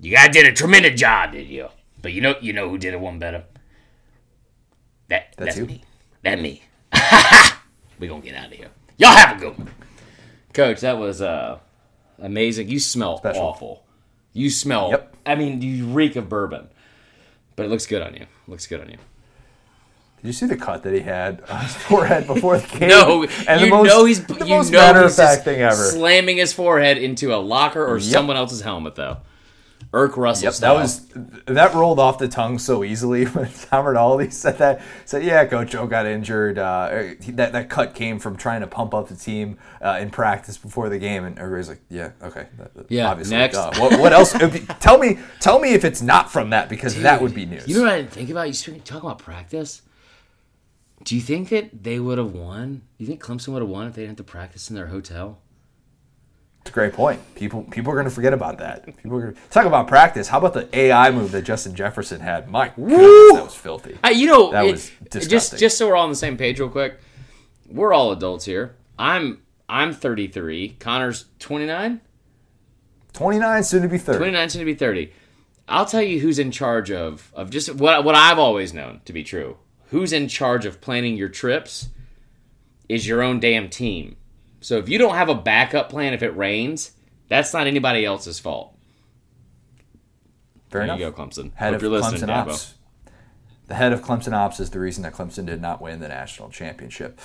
You 0.00 0.14
guys 0.14 0.30
did 0.32 0.46
a 0.46 0.52
tremendous 0.52 1.00
job, 1.00 1.32
did 1.32 1.48
you? 1.48 1.66
But 2.00 2.12
you 2.12 2.20
know, 2.20 2.36
you 2.40 2.52
know 2.52 2.68
who 2.68 2.78
did 2.78 2.94
it 2.94 3.00
one 3.00 3.18
better. 3.18 3.42
That 5.08 5.34
that's, 5.36 5.56
that's 5.56 5.68
me. 5.68 5.82
That 6.22 6.40
me. 6.40 6.62
we 7.98 8.06
gonna 8.06 8.20
get 8.20 8.36
out 8.36 8.46
of 8.46 8.52
here. 8.52 8.70
Y'all 8.98 9.16
have 9.16 9.36
a 9.36 9.40
good 9.40 9.58
one. 9.58 9.68
Coach, 10.52 10.80
that 10.82 10.96
was 10.96 11.20
uh, 11.20 11.58
amazing. 12.20 12.68
You 12.68 12.78
smell 12.78 13.18
Special. 13.18 13.42
awful. 13.42 13.84
You 14.32 14.48
smell. 14.48 14.90
Yep. 14.90 15.16
I 15.26 15.34
mean, 15.34 15.60
you 15.60 15.86
reek 15.86 16.14
of 16.14 16.28
bourbon, 16.28 16.68
but 17.56 17.66
it 17.66 17.68
looks 17.68 17.86
good 17.86 18.00
on 18.00 18.14
you. 18.14 18.26
Looks 18.46 18.68
good 18.68 18.80
on 18.80 18.90
you. 18.90 18.98
Did 20.22 20.28
you 20.28 20.32
see 20.34 20.46
the 20.46 20.56
cut 20.56 20.84
that 20.84 20.94
he 20.94 21.00
had 21.00 21.42
on 21.50 21.62
his 21.62 21.74
forehead 21.88 22.28
before 22.28 22.56
the 22.58 22.78
game? 22.78 22.88
no, 22.90 23.24
and 23.48 23.60
you 23.60 23.66
the 23.66 23.70
most, 23.70 23.88
know 23.88 24.04
he's 24.04 24.24
the 24.24 24.46
most 24.46 24.70
matter 24.70 25.02
of 25.02 25.12
fact 25.12 25.44
thing 25.44 25.60
ever. 25.60 25.74
Slamming 25.74 26.36
his 26.36 26.52
forehead 26.52 26.96
into 26.96 27.34
a 27.34 27.38
locker 27.38 27.84
or 27.84 27.98
yep. 27.98 28.04
someone 28.04 28.36
else's 28.36 28.60
helmet, 28.60 28.94
though. 28.94 29.18
Erk 29.92 30.16
Russell 30.16 30.44
yep, 30.44 30.54
style. 30.54 30.76
That 30.76 30.82
was 30.82 31.08
that 31.46 31.74
rolled 31.74 31.98
off 31.98 32.18
the 32.18 32.28
tongue 32.28 32.58
so 32.58 32.84
easily 32.84 33.24
when 33.26 33.50
Tom 33.52 33.84
Rinaldi 33.84 34.30
said 34.30 34.58
that. 34.58 34.80
Said, 35.04 35.24
"Yeah, 35.24 35.44
Coach 35.44 35.72
Joe 35.72 35.86
got 35.86 36.06
injured. 36.06 36.56
Uh, 36.56 37.14
that 37.30 37.52
that 37.52 37.68
cut 37.68 37.94
came 37.94 38.18
from 38.18 38.36
trying 38.36 38.60
to 38.60 38.66
pump 38.66 38.94
up 38.94 39.08
the 39.08 39.16
team 39.16 39.58
uh, 39.82 39.98
in 40.00 40.10
practice 40.10 40.56
before 40.56 40.88
the 40.88 40.98
game." 40.98 41.24
And 41.24 41.38
everybody's 41.38 41.68
like, 41.68 41.82
"Yeah, 41.90 42.12
okay, 42.22 42.46
that, 42.58 42.74
that, 42.74 42.90
yeah, 42.90 43.10
obviously, 43.10 43.36
next. 43.36 43.56
Uh, 43.56 43.72
what, 43.76 44.00
what, 44.00 44.12
else? 44.12 44.32
tell 44.80 44.98
me, 44.98 45.18
tell 45.40 45.58
me 45.58 45.74
if 45.74 45.84
it's 45.84 46.00
not 46.00 46.30
from 46.30 46.50
that 46.50 46.68
because 46.70 46.94
Dude, 46.94 47.04
that 47.04 47.20
would 47.20 47.34
be 47.34 47.44
news." 47.44 47.66
You 47.68 47.76
know 47.76 47.82
what 47.82 47.92
I 47.92 47.96
didn't 47.98 48.12
think 48.12 48.30
about? 48.30 48.48
You 48.48 48.80
talking 48.80 49.10
about 49.10 49.18
practice. 49.18 49.82
Do 51.04 51.16
you 51.16 51.20
think 51.20 51.48
that 51.48 51.82
they 51.82 51.98
would 51.98 52.18
have 52.18 52.32
won? 52.32 52.82
Do 52.98 53.04
you 53.04 53.06
think 53.06 53.22
Clemson 53.22 53.48
would 53.48 53.62
have 53.62 53.68
won 53.68 53.86
if 53.86 53.94
they 53.94 54.02
didn't 54.02 54.18
have 54.18 54.26
to 54.26 54.30
practice 54.30 54.70
in 54.70 54.76
their 54.76 54.86
hotel? 54.86 55.38
It's 56.60 56.70
a 56.70 56.72
great 56.72 56.92
point. 56.92 57.20
People 57.34 57.64
people 57.64 57.90
are 57.90 57.96
going 57.96 58.06
to 58.06 58.14
forget 58.14 58.32
about 58.32 58.58
that. 58.58 58.84
People 58.84 59.16
are 59.16 59.22
going 59.22 59.34
to 59.34 59.40
talk 59.50 59.66
about 59.66 59.88
practice. 59.88 60.28
How 60.28 60.38
about 60.38 60.54
the 60.54 60.68
AI 60.78 61.10
move 61.10 61.32
that 61.32 61.42
Justin 61.42 61.74
Jefferson 61.74 62.20
had? 62.20 62.48
My 62.48 62.68
goodness, 62.68 62.98
that 62.98 63.44
was 63.44 63.54
filthy. 63.54 63.98
I, 64.04 64.10
you 64.10 64.28
know, 64.28 64.52
that 64.52 64.64
it, 64.64 64.72
was 64.72 64.92
disgusting. 65.10 65.28
Just 65.28 65.58
just 65.58 65.78
so 65.78 65.88
we're 65.88 65.96
all 65.96 66.04
on 66.04 66.10
the 66.10 66.16
same 66.16 66.36
page, 66.36 66.60
real 66.60 66.68
quick. 66.68 67.00
We're 67.68 67.92
all 67.92 68.12
adults 68.12 68.44
here. 68.44 68.76
I'm 68.96 69.42
I'm 69.68 69.92
33. 69.92 70.76
Connor's 70.78 71.24
29. 71.40 72.00
29, 73.12 73.64
soon 73.64 73.82
to 73.82 73.88
be 73.88 73.98
30. 73.98 74.18
29, 74.18 74.48
soon 74.50 74.60
to 74.60 74.64
be 74.64 74.74
30. 74.74 75.12
I'll 75.68 75.86
tell 75.86 76.02
you 76.02 76.20
who's 76.20 76.38
in 76.38 76.52
charge 76.52 76.92
of 76.92 77.32
of 77.34 77.50
just 77.50 77.74
what 77.74 78.04
what 78.04 78.14
I've 78.14 78.38
always 78.38 78.72
known 78.72 79.00
to 79.06 79.12
be 79.12 79.24
true. 79.24 79.56
Who's 79.92 80.14
in 80.14 80.26
charge 80.26 80.64
of 80.64 80.80
planning 80.80 81.18
your 81.18 81.28
trips 81.28 81.90
is 82.88 83.06
your 83.06 83.22
own 83.22 83.40
damn 83.40 83.68
team. 83.68 84.16
So 84.62 84.78
if 84.78 84.88
you 84.88 84.96
don't 84.96 85.16
have 85.16 85.28
a 85.28 85.34
backup 85.34 85.90
plan 85.90 86.14
if 86.14 86.22
it 86.22 86.34
rains, 86.34 86.92
that's 87.28 87.52
not 87.52 87.66
anybody 87.66 88.02
else's 88.02 88.38
fault. 88.38 88.74
Fair 90.70 90.80
there 90.80 90.82
enough. 90.84 90.98
you 90.98 91.10
go, 91.10 91.12
Clemson. 91.12 91.54
Head 91.56 91.74
Hope 91.74 91.82
of 91.82 91.92
Clemson 92.04 92.28
Ops. 92.30 92.74
The 93.66 93.74
head 93.74 93.92
of 93.92 94.00
Clemson 94.00 94.32
Ops 94.32 94.60
is 94.60 94.70
the 94.70 94.80
reason 94.80 95.02
that 95.02 95.12
Clemson 95.12 95.44
did 95.44 95.60
not 95.60 95.82
win 95.82 96.00
the 96.00 96.08
national 96.08 96.48
championship. 96.48 97.20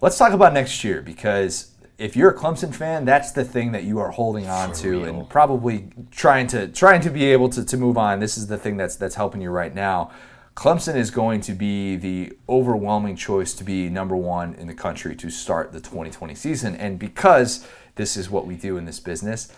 Let's 0.00 0.16
talk 0.16 0.32
about 0.32 0.54
next 0.54 0.82
year 0.82 1.02
because 1.02 1.72
if 1.98 2.16
you're 2.16 2.30
a 2.30 2.34
Clemson 2.34 2.74
fan, 2.74 3.04
that's 3.04 3.32
the 3.32 3.44
thing 3.44 3.72
that 3.72 3.84
you 3.84 3.98
are 3.98 4.12
holding 4.12 4.46
on 4.48 4.70
For 4.70 4.76
to 4.76 4.90
real. 4.90 5.04
and 5.04 5.28
probably 5.28 5.90
trying 6.10 6.46
to 6.48 6.68
trying 6.68 7.02
to 7.02 7.10
be 7.10 7.26
able 7.26 7.50
to, 7.50 7.62
to 7.62 7.76
move 7.76 7.98
on. 7.98 8.18
This 8.18 8.38
is 8.38 8.46
the 8.46 8.56
thing 8.56 8.78
that's 8.78 8.96
that's 8.96 9.16
helping 9.16 9.42
you 9.42 9.50
right 9.50 9.74
now. 9.74 10.10
Clemson 10.54 10.96
is 10.96 11.10
going 11.10 11.40
to 11.42 11.52
be 11.52 11.96
the 11.96 12.36
overwhelming 12.48 13.16
choice 13.16 13.54
to 13.54 13.64
be 13.64 13.88
number 13.88 14.16
one 14.16 14.54
in 14.54 14.66
the 14.66 14.74
country 14.74 15.16
to 15.16 15.30
start 15.30 15.72
the 15.72 15.80
2020 15.80 16.34
season. 16.34 16.76
And 16.76 16.98
because 16.98 17.66
this 17.94 18.16
is 18.16 18.28
what 18.28 18.46
we 18.46 18.56
do 18.56 18.76
in 18.76 18.84
this 18.84 19.00
business, 19.00 19.50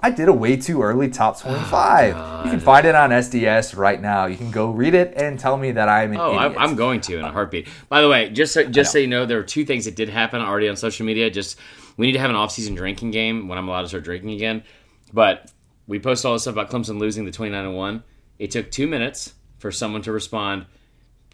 I 0.00 0.10
did 0.10 0.28
a 0.28 0.32
way 0.32 0.56
too 0.56 0.82
early 0.82 1.08
top 1.08 1.40
25. 1.40 2.14
Oh, 2.16 2.44
you 2.44 2.50
can 2.50 2.60
find 2.60 2.86
it 2.86 2.94
on 2.94 3.10
SDS 3.10 3.76
right 3.76 4.00
now. 4.00 4.26
You 4.26 4.36
can 4.36 4.50
go 4.50 4.70
read 4.70 4.94
it 4.94 5.14
and 5.16 5.38
tell 5.38 5.56
me 5.56 5.72
that 5.72 5.88
I'm 5.88 6.12
an 6.12 6.18
oh, 6.18 6.36
idiot. 6.36 6.56
I'm 6.58 6.74
going 6.74 7.00
to 7.02 7.18
in 7.18 7.24
a 7.24 7.30
heartbeat. 7.30 7.68
By 7.88 8.00
the 8.00 8.08
way, 8.08 8.30
just 8.30 8.54
so, 8.54 8.64
just 8.64 8.92
so 8.92 8.98
you 8.98 9.06
know, 9.06 9.26
there 9.26 9.38
are 9.38 9.44
two 9.44 9.64
things 9.64 9.84
that 9.84 9.94
did 9.94 10.08
happen 10.08 10.40
already 10.40 10.68
on 10.68 10.76
social 10.76 11.06
media. 11.06 11.30
Just 11.30 11.58
we 11.96 12.06
need 12.06 12.12
to 12.12 12.18
have 12.18 12.30
an 12.30 12.36
off-season 12.36 12.74
drinking 12.74 13.12
game 13.12 13.46
when 13.46 13.58
I'm 13.58 13.68
allowed 13.68 13.82
to 13.82 13.88
start 13.88 14.04
drinking 14.04 14.32
again. 14.32 14.64
But 15.12 15.50
we 15.86 15.98
post 15.98 16.24
all 16.24 16.32
this 16.32 16.42
stuff 16.42 16.54
about 16.54 16.70
Clemson 16.70 16.98
losing 16.98 17.24
the 17.24 17.30
29 17.30 17.64
and 17.64 17.76
one. 17.76 18.02
It 18.38 18.50
took 18.50 18.70
two 18.70 18.86
minutes 18.86 19.34
for 19.58 19.70
someone 19.70 20.02
to 20.02 20.12
respond, 20.12 20.66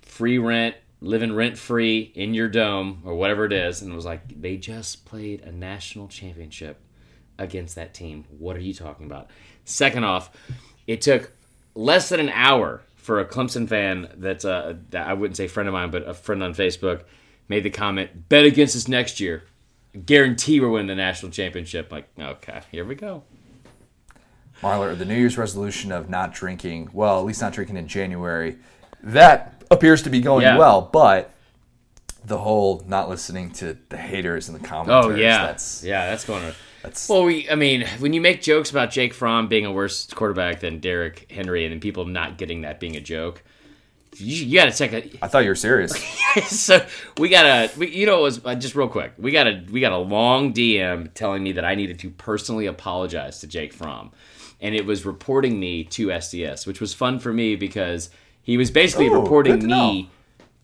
free 0.03 0.39
rent, 0.39 0.77
living 1.01 1.33
rent 1.33 1.57
free 1.57 2.13
in 2.15 2.35
your 2.35 2.49
dome 2.49 3.03
or 3.05 3.15
whatever 3.15 3.45
it 3.45 3.53
is, 3.53 3.83
and 3.83 3.93
it 3.93 3.97
was 3.97 4.05
like 4.05 4.41
they 4.41 4.57
just 4.57 5.05
played 5.05 5.41
a 5.43 5.53
national 5.53 6.09
championship 6.09 6.81
against 7.39 7.75
that 7.75 7.95
team. 7.95 8.25
What 8.39 8.57
are 8.57 8.61
you 8.61 8.75
talking 8.75 9.07
about? 9.07 9.31
Second 9.65 10.05
off, 10.05 10.31
it 10.87 11.01
took 11.01 11.33
less 11.75 12.09
than 12.09 12.21
an 12.21 12.29
hour 12.31 12.83
for 12.97 13.19
a 13.19 13.25
Clemson 13.25 13.69
fan 13.69 14.09
that's 14.17 14.45
uh, 14.45 14.75
that 14.91 15.07
I 15.07 15.15
wouldn't 15.15 15.37
say 15.37 15.49
friend 15.49 15.69
of 15.69 15.73
mine, 15.73 15.91
but 15.91 16.07
a 16.07 16.15
friend 16.15 16.43
on 16.43 16.55
Facebook 16.55 17.05
made 17.49 17.65
the 17.65 17.71
comment, 17.71 18.29
bet 18.29 18.45
against 18.45 18.77
us 18.77 18.87
next 18.87 19.21
year. 19.21 19.45
Guarantee 20.07 20.61
we're 20.61 20.69
winning 20.69 20.87
the 20.87 20.95
national 20.95 21.33
championship. 21.33 21.91
Like, 21.91 22.09
okay, 22.19 22.61
here 22.71 22.85
we 22.85 22.95
go. 22.95 23.25
Marler, 24.63 24.97
the 24.97 25.05
New 25.05 25.17
Year's 25.17 25.39
resolution 25.39 25.93
of 25.93 26.11
not 26.11 26.33
drinking, 26.33 26.91
well, 26.93 27.19
at 27.19 27.25
least 27.25 27.41
not 27.41 27.53
drinking 27.53 27.77
in 27.77 27.89
January, 27.89 28.59
that 29.03 29.63
appears 29.71 30.03
to 30.03 30.11
be 30.11 30.21
going 30.21 30.43
yeah. 30.43 30.59
well, 30.59 30.83
but 30.93 31.33
the 32.25 32.39
whole 32.39 32.85
not 32.87 33.09
listening 33.09 33.51
to 33.51 33.77
the 33.89 33.97
haters 33.97 34.49
and 34.49 34.61
the 34.61 34.67
comments. 34.67 35.07
Oh 35.07 35.15
yeah, 35.15 35.47
that's 35.47 35.83
yeah, 35.83 36.11
that's 36.11 36.25
going 36.25 36.43
to. 36.43 36.55
That's, 36.83 37.11
well, 37.11 37.25
we, 37.25 37.49
I 37.51 37.57
mean, 37.57 37.87
when 37.99 38.15
you 38.15 38.23
make 38.23 38.41
jokes 38.41 38.71
about 38.71 38.91
Jake 38.91 39.13
Fromm 39.13 39.49
being 39.49 39.67
a 39.67 39.73
worse 39.73 40.07
quarterback 40.07 40.61
than 40.61 40.81
Derrick 40.81 41.31
Henry, 41.31 41.67
and 41.67 41.81
people 41.81 42.07
not 42.07 42.39
getting 42.39 42.63
that 42.63 42.81
being 42.81 42.97
a 42.97 43.01
joke, 43.01 43.43
you, 44.17 44.47
you 44.47 44.59
got 44.59 44.65
to 44.67 44.73
check 44.73 44.93
it. 44.95 45.15
I 45.21 45.29
thought 45.29 45.41
you 45.41 45.51
were 45.51 45.57
serious. 45.57 45.93
so 46.47 46.85
we 47.19 47.29
got 47.29 47.45
a, 47.45 47.79
we, 47.79 47.89
you 47.91 48.07
know, 48.07 48.21
it 48.21 48.23
was 48.23 48.45
uh, 48.47 48.55
just 48.55 48.75
real 48.75 48.89
quick. 48.89 49.13
We 49.19 49.31
got 49.31 49.47
a, 49.47 49.63
we 49.71 49.81
got 49.81 49.93
a 49.93 49.99
long 49.99 50.55
DM 50.55 51.13
telling 51.13 51.43
me 51.43 51.53
that 51.53 51.67
I 51.67 51.75
needed 51.75 51.99
to 51.99 52.11
personally 52.11 52.65
apologize 52.65 53.41
to 53.41 53.47
Jake 53.47 53.75
Fromm 53.75 54.11
and 54.61 54.75
it 54.75 54.85
was 54.85 55.07
reporting 55.07 55.59
me 55.59 55.85
to 55.85 56.09
SDS, 56.09 56.67
which 56.67 56.81
was 56.81 56.93
fun 56.93 57.19
for 57.19 57.33
me 57.33 57.57
because 57.57 58.11
he 58.43 58.57
was 58.57 58.71
basically 58.71 59.09
Ooh, 59.09 59.21
reporting 59.21 59.61
to 59.61 59.67
me 59.67 60.03
know. 60.03 60.09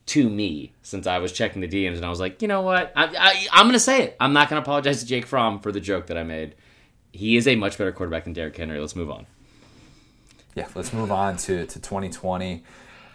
to 0.06 0.28
me 0.28 0.72
since 0.82 1.06
I 1.06 1.18
was 1.18 1.32
checking 1.32 1.62
the 1.62 1.68
DMs, 1.68 1.96
and 1.96 2.04
I 2.04 2.10
was 2.10 2.20
like, 2.20 2.42
you 2.42 2.48
know 2.48 2.62
what, 2.62 2.92
I, 2.94 3.04
I, 3.06 3.46
I'm 3.52 3.64
going 3.64 3.72
to 3.72 3.80
say 3.80 4.02
it. 4.02 4.16
I'm 4.20 4.32
not 4.32 4.48
going 4.48 4.60
to 4.60 4.64
apologize 4.64 5.00
to 5.00 5.06
Jake 5.06 5.26
Fromm 5.26 5.60
for 5.60 5.72
the 5.72 5.80
joke 5.80 6.06
that 6.06 6.18
I 6.18 6.22
made. 6.22 6.54
He 7.12 7.36
is 7.36 7.48
a 7.48 7.56
much 7.56 7.78
better 7.78 7.92
quarterback 7.92 8.24
than 8.24 8.34
Derrick 8.34 8.56
Henry. 8.56 8.78
Let's 8.78 8.96
move 8.96 9.10
on. 9.10 9.26
Yeah, 10.54 10.68
let's 10.74 10.92
move 10.92 11.12
on 11.12 11.36
to, 11.38 11.66
to 11.66 11.80
2020 11.80 12.62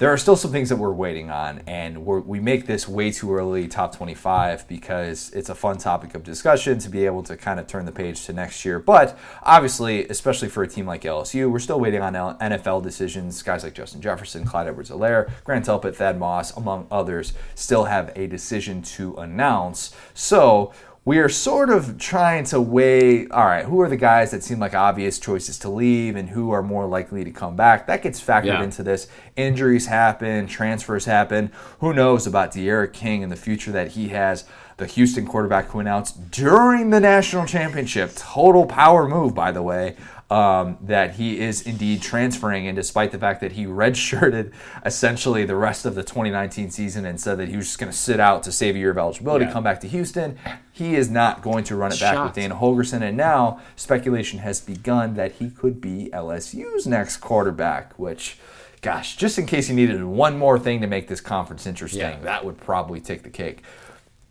there 0.01 0.11
are 0.11 0.17
still 0.17 0.35
some 0.35 0.51
things 0.51 0.69
that 0.69 0.77
we're 0.77 0.91
waiting 0.91 1.29
on, 1.29 1.61
and 1.67 2.03
we 2.03 2.39
make 2.39 2.65
this 2.65 2.87
way 2.87 3.11
too 3.11 3.35
early 3.35 3.67
top 3.67 3.95
25 3.95 4.67
because 4.67 5.29
it's 5.29 5.47
a 5.47 5.53
fun 5.53 5.77
topic 5.77 6.15
of 6.15 6.23
discussion 6.23 6.79
to 6.79 6.89
be 6.89 7.05
able 7.05 7.21
to 7.21 7.37
kind 7.37 7.59
of 7.59 7.67
turn 7.67 7.85
the 7.85 7.91
page 7.91 8.25
to 8.25 8.33
next 8.33 8.65
year. 8.65 8.79
But 8.79 9.15
obviously, 9.43 10.07
especially 10.07 10.49
for 10.49 10.63
a 10.63 10.67
team 10.67 10.87
like 10.87 11.03
LSU, 11.03 11.51
we're 11.51 11.59
still 11.59 11.79
waiting 11.79 12.01
on 12.01 12.15
NFL 12.15 12.81
decisions. 12.81 13.43
Guys 13.43 13.63
like 13.63 13.75
Justin 13.75 14.01
Jefferson, 14.01 14.43
Clyde 14.43 14.69
Edwards-Helaire, 14.69 15.29
Grant 15.43 15.67
Delpit, 15.67 15.93
Thad 15.93 16.17
Moss, 16.17 16.57
among 16.57 16.87
others, 16.89 17.33
still 17.53 17.83
have 17.83 18.11
a 18.15 18.25
decision 18.25 18.81
to 18.81 19.13
announce. 19.17 19.95
So 20.15 20.73
we 21.03 21.17
are 21.17 21.29
sort 21.29 21.71
of 21.71 21.97
trying 21.97 22.43
to 22.43 22.61
weigh 22.61 23.27
all 23.29 23.45
right, 23.45 23.65
who 23.65 23.81
are 23.81 23.89
the 23.89 23.97
guys 23.97 24.29
that 24.31 24.43
seem 24.43 24.59
like 24.59 24.75
obvious 24.75 25.17
choices 25.17 25.57
to 25.59 25.69
leave 25.69 26.15
and 26.15 26.29
who 26.29 26.51
are 26.51 26.61
more 26.61 26.85
likely 26.85 27.23
to 27.23 27.31
come 27.31 27.55
back? 27.55 27.87
That 27.87 28.03
gets 28.03 28.21
factored 28.21 28.45
yeah. 28.45 28.63
into 28.63 28.83
this. 28.83 29.07
Injuries 29.35 29.87
happen, 29.87 30.45
transfers 30.45 31.05
happen. 31.05 31.51
Who 31.79 31.91
knows 31.91 32.27
about 32.27 32.51
D'Eriq 32.51 32.93
King 32.93 33.23
and 33.23 33.31
the 33.31 33.35
future 33.35 33.71
that 33.71 33.89
he 33.93 34.09
has? 34.09 34.45
The 34.77 34.85
Houston 34.85 35.25
quarterback 35.25 35.69
who 35.69 35.79
announced 35.79 36.29
during 36.29 36.91
the 36.91 36.99
national 36.99 37.47
championship, 37.47 38.13
total 38.15 38.67
power 38.67 39.07
move, 39.07 39.33
by 39.33 39.51
the 39.51 39.61
way, 39.63 39.95
um, 40.31 40.77
that 40.81 41.15
he 41.15 41.41
is 41.41 41.61
indeed 41.61 42.01
transferring. 42.01 42.65
And 42.65 42.75
despite 42.75 43.11
the 43.11 43.19
fact 43.19 43.41
that 43.41 43.51
he 43.51 43.65
redshirted 43.81 44.53
essentially 44.85 45.43
the 45.45 45.57
rest 45.57 45.85
of 45.85 45.93
the 45.93 46.03
2019 46.03 46.71
season 46.71 47.05
and 47.05 47.19
said 47.19 47.37
that 47.37 47.49
he 47.49 47.57
was 47.57 47.67
just 47.67 47.79
going 47.79 47.91
to 47.91 47.97
sit 47.97 48.19
out 48.19 48.41
to 48.43 48.51
save 48.51 48.75
a 48.75 48.79
year 48.79 48.91
of 48.91 48.97
eligibility, 48.97 49.45
yeah. 49.45 49.51
come 49.51 49.63
back 49.63 49.81
to 49.81 49.87
Houston, 49.87 50.39
he 50.71 50.95
is 50.95 51.09
not 51.09 51.41
going 51.41 51.65
to 51.65 51.75
run 51.75 51.91
it 51.91 51.99
back 51.99 52.23
with 52.23 52.33
Dana 52.33 52.55
Holgorsen. 52.55 53.01
And 53.01 53.17
now 53.17 53.59
speculation 53.75 54.39
has 54.39 54.61
begun 54.61 55.15
that 55.15 55.33
he 55.33 55.49
could 55.49 55.81
be 55.81 56.09
LSU's 56.13 56.87
next 56.87 57.17
quarterback, 57.17 57.99
which. 57.99 58.37
Gosh, 58.81 59.15
just 59.15 59.37
in 59.37 59.45
case 59.45 59.69
you 59.69 59.75
needed 59.75 60.03
one 60.03 60.39
more 60.39 60.57
thing 60.57 60.81
to 60.81 60.87
make 60.87 61.07
this 61.07 61.21
conference 61.21 61.67
interesting, 61.67 62.01
yeah. 62.01 62.19
that 62.21 62.43
would 62.43 62.57
probably 62.57 62.99
take 62.99 63.21
the 63.21 63.29
cake. 63.29 63.61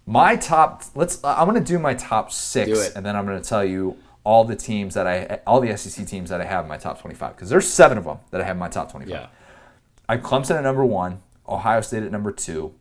My 0.06 0.34
top, 0.34 0.82
let's. 0.96 1.22
I'm 1.22 1.48
going 1.48 1.62
to 1.62 1.64
do 1.64 1.78
my 1.78 1.94
top 1.94 2.32
six, 2.32 2.96
and 2.96 3.06
then 3.06 3.14
I'm 3.14 3.26
going 3.26 3.40
to 3.40 3.48
tell 3.48 3.64
you 3.64 3.96
all 4.24 4.44
the 4.44 4.56
teams 4.56 4.94
that 4.94 5.06
I, 5.06 5.40
all 5.46 5.60
the 5.60 5.76
SEC 5.76 6.06
teams 6.06 6.30
that 6.30 6.40
I 6.40 6.44
have 6.44 6.64
in 6.64 6.68
my 6.68 6.76
top 6.76 7.00
25, 7.00 7.36
because 7.36 7.48
there's 7.48 7.68
seven 7.68 7.98
of 7.98 8.04
them 8.04 8.18
that 8.30 8.40
I 8.40 8.44
have 8.44 8.56
in 8.56 8.60
my 8.60 8.68
top 8.68 8.90
25. 8.90 9.10
Yeah. 9.10 9.26
I 10.08 10.16
have 10.16 10.24
Clemson 10.24 10.56
at 10.56 10.62
number 10.62 10.84
one, 10.84 11.22
Ohio 11.48 11.80
State 11.80 12.02
at 12.02 12.12
number 12.12 12.32
two, 12.32 12.74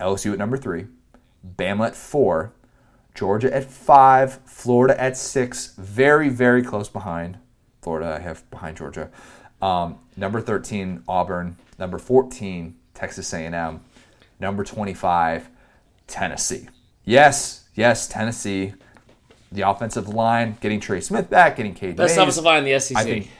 LSU 0.00 0.32
at 0.32 0.38
number 0.38 0.56
three, 0.56 0.86
Bama 1.56 1.88
at 1.88 1.96
four, 1.96 2.52
Georgia 3.14 3.54
at 3.54 3.64
five, 3.64 4.40
Florida 4.44 5.00
at 5.00 5.16
six, 5.16 5.74
very, 5.78 6.28
very 6.28 6.62
close 6.62 6.88
behind. 6.88 7.38
Florida, 7.80 8.16
I 8.16 8.18
have 8.18 8.48
behind 8.50 8.76
Georgia. 8.76 9.10
Um, 9.62 10.00
number 10.16 10.40
13, 10.40 11.04
Auburn. 11.08 11.56
Number 11.78 11.98
14, 11.98 12.76
Texas 12.94 13.32
A&M. 13.32 13.80
Number 14.38 14.64
25, 14.64 15.48
Tennessee. 16.06 16.68
Yes, 17.04 17.68
yes, 17.74 18.06
Tennessee 18.06 18.74
the 19.52 19.62
offensive 19.68 20.08
line, 20.08 20.56
getting 20.60 20.80
Trey 20.80 21.00
Smith 21.00 21.30
back, 21.30 21.56
getting 21.56 21.74
Cade 21.74 21.96
Best 21.96 22.12
Mays, 22.16 22.18
offensive 22.18 22.44
line 22.44 22.64
in 22.66 22.72
the 22.72 22.80
SEC. 22.80 22.96
I 22.96 23.04
think 23.04 23.30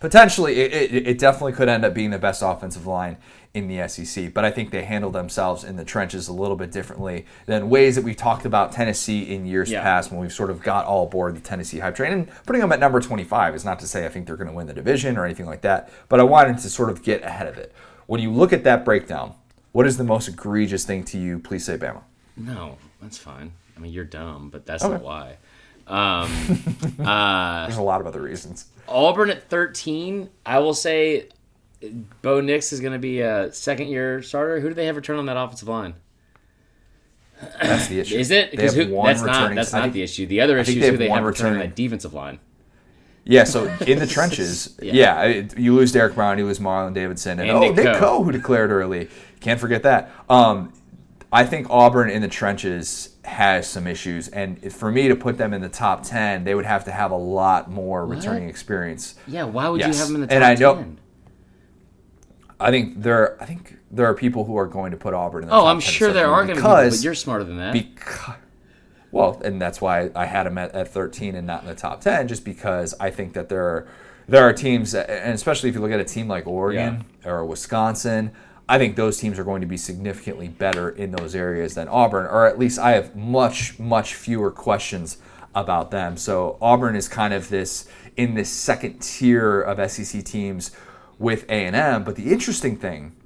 potentially 0.00 0.60
it, 0.60 0.72
it, 0.92 1.06
it 1.08 1.18
definitely 1.18 1.52
could 1.52 1.68
end 1.68 1.84
up 1.84 1.94
being 1.94 2.10
the 2.10 2.18
best 2.18 2.42
offensive 2.44 2.86
line 2.86 3.16
in 3.54 3.68
the 3.68 3.88
SEC, 3.88 4.34
but 4.34 4.44
I 4.44 4.50
think 4.50 4.70
they 4.70 4.84
handle 4.84 5.10
themselves 5.10 5.64
in 5.64 5.76
the 5.76 5.84
trenches 5.84 6.28
a 6.28 6.32
little 6.32 6.56
bit 6.56 6.70
differently 6.70 7.24
than 7.46 7.70
ways 7.70 7.94
that 7.96 8.04
we've 8.04 8.16
talked 8.16 8.44
about 8.44 8.72
Tennessee 8.72 9.22
in 9.34 9.46
years 9.46 9.70
Yeah. 9.70 9.82
past 9.82 10.10
when 10.10 10.20
we've 10.20 10.32
sort 10.32 10.50
of 10.50 10.62
got 10.62 10.84
all 10.84 11.04
aboard 11.04 11.36
the 11.36 11.40
Tennessee 11.40 11.78
hype 11.78 11.94
train. 11.94 12.12
And 12.12 12.28
putting 12.44 12.60
them 12.60 12.70
at 12.72 12.80
number 12.80 13.00
25 13.00 13.54
is 13.54 13.64
not 13.64 13.78
to 13.78 13.88
say 13.88 14.04
I 14.04 14.10
think 14.10 14.26
they're 14.26 14.36
going 14.36 14.50
to 14.50 14.52
win 14.54 14.66
the 14.66 14.74
division 14.74 15.16
or 15.16 15.24
anything 15.24 15.46
like 15.46 15.62
that, 15.62 15.90
but 16.10 16.20
I 16.20 16.24
wanted 16.24 16.58
to 16.58 16.68
sort 16.68 16.90
of 16.90 17.02
get 17.02 17.22
ahead 17.22 17.46
of 17.46 17.56
it. 17.56 17.72
When 18.06 18.20
you 18.20 18.30
look 18.30 18.52
at 18.52 18.62
that 18.64 18.84
breakdown, 18.84 19.32
what 19.72 19.86
is 19.86 19.96
the 19.96 20.04
most 20.04 20.28
egregious 20.28 20.84
thing 20.84 21.02
to 21.04 21.18
you? 21.18 21.38
Please 21.38 21.64
say 21.64 21.78
Bama. 21.78 22.02
no, 22.36 22.76
that's 23.00 23.16
fine. 23.16 23.52
I 23.76 23.80
mean, 23.80 23.92
you're 23.92 24.04
dumb, 24.04 24.50
but 24.50 24.64
that's 24.66 24.82
Okay. 24.84 24.94
not 24.94 25.02
why. 25.02 25.36
Um, 25.86 26.30
uh, 27.06 27.66
There's 27.66 27.76
a 27.78 27.82
lot 27.82 28.00
of 28.00 28.06
other 28.06 28.20
reasons. 28.22 28.66
Auburn 28.88 29.30
at 29.30 29.48
13, 29.48 30.28
I 30.44 30.58
will 30.60 30.74
say 30.74 31.28
Bo 32.22 32.40
Nix 32.40 32.72
is 32.72 32.80
going 32.80 32.92
to 32.94 32.98
be 32.98 33.20
a 33.20 33.52
second 33.52 33.88
year 33.88 34.22
starter. 34.22 34.60
Who 34.60 34.68
do 34.68 34.74
they 34.74 34.86
have 34.86 34.96
return 34.96 35.18
on 35.18 35.26
that 35.26 35.36
offensive 35.36 35.68
line? 35.68 35.94
That's 37.60 37.88
the 37.88 38.00
issue. 38.00 38.16
Is 38.16 38.30
it? 38.30 38.50
They 38.50 38.56
Because 38.56 38.74
have 38.74 38.86
who, 38.88 38.94
one 38.94 39.08
that's 39.08 39.20
not 39.22 39.32
returning- 39.36 39.56
that's 39.56 39.72
not 39.72 39.82
think- 39.82 39.94
the 39.94 40.02
issue. 40.02 40.26
The 40.26 40.40
other 40.40 40.56
issue 40.58 40.80
is 40.80 40.88
who 40.88 40.96
they 40.96 41.08
have 41.10 41.22
return 41.24 41.48
on 41.48 41.52
returning- 41.52 41.58
that 41.60 41.76
defensive 41.76 42.14
line. 42.14 42.38
Yeah, 43.28 43.44
so 43.44 43.66
in 43.86 43.98
the 43.98 44.06
trenches, 44.06 44.74
Yeah. 44.82 44.92
yeah, 44.94 45.22
it- 45.24 45.58
you 45.58 45.74
lose 45.74 45.92
Derrick 45.92 46.14
Brown, 46.14 46.38
you 46.38 46.46
lose 46.46 46.60
Marlon 46.60 46.94
Davidson, 46.94 47.40
and, 47.40 47.48
And 47.50 47.58
oh, 47.58 47.60
Nick 47.60 47.74
Nick 47.76 47.84
Coe. 47.94 47.98
Coe, 47.98 48.22
who 48.22 48.32
declared 48.32 48.70
early. 48.70 49.08
Can't 49.40 49.60
forget 49.60 49.82
that. 49.82 50.10
Um, 50.30 50.72
I 51.32 51.44
think 51.44 51.66
Auburn 51.68 52.08
in 52.08 52.22
the 52.22 52.28
trenches 52.28 53.15
has 53.26 53.68
some 53.68 53.86
issues, 53.86 54.28
and 54.28 54.72
for 54.72 54.90
me 54.90 55.08
to 55.08 55.16
put 55.16 55.36
them 55.36 55.52
in 55.52 55.60
the 55.60 55.68
top 55.68 56.02
ten, 56.04 56.44
they 56.44 56.54
would 56.54 56.64
have 56.64 56.84
to 56.84 56.90
have 56.92 57.10
a 57.10 57.16
lot 57.16 57.70
more 57.70 58.06
returning 58.06 58.48
experience. 58.48 59.16
Yeah, 59.26 59.44
why 59.44 59.68
would 59.68 59.80
Yes. 59.80 59.94
you 59.94 59.98
have 59.98 60.06
them 60.08 60.14
in 60.16 60.20
the 60.22 60.26
top 60.28 60.34
And 60.34 60.44
I 60.44 60.54
know- 60.54 60.74
10? 60.76 60.98
I 62.58 62.70
think 62.70 63.02
there, 63.02 63.36
I 63.42 63.44
think 63.44 63.76
there 63.90 64.06
are 64.06 64.14
people 64.14 64.44
who 64.44 64.56
are 64.56 64.66
going 64.66 64.90
to 64.92 64.96
put 64.96 65.12
Auburn 65.12 65.42
in 65.42 65.48
the 65.48 65.54
Oh, 65.54 65.60
top 65.60 65.66
I'm 65.68 65.80
10 65.80 65.92
sure 65.92 66.12
there 66.12 66.28
are 66.30 66.44
going 66.44 66.56
to 66.56 66.62
be, 66.62 66.68
but 66.68 67.02
you're 67.04 67.14
smarter 67.14 67.44
than 67.44 67.58
that. 67.58 67.72
because 67.74 68.34
well, 69.12 69.40
and 69.44 69.60
that's 69.60 69.80
why 69.80 70.10
I 70.14 70.24
had 70.26 70.44
them 70.46 70.58
at, 70.58 70.74
at 70.74 70.88
13 70.88 71.34
and 71.36 71.46
not 71.46 71.62
in 71.62 71.68
the 71.68 71.74
top 71.74 72.00
10, 72.00 72.28
just 72.28 72.44
because 72.44 72.94
I 73.00 73.10
think 73.10 73.34
that 73.34 73.48
there 73.48 73.64
are 73.64 73.86
there 74.28 74.42
are 74.48 74.52
teams, 74.52 74.92
and 74.94 75.34
especially 75.34 75.68
if 75.68 75.74
you 75.76 75.80
look 75.80 75.92
at 75.92 76.00
a 76.00 76.04
team 76.04 76.26
like 76.28 76.46
Oregon 76.48 77.04
or 77.24 77.44
Wisconsin, 77.44 78.32
I 78.68 78.78
think 78.78 78.96
those 78.96 79.18
teams 79.18 79.38
are 79.38 79.44
going 79.44 79.60
to 79.60 79.66
be 79.66 79.76
significantly 79.76 80.48
better 80.48 80.90
in 80.90 81.12
those 81.12 81.34
areas 81.34 81.74
than 81.74 81.86
Auburn, 81.88 82.26
or 82.26 82.46
at 82.46 82.58
least 82.58 82.78
I 82.78 82.92
have 82.92 83.14
much 83.14 83.78
much 83.78 84.14
fewer 84.14 84.50
questions 84.50 85.18
about 85.54 85.90
them. 85.90 86.16
So 86.16 86.58
Auburn 86.60 86.96
is 86.96 87.08
kind 87.08 87.32
of 87.32 87.48
this 87.48 87.88
in 88.16 88.34
this 88.34 88.50
second 88.50 89.00
tier 89.00 89.60
of 89.60 89.90
SEC 89.90 90.24
teams 90.24 90.72
with 91.18 91.48
A&M, 91.48 92.04
but 92.04 92.16
the 92.16 92.32
interesting 92.32 92.76
thing 92.76 93.16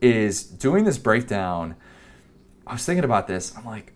is 0.00 0.42
doing 0.42 0.84
this 0.84 0.98
breakdown. 0.98 1.76
I 2.66 2.72
was 2.72 2.84
thinking 2.84 3.04
about 3.04 3.26
this. 3.26 3.56
I'm 3.56 3.64
like, 3.64 3.92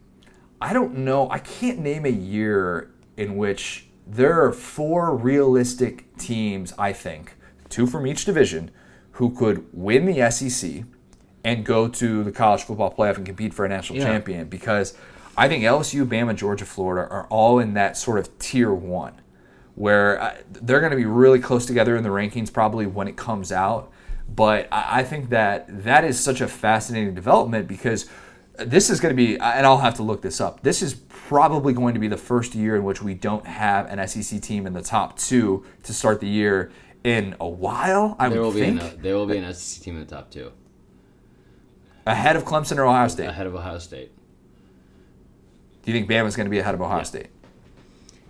I 0.61 0.73
don't 0.73 0.99
know. 0.99 1.31
I 1.31 1.39
can't 1.39 1.79
name 1.81 2.05
a 2.05 2.11
year 2.11 2.93
in 3.17 3.37
which 3.37 3.87
there 4.07 4.45
are 4.45 4.53
four 4.53 5.17
realistic 5.17 6.17
teams, 6.17 6.73
I 6.79 6.93
think, 6.93 7.37
two 7.69 7.87
from 7.87 8.07
each 8.07 8.25
division, 8.25 8.71
who 9.15 9.31
could 9.31 9.67
win 9.73 10.07
the 10.07 10.31
SEC 10.31 10.85
and 11.45 11.65
go 11.65 11.89
to 11.89 12.25
the 12.25 12.33
college 12.33 12.63
football 12.63 12.93
playoff 12.93 13.17
and 13.17 13.27
compete 13.27 13.53
for 13.55 13.65
a 13.65 13.69
national 13.69 13.99
Yeah. 13.99 14.07
champion 14.07 14.49
because 14.49 14.95
I 15.37 15.49
think 15.49 15.63
LSU, 15.65 16.07
Bama, 16.07 16.35
Georgia, 16.35 16.65
Florida 16.65 17.09
are 17.11 17.27
all 17.29 17.59
in 17.59 17.75
that 17.75 17.97
sort 17.97 18.19
of 18.19 18.39
tier 18.39 18.73
one 18.73 19.13
where 19.75 20.21
uh, 20.23 20.35
they're 20.53 20.79
going 20.81 20.93
to 20.93 20.97
be 20.97 21.05
really 21.05 21.41
close 21.41 21.67
together 21.67 21.97
in 21.97 22.03
the 22.05 22.09
rankings 22.11 22.53
probably 22.53 22.87
when 22.87 23.09
it 23.09 23.17
comes 23.17 23.51
out. 23.51 23.91
But 24.33 24.69
I 24.73 25.01
I 25.01 25.03
think 25.05 25.31
that 25.31 25.67
that 25.85 26.05
is 26.05 26.19
such 26.19 26.41
a 26.41 26.47
fascinating 26.49 27.15
development 27.15 27.67
because 27.69 28.07
this 28.57 28.89
is 28.89 29.01
going 29.01 29.11
to 29.13 29.17
be, 29.17 29.35
and 29.35 29.67
I'll 29.67 29.79
have 29.79 29.95
to 29.95 30.05
look 30.05 30.23
this 30.23 30.41
up. 30.41 30.63
This 30.63 30.81
is 30.81 30.95
probably 30.95 31.73
going 31.73 31.95
to 31.95 32.01
be 32.01 32.07
the 32.07 32.17
first 32.17 32.55
year 32.55 32.77
in 32.77 32.85
which 32.85 33.03
we 33.03 33.13
don't 33.15 33.47
have 33.47 33.87
an 33.91 34.07
SEC 34.07 34.41
team 34.41 34.67
in 34.67 34.73
the 34.73 34.81
top 34.83 35.19
two 35.19 35.65
to 35.83 35.93
start 35.93 36.21
the 36.21 36.29
year 36.29 36.71
in 37.05 37.37
a 37.39 37.49
while. 37.49 38.17
I 38.19 38.29
there 38.29 38.41
will 38.41 38.49
would 38.49 38.55
be 38.55 38.61
think 38.61 38.83
an, 38.83 39.03
there 39.03 39.15
will 39.15 39.27
be 39.27 39.37
an 39.37 39.55
SEC 39.55 39.85
team 39.85 39.95
in 39.95 40.01
the 40.01 40.11
top 40.11 40.31
two, 40.31 40.51
ahead 42.07 42.35
of 42.35 42.45
Clemson 42.45 42.79
or 42.79 42.87
Ohio 42.87 43.09
State. 43.09 43.27
ahead 43.27 43.47
of 43.47 43.55
Ohio 43.55 43.79
State. 43.79 44.11
Do 45.83 45.93
you 45.93 45.99
think 45.99 46.11
Bama's 46.11 46.35
going 46.35 46.47
to 46.47 46.51
be 46.51 46.59
ahead 46.59 46.75
of 46.75 46.81
Ohio 46.81 47.03
State 47.03 47.29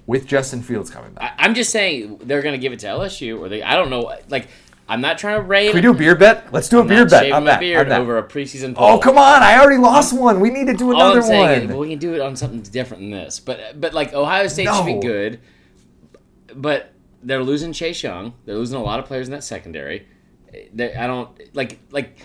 with 0.06 0.26
Justin 0.26 0.60
Fields 0.60 0.90
coming 0.90 1.12
back? 1.12 1.36
I, 1.38 1.44
I'm 1.44 1.54
just 1.54 1.70
saying 1.70 2.18
they're 2.24 2.42
going 2.42 2.54
to 2.54 2.58
give 2.58 2.72
it 2.72 2.80
to 2.80 2.86
LSU, 2.86 3.38
or 3.38 3.48
they. 3.48 3.62
I 3.62 3.76
don't 3.76 3.90
know. 3.90 4.12
Like 4.28 4.48
I'm 4.88 5.00
not 5.00 5.18
trying 5.18 5.36
to 5.36 5.42
rain. 5.42 5.68
Can 5.68 5.76
we 5.76 5.80
do 5.80 5.92
a 5.92 5.94
beer 5.94 6.14
bet? 6.14 6.52
Let's 6.52 6.68
do 6.68 6.78
a 6.78 6.82
I'm 6.82 6.88
beer 6.88 7.06
bet 7.06 7.30
my 7.30 7.40
that. 7.40 7.60
beard 7.60 7.86
on 7.86 7.88
that. 7.88 8.00
over 8.00 8.18
a 8.18 8.22
preseason 8.22 8.72
oh, 8.72 8.74
poll. 8.74 8.90
Oh 8.90 8.98
come 8.98 9.16
on! 9.16 9.42
I 9.42 9.58
already 9.58 9.78
lost 9.78 10.12
one. 10.12 10.40
We 10.40 10.50
need 10.50 10.66
to 10.66 10.74
do 10.74 10.90
another 10.90 11.20
I'm 11.20 11.22
saying 11.22 11.50
is, 11.50 11.58
one. 11.60 11.68
well, 11.68 11.78
we 11.78 11.90
can 11.90 11.98
do 11.98 12.14
it 12.14 12.20
on 12.20 12.34
something 12.36 12.60
different 12.60 13.04
than 13.04 13.10
this. 13.12 13.40
But 13.40 13.80
but 13.80 13.94
like 13.94 14.12
Ohio 14.12 14.46
State 14.48 14.68
should 14.68 14.86
be 14.86 15.00
good, 15.00 15.40
but 16.54 16.92
they're 17.24 17.42
losing 17.42 17.72
Chase 17.72 18.02
Young. 18.02 18.34
They're 18.44 18.56
losing 18.56 18.76
a 18.76 18.82
lot 18.82 18.98
of 19.00 19.06
players 19.06 19.28
in 19.28 19.32
that 19.32 19.44
secondary. 19.44 20.06
They, 20.72 20.94
I 20.94 21.06
don't 21.06 21.30
like 21.54 21.80
like. 21.90 22.18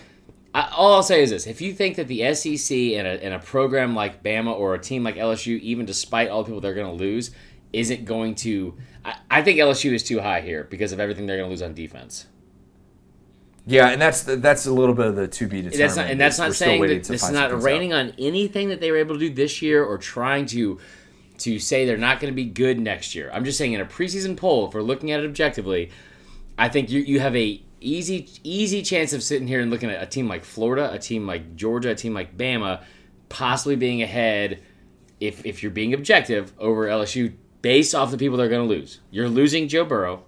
I, 0.52 0.68
all 0.76 0.94
I'll 0.94 1.02
say 1.02 1.22
is 1.22 1.30
this: 1.30 1.46
if 1.46 1.60
you 1.60 1.72
think 1.72 1.96
that 1.96 2.08
the 2.08 2.34
SEC 2.34 2.76
and 2.76 3.06
a, 3.06 3.24
and 3.24 3.34
a 3.34 3.38
program 3.38 3.94
like 3.94 4.22
Bama 4.22 4.52
or 4.52 4.74
a 4.74 4.78
team 4.78 5.04
like 5.04 5.16
LSU, 5.16 5.58
even 5.60 5.86
despite 5.86 6.28
all 6.28 6.42
the 6.42 6.46
people 6.46 6.60
they're 6.60 6.74
going 6.74 6.86
to 6.86 6.92
lose, 7.04 7.30
isn't 7.72 8.04
going 8.04 8.34
to, 8.36 8.76
I, 9.04 9.16
I 9.30 9.42
think 9.42 9.58
LSU 9.58 9.92
is 9.92 10.02
too 10.02 10.20
high 10.20 10.40
here 10.40 10.64
because 10.64 10.92
of 10.92 11.00
everything 11.00 11.26
they're 11.26 11.36
going 11.36 11.48
to 11.48 11.50
lose 11.50 11.62
on 11.62 11.74
defense. 11.74 12.26
yeah, 13.66 13.90
and 13.90 14.02
that's 14.02 14.22
that's 14.22 14.66
a 14.66 14.72
little 14.72 14.94
bit 14.94 15.06
of 15.06 15.16
the 15.16 15.28
to 15.28 15.46
be 15.46 15.62
determined. 15.62 15.80
That's 15.80 15.96
not, 15.96 16.10
and 16.10 16.20
that's 16.20 16.38
not 16.38 16.54
saying 16.54 16.80
that 16.82 17.04
this 17.04 17.22
is 17.22 17.30
not 17.30 17.62
raining 17.62 17.92
out. 17.92 18.06
on 18.06 18.12
anything 18.18 18.70
that 18.70 18.80
they 18.80 18.90
were 18.90 18.96
able 18.96 19.14
to 19.14 19.20
do 19.20 19.30
this 19.32 19.62
year 19.62 19.84
or 19.84 19.98
trying 19.98 20.46
to 20.46 20.80
to 21.40 21.58
say 21.58 21.84
they're 21.84 21.96
not 21.96 22.20
going 22.20 22.32
to 22.32 22.36
be 22.36 22.44
good 22.44 22.78
next 22.78 23.14
year. 23.14 23.30
I'm 23.32 23.44
just 23.44 23.58
saying 23.58 23.72
in 23.72 23.80
a 23.80 23.86
preseason 23.86 24.36
poll, 24.36 24.68
if 24.68 24.74
we're 24.74 24.82
looking 24.82 25.10
at 25.10 25.20
it 25.20 25.26
objectively, 25.26 25.90
I 26.58 26.68
think 26.68 26.90
you 26.90 27.00
you 27.00 27.20
have 27.20 27.36
a 27.36 27.62
easy 27.80 28.28
easy 28.44 28.82
chance 28.82 29.12
of 29.12 29.22
sitting 29.22 29.48
here 29.48 29.60
and 29.60 29.70
looking 29.70 29.90
at 29.90 30.02
a 30.02 30.06
team 30.06 30.28
like 30.28 30.44
Florida, 30.44 30.92
a 30.92 30.98
team 30.98 31.26
like 31.26 31.56
Georgia, 31.56 31.90
a 31.90 31.94
team 31.94 32.14
like 32.14 32.36
Bama, 32.36 32.82
possibly 33.28 33.76
being 33.76 34.02
ahead 34.02 34.62
if 35.20 35.44
if 35.44 35.62
you're 35.62 35.72
being 35.72 35.94
objective 35.94 36.52
over 36.58 36.86
LSU 36.86 37.32
based 37.62 37.94
off 37.94 38.10
the 38.10 38.18
people 38.18 38.36
they're 38.36 38.48
going 38.48 38.68
to 38.68 38.74
lose. 38.74 39.00
You're 39.10 39.28
losing 39.28 39.68
Joe 39.68 39.84
Burrow. 39.84 40.24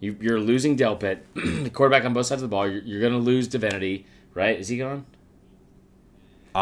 You, 0.00 0.16
you're 0.20 0.40
losing 0.40 0.76
Delpit, 0.76 1.20
the 1.34 1.70
quarterback 1.70 2.04
on 2.04 2.12
both 2.12 2.26
sides 2.26 2.42
of 2.42 2.50
the 2.50 2.54
ball. 2.54 2.68
You're, 2.68 2.82
you're 2.82 3.00
going 3.00 3.12
to 3.12 3.18
lose 3.18 3.48
Divinity, 3.48 4.06
right? 4.34 4.58
Is 4.58 4.68
he 4.68 4.76
gone? 4.76 5.06
Uh, 6.54 6.58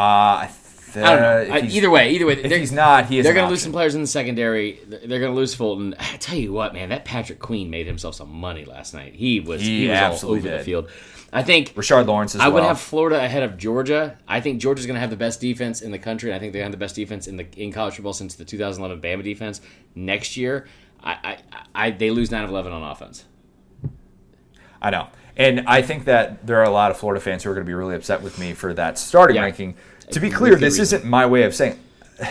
I, 0.46 0.50
I 0.96 1.16
don't 1.16 1.48
know. 1.48 1.68
either 1.68 1.90
way, 1.90 2.10
either 2.12 2.26
way, 2.26 2.34
if 2.34 2.50
he's 2.50 2.72
not, 2.72 3.06
he 3.06 3.18
is. 3.18 3.24
they're 3.24 3.34
going 3.34 3.46
to 3.46 3.50
lose 3.50 3.62
some 3.62 3.72
players 3.72 3.94
in 3.94 4.00
the 4.00 4.06
secondary. 4.06 4.80
They're, 4.86 5.00
they're 5.06 5.20
going 5.20 5.32
to 5.32 5.36
lose 5.36 5.54
Fulton. 5.54 5.94
I 5.98 6.16
tell 6.16 6.36
you 6.38 6.52
what, 6.52 6.72
man, 6.74 6.88
that 6.90 7.04
Patrick 7.04 7.38
Queen 7.38 7.70
made 7.70 7.86
himself 7.86 8.14
some 8.14 8.30
money 8.30 8.64
last 8.64 8.94
night. 8.94 9.14
He 9.14 9.40
was 9.40 9.60
he, 9.60 9.82
He 9.82 9.88
was 9.88 9.98
all 9.98 10.04
absolutely 10.12 10.48
over 10.50 10.58
the 10.58 10.64
field. 10.64 10.90
I 11.34 11.42
think 11.42 11.74
Rashard 11.74 12.06
Lawrence 12.06 12.34
as 12.34 12.42
I 12.42 12.48
well. 12.48 12.56
would 12.56 12.64
have 12.64 12.78
Florida 12.78 13.24
ahead 13.24 13.42
of 13.42 13.56
Georgia. 13.56 14.18
I 14.28 14.40
think 14.42 14.60
Georgia's 14.60 14.84
going 14.84 14.96
to 14.96 15.00
have 15.00 15.08
the 15.08 15.16
best 15.16 15.40
defense 15.40 15.80
in 15.80 15.90
the 15.90 15.98
country. 15.98 16.28
and 16.30 16.36
I 16.36 16.38
think 16.38 16.52
they 16.52 16.58
have 16.58 16.72
the 16.72 16.76
best 16.76 16.94
defense 16.94 17.26
in 17.26 17.38
the 17.38 17.46
in 17.56 17.72
college 17.72 17.94
football 17.94 18.12
since 18.12 18.34
the 18.34 18.44
2011 18.44 19.00
Bama 19.00 19.24
defense. 19.24 19.62
Next 19.94 20.36
year, 20.36 20.66
I, 21.02 21.38
I, 21.54 21.64
I 21.86 21.90
they 21.90 22.10
lose 22.10 22.30
nine 22.30 22.44
of 22.44 22.50
11 22.50 22.70
on 22.70 22.82
offense. 22.82 23.24
I 24.82 24.90
know, 24.90 25.08
and 25.36 25.60
I 25.66 25.80
think 25.80 26.04
that 26.06 26.46
there 26.46 26.58
are 26.58 26.64
a 26.64 26.70
lot 26.70 26.90
of 26.90 26.96
Florida 26.98 27.20
fans 27.20 27.44
who 27.44 27.50
are 27.50 27.54
going 27.54 27.64
to 27.64 27.70
be 27.70 27.74
really 27.74 27.94
upset 27.94 28.20
with 28.20 28.38
me 28.38 28.52
for 28.52 28.74
that 28.74 28.98
starting 28.98 29.36
Yeah. 29.36 29.42
ranking. 29.42 29.74
To 30.12 30.20
be 30.20 30.30
clear, 30.30 30.54
this 30.56 30.78
reason. 30.78 30.98
isn't 31.00 31.04
my 31.04 31.26
way 31.26 31.42
of 31.44 31.54
saying. 31.54 31.78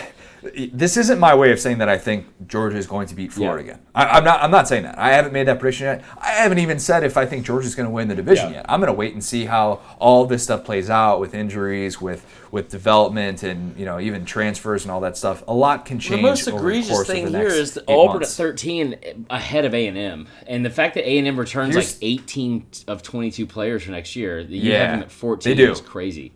This 0.72 0.96
isn't 0.96 1.20
my 1.20 1.36
way 1.36 1.52
of 1.52 1.60
saying 1.60 1.78
that 1.78 1.88
I 1.88 1.96
think 1.96 2.26
Georgia 2.48 2.76
is 2.76 2.88
going 2.88 3.06
to 3.06 3.14
beat 3.14 3.32
Florida 3.32 3.62
Yeah. 3.64 3.74
again. 3.74 3.86
I, 3.94 4.04
I'm 4.18 4.24
not. 4.24 4.42
I'm 4.42 4.50
not 4.50 4.66
saying 4.66 4.82
that. 4.82 4.98
I 4.98 5.10
haven't 5.12 5.32
made 5.32 5.46
that 5.46 5.60
prediction 5.60 5.84
yet. 5.86 6.04
I 6.20 6.30
haven't 6.30 6.58
even 6.58 6.80
said 6.80 7.04
if 7.04 7.16
I 7.16 7.26
think 7.26 7.46
Georgia's 7.46 7.76
going 7.76 7.86
to 7.86 7.92
win 7.92 8.08
the 8.08 8.16
division 8.16 8.48
Yeah. 8.48 8.54
yet. 8.56 8.66
I'm 8.68 8.80
going 8.80 8.88
to 8.92 8.92
wait 8.92 9.12
and 9.12 9.22
see 9.22 9.44
how 9.44 9.78
all 10.00 10.24
this 10.26 10.42
stuff 10.42 10.64
plays 10.64 10.90
out 10.90 11.20
with 11.20 11.32
injuries, 11.32 12.00
with 12.00 12.26
with 12.50 12.70
development, 12.70 13.44
and 13.44 13.78
you 13.78 13.84
know 13.84 14.00
even 14.00 14.24
transfers 14.24 14.82
and 14.82 14.90
all 14.90 15.00
that 15.02 15.16
stuff. 15.16 15.44
A 15.46 15.54
lot 15.54 15.84
can 15.84 16.00
change. 16.00 16.20
The 16.20 16.28
most 16.28 16.48
over 16.48 16.56
the 16.58 16.64
egregious 16.66 17.06
thing 17.06 17.28
here 17.28 17.46
is 17.46 17.78
Auburn 17.86 18.14
months. 18.22 18.32
at 18.40 18.44
13 18.44 18.96
ahead 19.30 19.64
of 19.64 19.74
A&M. 19.74 20.26
And 20.48 20.66
the 20.66 20.70
fact 20.70 20.94
that 20.96 21.08
A&M 21.08 21.38
returns 21.38 21.74
Here's- 21.76 21.94
like 21.94 21.98
18 22.02 22.66
of 22.88 23.04
22 23.04 23.46
players 23.46 23.84
for 23.84 23.92
next 23.92 24.16
year, 24.16 24.40
you 24.40 24.72
Yeah, 24.72 24.78
have 24.80 24.90
them 24.90 25.00
at 25.04 25.12
14 25.12 25.56
they 25.56 25.64
do. 25.66 25.70
is 25.70 25.80
crazy. 25.80 26.32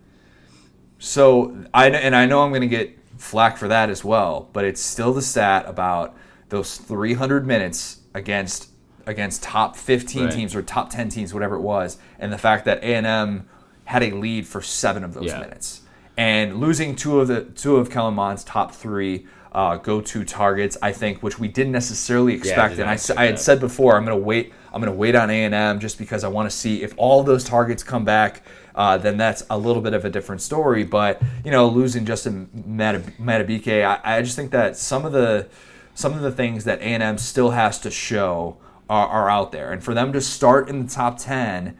So 0.98 1.56
I 1.74 1.88
and 1.90 2.14
I 2.16 2.26
know 2.26 2.42
I'm 2.42 2.50
going 2.50 2.62
to 2.62 2.66
get 2.68 2.98
flack 3.18 3.56
for 3.56 3.68
that 3.68 3.90
as 3.90 4.04
well, 4.04 4.48
but 4.52 4.64
it's 4.64 4.80
still 4.80 5.12
the 5.12 5.22
stat 5.22 5.64
about 5.66 6.14
those 6.48 6.76
300 6.78 7.46
minutes 7.46 7.98
against 8.14 8.70
against 9.06 9.42
top 9.42 9.76
15 9.76 10.24
Right. 10.24 10.32
teams 10.32 10.54
or 10.54 10.62
top 10.62 10.90
10 10.90 11.08
teams, 11.10 11.32
whatever 11.32 11.54
it 11.56 11.60
was, 11.60 11.96
and 12.18 12.32
the 12.32 12.38
fact 12.38 12.64
that 12.64 12.82
A&M 12.82 13.48
had 13.84 14.02
a 14.02 14.10
lead 14.10 14.46
for 14.48 14.60
seven 14.60 15.04
of 15.04 15.14
those 15.14 15.26
Yeah. 15.26 15.38
minutes, 15.40 15.82
and 16.16 16.56
losing 16.58 16.96
two 16.96 17.20
of 17.20 17.28
the 17.28 17.42
two 17.42 17.76
of 17.76 17.90
Kellen 17.90 18.14
Mond's 18.14 18.42
top 18.42 18.72
three 18.72 19.26
uh, 19.52 19.76
go-to 19.76 20.22
targets. 20.24 20.76
I 20.82 20.92
think, 20.92 21.22
which 21.22 21.38
we 21.38 21.48
didn't 21.48 21.72
necessarily 21.72 22.34
expect. 22.34 22.76
Yeah, 22.76 22.82
and 22.82 22.90
I, 22.90 23.22
I 23.22 23.26
had 23.26 23.38
said 23.38 23.58
before, 23.60 23.96
I'm 23.96 24.04
going 24.04 24.18
to 24.18 24.22
wait. 24.22 24.52
I'm 24.72 24.82
going 24.82 24.92
to 24.92 24.98
wait 24.98 25.14
on 25.14 25.30
A 25.30 25.44
and 25.44 25.54
M 25.54 25.78
just 25.80 25.96
because 25.96 26.24
I 26.24 26.28
want 26.28 26.50
to 26.50 26.54
see 26.54 26.82
if 26.82 26.92
all 26.98 27.22
those 27.22 27.42
targets 27.44 27.82
come 27.82 28.04
back. 28.04 28.42
Uh, 28.76 28.98
then 28.98 29.16
that's 29.16 29.44
a 29.48 29.56
little 29.56 29.80
bit 29.80 29.94
of 29.94 30.04
a 30.04 30.10
different 30.10 30.42
story. 30.42 30.84
But 30.84 31.22
you 31.44 31.50
know, 31.50 31.68
losing 31.68 32.04
Justin 32.04 32.48
Madubuike, 32.68 33.84
I, 33.84 34.18
I 34.18 34.22
just 34.22 34.36
think 34.36 34.50
that 34.50 34.76
some 34.76 35.04
of 35.04 35.12
the 35.12 35.48
some 35.94 36.12
of 36.12 36.20
the 36.20 36.30
things 36.30 36.64
that 36.64 36.80
A 36.80 36.84
and 36.84 37.02
M 37.02 37.18
still 37.18 37.50
has 37.50 37.78
to 37.80 37.90
show 37.90 38.58
are, 38.88 39.06
are, 39.08 39.30
out 39.30 39.50
there, 39.50 39.72
and 39.72 39.82
for 39.82 39.94
them 39.94 40.12
to 40.12 40.20
start 40.20 40.68
in 40.68 40.84
the 40.84 40.92
top 40.92 41.18
ten, 41.18 41.76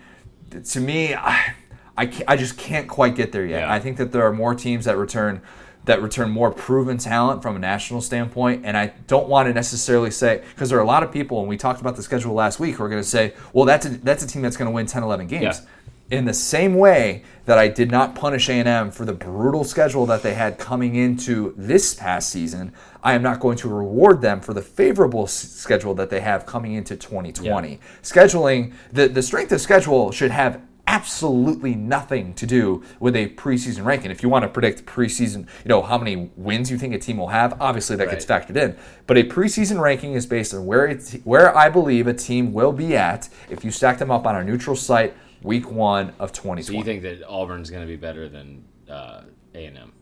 to 0.64 0.80
me, 0.80 1.14
I 1.14 1.54
I, 1.98 2.10
I 2.28 2.36
just 2.36 2.56
can't 2.58 2.88
quite 2.88 3.14
get 3.14 3.32
there 3.32 3.44
yet. 3.44 3.60
Yeah. 3.60 3.72
I 3.72 3.78
think 3.78 3.96
that 3.98 4.12
there 4.12 4.22
are 4.26 4.32
more 4.32 4.54
teams 4.54 4.86
that 4.86 4.96
return 4.96 5.42
that 5.86 6.02
return 6.02 6.30
more 6.30 6.50
proven 6.50 6.98
talent 6.98 7.42
from 7.42 7.56
a 7.56 7.58
national 7.58 8.00
standpoint. 8.00 8.64
And 8.64 8.76
I 8.76 8.92
don't 9.06 9.28
want 9.28 9.46
to 9.46 9.54
necessarily 9.54 10.10
say, 10.10 10.42
because 10.54 10.68
there 10.68 10.78
are 10.78 10.82
a 10.82 10.86
lot 10.86 11.04
of 11.04 11.12
people, 11.12 11.38
and 11.38 11.48
we 11.48 11.56
talked 11.56 11.80
about 11.80 11.94
the 11.94 12.02
schedule 12.02 12.34
last 12.34 12.58
week, 12.58 12.74
who 12.74 12.82
are 12.82 12.88
going 12.88 13.02
to 13.02 13.08
say, 13.08 13.34
well, 13.52 13.64
that's 13.64 13.86
a, 13.86 13.90
that's 13.90 14.22
a 14.24 14.26
team 14.26 14.42
that's 14.42 14.56
going 14.56 14.66
to 14.66 14.74
win 14.74 14.86
10, 14.86 15.04
11 15.04 15.28
games. 15.28 15.42
Yeah. 15.42 15.66
In 16.08 16.24
the 16.24 16.34
same 16.34 16.74
way 16.74 17.24
that 17.46 17.58
I 17.58 17.66
did 17.66 17.90
not 17.90 18.14
punish 18.14 18.48
A&M 18.48 18.92
for 18.92 19.04
the 19.04 19.12
brutal 19.12 19.64
schedule 19.64 20.06
that 20.06 20.22
they 20.22 20.34
had 20.34 20.56
coming 20.56 20.94
into 20.94 21.52
this 21.56 21.94
past 21.94 22.30
season, 22.30 22.72
I 23.02 23.14
am 23.14 23.22
not 23.22 23.40
going 23.40 23.56
to 23.58 23.68
reward 23.68 24.20
them 24.20 24.40
for 24.40 24.54
the 24.54 24.62
favorable 24.62 25.26
schedule 25.26 25.94
that 25.94 26.10
they 26.10 26.20
have 26.20 26.46
coming 26.46 26.74
into 26.74 26.96
2020. 26.96 27.70
Yeah. 27.70 27.76
Scheduling, 28.02 28.72
the, 28.92 29.08
the 29.08 29.22
strength 29.22 29.50
of 29.50 29.60
schedule 29.60 30.12
should 30.12 30.30
have 30.30 30.60
absolutely 30.86 31.74
nothing 31.74 32.32
to 32.34 32.46
do 32.46 32.84
with 33.00 33.16
a 33.16 33.28
preseason 33.30 33.84
ranking. 33.84 34.12
If 34.12 34.22
you 34.22 34.28
want 34.28 34.44
to 34.44 34.48
predict 34.48 34.86
preseason, 34.86 35.40
you 35.64 35.68
know, 35.68 35.82
how 35.82 35.98
many 35.98 36.30
wins 36.36 36.70
you 36.70 36.78
think 36.78 36.94
a 36.94 36.98
team 36.98 37.16
will 37.16 37.28
have, 37.28 37.60
obviously 37.60 37.96
that 37.96 38.06
right. 38.06 38.12
gets 38.12 38.24
factored 38.24 38.56
in. 38.56 38.76
But 39.08 39.18
a 39.18 39.24
preseason 39.24 39.80
ranking 39.80 40.12
is 40.12 40.26
based 40.26 40.54
on 40.54 40.64
where 40.66 40.86
it's, 40.86 41.14
where 41.24 41.56
I 41.56 41.68
believe 41.68 42.06
a 42.06 42.14
team 42.14 42.52
will 42.52 42.72
be 42.72 42.96
at 42.96 43.28
if 43.50 43.64
you 43.64 43.72
stack 43.72 43.98
them 43.98 44.12
up 44.12 44.26
on 44.26 44.36
a 44.36 44.44
neutral 44.44 44.76
site 44.76 45.14
week 45.42 45.70
1 45.70 46.14
of 46.18 46.32
2020. 46.32 46.62
So 46.62 46.72
you 46.72 46.84
think 46.84 47.02
that 47.02 47.22
Auburn's 47.28 47.70
going 47.70 47.82
to 47.82 47.88
be 47.88 47.96
better 47.96 48.28
than 48.28 48.64
uh, 48.88 49.22
A&M? 49.54 49.92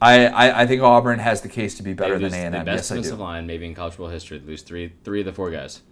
I, 0.00 0.26
I, 0.26 0.62
I, 0.62 0.66
think 0.66 0.82
Auburn 0.82 1.18
has 1.18 1.40
the 1.40 1.48
case 1.48 1.76
to 1.76 1.82
be 1.82 1.94
better 1.94 2.18
than 2.18 2.34
A&M. 2.34 2.52
The 2.52 2.58
best 2.58 2.68
yes, 2.68 2.88
defensive 2.88 3.20
line 3.20 3.46
maybe 3.46 3.64
in 3.64 3.74
college 3.74 3.92
football 3.92 4.08
history. 4.08 4.38
They 4.38 4.46
lose 4.46 4.62
three 4.62 4.92
three 5.02 5.20
of 5.20 5.26
the 5.26 5.32
four 5.32 5.50
guys 5.50 5.82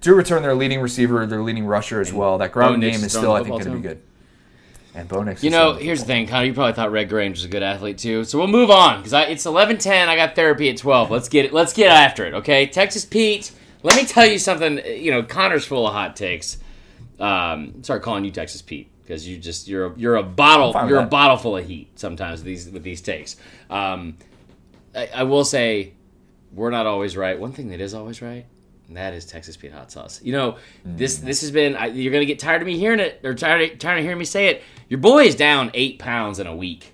do 0.00 0.14
return 0.14 0.42
their 0.42 0.54
leading 0.54 0.80
receiver, 0.80 1.26
their 1.26 1.42
leading 1.42 1.66
rusher 1.66 2.00
as 2.00 2.12
well. 2.12 2.38
That 2.38 2.52
ground 2.52 2.80
game 2.80 3.02
is 3.02 3.12
still, 3.12 3.32
I 3.32 3.42
think, 3.42 3.50
going 3.50 3.64
to 3.64 3.70
be 3.72 3.80
good. 3.80 4.02
And 4.94 5.08
Bo 5.08 5.22
Nix. 5.22 5.44
You 5.44 5.50
know, 5.50 5.74
here's 5.74 6.00
the 6.00 6.06
thing, 6.06 6.26
Connor. 6.26 6.46
You 6.46 6.54
probably 6.54 6.72
thought 6.72 6.90
Red 6.90 7.10
Grange 7.10 7.36
was 7.36 7.44
a 7.44 7.48
good 7.48 7.62
athlete 7.62 7.98
too. 7.98 8.24
So 8.24 8.38
we'll 8.38 8.46
move 8.46 8.70
on 8.70 9.02
because 9.02 9.12
it's 9.30 9.44
11:10. 9.44 10.08
I 10.08 10.16
got 10.16 10.34
therapy 10.34 10.70
at 10.70 10.78
12. 10.78 11.10
Let's 11.10 11.28
get 11.28 11.44
it. 11.44 11.52
Let's 11.52 11.74
get 11.74 11.90
after 11.90 12.24
it. 12.24 12.32
Okay, 12.32 12.66
Texas 12.66 13.04
Pete. 13.04 13.52
Let 13.82 13.96
me 13.96 14.06
tell 14.06 14.24
you 14.24 14.38
something. 14.38 14.80
You 14.86 15.10
know, 15.10 15.22
Connor's 15.22 15.66
full 15.66 15.86
of 15.86 15.92
hot 15.92 16.16
takes. 16.16 16.58
Um, 17.18 17.82
start 17.82 18.02
calling 18.02 18.24
you 18.24 18.30
Texas 18.30 18.62
Pete 18.62 18.90
because 19.02 19.26
you 19.26 19.38
just 19.38 19.68
you're 19.68 19.86
a, 19.86 19.98
you're 19.98 20.16
a 20.16 20.22
bottle 20.22 20.88
you're 20.88 21.00
a 21.00 21.06
bottle 21.06 21.36
full 21.36 21.56
of 21.56 21.66
heat 21.66 21.98
sometimes 21.98 22.40
with 22.40 22.46
these 22.46 22.70
with 22.70 22.82
these 22.82 23.00
takes. 23.00 23.36
Um, 23.70 24.16
I, 24.94 25.08
I 25.14 25.22
will 25.22 25.44
say 25.44 25.94
we're 26.52 26.70
not 26.70 26.86
always 26.86 27.16
right. 27.16 27.38
One 27.38 27.52
thing 27.52 27.68
that 27.68 27.80
is 27.80 27.94
always 27.94 28.20
right 28.20 28.46
and 28.88 28.96
that 28.96 29.14
is 29.14 29.26
Texas 29.26 29.56
Pete 29.56 29.72
hot 29.72 29.90
sauce. 29.90 30.20
You 30.22 30.32
know, 30.32 30.52
mm. 30.86 30.96
this 30.96 31.18
this 31.18 31.40
has 31.40 31.50
been. 31.50 31.76
I, 31.76 31.86
you're 31.86 32.12
gonna 32.12 32.24
get 32.24 32.38
tired 32.38 32.62
of 32.62 32.66
me 32.66 32.78
hearing 32.78 33.00
it, 33.00 33.20
or 33.24 33.34
tired 33.34 33.80
tired 33.80 33.98
of 33.98 34.04
hearing 34.04 34.18
me 34.18 34.24
say 34.24 34.48
it. 34.48 34.62
Your 34.88 35.00
boy 35.00 35.24
is 35.24 35.34
down 35.34 35.70
eight 35.74 35.98
pounds 35.98 36.38
in 36.38 36.46
a 36.46 36.54
week. 36.54 36.92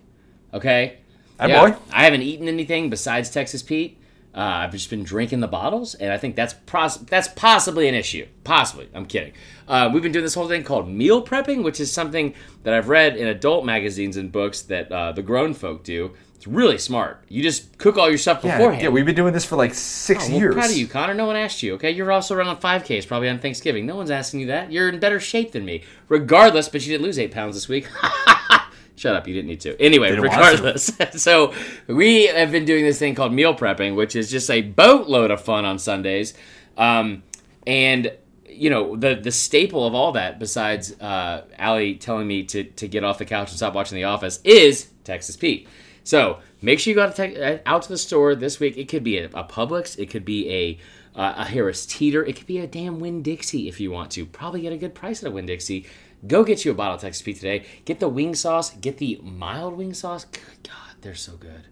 Okay. 0.54 0.98
Hi, 1.38 1.48
yeah, 1.48 1.70
boy. 1.70 1.76
I 1.92 2.04
haven't 2.04 2.22
eaten 2.22 2.48
anything 2.48 2.90
besides 2.90 3.30
Texas 3.30 3.62
Pete. 3.62 3.98
Uh, 4.34 4.64
I've 4.64 4.72
just 4.72 4.88
been 4.88 5.04
drinking 5.04 5.40
the 5.40 5.48
bottles, 5.48 5.94
and 5.94 6.10
I 6.10 6.16
think 6.16 6.36
that's 6.36 6.54
pros- 6.54 6.96
that's 6.96 7.28
possibly 7.28 7.86
an 7.88 7.94
issue. 7.94 8.26
Possibly, 8.44 8.88
I'm 8.94 9.04
kidding. 9.04 9.34
Uh, 9.68 9.90
we've 9.92 10.02
been 10.02 10.12
doing 10.12 10.24
this 10.24 10.34
whole 10.34 10.48
thing 10.48 10.64
called 10.64 10.88
meal 10.88 11.24
prepping, 11.24 11.62
which 11.62 11.80
is 11.80 11.92
something 11.92 12.34
that 12.62 12.72
I've 12.72 12.88
read 12.88 13.16
in 13.16 13.28
adult 13.28 13.66
magazines 13.66 14.16
and 14.16 14.32
books 14.32 14.62
that 14.62 14.90
uh, 14.90 15.12
the 15.12 15.22
grown 15.22 15.52
folk 15.52 15.84
do. 15.84 16.12
It's 16.34 16.46
really 16.48 16.78
smart. 16.78 17.22
You 17.28 17.40
just 17.40 17.78
cook 17.78 17.96
all 17.96 18.08
your 18.08 18.18
stuff 18.18 18.42
yeah, 18.42 18.56
beforehand. 18.56 18.82
Yeah, 18.82 18.88
we've 18.88 19.06
been 19.06 19.14
doing 19.14 19.32
this 19.32 19.44
for 19.44 19.54
like 19.54 19.74
six 19.74 20.24
oh, 20.24 20.30
well, 20.30 20.40
years. 20.40 20.54
Proud 20.54 20.70
of 20.70 20.76
you, 20.76 20.88
Connor. 20.88 21.14
No 21.14 21.26
one 21.26 21.36
asked 21.36 21.62
you. 21.62 21.74
Okay, 21.74 21.92
you're 21.92 22.10
also 22.10 22.34
running 22.34 22.56
5Ks 22.56 23.06
probably 23.06 23.28
on 23.28 23.38
Thanksgiving. 23.38 23.86
No 23.86 23.94
one's 23.94 24.10
asking 24.10 24.40
you 24.40 24.46
that. 24.46 24.72
You're 24.72 24.88
in 24.88 24.98
better 24.98 25.20
shape 25.20 25.52
than 25.52 25.64
me, 25.64 25.84
regardless. 26.08 26.68
But 26.68 26.84
you 26.84 26.90
didn't 26.90 27.04
lose 27.04 27.18
eight 27.18 27.30
pounds 27.30 27.54
this 27.54 27.68
week. 27.68 27.86
Shut 29.03 29.16
up. 29.16 29.26
You 29.26 29.34
didn't 29.34 29.48
need 29.48 29.61
to. 29.62 29.76
Anyway, 29.82 30.12
regardless. 30.16 30.92
so 31.16 31.53
we 31.88 32.26
have 32.28 32.53
been 32.53 32.64
doing 32.64 32.84
this 32.84 33.00
thing 33.00 33.16
called 33.16 33.32
meal 33.32 33.53
prepping, 33.53 33.96
which 33.96 34.14
is 34.14 34.30
just 34.30 34.48
a 34.48 34.62
boatload 34.62 35.32
of 35.32 35.40
fun 35.40 35.64
on 35.64 35.80
Sundays. 35.80 36.34
Um, 36.76 37.24
and 37.66 38.12
you 38.48 38.70
know 38.70 38.94
the 38.94 39.16
the 39.16 39.32
staple 39.32 39.84
of 39.84 39.92
all 39.92 40.12
that, 40.12 40.38
besides 40.38 40.92
uh, 41.00 41.42
Allie 41.59 41.96
telling 41.96 42.28
me 42.28 42.44
to 42.44 42.62
to 42.62 42.86
get 42.86 43.03
off 43.03 43.18
the 43.18 43.24
couch 43.24 43.48
and 43.48 43.57
stop 43.57 43.74
watching 43.74 43.96
The 43.96 44.05
Office, 44.05 44.38
is 44.44 44.88
Texas 45.03 45.36
Pete. 45.36 45.66
So 46.05 46.38
make 46.61 46.78
sure 46.78 46.92
you 46.92 46.94
go 46.94 47.11
to 47.11 47.55
uh, 47.55 47.59
out 47.66 47.82
to 47.82 47.88
the 47.88 47.98
store 47.98 48.36
this 48.36 48.61
week. 48.61 48.76
It 48.76 48.88
could 48.88 49.03
be 49.03 49.18
a, 49.18 49.24
a 49.34 49.42
Publix, 49.42 49.98
it 49.98 50.11
could 50.11 50.24
be 50.24 50.48
a 50.48 50.78
uh, 51.18 51.34
a 51.38 51.44
Harris 51.44 51.86
Teeter, 51.86 52.24
it 52.24 52.36
could 52.36 52.46
be 52.46 52.59
a 52.59 52.68
damn 52.68 53.00
Winn 53.00 53.20
Dixie 53.20 53.66
if 53.66 53.80
you 53.80 53.90
want 53.90 54.12
to. 54.12 54.24
Probably 54.24 54.61
get 54.61 54.72
a 54.72 54.78
good 54.78 54.94
price 54.94 55.24
at 55.24 55.28
a 55.28 55.32
Winn 55.32 55.46
Dixie. 55.46 55.86
Go 56.26 56.44
get 56.44 56.64
you 56.64 56.70
a 56.70 56.74
bottle 56.74 56.94
of 56.94 57.00
Texas 57.00 57.22
Pete 57.22 57.36
today. 57.36 57.66
Get 57.84 58.00
the 58.00 58.08
wing 58.08 58.34
sauce. 58.34 58.70
Get 58.70 58.98
the 58.98 59.20
mild 59.22 59.76
wing 59.76 59.94
sauce. 59.94 60.24
Good 60.24 60.62
God, 60.62 60.96
they're 61.00 61.14
so 61.14 61.36
good. 61.36 61.66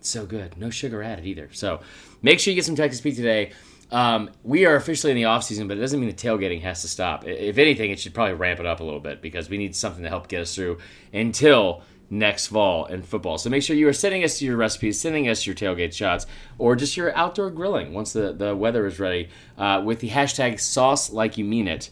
So 0.00 0.24
good. 0.26 0.56
No 0.56 0.70
sugar 0.70 1.02
added 1.02 1.26
either. 1.26 1.48
So 1.52 1.80
make 2.22 2.38
sure 2.38 2.52
you 2.52 2.56
get 2.56 2.64
some 2.64 2.76
Texas 2.76 3.00
Pete 3.00 3.16
today. 3.16 3.52
Um, 3.90 4.30
we 4.44 4.66
are 4.66 4.76
officially 4.76 5.12
in 5.12 5.16
the 5.16 5.24
off 5.24 5.44
season, 5.44 5.66
but 5.66 5.78
it 5.78 5.80
doesn't 5.80 5.98
mean 5.98 6.08
the 6.08 6.14
tailgating 6.14 6.62
has 6.62 6.82
to 6.82 6.88
stop. 6.88 7.26
If 7.26 7.58
anything, 7.58 7.90
it 7.90 7.98
should 7.98 8.14
probably 8.14 8.34
ramp 8.34 8.60
it 8.60 8.66
up 8.66 8.80
a 8.80 8.84
little 8.84 9.00
bit 9.00 9.22
because 9.22 9.48
we 9.48 9.56
need 9.56 9.74
something 9.74 10.02
to 10.02 10.08
help 10.08 10.28
get 10.28 10.42
us 10.42 10.54
through 10.54 10.78
until 11.12 11.82
next 12.10 12.48
fall 12.48 12.86
in 12.86 13.02
football. 13.02 13.38
So 13.38 13.50
make 13.50 13.62
sure 13.62 13.76
you 13.76 13.88
are 13.88 13.92
sending 13.92 14.24
us 14.24 14.40
your 14.40 14.56
recipes, 14.56 15.00
sending 15.00 15.28
us 15.28 15.46
your 15.46 15.54
tailgate 15.54 15.92
shots, 15.92 16.26
or 16.58 16.76
just 16.76 16.96
your 16.96 17.14
outdoor 17.16 17.50
grilling 17.50 17.92
once 17.92 18.12
the, 18.12 18.32
the 18.32 18.54
weather 18.54 18.86
is 18.86 18.98
ready 18.98 19.28
uh, 19.56 19.82
with 19.84 20.00
the 20.00 20.10
hashtag 20.10 20.60
sauce 20.60 21.10
like 21.10 21.38
you 21.38 21.44
mean 21.44 21.68
it. 21.68 21.90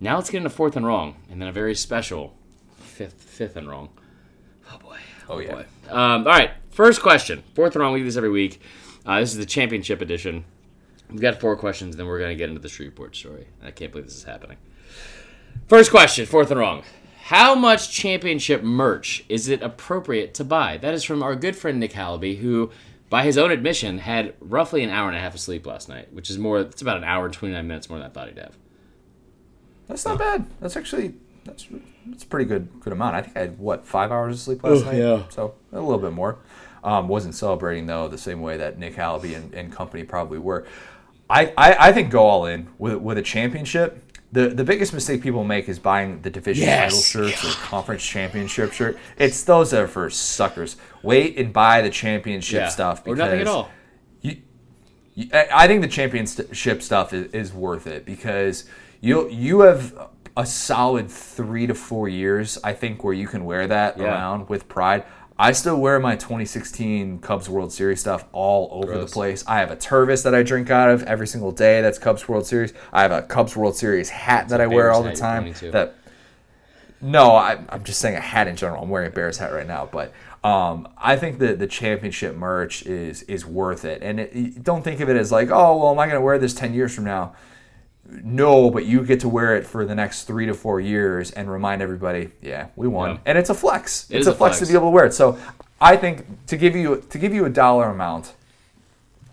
Now 0.00 0.16
let's 0.16 0.30
get 0.30 0.38
into 0.38 0.50
fourth 0.50 0.76
and 0.76 0.86
wrong, 0.86 1.16
and 1.30 1.40
then 1.40 1.48
a 1.48 1.52
very 1.52 1.74
special 1.74 2.34
fifth 2.78 3.22
fifth 3.22 3.56
and 3.56 3.68
wrong. 3.68 3.90
Oh 4.72 4.78
boy. 4.78 4.96
Oh, 5.28 5.34
oh 5.34 5.38
yeah. 5.38 5.52
Boy. 5.52 5.66
Um, 5.90 6.26
all 6.26 6.32
right. 6.32 6.52
First 6.70 7.02
question. 7.02 7.42
Fourth 7.54 7.74
and 7.74 7.82
wrong. 7.82 7.92
We 7.92 8.00
do 8.00 8.06
this 8.06 8.16
every 8.16 8.30
week. 8.30 8.60
Uh, 9.04 9.20
this 9.20 9.32
is 9.32 9.38
the 9.38 9.46
championship 9.46 10.00
edition. 10.00 10.44
We've 11.10 11.20
got 11.20 11.40
four 11.40 11.56
questions, 11.56 11.96
then 11.96 12.06
we're 12.06 12.18
going 12.18 12.30
to 12.30 12.36
get 12.36 12.48
into 12.48 12.60
the 12.60 12.68
Shreveport 12.68 13.16
story. 13.16 13.48
I 13.62 13.72
can't 13.72 13.90
believe 13.90 14.06
this 14.06 14.16
is 14.16 14.24
happening. 14.24 14.58
First 15.66 15.90
question. 15.90 16.24
Fourth 16.24 16.50
and 16.50 16.60
wrong. 16.60 16.84
How 17.24 17.54
much 17.54 17.90
championship 17.90 18.62
merch 18.62 19.24
is 19.28 19.48
it 19.48 19.62
appropriate 19.62 20.34
to 20.34 20.44
buy? 20.44 20.76
That 20.76 20.94
is 20.94 21.04
from 21.04 21.22
our 21.22 21.34
good 21.34 21.56
friend 21.56 21.80
Nick 21.80 21.92
Hallaby, 21.92 22.38
who, 22.38 22.70
by 23.08 23.24
his 23.24 23.36
own 23.36 23.50
admission, 23.50 23.98
had 23.98 24.34
roughly 24.40 24.82
an 24.82 24.90
hour 24.90 25.08
and 25.08 25.16
a 25.16 25.20
half 25.20 25.34
of 25.34 25.40
sleep 25.40 25.66
last 25.66 25.88
night, 25.88 26.12
which 26.12 26.30
is 26.30 26.38
more. 26.38 26.60
It's 26.60 26.82
about 26.82 26.96
an 26.96 27.04
hour 27.04 27.24
and 27.24 27.34
twenty 27.34 27.54
nine 27.54 27.66
minutes 27.66 27.88
more 27.88 27.98
than 27.98 28.08
I 28.08 28.10
thought 28.10 28.28
he'd 28.28 28.38
have. 28.38 28.56
That's 29.90 30.04
not 30.04 30.18
bad. 30.18 30.46
That's 30.60 30.76
actually 30.76 31.14
that's 31.44 31.66
that's 32.06 32.24
a 32.24 32.26
pretty 32.26 32.46
good 32.46 32.68
good 32.80 32.92
amount. 32.92 33.16
I 33.16 33.22
think 33.22 33.36
I 33.36 33.40
had 33.40 33.58
what 33.58 33.86
five 33.86 34.10
hours 34.10 34.36
of 34.36 34.40
sleep 34.40 34.64
last 34.64 34.82
oh, 34.82 34.90
night. 34.90 34.98
Yeah, 34.98 35.22
so 35.28 35.54
a 35.72 35.80
little 35.80 35.98
bit 35.98 36.12
more. 36.12 36.38
Um, 36.82 37.08
wasn't 37.08 37.34
celebrating 37.34 37.86
though 37.86 38.08
the 38.08 38.18
same 38.18 38.40
way 38.40 38.56
that 38.56 38.78
Nick 38.78 38.94
Hallaby 38.94 39.36
and, 39.36 39.52
and 39.52 39.70
company 39.70 40.02
probably 40.02 40.38
were. 40.38 40.66
I, 41.28 41.52
I, 41.56 41.88
I 41.88 41.92
think 41.92 42.10
go 42.10 42.24
all 42.24 42.46
in 42.46 42.68
with 42.78 42.96
with 42.96 43.18
a 43.18 43.22
championship 43.22 44.10
the 44.32 44.48
the 44.48 44.64
biggest 44.64 44.92
mistake 44.92 45.22
people 45.22 45.44
make 45.44 45.68
is 45.68 45.78
buying 45.78 46.22
the 46.22 46.30
division 46.30 46.66
yes. 46.66 47.12
title 47.12 47.30
shirts 47.30 47.44
or 47.44 47.58
conference 47.60 48.04
championship 48.04 48.72
shirt. 48.72 48.98
It's 49.18 49.42
those 49.42 49.72
that 49.72 49.82
are 49.82 49.88
for 49.88 50.08
suckers. 50.10 50.76
Wait 51.02 51.36
and 51.36 51.52
buy 51.52 51.82
the 51.82 51.90
championship 51.90 52.60
yeah. 52.60 52.68
stuff 52.68 53.04
because 53.04 53.18
or 53.18 53.22
nothing 53.22 53.40
at 53.40 53.46
all. 53.48 53.70
You, 54.20 54.36
you, 55.14 55.28
I 55.32 55.66
think 55.66 55.82
the 55.82 55.88
championship 55.88 56.82
stuff 56.82 57.12
is, 57.12 57.32
is 57.32 57.52
worth 57.52 57.86
it 57.86 58.04
because 58.04 58.66
you 59.00 59.28
you 59.28 59.60
have 59.60 60.10
a 60.36 60.46
solid 60.46 61.10
three 61.10 61.66
to 61.66 61.74
four 61.74 62.08
years. 62.08 62.58
I 62.62 62.72
think 62.72 63.02
where 63.04 63.14
you 63.14 63.26
can 63.26 63.44
wear 63.44 63.66
that 63.66 63.98
yeah. 63.98 64.04
around 64.04 64.48
with 64.48 64.68
pride. 64.68 65.04
I 65.38 65.52
still 65.52 65.80
wear 65.80 65.98
my 65.98 66.16
2016 66.16 67.20
Cubs 67.20 67.48
World 67.48 67.72
Series 67.72 68.00
stuff 68.00 68.26
all 68.32 68.68
over 68.72 68.92
Gross. 68.92 69.08
the 69.08 69.14
place. 69.14 69.44
I 69.46 69.60
have 69.60 69.70
a 69.70 69.76
Tervis 69.76 70.22
that 70.24 70.34
I 70.34 70.42
drink 70.42 70.68
out 70.68 70.90
of 70.90 71.02
every 71.04 71.26
single 71.26 71.50
day. 71.50 71.80
That's 71.80 71.98
Cubs 71.98 72.28
World 72.28 72.46
Series. 72.46 72.74
I 72.92 73.00
have 73.00 73.10
a 73.10 73.22
Cubs 73.22 73.56
World 73.56 73.74
Series 73.74 74.10
hat 74.10 74.50
that 74.50 74.60
I 74.60 74.66
wear 74.66 74.90
all 74.90 75.02
the 75.02 75.14
time. 75.14 75.54
That 75.72 75.94
no, 77.00 77.30
I, 77.30 77.58
am 77.70 77.82
just 77.84 78.00
saying 78.00 78.16
a 78.16 78.20
hat 78.20 78.48
in 78.48 78.56
general. 78.56 78.82
I'm 78.82 78.90
wearing 78.90 79.08
a 79.08 79.10
Bears 79.10 79.38
hat 79.38 79.52
right 79.52 79.66
now, 79.66 79.88
but 79.90 80.12
um, 80.44 80.86
I 80.98 81.16
think 81.16 81.38
that 81.38 81.58
the 81.58 81.66
championship 81.66 82.36
merch 82.36 82.84
is 82.84 83.22
is 83.22 83.46
worth 83.46 83.86
it. 83.86 84.02
And 84.02 84.20
it, 84.20 84.62
don't 84.62 84.82
think 84.82 85.00
of 85.00 85.08
it 85.08 85.16
as 85.16 85.32
like, 85.32 85.50
oh, 85.50 85.78
well, 85.78 85.92
am 85.92 85.98
I 85.98 86.04
going 86.04 86.18
to 86.18 86.24
wear 86.24 86.38
this 86.38 86.52
10 86.52 86.74
years 86.74 86.94
from 86.94 87.04
now? 87.04 87.34
No, 88.24 88.70
but 88.70 88.86
you 88.86 89.04
get 89.04 89.20
to 89.20 89.28
wear 89.28 89.56
it 89.56 89.66
for 89.66 89.84
the 89.84 89.94
next 89.94 90.24
three 90.24 90.46
to 90.46 90.54
four 90.54 90.80
years 90.80 91.30
and 91.30 91.50
remind 91.50 91.82
everybody, 91.82 92.30
yeah, 92.42 92.68
we 92.76 92.88
won. 92.88 93.10
Yeah. 93.10 93.18
And 93.26 93.38
it's 93.38 93.50
a 93.50 93.54
flex. 93.54 94.10
It 94.10 94.18
it's 94.18 94.26
a 94.26 94.34
flex, 94.34 94.56
flex, 94.56 94.58
to 94.60 94.66
be 94.66 94.74
able 94.78 94.88
to 94.88 94.90
wear 94.90 95.04
it. 95.06 95.14
So 95.14 95.38
I 95.80 95.96
think 95.96 96.46
to 96.48 96.56
give 96.56 96.74
you 96.76 97.02
to 97.10 97.18
give 97.18 97.32
you 97.32 97.44
a 97.44 97.50
dollar 97.50 97.86
amount, 97.86 98.34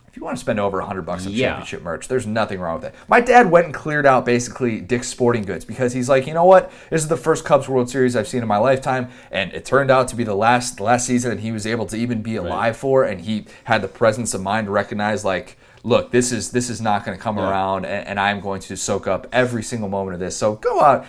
if 0.07 0.15
you 0.15 0.23
want 0.23 0.37
to 0.37 0.41
spend 0.41 0.59
over 0.59 0.79
hundred 0.81 1.03
bucks 1.03 1.25
on 1.25 1.31
Yeah. 1.31 1.49
championship 1.49 1.83
merch, 1.83 2.07
there's 2.07 2.25
nothing 2.25 2.59
wrong 2.59 2.75
with 2.75 2.83
that. 2.83 2.95
My 3.07 3.19
dad 3.21 3.51
went 3.51 3.65
and 3.65 3.73
cleared 3.73 4.05
out 4.05 4.25
basically 4.25 4.79
Dick's 4.81 5.07
Sporting 5.07 5.43
Goods 5.43 5.65
because 5.65 5.93
he's 5.93 6.09
like, 6.09 6.25
you 6.27 6.33
know 6.33 6.45
what? 6.45 6.71
This 6.89 7.01
is 7.01 7.07
the 7.07 7.17
first 7.17 7.45
Cubs 7.45 7.67
World 7.69 7.89
Series 7.89 8.15
I've 8.15 8.27
seen 8.27 8.41
in 8.41 8.47
my 8.47 8.57
lifetime, 8.57 9.09
and 9.31 9.53
it 9.53 9.65
turned 9.65 9.91
out 9.91 10.07
to 10.09 10.15
be 10.15 10.23
the 10.23 10.35
last 10.35 10.77
the 10.77 10.83
last 10.83 11.05
season 11.05 11.31
that 11.31 11.39
he 11.41 11.51
was 11.51 11.67
able 11.67 11.85
to 11.87 11.97
even 11.97 12.21
be 12.21 12.35
alive 12.35 12.77
for, 12.77 13.03
and 13.03 13.21
he 13.21 13.45
had 13.65 13.81
the 13.81 13.87
presence 13.87 14.33
of 14.33 14.41
mind 14.41 14.67
to 14.67 14.71
recognize 14.71 15.25
like. 15.25 15.57
Look, 15.87 16.11
this 16.11 16.33
is 16.33 16.51
this 16.51 16.69
is 16.69 16.81
not 16.81 17.05
going 17.05 17.17
to 17.17 17.23
come 17.23 17.39
around, 17.39 17.85
and, 17.85 18.05
and 18.09 18.19
I'm 18.19 18.41
going 18.41 18.59
to 18.63 18.75
soak 18.75 19.07
up 19.07 19.25
every 19.31 19.63
single 19.63 19.87
moment 19.87 20.15
of 20.15 20.19
this. 20.19 20.35
So 20.35 20.55
go 20.55 20.81
out, 20.81 21.05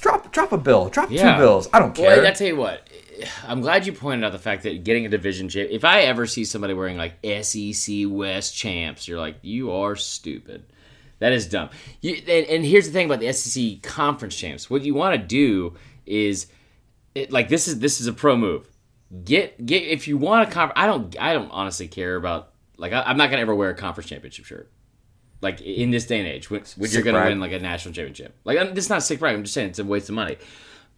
drop 0.00 0.32
drop 0.32 0.52
a 0.52 0.56
bill, 0.58 0.88
drop 0.88 1.10
Yeah. 1.10 1.34
two 1.34 1.38
bills. 1.38 1.68
I 1.70 1.78
don't 1.78 1.94
care. 1.94 2.16
Well, 2.16 2.26
I 2.26 2.30
tell 2.30 2.46
you 2.46 2.56
what, 2.56 2.88
I'm 3.46 3.60
glad 3.60 3.86
you 3.86 3.92
pointed 3.92 4.24
out 4.24 4.32
the 4.32 4.38
fact 4.38 4.62
that 4.62 4.84
getting 4.84 5.04
a 5.04 5.10
division 5.10 5.50
champ. 5.50 5.68
If 5.70 5.84
I 5.84 6.02
ever 6.02 6.26
see 6.26 6.46
somebody 6.46 6.72
wearing 6.72 6.96
like 6.96 7.16
SEC 7.42 8.06
West 8.08 8.56
champs, 8.56 9.06
you're 9.06 9.18
like, 9.20 9.36
you 9.42 9.70
are 9.70 9.96
stupid. 9.96 10.64
That 11.18 11.32
is 11.32 11.46
dumb. 11.46 11.68
You, 12.00 12.14
and, 12.14 12.46
and 12.46 12.64
here's 12.64 12.86
the 12.86 12.92
thing 12.92 13.04
about 13.06 13.20
the 13.20 13.30
SEC 13.34 13.82
conference 13.82 14.34
champs. 14.34 14.70
What 14.70 14.80
you 14.82 14.94
want 14.94 15.20
to 15.20 15.24
do 15.26 15.74
is, 16.06 16.46
it, 17.14 17.30
like 17.30 17.50
this 17.50 17.68
is 17.68 17.80
this 17.80 18.00
is 18.00 18.06
a 18.06 18.14
pro 18.14 18.34
move. 18.34 18.66
Get 19.24 19.66
get 19.66 19.82
if 19.82 20.08
you 20.08 20.16
want 20.16 20.48
a 20.48 20.50
conference. 20.50 20.80
I 20.80 20.86
don't 20.86 21.14
I 21.20 21.34
don't 21.34 21.50
honestly 21.50 21.86
care 21.86 22.16
about 22.16 22.51
like 22.76 22.92
I, 22.92 23.02
I'm 23.02 23.16
not 23.16 23.30
gonna 23.30 23.42
ever 23.42 23.54
wear 23.54 23.70
a 23.70 23.74
conference 23.74 24.08
championship 24.08 24.44
shirt. 24.44 24.70
Like 25.40 25.60
in 25.60 25.90
this 25.90 26.06
day 26.06 26.20
and 26.20 26.28
age, 26.28 26.50
when, 26.50 26.62
when 26.76 26.90
you're 26.90 27.02
gonna 27.02 27.18
brag. 27.18 27.30
win 27.30 27.40
like 27.40 27.52
a 27.52 27.58
national 27.58 27.94
championship. 27.94 28.34
Like 28.44 28.58
I'm- 28.58 28.74
this 28.74 28.84
is 28.84 28.90
not 28.90 28.98
a 28.98 29.02
sick 29.02 29.18
brag. 29.18 29.34
I'm 29.34 29.42
just 29.42 29.54
saying 29.54 29.70
it's 29.70 29.78
a 29.78 29.84
waste 29.84 30.08
of 30.08 30.14
money 30.14 30.36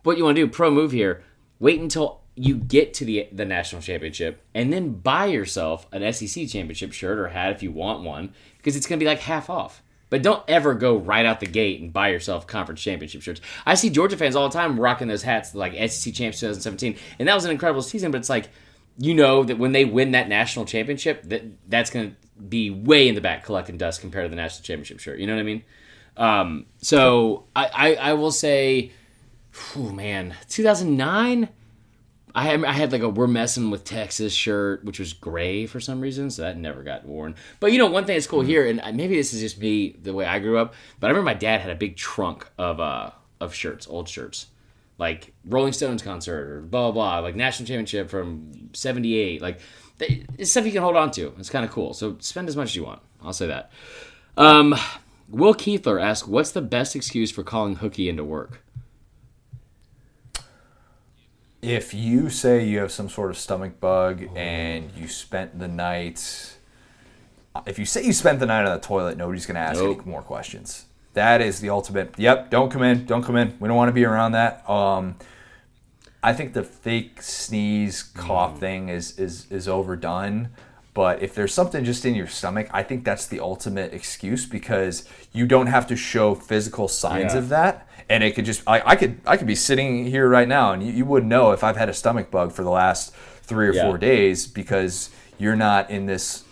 what 0.05 0.19
you 0.19 0.25
want 0.25 0.37
to 0.37 0.47
do 0.47 0.51
pro 0.51 0.71
move 0.71 0.93
here 0.93 1.23
wait 1.59 1.81
until 1.81 2.21
you 2.37 2.57
get 2.57 2.95
to 2.95 3.05
the 3.05 3.29
the 3.33 3.45
national 3.45 3.83
championship 3.83 4.43
and 4.55 4.73
then 4.73 4.91
buy 4.93 5.27
yourself 5.27 5.87
an 5.93 6.13
SEC 6.13 6.47
championship 6.49 6.93
shirt 6.93 7.19
or 7.19 7.29
hat 7.29 7.51
if 7.53 7.63
you 7.63 7.73
want 7.73 8.03
one 8.03 8.33
because 8.59 8.77
it's 8.77 8.87
going 8.87 8.99
to 8.99 9.03
be 9.05 9.09
like 9.09 9.21
half 9.21 9.49
off 9.51 9.83
but 10.11 10.23
don't 10.23 10.45
ever 10.47 10.75
go 10.75 10.97
right 10.97 11.25
out 11.27 11.41
the 11.41 11.47
gate 11.47 11.81
and 11.81 11.93
buy 11.93 12.09
yourself 12.09 12.47
conference 12.47 12.81
championship 12.81 13.23
shirts. 13.23 13.41
I 13.67 13.75
see 13.75 13.91
Georgia 13.91 14.17
fans 14.17 14.37
all 14.37 14.49
the 14.49 14.57
time 14.57 14.79
rocking 14.79 15.09
those 15.09 15.23
hats 15.23 15.55
like 15.55 15.73
SEC 15.73 16.13
champs 16.13 16.39
2017 16.41 16.97
and 17.19 17.27
that 17.27 17.35
was 17.35 17.45
an 17.45 17.51
incredible 17.51 17.83
season 17.83 18.11
but 18.11 18.19
it's 18.19 18.29
like 18.31 18.51
you 18.99 19.15
know 19.15 19.45
that 19.45 19.59
when 19.59 19.73
they 19.73 19.85
win 19.85 20.13
that 20.13 20.29
national 20.29 20.65
championship 20.65 21.23
that 21.25 21.43
that's 21.69 21.91
going 21.91 22.11
to 22.11 22.17
be 22.49 22.71
way 22.71 23.09
in 23.09 23.15
the 23.15 23.21
back 23.21 23.45
collecting 23.45 23.77
dust 23.77 24.01
compared 24.01 24.25
to 24.25 24.29
the 24.29 24.37
national 24.37 24.63
championship 24.63 25.01
shirt. 25.01 25.19
You 25.19 25.27
know 25.27 25.35
what 25.35 25.41
I 25.41 25.45
mean? 25.45 25.65
Um, 26.17 26.67
so 26.79 27.45
I, 27.57 27.71
I, 27.73 27.95
I 27.95 28.13
will 28.15 28.31
say 28.31 28.93
Oh 29.77 29.91
man, 29.91 30.35
2009. 30.49 31.49
I 32.37 32.43
had 32.43 32.65
I 32.65 32.73
had 32.73 32.91
like 32.91 33.03
a 33.03 33.09
"We're 33.09 33.29
messing 33.29 33.71
with 33.71 33.85
Texas" 33.85 34.33
shirt, 34.33 34.85
which 34.85 34.99
was 34.99 35.13
gray 35.13 35.67
for 35.67 35.79
some 35.79 36.01
reason, 36.01 36.31
so 36.31 36.43
that 36.43 36.59
never 36.59 36.83
got 36.83 37.05
worn. 37.07 37.37
But 37.61 37.71
you 37.71 37.79
know, 37.79 37.87
one 37.87 38.05
thing 38.05 38.17
that's 38.17 38.27
cool 38.27 38.41
here, 38.41 38.67
and 38.67 38.83
maybe 38.97 39.15
this 39.15 39.33
is 39.33 39.41
just 39.41 39.59
me 39.59 39.97
the 40.03 40.13
way 40.13 40.27
I 40.27 40.41
grew 40.41 40.59
up, 40.59 40.75
but 40.99 41.07
I 41.07 41.11
remember 41.11 41.27
my 41.27 41.35
dad 41.35 41.61
had 41.61 41.71
a 41.71 41.77
big 41.77 41.97
trunk 41.97 42.49
of 42.59 42.81
uh 42.81 43.11
of 43.41 43.55
shirts, 43.55 43.87
old 43.87 44.09
shirts, 44.09 44.47
like 44.99 45.33
Rolling 45.45 45.73
Stones 45.73 46.03
concert 46.03 46.51
or 46.51 46.61
blah 46.61 46.91
blah 46.91 46.93
blah, 46.93 47.19
like 47.21 47.35
national 47.37 47.67
championship 47.67 48.11
from 48.11 48.71
'78, 48.73 49.43
like 49.43 49.61
they, 49.99 50.25
it's 50.39 50.51
stuff 50.51 50.67
you 50.67 50.73
can 50.73 50.83
hold 50.83 50.97
on 50.97 51.11
to. 51.13 51.33
It's 51.39 51.51
kind 51.51 51.65
of 51.65 51.71
cool. 51.71 51.95
So 51.95 52.17
spend 52.21 52.49
as 52.49 52.57
much 52.57 52.71
as 52.71 52.77
you 52.77 52.85
want. 52.85 53.01
I'll 53.23 53.33
say 53.33 53.47
that. 53.47 53.71
Um, 54.37 54.75
Will 55.29 55.55
Keithler 55.55 56.03
asked, 56.03 56.29
"What's 56.29 56.51
the 56.53 56.63
best 56.63 56.95
excuse 56.97 57.31
for 57.31 57.43
calling 57.43 57.77
Hookie 57.77 58.09
into 58.09 58.25
work?" 58.25 58.61
if 61.65 61.95
you 61.95 62.29
say 62.29 62.63
you 62.63 62.79
have 62.79 62.93
some 62.93 63.09
sort 63.09 63.31
of 63.31 63.39
stomach 63.39 63.81
bug 63.81 64.23
and 64.37 64.91
you 64.99 65.09
spent 65.09 65.59
the 65.59 65.67
night 65.67 66.57
if 67.67 67.79
you 67.79 67.87
say 67.87 68.05
you 68.05 68.13
spent 68.13 68.39
the 68.39 68.45
night 68.45 68.67
on 68.67 68.75
the 68.75 68.87
toilet 68.87 69.17
nobody's 69.17 69.47
going 69.47 69.55
to 69.55 69.61
ask 69.61 69.81
Nope. 69.81 70.01
any 70.03 70.11
more 70.11 70.21
questions 70.21 70.85
that 71.15 71.41
is 71.41 71.61
the 71.61 71.71
ultimate 71.71 72.15
yep 72.19 72.51
don't 72.51 72.71
come 72.71 72.83
in 72.83 73.05
don't 73.07 73.23
come 73.25 73.37
in 73.37 73.57
we 73.61 73.67
don't 73.69 73.77
want 73.77 73.89
to 73.89 73.93
be 73.93 74.05
around 74.05 74.33
that 74.33 74.69
um 74.69 75.15
i 76.23 76.33
think 76.33 76.53
the 76.53 76.63
fake 76.63 77.21
sneeze 77.23 78.03
cough 78.03 78.59
thing 78.61 78.89
is 78.89 79.19
is 79.19 79.47
is 79.51 79.67
overdone 79.69 80.49
but 80.93 81.21
if 81.23 81.35
there's 81.35 81.53
something 81.53 81.85
just 81.85 82.05
in 82.05 82.15
your 82.15 82.27
stomach 82.27 82.69
i 82.73 82.83
think 82.83 83.05
that's 83.05 83.27
the 83.27 83.41
ultimate 83.41 83.93
excuse 83.93 84.47
because 84.47 85.09
you 85.33 85.47
don't 85.47 85.67
have 85.69 85.87
to 85.87 85.97
show 85.97 86.35
physical 86.35 86.87
signs 86.89 87.33
Yeah. 87.33 87.39
of 87.39 87.49
that 87.49 87.89
and 88.09 88.23
it 88.23 88.35
could 88.35 88.45
just 88.45 88.63
I, 88.67 88.83
I 88.85 88.97
could 88.97 89.21
i 89.27 89.37
could 89.37 89.47
be 89.47 89.55
sitting 89.55 90.05
here 90.07 90.29
right 90.29 90.49
now 90.49 90.73
and 90.73 90.83
you, 90.83 90.93
you 90.93 91.05
wouldn't 91.05 91.31
know 91.31 91.53
if 91.53 91.65
i've 91.65 91.77
had 91.77 91.89
a 91.89 91.95
stomach 91.95 92.31
bug 92.31 92.53
for 92.53 92.63
the 92.63 92.71
last 92.71 93.15
three 93.43 93.69
or 93.69 93.73
Yeah. 93.75 93.83
four 93.89 93.99
days 93.99 94.47
because 94.47 95.11
you're 95.39 95.57
not 95.57 95.91
in 95.91 96.07
this 96.07 96.44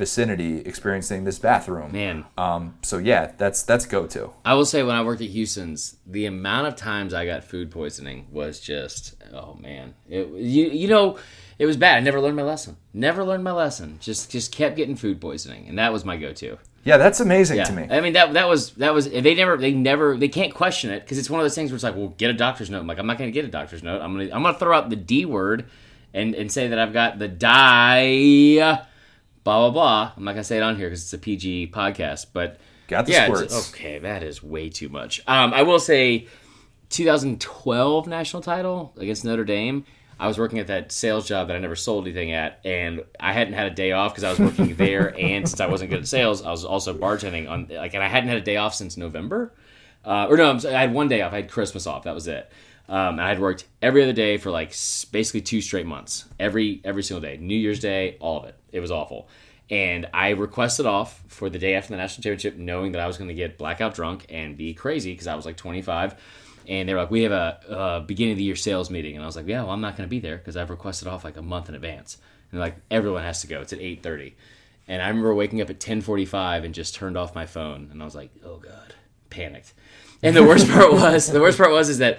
vicinity 0.00 0.58
experiencing 0.62 1.24
this 1.24 1.38
bathroom 1.38 1.92
Man. 1.92 2.24
um, 2.38 2.74
so 2.82 2.98
yeah 2.98 3.32
that's 3.38 3.62
that's 3.62 3.86
go-to 3.86 4.30
I 4.44 4.54
will 4.54 4.64
say 4.64 4.82
when 4.82 4.96
I 4.96 5.02
worked 5.04 5.20
at 5.22 5.28
Houston's, 5.28 5.96
the 6.06 6.26
amount 6.26 6.66
of 6.66 6.74
times 6.74 7.14
I 7.14 7.26
got 7.26 7.44
food 7.44 7.70
poisoning 7.70 8.26
was 8.32 8.58
just 8.60 9.14
oh 9.32 9.54
man. 9.60 9.94
It, 10.08 10.26
you 10.28 10.64
you 10.80 10.88
know, 10.88 11.18
it 11.58 11.66
was 11.66 11.76
bad. 11.76 11.98
I 11.98 12.00
never 12.00 12.20
learned 12.20 12.36
my 12.36 12.42
lesson. 12.42 12.76
Never 12.94 13.22
learned 13.22 13.44
my 13.44 13.52
lesson. 13.52 13.98
Just 14.00 14.30
just 14.30 14.50
kept 14.52 14.74
getting 14.76 14.96
food 14.96 15.20
poisoning, 15.20 15.68
and 15.68 15.78
that 15.78 15.92
was 15.92 16.04
my 16.04 16.16
go-to. 16.16 16.56
yeah 16.84 16.96
that's 16.96 17.20
amazing 17.20 17.58
Yeah, 17.58 17.64
to 17.70 17.72
me 17.74 17.84
I 17.90 18.00
mean 18.00 18.14
that 18.14 18.32
that 18.32 18.48
was 18.48 18.70
that 18.82 18.94
was 18.94 19.04
they 19.10 19.34
never 19.34 19.56
they 19.58 19.72
never 19.72 20.16
they 20.16 20.28
can't 20.28 20.54
question 20.54 20.90
it 20.90 21.00
because 21.00 21.18
it's 21.18 21.28
one 21.30 21.38
of 21.40 21.44
those 21.44 21.54
things 21.54 21.70
where 21.70 21.76
it's 21.76 21.84
like, 21.84 21.94
well, 21.96 22.14
get 22.16 22.30
a 22.30 22.38
doctor's 22.46 22.70
note. 22.70 22.80
I'm 22.80 22.86
like, 22.86 22.98
I'm 22.98 23.06
not 23.06 23.18
gonna 23.18 23.30
get 23.38 23.44
a 23.44 23.48
doctor's 23.58 23.82
note. 23.82 24.00
I'm 24.00 24.12
gonna 24.16 24.30
I'm 24.34 24.42
gonna 24.42 24.58
throw 24.58 24.74
out 24.76 24.88
the 24.88 24.96
D 24.96 25.26
word, 25.26 25.66
and 26.14 26.34
and 26.34 26.50
say 26.50 26.68
that 26.68 26.78
I've 26.78 26.94
got 26.94 27.18
the 27.18 27.28
die. 27.28 28.86
Blah 29.44 29.58
blah 29.58 29.70
blah. 29.70 30.12
I'm 30.16 30.24
not 30.24 30.32
gonna 30.32 30.44
say 30.44 30.58
it 30.58 30.62
on 30.62 30.76
here 30.76 30.88
because 30.88 31.02
it's 31.02 31.12
a 31.12 31.18
PG 31.18 31.70
podcast, 31.72 32.26
but 32.32 32.58
got 32.88 33.06
the 33.06 33.12
yeah, 33.12 33.24
squirts 33.24 33.70
okay, 33.70 33.98
that 33.98 34.22
is 34.22 34.42
way 34.42 34.68
too 34.68 34.88
much. 34.88 35.22
Um, 35.26 35.54
I 35.54 35.62
will 35.62 35.78
say, 35.78 36.26
2012 36.90 38.06
national 38.06 38.42
title 38.42 38.92
against 38.96 39.24
Notre 39.24 39.44
Dame. 39.44 39.84
I 40.18 40.26
was 40.26 40.38
working 40.38 40.58
at 40.58 40.66
that 40.66 40.92
sales 40.92 41.26
job 41.26 41.48
that 41.48 41.56
I 41.56 41.58
never 41.60 41.76
sold 41.76 42.04
anything 42.04 42.32
at, 42.32 42.60
and 42.62 43.02
I 43.18 43.32
hadn't 43.32 43.54
had 43.54 43.72
a 43.72 43.74
day 43.74 43.92
off 43.92 44.12
because 44.12 44.24
I 44.24 44.30
was 44.30 44.38
working 44.38 44.74
there, 44.74 45.14
and 45.18 45.48
since 45.48 45.60
I 45.60 45.66
wasn't 45.66 45.90
good 45.90 46.00
at 46.00 46.08
sales, 46.08 46.42
I 46.42 46.50
was 46.50 46.64
also 46.64 46.92
bartending 46.92 47.48
on 47.48 47.68
like, 47.70 47.94
and 47.94 48.02
I 48.02 48.08
hadn't 48.08 48.28
had 48.28 48.36
a 48.36 48.42
day 48.42 48.56
off 48.56 48.74
since 48.74 48.98
November, 48.98 49.54
uh, 50.04 50.26
or 50.28 50.36
no, 50.36 50.50
I'm 50.50 50.60
sorry, 50.60 50.74
I 50.74 50.82
had 50.82 50.92
one 50.92 51.08
day 51.08 51.22
off. 51.22 51.32
I 51.32 51.36
had 51.36 51.50
Christmas 51.50 51.86
off. 51.86 52.02
That 52.04 52.14
was 52.14 52.28
it. 52.28 52.50
Um, 52.88 53.18
I 53.18 53.28
had 53.28 53.40
worked 53.40 53.66
every 53.80 54.02
other 54.02 54.12
day 54.12 54.36
for 54.36 54.50
like 54.50 54.70
basically 55.12 55.40
two 55.40 55.62
straight 55.62 55.86
months, 55.86 56.26
every 56.38 56.82
every 56.84 57.02
single 57.02 57.22
day, 57.22 57.38
New 57.38 57.56
Year's 57.56 57.80
Day, 57.80 58.18
all 58.20 58.40
of 58.40 58.44
it. 58.44 58.59
It 58.72 58.80
was 58.80 58.90
awful. 58.90 59.28
And 59.70 60.06
I 60.12 60.30
requested 60.30 60.86
off 60.86 61.22
for 61.28 61.48
the 61.48 61.58
day 61.58 61.74
after 61.74 61.90
the 61.90 61.96
national 61.96 62.22
championship, 62.22 62.56
knowing 62.56 62.92
that 62.92 63.00
I 63.00 63.06
was 63.06 63.16
going 63.16 63.28
to 63.28 63.34
get 63.34 63.56
blackout 63.56 63.94
drunk 63.94 64.26
and 64.28 64.56
be 64.56 64.74
crazy 64.74 65.12
because 65.12 65.28
I 65.28 65.36
was 65.36 65.46
like 65.46 65.56
25. 65.56 66.16
And 66.68 66.88
they 66.88 66.94
were 66.94 67.00
like, 67.00 67.10
"We 67.10 67.22
have 67.22 67.32
a, 67.32 67.60
uh 67.70 68.00
beginning 68.00 68.32
of 68.32 68.38
the 68.38 68.44
year 68.44 68.56
sales 68.56 68.90
meeting," 68.90 69.14
and 69.14 69.22
I 69.22 69.26
was 69.26 69.36
like, 69.36 69.46
"Yeah, 69.46 69.62
well, 69.62 69.72
I'm 69.72 69.80
not 69.80 69.96
going 69.96 70.08
to 70.08 70.10
be 70.10 70.20
there 70.20 70.36
because 70.36 70.56
I've 70.56 70.70
requested 70.70 71.08
off 71.08 71.24
like 71.24 71.36
a 71.36 71.42
month 71.42 71.68
in 71.68 71.74
advance." 71.74 72.18
And 72.50 72.60
like, 72.60 72.76
"Everyone 72.90 73.22
has 73.22 73.40
to 73.40 73.46
go. 73.46 73.60
It's 73.60 73.72
at 73.72 73.80
8:30." 73.80 74.34
And 74.86 75.00
I 75.00 75.08
remember 75.08 75.34
waking 75.34 75.62
up 75.62 75.70
at 75.70 75.80
10:45 75.80 76.64
and 76.64 76.74
just 76.74 76.94
turned 76.94 77.16
off 77.16 77.34
my 77.34 77.46
phone, 77.46 77.88
and 77.90 78.02
I 78.02 78.04
was 78.04 78.14
like, 78.14 78.30
"Oh 78.44 78.58
God," 78.58 78.94
panicked. 79.30 79.72
And 80.22 80.36
the 80.36 80.44
worst 80.44 80.68
part 80.68 80.92
was, 80.92 81.28
the 81.28 81.40
worst 81.40 81.58
part 81.58 81.70
was, 81.70 81.88
is 81.88 81.98
that 81.98 82.18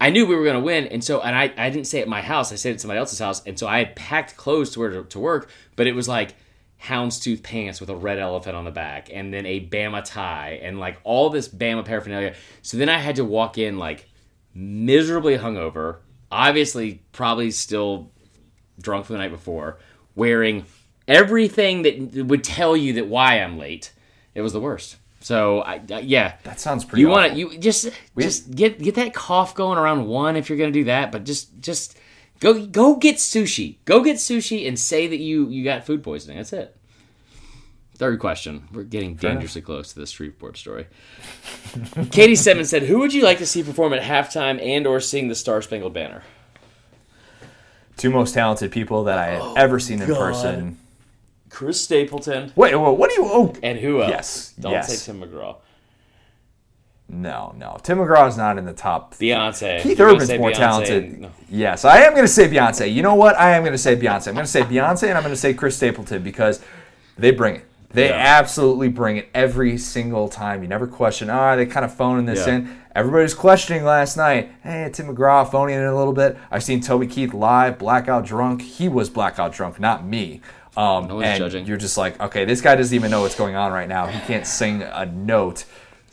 I 0.00 0.10
knew 0.10 0.26
we 0.26 0.34
were 0.34 0.44
going 0.44 0.56
to 0.56 0.64
win, 0.64 0.86
and 0.88 1.02
so, 1.02 1.20
and 1.20 1.34
I, 1.34 1.52
I 1.56 1.70
didn't 1.70 1.86
say 1.86 2.00
at 2.02 2.08
my 2.08 2.20
house. 2.20 2.52
I 2.52 2.56
said 2.56 2.74
at 2.74 2.80
somebody 2.80 2.98
else's 2.98 3.18
house, 3.18 3.42
and 3.46 3.58
so 3.58 3.66
I 3.66 3.78
had 3.78 3.96
packed 3.96 4.36
clothes 4.36 4.70
to 4.72 4.80
wear 4.80 4.90
to, 4.90 5.04
to 5.04 5.18
work, 5.18 5.48
but 5.76 5.86
it 5.86 5.94
was 5.94 6.08
like 6.08 6.34
houndstooth 6.82 7.42
pants 7.42 7.80
with 7.80 7.88
a 7.88 7.96
red 7.96 8.18
elephant 8.18 8.56
on 8.56 8.64
the 8.64 8.70
back, 8.70 9.08
and 9.12 9.32
then 9.32 9.46
a 9.46 9.60
Bama 9.66 10.02
tie, 10.04 10.60
and 10.62 10.78
like 10.78 10.98
all 11.04 11.30
this 11.30 11.48
Bama 11.48 11.84
paraphernalia. 11.84 12.34
So 12.62 12.76
then 12.76 12.88
I 12.88 12.98
had 12.98 13.16
to 13.16 13.24
walk 13.24 13.56
in 13.58 13.78
like 13.78 14.08
miserably 14.54 15.38
hungover, 15.38 15.98
obviously 16.30 17.02
probably 17.12 17.50
still 17.50 18.10
drunk 18.80 19.06
from 19.06 19.14
the 19.14 19.18
night 19.22 19.30
before, 19.30 19.78
wearing 20.14 20.64
everything 21.08 21.82
that 21.82 22.26
would 22.26 22.42
tell 22.44 22.76
you 22.76 22.94
that 22.94 23.06
why 23.06 23.40
I'm 23.40 23.58
late. 23.58 23.92
It 24.34 24.42
was 24.42 24.52
the 24.52 24.60
worst. 24.60 24.96
So 25.20 25.60
I, 25.62 25.80
I- 25.90 26.00
yeah, 26.00 26.36
that 26.44 26.60
sounds 26.60 26.84
pretty 26.84 27.00
you 27.02 27.08
want 27.08 27.32
to 27.32 27.38
you 27.38 27.58
just 27.58 27.90
just 28.18 28.54
get 28.54 28.78
get 28.78 28.94
that 28.96 29.14
cough 29.14 29.54
going 29.54 29.78
around 29.78 30.06
one 30.06 30.36
if 30.36 30.48
you're 30.48 30.58
gonna 30.58 30.70
do 30.70 30.84
that, 30.84 31.10
but 31.10 31.24
just 31.24 31.58
just 31.60 31.98
go 32.40 32.66
go 32.66 32.96
get 32.96 33.16
sushi. 33.16 33.76
Go 33.84 34.02
get 34.02 34.16
sushi 34.16 34.66
and 34.66 34.78
say 34.78 35.06
that 35.06 35.18
you 35.18 35.48
you 35.48 35.64
got 35.64 35.84
food 35.86 36.02
poisoning. 36.02 36.36
That's 36.36 36.52
it. 36.52 36.76
Third 37.94 38.18
question. 38.20 38.68
We're 38.72 38.82
getting 38.82 39.14
dangerously 39.14 39.62
close 39.62 39.94
to 39.94 40.00
the 40.00 40.06
Shreveport 40.06 40.58
story. 40.58 40.86
Katie 42.10 42.34
Simmons 42.36 42.68
said, 42.68 42.82
"Who 42.82 42.98
would 42.98 43.14
you 43.14 43.22
like 43.22 43.38
to 43.38 43.46
see 43.46 43.62
perform 43.62 43.94
at 43.94 44.02
halftime 44.02 44.60
and 44.62 44.86
or 44.86 45.00
sing 45.00 45.28
the 45.28 45.34
Star 45.34 45.62
Spangled 45.62 45.94
Banner?" 45.94 46.22
two 47.96 48.10
most 48.10 48.34
talented 48.34 48.70
people 48.70 49.04
that 49.04 49.18
I 49.18 49.26
have 49.28 49.42
oh, 49.42 49.54
ever 49.56 49.78
seen 49.78 50.02
in 50.02 50.10
Oh, 50.10 50.14
God. 50.14 50.18
person. 50.18 50.78
Chris 51.48 51.80
Stapleton 51.80 52.52
Wait, 52.54 52.74
what 52.74 53.08
do 53.08 53.14
you? 53.16 53.22
Oh, 53.24 53.54
and 53.62 53.78
who 53.78 54.02
else? 54.02 54.10
Yes, 54.10 54.54
Don't 54.60 54.72
yes. 54.72 54.98
say 54.98 55.10
Tim 55.12 55.22
McGraw. 55.22 55.56
No, 57.08 57.54
no. 57.56 57.78
Tim 57.82 57.98
McGraw 57.98 58.28
is 58.28 58.36
not 58.36 58.58
in 58.58 58.64
the 58.64 58.72
top. 58.72 59.14
Beyonce. 59.14 59.80
Keith 59.80 60.00
Urban's 60.00 60.28
more 60.30 60.50
Beyonce 60.50 60.54
talented. 60.54 61.20
No. 61.20 61.30
Yes, 61.48 61.84
I 61.84 61.98
am 61.98 62.12
going 62.12 62.24
to 62.24 62.28
say 62.28 62.48
Beyonce. 62.48 62.92
You 62.92 63.02
know 63.02 63.14
what? 63.14 63.38
I 63.38 63.52
am 63.52 63.62
going 63.62 63.72
to 63.72 63.78
say 63.78 63.94
Beyonce. 63.94 64.28
I'm 64.28 64.34
going 64.34 64.46
to 64.46 64.50
say 64.50 64.62
Beyonce, 64.62 65.04
and 65.04 65.16
I'm 65.16 65.22
going 65.22 65.34
to 65.34 65.40
say 65.40 65.54
Chris 65.54 65.76
Stapleton 65.76 66.22
because 66.22 66.60
they 67.16 67.30
bring 67.30 67.56
it. 67.56 67.64
They 67.90 68.08
yeah. 68.08 68.38
absolutely 68.38 68.88
bring 68.88 69.16
it 69.16 69.28
every 69.32 69.78
single 69.78 70.28
time. 70.28 70.62
You 70.62 70.68
never 70.68 70.86
question, 70.86 71.30
oh, 71.30 71.34
are 71.34 71.56
they 71.56 71.64
kind 71.64 71.84
of 71.84 71.94
phoning 71.94 72.26
this 72.26 72.46
yeah. 72.46 72.56
in? 72.56 72.80
Everybody's 72.94 73.34
questioning 73.34 73.84
last 73.84 74.16
night. 74.16 74.50
Hey, 74.62 74.90
Tim 74.92 75.06
McGraw 75.06 75.50
phoning 75.50 75.76
in 75.76 75.84
a 75.84 75.96
little 75.96 76.12
bit. 76.12 76.36
I've 76.50 76.64
seen 76.64 76.80
Toby 76.80 77.06
Keith 77.06 77.32
live, 77.32 77.78
blackout 77.78 78.26
drunk. 78.26 78.60
He 78.60 78.88
was 78.88 79.08
blackout 79.08 79.52
drunk, 79.52 79.78
not 79.78 80.04
me. 80.04 80.40
Um, 80.76 81.08
no 81.08 81.22
and 81.22 81.38
judging. 81.38 81.66
you're 81.66 81.78
just 81.78 81.96
like, 81.96 82.20
okay, 82.20 82.44
this 82.44 82.60
guy 82.60 82.74
doesn't 82.74 82.94
even 82.94 83.10
know 83.10 83.22
what's 83.22 83.34
going 83.34 83.56
on 83.56 83.72
right 83.72 83.88
now. 83.88 84.06
He 84.06 84.18
can't 84.26 84.46
sing 84.46 84.82
a 84.82 85.06
note. 85.06 85.64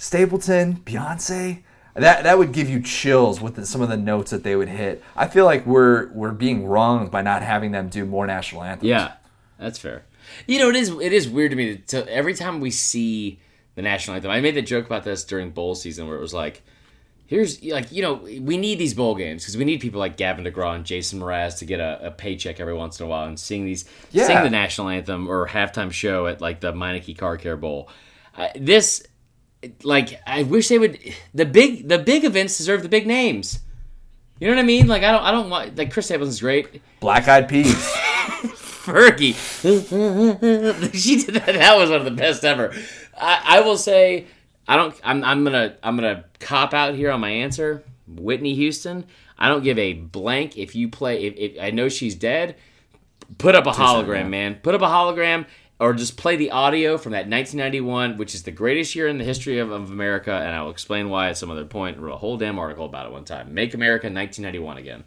Stapleton, 0.04 0.82
Beyonce, 0.84 1.64
that 1.94 2.24
that 2.24 2.38
would 2.38 2.52
give 2.52 2.70
you 2.70 2.82
chills 2.82 3.40
with 3.40 3.56
the, 3.56 3.66
some 3.66 3.80
of 3.80 3.88
the 3.88 3.96
notes 3.96 4.32
that 4.32 4.44
they 4.44 4.54
would 4.54 4.68
hit. 4.68 5.02
I 5.16 5.28
feel 5.30 5.46
like 5.46 5.66
we're 5.66 6.12
we're 6.12 6.34
being 6.34 6.66
wronged 6.66 7.10
by 7.10 7.22
not 7.22 7.42
having 7.42 7.72
them 7.72 7.88
do 7.88 8.06
more 8.06 8.28
national 8.28 8.64
anthems. 8.64 8.90
Yeah, 8.90 9.14
that's 9.58 9.80
fair. 9.80 10.04
You 10.46 10.60
know, 10.60 10.70
it 10.70 10.76
is 10.76 10.90
it 10.90 11.14
is 11.14 11.30
weird 11.30 11.52
to 11.52 11.56
me 11.56 11.78
to 11.88 12.06
every 12.14 12.34
time 12.34 12.60
we 12.60 12.70
see 12.70 13.40
the 13.76 13.82
national 13.82 14.16
anthem. 14.16 14.30
I 14.30 14.42
made 14.42 14.56
the 14.56 14.62
joke 14.62 14.86
about 14.86 15.06
this 15.06 15.24
during 15.24 15.52
bowl 15.52 15.74
season 15.74 16.06
where 16.10 16.18
it 16.18 16.22
was 16.22 16.34
like, 16.34 16.64
here's 17.28 17.64
like 17.64 17.90
you 17.94 18.02
know 18.02 18.16
we 18.16 18.58
need 18.58 18.80
these 18.80 18.94
bowl 18.94 19.16
games 19.16 19.44
because 19.44 19.56
we 19.56 19.64
need 19.64 19.80
people 19.80 20.02
like 20.02 20.18
Gavin 20.18 20.44
DeGraw 20.44 20.76
and 20.76 20.86
Jason 20.86 21.22
Mraz 21.22 21.60
to 21.60 21.66
get 21.66 21.80
a, 21.80 22.08
a, 22.08 22.12
paycheck 22.12 22.60
every 22.60 22.74
once 22.74 23.00
in 23.00 23.06
a 23.06 23.10
while 23.10 23.26
and 23.26 23.40
sing 23.40 23.64
these 23.64 23.86
yeah. 24.12 24.28
sing 24.28 24.44
the 24.44 24.50
national 24.50 24.90
anthem 24.90 25.30
or 25.30 25.48
halftime 25.48 25.94
show 25.94 26.28
at 26.28 26.42
like 26.42 26.60
the 26.60 26.74
Meineke 26.74 27.18
Car 27.18 27.38
Care 27.38 27.56
Bowl. 27.56 27.88
Uh, 28.36 28.48
this 28.56 29.06
like 29.84 30.22
I 30.26 30.44
wish 30.44 30.68
they 30.70 30.80
would 30.80 31.00
the 31.34 31.46
big 31.46 31.88
the 31.88 32.00
big 32.00 32.24
events 32.24 32.58
deserve 32.58 32.84
the 32.84 32.90
big 32.90 33.08
names. 33.08 33.60
You 34.40 34.48
know 34.48 34.56
what 34.56 34.62
I 34.62 34.66
mean? 34.66 34.88
Like 34.88 35.04
I 35.04 35.12
don't 35.12 35.24
I 35.24 35.32
don't 35.32 35.50
want 35.50 35.78
like 35.78 35.92
Chris 35.92 36.08
Stapleton's 36.08 36.42
great. 36.42 36.82
Black 37.00 37.28
Eyed 37.28 37.48
Peas. 37.48 37.74
Fergie. 38.84 39.34
she 40.94 41.24
did 41.24 41.36
that. 41.36 41.46
That 41.46 41.78
was 41.78 41.90
one 41.90 42.00
of 42.00 42.06
the 42.06 42.12
best 42.12 42.44
ever. 42.44 42.74
I, 43.18 43.42
I 43.44 43.62
will 43.62 43.78
say 43.78 44.28
I 44.68 44.76
don't. 44.76 44.96
I'm, 45.04 45.24
I'm 45.24 45.44
gonna 45.44 45.78
I'm 45.84 45.96
gonna 45.96 46.26
cop 46.40 46.74
out 46.74 46.96
here 46.96 47.12
on 47.12 47.20
my 47.20 47.30
answer. 47.30 47.84
Whitney 48.08 48.56
Houston. 48.56 49.06
I 49.38 49.50
don't 49.50 49.64
give 49.64 49.78
a 49.78 49.94
blank 49.94 50.58
if 50.58 50.76
you 50.76 50.90
play. 50.90 51.26
If, 51.26 51.36
if 51.36 51.62
I 51.62 51.72
know 51.72 51.90
she's 51.90 52.16
dead, 52.16 52.56
put 53.38 53.56
up 53.56 53.66
a 53.66 53.72
hologram, 53.72 54.30
man. 54.30 54.60
Put 54.62 54.76
up 54.76 54.82
a 54.82 54.86
hologram 54.86 55.46
or 55.80 55.94
just 55.94 56.18
play 56.18 56.36
the 56.36 56.52
audio 56.52 56.98
from 56.98 57.12
that 57.12 57.28
1991, 57.28 58.18
which 58.18 58.36
is 58.36 58.44
the 58.44 58.52
greatest 58.52 58.96
year 58.96 59.08
in 59.08 59.18
the 59.18 59.24
history 59.24 59.60
of, 59.60 59.72
of 59.72 59.92
America, 59.92 60.32
and 60.32 60.56
I'll 60.56 60.70
explain 60.70 61.10
why 61.10 61.30
at 61.30 61.38
some 61.38 61.50
other 61.52 61.66
point. 61.66 61.98
Wrote 61.98 62.14
a 62.14 62.18
whole 62.18 62.38
damn 62.38 62.60
article 62.60 62.86
about 62.86 63.06
it 63.06 63.12
one 63.12 63.26
time. 63.26 63.54
Make 63.54 63.74
America 63.74 64.06
1991 64.06 64.78
again. 64.78 65.04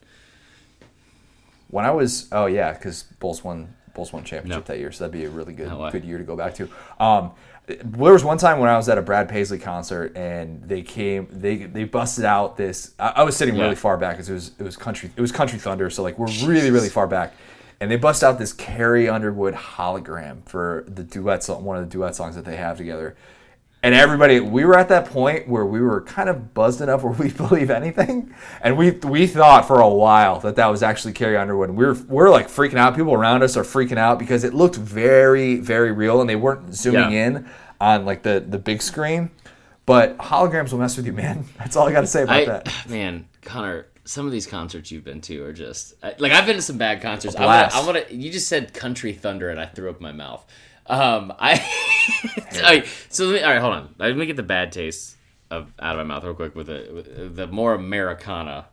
When 1.68 1.84
I 1.84 1.90
was, 1.90 2.28
oh 2.32 2.46
yeah, 2.46 2.72
because 2.72 3.04
Bulls 3.20 3.42
won 3.42 3.74
Bulls 3.94 4.12
won 4.12 4.24
championship 4.24 4.68
no. 4.68 4.74
that 4.74 4.78
year, 4.78 4.92
so 4.92 5.04
that'd 5.04 5.18
be 5.18 5.24
a 5.24 5.30
really 5.30 5.52
good 5.52 5.68
no 5.68 5.90
good 5.90 6.04
year 6.04 6.18
to 6.18 6.24
go 6.24 6.36
back 6.36 6.54
to. 6.56 6.68
Um, 7.00 7.32
there 7.66 8.12
was 8.12 8.22
one 8.22 8.38
time 8.38 8.60
when 8.60 8.68
I 8.68 8.76
was 8.76 8.88
at 8.88 8.96
a 8.98 9.02
Brad 9.02 9.28
Paisley 9.28 9.58
concert 9.58 10.16
and 10.16 10.62
they 10.62 10.82
came, 10.82 11.26
they 11.32 11.56
they 11.56 11.84
busted 11.84 12.24
out 12.24 12.56
this. 12.56 12.94
I, 12.98 13.08
I 13.16 13.22
was 13.24 13.36
sitting 13.36 13.56
yeah. 13.56 13.62
really 13.62 13.74
far 13.74 13.96
back 13.96 14.16
because 14.16 14.28
it 14.28 14.34
was 14.34 14.50
it 14.58 14.62
was 14.62 14.76
country 14.76 15.10
it 15.16 15.20
was 15.20 15.32
Country 15.32 15.58
Thunder, 15.58 15.90
so 15.90 16.02
like 16.02 16.18
we're 16.18 16.26
really 16.44 16.70
really 16.70 16.88
far 16.88 17.06
back 17.06 17.34
and 17.80 17.90
they 17.90 17.96
bust 17.96 18.22
out 18.22 18.38
this 18.38 18.52
Carrie 18.52 19.08
Underwood 19.08 19.54
hologram 19.54 20.46
for 20.46 20.84
the 20.88 21.02
duet 21.02 21.44
song, 21.44 21.64
one 21.64 21.76
of 21.76 21.84
the 21.84 21.90
duet 21.90 22.14
songs 22.14 22.34
that 22.36 22.44
they 22.44 22.56
have 22.56 22.76
together. 22.76 23.16
And 23.82 23.94
everybody, 23.94 24.40
we 24.40 24.64
were 24.64 24.76
at 24.76 24.88
that 24.88 25.06
point 25.06 25.46
where 25.46 25.64
we 25.64 25.80
were 25.80 26.00
kind 26.00 26.28
of 26.28 26.54
buzzed 26.54 26.80
enough 26.80 27.02
where 27.04 27.12
we 27.12 27.30
believe 27.30 27.70
anything, 27.70 28.34
and 28.60 28.76
we 28.76 28.90
we 28.90 29.26
thought 29.26 29.66
for 29.66 29.80
a 29.80 29.88
while 29.88 30.40
that 30.40 30.56
that 30.56 30.66
was 30.66 30.82
actually 30.82 31.12
Carrie 31.12 31.36
Underwood. 31.36 31.68
And 31.68 31.78
we 31.78 31.84
were 31.84 31.94
we 31.94 32.22
are 32.24 32.30
like 32.30 32.48
freaking 32.48 32.78
out. 32.78 32.96
People 32.96 33.14
around 33.14 33.42
us 33.42 33.56
are 33.56 33.62
freaking 33.62 33.98
out 33.98 34.18
because 34.18 34.42
it 34.42 34.54
looked 34.54 34.76
very 34.76 35.56
very 35.56 35.92
real, 35.92 36.20
and 36.20 36.28
they 36.28 36.36
weren't 36.36 36.74
zooming 36.74 37.12
yeah. 37.12 37.26
in 37.26 37.48
on 37.80 38.04
like 38.04 38.22
the 38.22 38.44
the 38.46 38.58
big 38.58 38.82
screen. 38.82 39.30
But 39.84 40.18
holograms 40.18 40.72
will 40.72 40.80
mess 40.80 40.96
with 40.96 41.06
you, 41.06 41.12
man. 41.12 41.44
That's 41.58 41.76
all 41.76 41.86
I 41.86 41.92
got 41.92 42.00
to 42.00 42.08
say 42.08 42.24
about 42.24 42.36
I, 42.36 42.44
that. 42.44 42.68
Man, 42.88 43.28
Connor, 43.42 43.86
some 44.06 44.24
of 44.24 44.32
these 44.32 44.46
concerts 44.46 44.90
you've 44.90 45.04
been 45.04 45.20
to 45.22 45.44
are 45.44 45.52
just 45.52 45.94
like 46.18 46.32
I've 46.32 46.46
been 46.46 46.56
to 46.56 46.62
some 46.62 46.78
bad 46.78 47.02
concerts. 47.02 47.36
I 47.36 47.44
want 47.44 47.70
to. 47.70 47.76
I 47.76 47.84
want 47.84 48.08
to. 48.08 48.14
You 48.14 48.30
just 48.30 48.48
said 48.48 48.72
Country 48.72 49.12
Thunder, 49.12 49.50
and 49.50 49.60
I 49.60 49.66
threw 49.66 49.90
up 49.90 50.00
my 50.00 50.12
mouth. 50.12 50.46
Um, 50.86 51.32
I. 51.38 51.64
right, 52.62 52.86
so 53.10 53.32
me, 53.32 53.42
all 53.42 53.50
right, 53.50 53.60
hold 53.60 53.74
on. 53.74 53.94
Let 53.98 54.16
me 54.16 54.26
get 54.26 54.36
the 54.36 54.44
bad 54.44 54.72
taste 54.72 55.16
of 55.50 55.72
out 55.80 55.98
of 55.98 56.06
my 56.06 56.14
mouth 56.14 56.24
real 56.24 56.34
quick 56.34 56.54
with 56.54 56.68
the 56.68 56.88
with 56.94 57.36
the 57.36 57.46
more 57.48 57.74
Americana 57.74 58.66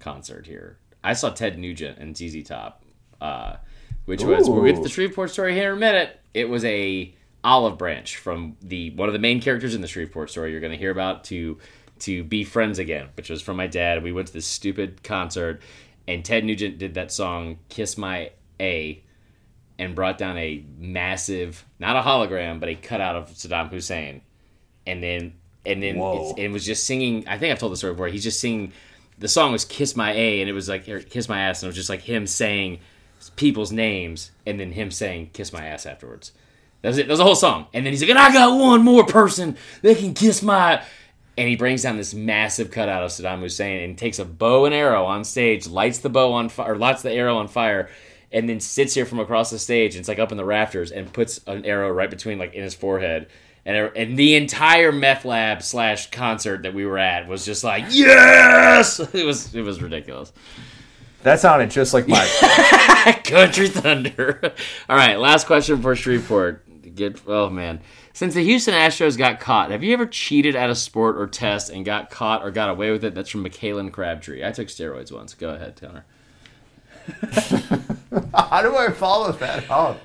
concert 0.00 0.46
here. 0.46 0.78
I 1.02 1.12
saw 1.12 1.30
Ted 1.30 1.58
Nugent 1.58 1.98
and 1.98 2.16
ZZ 2.16 2.42
Top, 2.42 2.82
uh, 3.20 3.56
which 4.04 4.22
Ooh. 4.22 4.28
was 4.28 4.50
we'll 4.50 4.64
get 4.64 4.76
to 4.76 4.82
the 4.82 4.88
Shreveport 4.88 5.30
story 5.30 5.54
here 5.54 5.70
in 5.70 5.76
a 5.76 5.80
minute. 5.80 6.20
It 6.32 6.48
was 6.48 6.64
a 6.64 7.14
olive 7.44 7.78
branch 7.78 8.16
from 8.16 8.56
the 8.62 8.90
one 8.90 9.08
of 9.08 9.12
the 9.12 9.18
main 9.18 9.40
characters 9.40 9.74
in 9.74 9.80
the 9.80 9.86
Shreveport 9.86 10.30
story 10.30 10.50
you're 10.50 10.60
going 10.60 10.72
to 10.72 10.78
hear 10.78 10.90
about 10.90 11.24
to 11.24 11.58
to 12.04 12.24
be 12.24 12.44
friends 12.44 12.78
again, 12.78 13.08
which 13.16 13.30
was 13.30 13.42
from 13.42 13.56
my 13.56 13.66
dad. 13.66 14.02
We 14.02 14.12
went 14.12 14.28
to 14.28 14.32
this 14.32 14.46
stupid 14.46 15.02
concert, 15.02 15.60
and 16.08 16.24
Ted 16.24 16.44
Nugent 16.44 16.78
did 16.78 16.94
that 16.94 17.12
song 17.12 17.58
"Kiss 17.68 17.98
My 17.98 18.30
A," 18.60 19.02
and 19.78 19.94
brought 19.94 20.18
down 20.18 20.38
a 20.38 20.64
massive, 20.78 21.64
not 21.78 21.96
a 21.96 22.00
hologram, 22.02 22.60
but 22.60 22.68
a 22.68 22.74
cutout 22.74 23.16
of 23.16 23.30
Saddam 23.30 23.70
Hussein, 23.70 24.22
and 24.86 25.02
then 25.02 25.34
and 25.66 25.82
then 25.82 25.96
it 26.36 26.50
was 26.50 26.64
just 26.64 26.84
singing. 26.84 27.26
I 27.26 27.38
think 27.38 27.52
I've 27.52 27.58
told 27.58 27.72
the 27.72 27.76
story 27.76 27.94
before. 27.94 28.08
He's 28.08 28.24
just 28.24 28.40
singing. 28.40 28.72
The 29.18 29.28
song 29.28 29.52
was 29.52 29.64
"Kiss 29.64 29.96
My 29.96 30.12
A," 30.12 30.40
and 30.40 30.50
it 30.50 30.52
was 30.52 30.68
like 30.68 30.84
"Kiss 31.10 31.28
My 31.28 31.40
Ass," 31.40 31.62
and 31.62 31.68
it 31.68 31.70
was 31.70 31.76
just 31.76 31.90
like 31.90 32.02
him 32.02 32.26
saying 32.26 32.80
people's 33.36 33.72
names, 33.72 34.30
and 34.44 34.60
then 34.60 34.72
him 34.72 34.90
saying 34.90 35.30
"Kiss 35.32 35.52
My 35.52 35.66
Ass" 35.66 35.86
afterwards. 35.86 36.32
That 36.82 36.88
was 36.88 36.98
it. 36.98 37.06
That 37.06 37.12
was 37.12 37.18
the 37.18 37.24
whole 37.24 37.34
song. 37.34 37.66
And 37.72 37.86
then 37.86 37.94
he's 37.94 38.02
like, 38.02 38.10
and 38.10 38.18
I 38.18 38.30
got 38.30 38.58
one 38.58 38.82
more 38.82 39.06
person 39.06 39.56
that 39.80 39.96
can 39.96 40.12
kiss 40.12 40.42
my 40.42 40.84
and 41.36 41.48
he 41.48 41.56
brings 41.56 41.82
down 41.82 41.96
this 41.96 42.14
massive 42.14 42.70
cutout 42.70 43.02
of 43.02 43.10
Saddam 43.10 43.40
Hussein 43.40 43.82
and 43.82 43.98
takes 43.98 44.18
a 44.18 44.24
bow 44.24 44.66
and 44.66 44.74
arrow 44.74 45.04
on 45.04 45.24
stage, 45.24 45.66
lights 45.66 45.98
the 45.98 46.08
bow 46.08 46.32
on 46.32 46.48
fire, 46.48 46.72
or 46.72 46.76
lights 46.76 47.02
the 47.02 47.10
arrow 47.10 47.38
on 47.38 47.48
fire, 47.48 47.90
and 48.30 48.48
then 48.48 48.60
sits 48.60 48.94
here 48.94 49.06
from 49.06 49.20
across 49.20 49.50
the 49.50 49.58
stage. 49.58 49.94
And 49.94 50.00
it's 50.00 50.08
like 50.08 50.18
up 50.18 50.30
in 50.30 50.36
the 50.36 50.44
rafters 50.44 50.92
and 50.92 51.12
puts 51.12 51.40
an 51.46 51.64
arrow 51.64 51.90
right 51.90 52.10
between 52.10 52.38
like 52.38 52.54
in 52.54 52.62
his 52.62 52.74
forehead. 52.74 53.28
And, 53.66 53.76
er, 53.76 53.86
and 53.96 54.16
the 54.16 54.34
entire 54.34 54.92
meth 54.92 55.24
lab 55.24 55.62
slash 55.62 56.10
concert 56.10 56.62
that 56.64 56.74
we 56.74 56.84
were 56.84 56.98
at 56.98 57.26
was 57.26 57.44
just 57.44 57.64
like 57.64 57.84
yes, 57.90 59.00
it 59.14 59.24
was 59.24 59.54
it 59.54 59.62
was 59.62 59.82
ridiculous. 59.82 60.32
That 61.24 61.40
sounded 61.40 61.70
just 61.70 61.94
like 61.94 62.06
my 62.06 63.20
country 63.24 63.68
thunder. 63.68 64.40
All 64.90 64.96
right, 64.96 65.16
last 65.18 65.46
question 65.46 65.80
for 65.80 65.96
Shreveport. 65.96 66.63
Get 66.94 67.20
oh 67.26 67.50
man. 67.50 67.80
Since 68.12 68.34
the 68.34 68.44
Houston 68.44 68.74
Astros 68.74 69.18
got 69.18 69.40
caught, 69.40 69.70
have 69.70 69.82
you 69.82 69.92
ever 69.92 70.06
cheated 70.06 70.54
at 70.54 70.70
a 70.70 70.74
sport 70.74 71.16
or 71.16 71.26
test 71.26 71.70
and 71.70 71.84
got 71.84 72.10
caught 72.10 72.42
or 72.44 72.50
got 72.50 72.70
away 72.70 72.90
with 72.90 73.04
it? 73.04 73.14
That's 73.14 73.30
from 73.30 73.44
McKaylin 73.44 73.92
Crabtree. 73.92 74.44
I 74.44 74.52
took 74.52 74.68
steroids 74.68 75.10
once. 75.10 75.34
Go 75.34 75.50
ahead, 75.50 75.76
Tanner. 75.76 76.04
How 78.34 78.62
do 78.62 78.76
I 78.76 78.90
follow 78.90 79.32
that 79.32 79.68
up? 79.70 80.00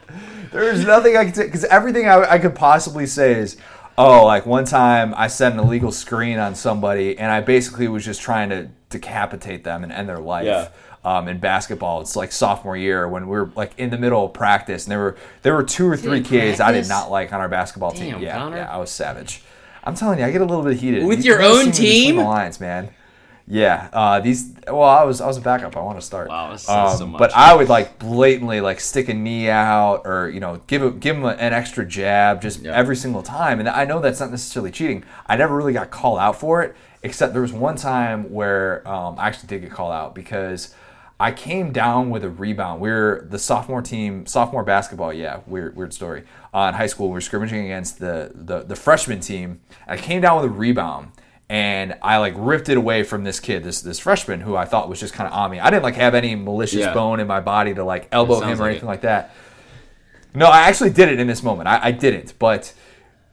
There's 0.51 0.85
nothing 0.85 1.15
I 1.15 1.25
can 1.25 1.33
say 1.33 1.45
because 1.45 1.63
everything 1.65 2.07
I, 2.07 2.31
I 2.31 2.39
could 2.39 2.55
possibly 2.55 3.05
say 3.05 3.33
is, 3.33 3.57
oh, 3.97 4.25
like 4.25 4.45
one 4.45 4.65
time 4.65 5.13
I 5.15 5.27
set 5.27 5.53
an 5.53 5.59
illegal 5.59 5.91
screen 5.91 6.39
on 6.39 6.55
somebody 6.55 7.17
and 7.17 7.31
I 7.31 7.41
basically 7.41 7.87
was 7.87 8.03
just 8.03 8.21
trying 8.21 8.49
to 8.49 8.69
decapitate 8.89 9.63
them 9.63 9.83
and 9.83 9.91
end 9.91 10.09
their 10.09 10.19
life. 10.19 10.45
Yeah 10.45 10.69
um, 11.03 11.27
in 11.27 11.39
basketball. 11.39 12.01
It's 12.01 12.15
like 12.15 12.31
sophomore 12.31 12.77
year 12.77 13.07
when 13.07 13.27
we 13.27 13.37
are 13.37 13.51
like 13.55 13.71
in 13.77 13.89
the 13.89 13.97
middle 13.97 14.25
of 14.25 14.33
practice, 14.33 14.85
and 14.85 14.91
there 14.91 14.99
were 14.99 15.17
there 15.41 15.55
were 15.55 15.63
two 15.63 15.87
or 15.87 15.97
three 15.97 16.21
kids 16.21 16.59
I 16.59 16.71
did 16.71 16.87
not 16.87 17.09
like 17.09 17.33
on 17.33 17.39
our 17.39 17.49
basketball 17.49 17.91
Damn, 17.91 18.15
team. 18.15 18.23
Yeah, 18.23 18.37
Connor. 18.37 18.57
yeah, 18.57 18.73
I 18.73 18.77
was 18.77 18.91
savage. 18.91 19.43
I'm 19.83 19.95
telling 19.95 20.19
you, 20.19 20.25
I 20.25 20.31
get 20.31 20.41
a 20.41 20.45
little 20.45 20.63
bit 20.63 20.77
heated 20.77 21.05
with 21.05 21.23
you 21.23 21.31
your 21.31 21.41
own 21.41 21.71
team. 21.71 22.17
The 22.17 22.57
man. 22.59 22.89
Yeah, 23.51 23.89
uh, 23.93 24.19
these. 24.19 24.53
Well, 24.67 24.83
I 24.83 25.03
was 25.03 25.21
I 25.21 25.25
was 25.25 25.37
a 25.37 25.41
backup. 25.41 25.75
I 25.75 25.81
want 25.81 25.99
to 25.99 26.05
start. 26.05 26.29
Wow, 26.29 26.51
um, 26.51 26.57
so 26.57 27.07
much. 27.07 27.17
But 27.17 27.35
I 27.35 27.55
would 27.55 27.67
like 27.67 27.97
blatantly 27.97 28.61
like 28.61 28.79
stick 28.79 29.09
a 29.09 29.13
knee 29.15 29.49
out 29.49 30.03
or 30.05 30.29
you 30.29 30.39
know 30.39 30.61
give 30.67 30.83
a, 30.83 30.91
give 30.91 31.15
him 31.15 31.25
an 31.25 31.39
extra 31.39 31.83
jab 31.83 32.43
just 32.43 32.61
yep. 32.61 32.75
every 32.75 32.95
single 32.95 33.23
time. 33.23 33.59
And 33.59 33.67
I 33.67 33.85
know 33.85 33.99
that's 33.99 34.19
not 34.19 34.29
necessarily 34.29 34.69
cheating. 34.69 35.03
I 35.25 35.35
never 35.35 35.55
really 35.55 35.73
got 35.73 35.89
called 35.89 36.19
out 36.19 36.39
for 36.39 36.61
it, 36.61 36.75
except 37.01 37.33
there 37.33 37.41
was 37.41 37.51
one 37.51 37.75
time 37.75 38.31
where 38.31 38.87
um, 38.87 39.17
I 39.17 39.27
actually 39.27 39.47
did 39.47 39.61
get 39.61 39.71
called 39.71 39.93
out 39.93 40.13
because 40.13 40.75
I 41.19 41.31
came 41.33 41.73
down 41.73 42.09
with 42.09 42.23
a 42.23 42.29
rebound. 42.29 42.79
We 42.79 42.89
are 42.89 43.21
the 43.21 43.39
sophomore 43.39 43.81
team, 43.81 44.25
sophomore 44.25 44.63
basketball. 44.63 45.11
Yeah, 45.11 45.41
weird, 45.47 45.75
weird 45.75 45.93
story. 45.93 46.23
Uh, 46.53 46.67
in 46.69 46.75
high 46.75 46.87
school, 46.87 47.09
we 47.09 47.13
were 47.13 47.21
scrimmaging 47.21 47.65
against 47.65 47.99
the, 47.99 48.31
the 48.33 48.63
the 48.63 48.75
freshman 48.75 49.19
team. 49.19 49.59
I 49.85 49.97
came 49.97 50.21
down 50.21 50.41
with 50.41 50.45
a 50.49 50.53
rebound, 50.53 51.11
and 51.49 51.97
I 52.01 52.17
like 52.17 52.33
ripped 52.37 52.69
it 52.69 52.77
away 52.77 53.03
from 53.03 53.25
this 53.25 53.41
kid, 53.41 53.63
this 53.63 53.81
this 53.81 53.99
freshman 53.99 54.39
who 54.39 54.55
I 54.55 54.63
thought 54.63 54.87
was 54.87 54.99
just 54.99 55.13
kind 55.13 55.27
of 55.27 55.33
on 55.33 55.51
me. 55.51 55.59
I 55.59 55.69
didn't 55.69 55.83
like 55.83 55.95
have 55.95 56.15
any 56.15 56.35
malicious 56.35 56.79
yeah. 56.79 56.93
bone 56.93 57.19
in 57.19 57.27
my 57.27 57.41
body 57.41 57.73
to 57.73 57.83
like 57.83 58.07
elbow 58.13 58.39
him 58.39 58.53
or 58.57 58.63
like 58.63 58.69
anything 58.69 58.87
it. 58.87 58.91
like 58.91 59.01
that. 59.01 59.35
No, 60.33 60.45
I 60.45 60.69
actually 60.69 60.91
did 60.91 61.09
it 61.09 61.19
in 61.19 61.27
this 61.27 61.43
moment. 61.43 61.67
I, 61.67 61.87
I 61.87 61.91
didn't, 61.91 62.37
but 62.39 62.73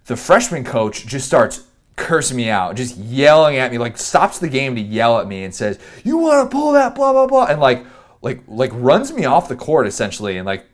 the 0.06 0.16
freshman 0.16 0.64
coach 0.64 1.06
just 1.06 1.26
starts 1.26 1.65
cursing 1.96 2.36
me 2.36 2.50
out, 2.50 2.76
just 2.76 2.96
yelling 2.96 3.56
at 3.56 3.72
me, 3.72 3.78
like 3.78 3.98
stops 3.98 4.38
the 4.38 4.48
game 4.48 4.74
to 4.76 4.80
yell 4.80 5.18
at 5.18 5.26
me 5.26 5.44
and 5.44 5.54
says, 5.54 5.78
"You 6.04 6.18
want 6.18 6.48
to 6.48 6.54
pull 6.54 6.72
that?" 6.72 6.94
Blah 6.94 7.12
blah 7.12 7.26
blah, 7.26 7.46
and 7.46 7.60
like 7.60 7.84
like 8.22 8.42
like 8.46 8.70
runs 8.74 9.12
me 9.12 9.24
off 9.24 9.48
the 9.48 9.56
court 9.56 9.86
essentially, 9.86 10.36
and 10.36 10.46
like. 10.46 10.66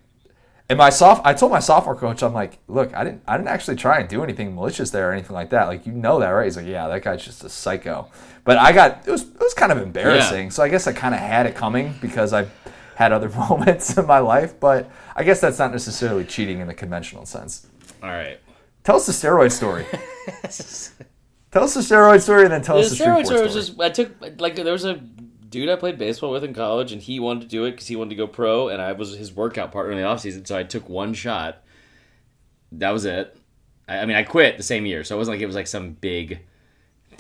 And 0.69 0.79
my 0.79 0.89
soft, 0.89 1.27
I 1.27 1.35
told 1.35 1.53
my 1.53 1.59
sophomore 1.59 1.97
coach, 1.97 2.23
I'm 2.23 2.33
like, 2.33 2.57
look, 2.67 2.95
I 2.95 3.05
didn't, 3.05 3.23
I 3.29 3.37
didn't 3.37 3.51
actually 3.51 3.77
try 3.77 3.99
and 3.99 4.09
do 4.09 4.23
anything 4.23 4.55
malicious 4.55 4.89
there 4.91 5.11
or 5.11 5.13
anything 5.13 5.35
like 5.35 5.51
that. 5.51 5.67
Like, 5.67 5.85
you 5.85 5.93
know 5.93 6.21
that, 6.21 6.31
right? 6.31 6.45
He's 6.45 6.57
like, 6.57 6.67
yeah, 6.67 6.89
that 6.89 7.03
guy's 7.03 7.23
just 7.23 7.45
a 7.45 7.51
psycho. 7.51 8.09
But 8.45 8.57
I 8.57 8.73
got, 8.73 9.07
it 9.07 9.11
was, 9.11 9.23
it 9.23 9.41
was 9.41 9.53
kind 9.53 9.71
of 9.71 9.79
embarrassing. 9.79 10.45
Yeah. 10.45 10.51
So 10.51 10.63
I 10.63 10.71
guess 10.71 10.87
I 10.87 10.95
kind 10.95 11.15
of 11.15 11.21
had 11.21 11.45
it 11.45 11.55
coming 11.55 11.95
because 12.01 12.33
I 12.33 12.47
had 12.95 13.13
other 13.13 13.29
moments 13.51 13.99
in 13.99 14.07
my 14.07 14.21
life. 14.21 14.59
But 14.59 14.91
I 15.15 15.25
guess 15.25 15.43
that's 15.43 15.59
not 15.59 15.73
necessarily 15.73 16.25
cheating 16.25 16.61
in 16.61 16.69
the 16.69 16.75
conventional 16.75 17.27
sense. 17.27 17.67
All 18.03 18.09
right. 18.09 18.39
Tell 18.83 18.97
us 18.97 19.05
the 19.05 19.13
steroid 19.13 19.53
story. 19.53 19.85
tell 21.53 21.65
us 21.65 21.75
the 21.75 21.81
steroid 21.81 22.21
story, 22.21 22.43
and 22.43 22.53
then 22.53 22.63
tell 22.63 22.77
the 22.77 22.83
us 22.83 22.91
the 22.91 23.05
steroid 23.05 23.27
story. 23.27 23.43
Was 23.43 23.55
just 23.55 23.81
I 23.81 23.91
took 23.91 24.11
like 24.41 24.57
there 24.57 24.73
was 24.73 24.85
a 24.85 24.95
dude 24.95 25.69
I 25.69 25.77
played 25.77 25.99
baseball 25.99 26.33
with 26.33 26.43
in 26.43 26.55
college, 26.55 26.91
and 26.91 27.01
he 27.01 27.21
wanted 27.21 27.43
to 27.43 27.49
do 27.49 27.65
it 27.65 27.73
because 27.73 27.87
he 27.87 27.95
wanted 27.95 28.11
to 28.11 28.17
go 28.17 28.27
pro, 28.27 28.69
and 28.69 28.83
I 28.83 28.93
was 28.93 29.17
his 29.17 29.33
workout 29.33 29.71
partner 29.71 29.93
in 29.93 29.99
the 29.99 30.05
offseason, 30.05 30.47
so 30.47 30.57
I 30.57 30.65
took 30.65 30.89
one 30.89 31.15
shot. 31.15 31.63
That 32.73 32.91
was 32.91 33.05
it. 33.05 33.37
I, 33.87 33.99
I 33.99 34.07
mean, 34.07 34.17
I 34.17 34.25
quit 34.25 34.57
the 34.57 34.63
same 34.63 34.87
year, 34.87 35.05
so 35.05 35.15
it 35.15 35.19
wasn't 35.19 35.37
like 35.37 35.43
it 35.43 35.47
was 35.47 35.55
like 35.55 35.67
some 35.69 35.93
big 35.93 36.41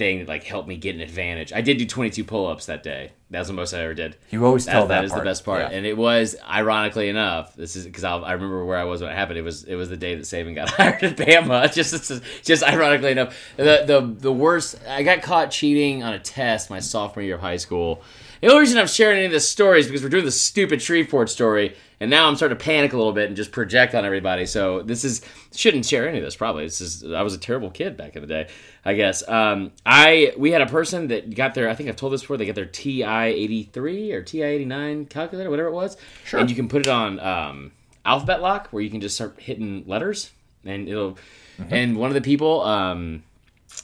thing 0.03 0.19
that 0.19 0.29
like 0.29 0.43
helped 0.43 0.66
me 0.66 0.77
get 0.77 0.95
an 0.97 1.01
advantage. 1.01 1.53
I 1.53 1.61
did 1.61 1.79
do 1.79 1.87
22 1.87 2.24
pull-ups 2.24 2.66
that 2.66 2.83
day. 2.83 3.12
That 3.31 3.39
was 3.39 3.49
the 3.49 3.55
most 3.55 3.73
I 3.73 3.83
ever 3.83 3.95
did. 3.95 4.16
You 4.31 4.45
always 4.45 4.66
tell 4.66 4.89
that, 4.89 4.97
that 4.97 5.05
is 5.05 5.12
the 5.12 5.20
best 5.20 5.45
part, 5.45 5.62
yeah. 5.62 5.77
and 5.77 5.87
it 5.87 5.97
was 5.97 6.37
ironically 6.47 7.09
enough. 7.09 7.55
This 7.55 7.77
is 7.77 7.85
because 7.87 8.05
I 8.05 8.33
remember 8.33 8.65
where 8.65 8.77
I 8.77 8.85
was 8.85 9.01
when 9.01 9.11
it 9.11 9.15
happened. 9.15 9.39
It 9.39 9.43
was 9.43 9.65
it 9.65 9.77
was 9.77 9.89
the 9.89 9.97
day 9.97 10.16
that 10.16 10.23
Saban 10.23 10.55
got 10.55 10.69
hired 10.77 11.03
at 11.03 11.16
Bama. 11.16 11.73
Just 11.74 12.23
just 12.45 12.62
ironically 12.62 13.12
enough, 13.12 13.35
the 13.57 13.85
the 13.87 14.16
the 14.19 14.33
worst. 14.33 14.77
I 14.87 15.03
got 15.03 15.23
caught 15.23 15.51
cheating 15.51 16.03
on 16.03 16.12
a 16.12 16.19
test 16.19 16.69
my 16.69 16.81
sophomore 16.81 17.23
year 17.23 17.37
of 17.37 17.41
high 17.41 17.57
school. 17.57 18.03
The 18.43 18.49
only 18.49 18.61
reason 18.61 18.79
I'm 18.79 18.89
sharing 18.89 19.19
any 19.19 19.27
of 19.27 19.33
this 19.33 19.49
story 19.49 19.79
is 19.79 19.87
because 19.87 20.03
we're 20.03 20.09
doing 20.09 20.24
the 20.24 20.33
stupid 20.33 20.83
Shreveport 20.83 21.31
story, 21.31 21.77
and 22.03 22.11
now 22.11 22.27
I'm 22.27 22.35
starting 22.35 22.59
to 22.59 22.65
panic 22.65 22.93
a 22.95 22.97
little 22.97 23.12
bit 23.12 23.29
and 23.29 23.37
just 23.37 23.53
project 23.53 23.95
on 23.95 24.05
everybody. 24.05 24.45
So 24.45 24.83
this 24.83 25.05
is 25.05 25.20
shouldn't 25.55 25.87
share 25.87 26.09
any 26.09 26.19
of 26.19 26.24
this 26.24 26.35
probably. 26.35 26.65
This 26.65 26.81
is 26.81 27.05
I 27.05 27.23
was 27.23 27.33
a 27.33 27.39
terrible 27.39 27.70
kid 27.70 27.97
back 27.97 28.16
in 28.16 28.23
the 28.23 28.27
day, 28.27 28.49
I 28.85 28.95
guess. 28.95 29.27
Um, 29.29 29.70
I 29.87 30.35
we 30.37 30.51
had 30.51 30.62
a 30.62 30.66
person 30.66 31.07
that 31.09 31.33
got 31.33 31.55
their 31.55 31.69
I 31.69 31.74
think 31.77 31.89
I've 31.89 31.95
told 31.95 32.12
this 32.12 32.23
before. 32.23 32.39
They 32.39 32.45
got 32.45 32.57
their 32.57 32.66
TI 32.66 33.05
eighty 33.05 33.62
three 33.62 34.11
or 34.11 34.20
TI 34.20 34.43
eighty 34.43 34.65
nine 34.65 35.07
calculator, 35.07 35.49
whatever 35.49 35.69
it 35.69 35.74
was. 35.74 35.97
Sure. 36.24 36.41
And 36.41 36.51
you 36.51 36.57
can 36.57 36.69
put 36.69 36.81
it 36.81 36.89
on 36.89 37.20
um, 37.20 37.70
alphabet 38.05 38.43
lock 38.43 38.66
where 38.70 38.83
you 38.83 38.91
can 38.91 39.01
just 39.01 39.15
start 39.15 39.39
hitting 39.39 39.85
letters, 39.87 40.33
and 40.65 40.89
it'll. 40.89 41.12
Mm-hmm. 41.59 41.73
And 41.73 41.97
one 41.97 42.11
of 42.11 42.15
the 42.15 42.20
people. 42.20 42.62
Um, 42.62 43.23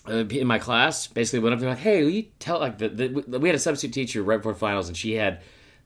uh, 0.07 0.27
in 0.27 0.47
my 0.47 0.59
class 0.59 1.07
basically 1.07 1.39
went 1.39 1.55
up 1.55 1.61
to 1.61 1.65
me 1.65 1.71
like, 1.71 1.79
"Hey, 1.79 2.03
will 2.03 2.11
you 2.11 2.27
tell 2.39 2.59
like 2.59 2.77
the, 2.77 2.89
the, 2.91 3.39
we 3.39 3.49
had 3.49 3.55
a 3.55 3.59
substitute 3.59 3.95
teacher 3.95 4.23
right 4.23 4.37
before 4.37 4.55
finals, 4.55 4.89
and 4.89 4.97
she 4.97 5.15
had 5.15 5.41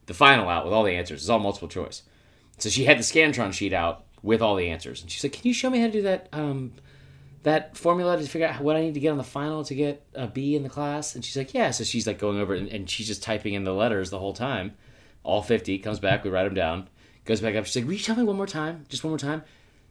the 0.06 0.14
final 0.14 0.48
out 0.48 0.64
with 0.64 0.74
all 0.74 0.82
the 0.82 0.92
answers. 0.92 1.20
It's 1.20 1.28
all 1.28 1.38
multiple 1.38 1.68
choice. 1.68 2.02
So 2.58 2.68
she 2.68 2.84
had 2.84 2.98
the 2.98 3.02
Scantron 3.02 3.52
sheet 3.52 3.72
out 3.72 4.04
with 4.22 4.40
all 4.40 4.54
the 4.56 4.68
answers, 4.68 5.02
and 5.02 5.10
she's 5.10 5.24
like, 5.24 5.32
"Can 5.32 5.42
you 5.44 5.54
show 5.54 5.68
me 5.70 5.80
how 5.80 5.86
to 5.86 5.92
do 5.92 6.02
that 6.02 6.28
um, 6.32 6.72
that 7.42 7.76
formula 7.76 8.16
to 8.16 8.24
figure 8.24 8.46
out 8.46 8.60
what 8.60 8.76
I 8.76 8.82
need 8.82 8.94
to 8.94 9.00
get 9.00 9.10
on 9.10 9.18
the 9.18 9.24
final 9.24 9.64
to 9.64 9.74
get 9.74 10.04
a 10.14 10.26
B 10.26 10.54
in 10.54 10.62
the 10.62 10.68
class?" 10.68 11.14
And 11.14 11.24
she's 11.24 11.36
like, 11.36 11.54
"Yeah." 11.54 11.70
So 11.72 11.84
she's 11.84 12.06
like 12.06 12.18
going 12.18 12.38
over 12.38 12.54
and, 12.54 12.68
and 12.68 12.88
she's 12.88 13.06
just 13.06 13.22
typing 13.22 13.54
in 13.54 13.64
the 13.64 13.74
letters 13.74 14.10
the 14.10 14.18
whole 14.18 14.32
time, 14.34 14.74
all 15.24 15.42
fifty. 15.42 15.78
Comes 15.78 15.98
back, 15.98 16.24
we 16.24 16.30
write 16.30 16.44
them 16.44 16.54
down. 16.54 16.88
Goes 17.24 17.40
back 17.40 17.54
up. 17.56 17.66
She's 17.66 17.76
like, 17.76 17.86
"Will 17.86 17.94
you 17.94 17.98
tell 17.98 18.16
me 18.16 18.24
one 18.24 18.36
more 18.36 18.46
time? 18.46 18.84
Just 18.88 19.04
one 19.04 19.10
more 19.10 19.18
time." 19.18 19.42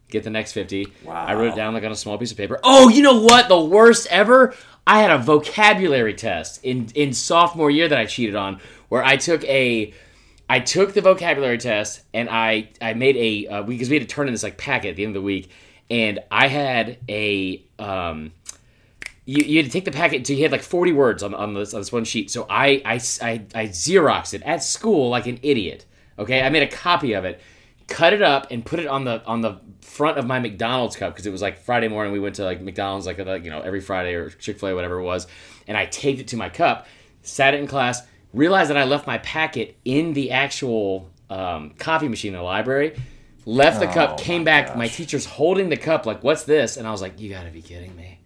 Get 0.09 0.25
the 0.25 0.29
next 0.29 0.51
fifty. 0.51 0.88
Wow. 1.05 1.25
I 1.25 1.35
wrote 1.35 1.53
it 1.53 1.55
down 1.55 1.73
like 1.73 1.85
on 1.85 1.91
a 1.91 1.95
small 1.95 2.17
piece 2.17 2.31
of 2.31 2.38
paper. 2.38 2.59
Oh, 2.63 2.89
you 2.89 3.01
know 3.01 3.21
what? 3.21 3.47
The 3.47 3.59
worst 3.59 4.07
ever. 4.09 4.53
I 4.85 4.99
had 5.01 5.09
a 5.11 5.17
vocabulary 5.17 6.13
test 6.13 6.63
in 6.65 6.89
in 6.95 7.13
sophomore 7.13 7.71
year 7.71 7.88
that 7.88 7.97
I 7.97 8.05
cheated 8.05 8.35
on, 8.35 8.59
where 8.89 9.03
I 9.03 9.15
took 9.15 9.43
a 9.45 9.93
I 10.52 10.60
took 10.60 10.91
the 10.91 10.99
vocabulary 10.99 11.57
test 11.57 12.02
and 12.14 12.28
I 12.30 12.72
I 12.82 12.94
made 12.94 13.15
a 13.15 13.48
uh, 13.48 13.64
because 13.64 13.90
we 13.90 13.98
had 13.98 14.07
to 14.07 14.14
turn 14.14 14.28
in 14.28 14.34
this 14.34 14.44
like 14.44 14.57
packet 14.57 14.90
at 14.90 14.95
the 14.98 15.06
end 15.06 15.15
of 15.15 15.22
the 15.22 15.26
week, 15.26 15.49
and 15.90 16.19
I 16.30 16.48
had 16.49 16.98
a 17.07 17.64
um, 17.80 18.34
you, 19.26 19.45
you 19.45 19.57
had 19.60 19.65
to 19.68 19.72
take 19.72 19.86
the 19.86 19.94
packet 19.94 20.28
so 20.28 20.34
you 20.34 20.44
had 20.44 20.52
like 20.52 20.61
40 20.61 20.91
words 20.91 21.23
on, 21.23 21.34
on, 21.34 21.53
this, 21.53 21.73
on 21.73 21.80
this 21.80 21.94
one 21.94 22.03
sheet. 22.03 22.30
So 22.30 22.45
I, 22.49 22.82
I, 22.84 22.95
I, 23.22 23.45
I 23.56 23.68
Xeroxed 23.68 24.34
it 24.34 24.44
at 24.44 24.61
school 24.61 25.07
like 25.07 25.26
an 25.26 25.40
idiot. 25.41 25.86
Okay, 26.19 26.41
I 26.41 26.49
made 26.49 26.64
a 26.64 26.68
copy 26.68 27.14
of 27.14 27.23
it, 27.23 27.40
cut 27.88 28.11
it 28.11 28.22
up, 28.22 28.48
and 28.52 28.65
put 28.65 28.82
it 28.82 28.88
on 28.88 29.06
the 29.06 29.23
on 29.26 29.40
the 29.40 29.61
front 29.80 30.18
of 30.18 30.28
my 30.28 30.40
McDonald's 30.40 30.98
cup 30.98 31.14
because 31.14 31.26
it 31.26 31.32
was 31.32 31.41
like 31.41 31.60
Friday 31.60 31.88
morning. 31.88 32.11
We 32.11 32.19
went 32.19 32.36
to 32.36 32.44
like 32.44 32.60
McDonald's 32.60 33.06
like, 33.06 33.19
like 33.19 33.45
you 33.45 33.52
know 33.52 33.61
every 33.61 33.80
Friday 33.80 34.15
or 34.15 34.30
Chick 34.32 34.60
Fil 34.60 34.68
A 34.68 34.76
whatever 34.76 34.99
it 34.99 35.03
was, 35.03 35.28
and 35.65 35.78
I 35.78 35.86
taped 35.86 36.19
it 36.19 36.28
to 36.28 36.36
my 36.36 36.49
cup, 36.49 36.88
sat 37.22 37.53
it 37.53 37.61
in 37.61 37.68
class, 37.68 38.02
realized 38.33 38.69
that 38.69 38.77
I 38.77 38.83
left 38.83 39.07
my 39.07 39.17
packet 39.19 39.77
in 39.85 40.13
the 40.13 40.31
actual 40.31 41.09
um, 41.29 41.71
coffee 41.71 42.07
machine 42.07 42.33
in 42.33 42.39
the 42.39 42.43
library. 42.43 42.99
Left 43.45 43.79
the 43.79 43.89
oh, 43.89 43.93
cup, 43.93 44.19
came 44.19 44.41
my 44.41 44.45
back. 44.45 44.67
Gosh. 44.67 44.77
My 44.77 44.87
teacher's 44.87 45.25
holding 45.25 45.69
the 45.69 45.77
cup, 45.77 46.05
like, 46.05 46.23
"What's 46.23 46.43
this?" 46.43 46.77
And 46.77 46.87
I 46.87 46.91
was 46.91 47.01
like, 47.01 47.19
"You 47.19 47.29
got 47.29 47.43
to 47.43 47.49
be 47.49 47.61
kidding 47.61 47.95
me!" 47.95 48.19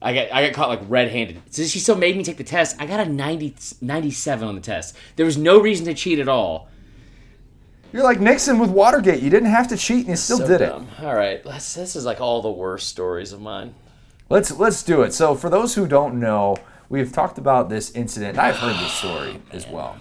I 0.00 0.14
got 0.14 0.32
I 0.32 0.46
got 0.46 0.54
caught 0.54 0.68
like 0.68 0.80
red-handed. 0.88 1.42
So 1.50 1.64
she 1.64 1.78
still 1.78 1.96
made 1.96 2.16
me 2.16 2.24
take 2.24 2.36
the 2.36 2.44
test. 2.44 2.76
I 2.80 2.86
got 2.86 3.00
a 3.00 3.08
90, 3.08 3.54
97 3.80 4.48
on 4.48 4.54
the 4.54 4.60
test. 4.60 4.96
There 5.16 5.26
was 5.26 5.36
no 5.36 5.60
reason 5.60 5.86
to 5.86 5.94
cheat 5.94 6.18
at 6.18 6.28
all. 6.28 6.68
You're 7.92 8.02
like 8.02 8.20
Nixon 8.20 8.58
with 8.58 8.70
Watergate. 8.70 9.22
You 9.22 9.30
didn't 9.30 9.50
have 9.50 9.68
to 9.68 9.76
cheat, 9.76 10.00
and 10.00 10.08
you 10.08 10.16
still 10.16 10.38
so 10.38 10.46
did 10.46 10.58
dumb. 10.58 10.88
it. 10.98 11.04
All 11.04 11.14
right, 11.14 11.42
this 11.42 11.96
is 11.96 12.04
like 12.04 12.20
all 12.20 12.42
the 12.42 12.50
worst 12.50 12.88
stories 12.88 13.32
of 13.32 13.40
mine. 13.40 13.74
Let's 14.28 14.50
let's 14.52 14.82
do 14.82 15.02
it. 15.02 15.14
So 15.14 15.34
for 15.34 15.48
those 15.48 15.74
who 15.74 15.86
don't 15.86 16.20
know, 16.20 16.56
we've 16.88 17.12
talked 17.12 17.38
about 17.38 17.68
this 17.68 17.90
incident. 17.92 18.38
I've 18.38 18.56
heard 18.56 18.76
this 18.76 18.92
story 18.92 19.40
as 19.52 19.66
well. 19.66 19.98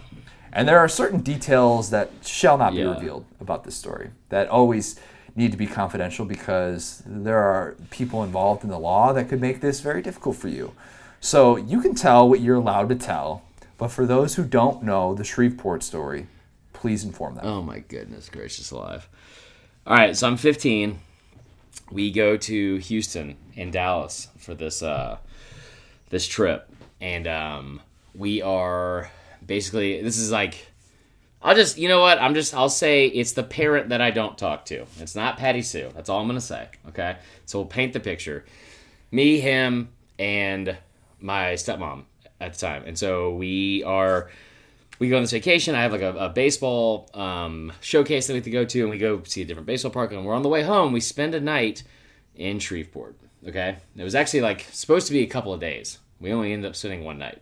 And 0.54 0.68
there 0.68 0.80
are 0.80 0.88
certain 0.88 1.20
details 1.22 1.90
that 1.92 2.12
shall 2.24 2.58
not 2.58 2.72
be 2.72 2.80
yeah. 2.80 2.94
revealed 2.94 3.26
about 3.40 3.64
this 3.64 3.76
story 3.76 4.12
that 4.30 4.48
always 4.48 5.00
need 5.36 5.52
to 5.52 5.58
be 5.58 5.68
confidential 5.68 6.26
because 6.26 7.04
there 7.06 7.38
are 7.38 7.76
people 7.92 8.24
involved 8.24 8.64
in 8.64 8.70
the 8.70 8.80
law 8.80 9.14
that 9.14 9.30
could 9.30 9.40
make 9.40 9.62
this 9.62 9.82
very 9.82 10.02
difficult 10.02 10.36
for 10.36 10.48
you. 10.48 10.74
So 11.20 11.58
you 11.58 11.82
can 11.82 11.94
tell 11.94 12.28
what 12.28 12.40
you're 12.40 12.56
allowed 12.56 12.90
to 12.90 12.96
tell, 12.96 13.44
but 13.78 13.90
for 13.90 14.06
those 14.06 14.36
who 14.36 14.44
don't 14.44 14.82
know 14.82 15.14
the 15.14 15.24
Shreveport 15.24 15.84
story, 15.84 16.28
please 16.74 17.04
inform 17.04 17.36
them. 17.36 17.46
Oh 17.46 17.62
my 17.62 17.80
goodness 17.80 18.30
gracious 18.30 18.72
alive. 18.72 19.08
All 19.86 19.96
right, 19.96 20.18
so 20.18 20.28
I'm 20.28 20.38
15. 20.38 21.00
We 21.92 22.12
go 22.12 22.36
to 22.36 22.78
Houston 22.78 23.38
and 23.56 23.72
Dallas 23.72 24.30
for 24.38 24.56
this 24.56 24.82
uh, 24.82 25.18
this 26.10 26.28
trip 26.28 26.70
and 27.02 27.28
um, 27.28 27.82
we 28.16 28.42
are 28.42 29.10
basically 29.46 30.02
this 30.02 30.18
is 30.18 30.32
like 30.32 30.68
I'll 31.42 31.56
just 31.56 31.78
you 31.78 31.88
know 31.88 32.02
what 32.02 32.20
I'm 32.20 32.34
just 32.34 32.54
I'll 32.54 32.70
say 32.70 33.08
it's 33.08 33.34
the 33.34 33.44
parent 33.44 33.90
that 33.90 34.02
I 34.02 34.12
don't 34.12 34.38
talk 34.38 34.66
to. 34.66 34.86
It's 35.00 35.16
not 35.16 35.38
Patty 35.38 35.62
Sue. 35.62 35.92
That's 35.94 36.10
all 36.10 36.20
I'm 36.20 36.28
gonna 36.28 36.42
say. 36.42 36.68
Okay, 36.90 37.18
so 37.46 37.60
we'll 37.60 37.68
paint 37.68 37.94
the 37.94 38.00
picture. 38.00 38.46
Me, 39.12 39.40
him, 39.40 39.90
and 40.20 40.78
my 41.22 41.54
stepmom 41.54 42.04
at 42.42 42.54
the 42.54 42.60
time, 42.60 42.84
and 42.86 42.98
so 42.98 43.34
we 43.34 43.84
are 43.84 44.30
we 45.00 45.10
go 45.10 45.18
on 45.18 45.24
this 45.24 45.32
vacation. 45.32 45.76
I 45.76 45.84
have 45.84 45.92
like 45.92 46.02
a, 46.02 46.14
a 46.16 46.30
baseball 46.30 47.10
um, 47.14 47.72
showcase 47.82 48.28
that 48.28 48.34
we 48.34 48.38
have 48.38 48.46
to 48.46 48.52
go 48.52 48.66
to, 48.66 48.82
and 48.82 48.90
we 48.90 48.98
go 48.98 49.22
see 49.24 49.42
a 49.42 49.46
different 49.46 49.68
baseball 49.68 49.92
park. 49.92 50.12
And 50.12 50.26
we're 50.26 50.34
on 50.34 50.42
the 50.42 50.50
way 50.50 50.64
home. 50.64 50.92
We 50.92 51.02
spend 51.02 51.36
a 51.36 51.40
night 51.40 51.84
in 52.36 52.60
Shreveport. 52.60 53.16
Okay, 53.48 53.78
it 53.96 54.04
was 54.04 54.16
actually 54.16 54.42
like 54.42 54.66
supposed 54.72 55.08
to 55.08 55.14
be 55.14 55.22
a 55.22 55.28
couple 55.28 55.54
of 55.54 55.60
days. 55.60 56.00
We 56.20 56.32
only 56.34 56.54
ended 56.54 56.70
up 56.70 56.76
spending 56.76 57.04
one 57.04 57.20
night. 57.20 57.42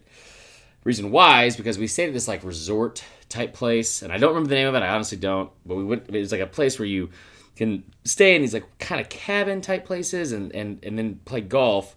Reason 0.83 1.09
why 1.11 1.45
is 1.45 1.55
because 1.55 1.77
we 1.77 1.87
stayed 1.87 2.07
at 2.07 2.13
this 2.13 2.27
like 2.27 2.43
resort 2.43 3.03
type 3.27 3.53
place, 3.53 4.01
and 4.01 4.13
I 4.13 4.17
don't 4.17 4.29
remember 4.29 4.49
the 4.49 4.55
name 4.55 4.67
of 4.67 4.75
it. 4.75 4.83
I 4.83 4.89
honestly 4.89 5.17
don't. 5.17 5.49
But 5.65 5.75
we 5.75 5.83
went. 5.83 6.09
It 6.09 6.19
was 6.19 6.31
like 6.31 6.41
a 6.41 6.47
place 6.47 6.77
where 6.77 6.87
you 6.87 7.09
can 7.55 7.83
stay 8.03 8.35
in 8.35 8.41
these 8.41 8.53
like 8.53 8.77
kind 8.77 9.01
of 9.01 9.09
cabin 9.09 9.61
type 9.61 9.85
places, 9.85 10.31
and 10.31 10.53
and 10.53 10.83
and 10.83 10.97
then 10.97 11.21
play 11.25 11.41
golf. 11.41 11.95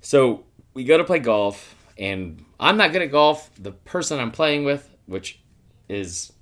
So 0.00 0.44
we 0.74 0.82
go 0.84 0.98
to 0.98 1.04
play 1.04 1.20
golf, 1.20 1.76
and 1.98 2.44
I'm 2.58 2.76
not 2.76 2.92
good 2.92 3.02
at 3.02 3.12
golf. 3.12 3.50
The 3.58 3.72
person 3.72 4.18
I'm 4.18 4.32
playing 4.32 4.64
with, 4.64 4.92
which 5.06 5.40
is 5.88 6.32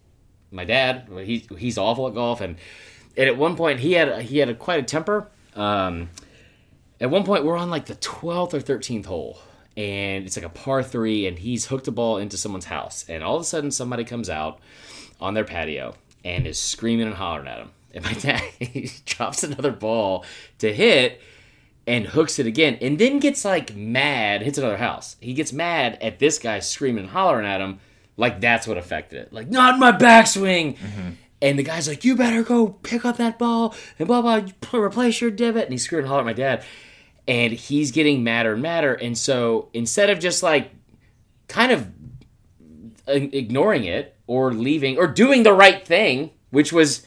my 0.51 0.65
dad, 0.65 1.09
he 1.25 1.47
he's 1.59 1.77
awful 1.77 2.09
at 2.09 2.15
golf, 2.15 2.41
and 2.41 2.57
and 3.15 3.29
at 3.29 3.37
one 3.37 3.57
point 3.57 3.81
he 3.81 3.93
had 3.93 4.23
he 4.23 4.39
had 4.39 4.49
a, 4.49 4.55
quite 4.55 4.81
a 4.81 4.85
temper. 4.85 5.29
Um, 5.55 6.09
at 6.99 7.11
one 7.11 7.25
point 7.25 7.45
we're 7.45 7.57
on 7.57 7.71
like 7.71 7.87
the 7.87 7.95
12th 7.97 8.55
or 8.55 8.61
13th 8.61 9.07
hole 9.07 9.39
and 9.77 10.25
it's 10.25 10.37
like 10.37 10.47
a 10.47 10.51
par 10.51 10.83
three, 10.83 11.27
and 11.27 11.39
he's 11.39 11.67
hooked 11.67 11.89
a 11.89 11.93
ball 11.93 12.19
into 12.19 12.37
someone's 12.37 12.67
house, 12.67 13.05
and 13.09 13.23
all 13.23 13.37
of 13.37 13.43
a 13.43 13.45
sudden 13.45 13.71
somebody 13.71 14.05
comes 14.05 14.31
out 14.31 14.61
on 15.21 15.35
their 15.35 15.45
patio 15.45 15.95
and 16.25 16.47
is 16.47 16.61
screaming 16.61 17.07
and 17.07 17.17
hollering 17.17 17.49
at 17.49 17.59
him. 17.59 17.71
And 17.93 18.05
my 18.05 18.13
dad 18.15 18.41
he 18.59 18.91
drops 19.05 19.45
another 19.45 19.73
ball 19.73 20.25
to 20.59 20.73
hit 20.73 21.21
and 21.87 22.07
hooks 22.07 22.39
it 22.39 22.47
again, 22.47 22.79
and 22.81 22.99
then 22.99 23.19
gets 23.19 23.45
like 23.45 23.75
mad, 23.77 24.43
hits 24.43 24.59
another 24.59 24.79
house. 24.79 25.17
He 25.21 25.35
gets 25.35 25.53
mad 25.53 25.99
at 26.01 26.19
this 26.19 26.39
guy 26.39 26.61
screaming 26.61 27.05
and 27.05 27.13
hollering 27.13 27.47
at 27.47 27.61
him, 27.61 27.81
like 28.17 28.41
that's 28.41 28.67
what 28.67 28.79
affected 28.79 29.21
it. 29.21 29.33
Like, 29.33 29.51
not 29.51 29.79
my 29.79 29.93
backswing. 29.93 30.77
Mm-hmm. 30.79 31.11
And 31.43 31.59
the 31.59 31.63
guy's 31.63 31.87
like, 31.87 32.05
"You 32.05 32.17
better 32.17 32.43
go 32.43 32.69
pick 32.69 33.05
up 33.05 33.19
that 33.19 33.39
ball 33.39 33.75
and 33.99 34.09
blah 34.09 34.23
blah, 34.23 34.47
replace 34.73 35.21
your 35.21 35.31
divot." 35.31 35.65
And 35.65 35.73
he's 35.73 35.85
screaming 35.85 36.05
and 36.05 36.09
hollering 36.09 36.29
at 36.29 36.37
my 36.37 36.43
dad. 36.43 36.65
And 37.27 37.53
he's 37.53 37.91
getting 37.91 38.23
madder 38.23 38.55
and 38.55 38.63
madder. 38.63 38.95
And 38.95 39.17
so 39.17 39.69
instead 39.73 40.11
of 40.11 40.19
just 40.19 40.43
like 40.43 40.71
kind 41.49 41.73
of 41.73 41.89
ignoring 43.07 43.85
it 43.85 44.17
or 44.27 44.53
leaving 44.53 44.99
or 44.99 45.07
doing 45.07 45.43
the 45.43 45.53
right 45.53 45.87
thing, 45.87 46.31
which 46.51 46.73
was 46.73 47.07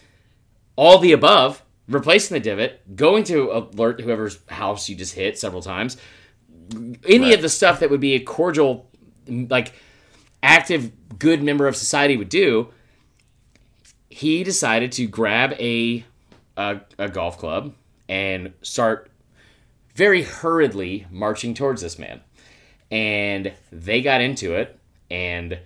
all 0.75 0.99
the 0.99 1.11
above, 1.11 1.63
replacing 1.87 2.35
the 2.35 2.39
divot, 2.39 2.95
going 2.95 3.23
to 3.25 3.51
alert 3.51 4.01
whoever's 4.01 4.39
house 4.47 4.89
you 4.89 4.95
just 4.95 5.13
hit 5.13 5.37
several 5.37 5.61
times, 5.61 5.97
any 7.05 7.25
right. 7.25 7.35
of 7.35 7.41
the 7.41 7.49
stuff 7.49 7.79
that 7.79 7.89
would 7.89 8.01
be 8.01 8.13
a 8.13 8.19
cordial, 8.19 8.89
like 9.27 9.73
active, 10.43 10.91
good 11.17 11.41
member 11.41 11.67
of 11.67 11.75
society 11.75 12.17
would 12.17 12.29
do, 12.29 12.69
he 14.09 14.43
decided 14.43 14.91
to 14.91 15.07
grab 15.07 15.53
a, 15.53 16.03
a, 16.57 16.81
a 16.97 17.09
golf 17.09 17.37
club 17.37 17.73
and 18.09 18.53
start 18.61 19.11
very 19.97 20.21
hurriedly 20.21 21.07
marching 21.09 21.55
towards 21.55 21.81
this 21.81 21.97
man. 21.97 22.21
And 22.91 23.51
they 23.71 24.03
got 24.03 24.21
into 24.21 24.53
it. 24.53 24.79
And 25.09 25.59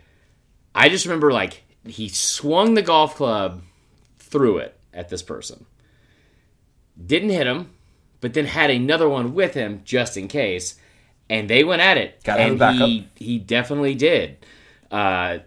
I 0.73 0.87
just 0.87 1.05
remember 1.05 1.33
like 1.33 1.63
he 1.85 2.07
swung 2.07 2.73
the 2.73 2.81
golf 2.81 3.15
club 3.15 3.61
through 4.19 4.59
it 4.59 4.79
at 4.93 5.09
this 5.09 5.21
person. 5.21 5.65
Didn't 7.05 7.29
hit 7.29 7.45
him, 7.45 7.71
but 8.21 8.33
then 8.33 8.45
had 8.45 8.69
another 8.69 9.09
one 9.09 9.33
with 9.33 9.53
him 9.53 9.81
just 9.83 10.15
in 10.15 10.29
case. 10.29 10.75
And 11.29 11.49
they 11.49 11.65
went 11.65 11.81
at 11.81 11.97
it. 11.97 12.23
Got 12.23 12.39
and 12.39 12.61
he, 12.77 13.07
he 13.15 13.37
definitely 13.37 13.95
did. 13.95 14.45
Uh, 14.89 15.39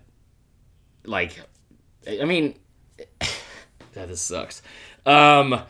like, 1.07 1.41
I 2.09 2.25
mean, 2.27 2.55
that 3.93 4.09
this 4.09 4.21
sucks. 4.21 4.61
Um, 5.07 5.63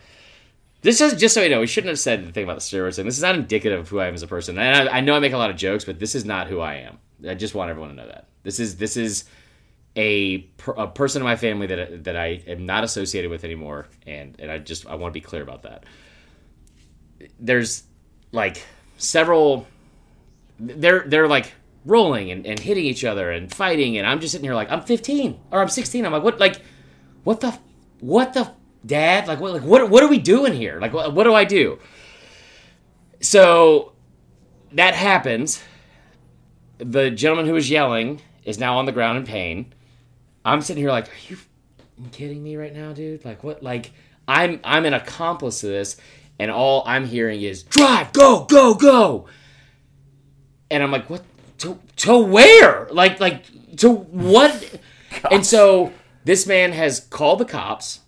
this 0.85 1.01
is 1.01 1.19
just 1.19 1.33
so 1.33 1.41
you 1.41 1.49
know, 1.49 1.59
we 1.59 1.65
shouldn't 1.65 1.89
have 1.89 1.97
said 1.97 2.27
the 2.27 2.31
thing 2.31 2.43
about 2.43 2.57
the 2.57 2.61
steroids 2.61 2.97
thing. 2.97 3.05
This 3.05 3.17
is 3.17 3.23
not 3.23 3.33
indicative 3.33 3.79
of 3.79 3.89
who 3.89 3.99
I 3.99 4.05
am 4.05 4.13
as 4.13 4.21
a 4.21 4.27
person. 4.27 4.59
And 4.59 4.87
I, 4.87 4.97
I, 4.97 5.01
know 5.01 5.15
I 5.15 5.19
make 5.19 5.33
a 5.33 5.37
lot 5.37 5.49
of 5.49 5.55
jokes, 5.55 5.83
but 5.83 5.97
this 5.97 6.13
is 6.13 6.25
not 6.25 6.45
who 6.45 6.59
I 6.59 6.75
am. 6.75 6.99
I 7.27 7.33
just 7.33 7.55
want 7.55 7.71
everyone 7.71 7.89
to 7.89 7.95
know 7.95 8.07
that 8.07 8.27
this 8.43 8.59
is 8.59 8.77
this 8.77 8.95
is 8.95 9.25
a, 9.97 10.47
a 10.77 10.85
person 10.85 11.23
in 11.23 11.25
my 11.25 11.37
family 11.37 11.65
that 11.65 12.03
that 12.03 12.15
I 12.15 12.43
am 12.45 12.67
not 12.67 12.83
associated 12.83 13.31
with 13.31 13.43
anymore, 13.43 13.87
and 14.05 14.35
and 14.39 14.51
I 14.51 14.59
just 14.59 14.85
I 14.85 14.93
want 14.93 15.11
to 15.11 15.19
be 15.19 15.25
clear 15.25 15.41
about 15.41 15.63
that. 15.63 15.85
There's 17.39 17.83
like 18.31 18.63
several. 18.97 19.65
They're 20.59 21.05
they're 21.07 21.27
like 21.27 21.53
rolling 21.83 22.29
and, 22.29 22.45
and 22.45 22.59
hitting 22.59 22.85
each 22.85 23.03
other 23.03 23.31
and 23.31 23.51
fighting, 23.51 23.97
and 23.97 24.05
I'm 24.05 24.19
just 24.19 24.33
sitting 24.33 24.45
here 24.45 24.53
like 24.53 24.71
I'm 24.71 24.81
15 24.81 25.39
or 25.49 25.61
I'm 25.61 25.69
16. 25.69 26.05
I'm 26.05 26.11
like 26.11 26.23
what 26.23 26.39
like 26.39 26.61
what 27.23 27.41
the 27.41 27.57
what 28.01 28.33
the 28.33 28.51
Dad, 28.85 29.27
like 29.27 29.39
what, 29.39 29.53
like 29.53 29.63
what, 29.63 29.89
what 29.89 30.03
are 30.03 30.07
we 30.07 30.19
doing 30.19 30.53
here? 30.53 30.79
Like, 30.79 30.93
what, 30.93 31.13
what 31.13 31.23
do 31.23 31.33
I 31.33 31.43
do? 31.43 31.79
So 33.21 33.93
that 34.73 34.93
happens. 34.93 35.61
The 36.77 37.09
gentleman 37.09 37.45
who 37.45 37.53
was 37.53 37.69
yelling 37.69 38.21
is 38.43 38.59
now 38.59 38.77
on 38.77 38.85
the 38.85 38.91
ground 38.91 39.17
in 39.17 39.25
pain. 39.25 39.73
I'm 40.43 40.61
sitting 40.61 40.81
here 40.81 40.91
like, 40.91 41.07
are 41.07 41.29
you 41.29 41.37
kidding 42.11 42.43
me 42.43 42.55
right 42.55 42.73
now, 42.73 42.93
dude? 42.93 43.25
Like, 43.25 43.43
what? 43.43 43.63
Like, 43.63 43.91
I'm 44.27 44.59
I'm 44.63 44.85
an 44.85 44.93
accomplice 44.93 45.61
to 45.61 45.67
this, 45.67 45.97
and 46.37 46.51
all 46.51 46.83
I'm 46.85 47.05
hearing 47.05 47.41
is 47.41 47.63
drive, 47.63 48.13
go, 48.13 48.45
go, 48.45 48.73
go. 48.75 49.27
And 50.69 50.83
I'm 50.83 50.91
like, 50.91 51.09
what? 51.09 51.23
To 51.59 51.79
to 51.97 52.17
where? 52.17 52.87
Like 52.91 53.19
like 53.19 53.45
to 53.77 53.89
what? 53.89 54.51
Gosh. 55.09 55.31
And 55.31 55.45
so 55.45 55.93
this 56.25 56.45
man 56.45 56.73
has 56.73 56.99
called 56.99 57.39
the 57.39 57.45
cops 57.45 58.01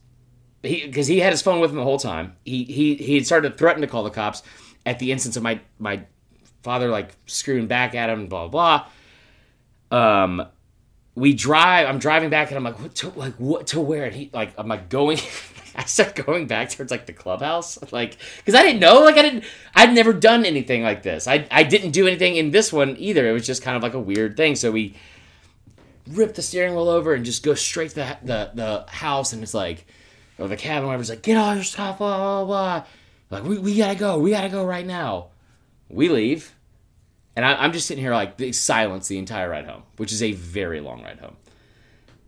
because 0.62 1.08
he 1.08 1.20
had 1.20 1.32
his 1.34 1.42
phone 1.42 1.60
with 1.60 1.72
him 1.72 1.78
the 1.78 1.84
whole 1.84 2.00
time. 2.00 2.36
He 2.46 2.64
he 2.64 2.96
he 2.96 3.16
had 3.16 3.26
started 3.26 3.52
to 3.52 3.58
threaten 3.58 3.82
to 3.82 3.88
call 3.88 4.04
the 4.04 4.10
cops 4.10 4.44
at 4.86 5.00
the 5.00 5.12
instance 5.12 5.38
of 5.38 5.44
my 5.44 5.60
my 5.80 6.04
father 6.64 6.90
like 6.90 7.16
screwing 7.26 7.68
back 7.68 7.96
at 7.96 8.10
him, 8.10 8.28
blah 8.28 8.48
blah. 8.48 8.88
blah. 9.90 10.24
Um, 10.24 10.48
we 11.16 11.34
drive. 11.34 11.88
I'm 11.88 12.00
driving 12.00 12.30
back, 12.30 12.50
and 12.50 12.58
I'm 12.58 12.64
like, 12.64 12.80
what 12.80 12.96
to 12.96 13.10
like 13.10 13.34
what 13.36 13.68
to 13.68 13.80
where? 13.80 14.06
And 14.06 14.16
he 14.16 14.30
like 14.34 14.54
I'm 14.58 14.68
like 14.68 14.90
going. 14.90 15.20
I 15.76 15.84
start 15.84 16.16
going 16.16 16.48
back 16.48 16.72
towards 16.72 16.90
like 16.90 17.06
the 17.06 17.14
clubhouse, 17.14 17.78
like 17.92 18.18
because 18.38 18.56
I 18.56 18.64
didn't 18.64 18.80
know, 18.80 19.02
like 19.02 19.18
I 19.18 19.22
didn't, 19.22 19.44
I'd 19.76 19.94
never 19.94 20.12
done 20.12 20.44
anything 20.44 20.82
like 20.82 21.04
this. 21.04 21.28
I 21.28 21.48
I 21.52 21.64
didn't 21.64 21.92
do 21.92 22.08
anything 22.08 22.36
in 22.36 22.52
this 22.52 22.74
one 22.74 22.96
either. 22.98 23.28
It 23.28 23.32
was 23.32 23.46
just 23.46 23.62
kind 23.62 23.78
of 23.78 23.84
like 23.84 23.94
a 23.94 24.00
weird 24.00 24.38
thing. 24.38 24.56
So 24.56 24.72
we 24.72 24.96
rip 26.08 26.34
the 26.34 26.42
steering 26.42 26.74
wheel 26.74 26.90
over 26.90 27.14
and 27.14 27.24
just 27.24 27.44
go 27.44 27.54
straight 27.54 27.90
to 27.92 27.96
the 27.96 28.18
the, 28.24 28.52
the 28.56 28.86
house, 28.92 29.34
and 29.34 29.44
it's 29.44 29.54
like 29.54 29.86
or 30.38 30.48
the 30.48 30.58
cabin 30.58 30.88
driver's 30.88 31.10
like, 31.10 31.22
get 31.22 31.38
all 31.38 31.56
your 31.56 31.64
stuff, 31.64 31.98
blah, 31.98 32.18
blah, 32.18 32.46
blah. 32.46 32.86
Like, 33.30 33.44
we, 33.44 33.58
we 33.58 33.78
gotta 33.78 33.98
go. 33.98 34.20
We 34.20 34.32
gotta 34.32 34.50
go 34.50 34.66
right 34.66 34.86
now. 34.86 35.28
We 35.90 36.10
leave. 36.10 36.54
And 37.36 37.46
I, 37.46 37.66
am 37.66 37.72
just 37.72 37.88
sitting 37.88 38.04
here 38.04 38.14
like 38.14 38.36
silence 38.54 39.08
the 39.08 39.18
entire 39.18 39.50
ride 39.50 39.66
home, 39.66 39.84
which 39.98 40.12
is 40.12 40.24
a 40.24 40.32
very 40.32 40.80
long 40.80 41.04
ride 41.04 41.20
home. 41.20 41.36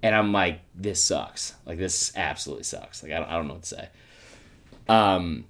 And 0.04 0.16
I'm 0.16 0.32
like, 0.32 0.62
this 0.76 1.04
sucks. 1.04 1.56
Like, 1.66 1.78
this 1.78 2.16
absolutely 2.16 2.64
sucks. 2.64 3.04
Like, 3.04 3.12
I 3.12 3.20
don't, 3.20 3.30
I 3.30 3.34
don't 3.34 3.48
know 3.48 3.56
what 3.56 3.64
to 3.64 3.70
say. 3.70 3.90
Um, 4.88 5.46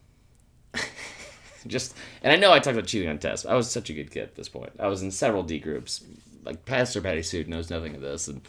just, 1.67 1.95
and 2.23 2.33
I 2.33 2.35
know 2.35 2.51
I 2.51 2.59
talked 2.59 2.77
about 2.77 2.87
cheating 2.87 3.09
on 3.09 3.19
tests. 3.19 3.45
I 3.45 3.53
was 3.53 3.69
such 3.69 3.89
a 3.89 3.93
good 3.93 4.11
kid 4.11 4.23
at 4.23 4.35
this 4.35 4.49
point. 4.49 4.71
I 4.79 4.87
was 4.87 5.03
in 5.03 5.11
several 5.11 5.43
D 5.43 5.59
groups. 5.59 6.03
Like, 6.43 6.65
Pastor 6.65 7.01
Patty 7.01 7.21
Suit 7.21 7.47
knows 7.47 7.69
nothing 7.69 7.95
of 7.95 8.01
this. 8.01 8.27
And 8.27 8.41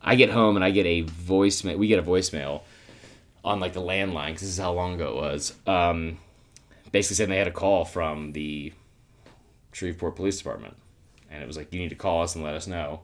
I 0.00 0.14
get 0.14 0.30
home 0.30 0.56
and 0.56 0.64
I 0.64 0.70
get 0.70 0.86
a 0.86 1.02
voicemail. 1.02 1.76
We 1.76 1.88
get 1.88 1.98
a 1.98 2.02
voicemail 2.02 2.62
on 3.48 3.60
like 3.60 3.72
the 3.72 3.80
landline 3.80 4.28
because 4.28 4.42
this 4.42 4.50
is 4.50 4.58
how 4.58 4.72
long 4.72 4.94
ago 4.94 5.08
it 5.08 5.16
was. 5.16 5.54
Um, 5.66 6.18
basically 6.92 7.16
saying 7.16 7.30
they 7.30 7.38
had 7.38 7.48
a 7.48 7.52
call 7.52 7.86
from 7.86 8.32
the 8.32 8.72
Shreveport 9.72 10.16
Police 10.16 10.36
Department, 10.36 10.76
and 11.30 11.42
it 11.42 11.46
was 11.46 11.56
like, 11.56 11.72
"You 11.72 11.80
need 11.80 11.88
to 11.88 11.94
call 11.94 12.22
us 12.22 12.34
and 12.34 12.44
let 12.44 12.54
us 12.54 12.66
know 12.66 13.00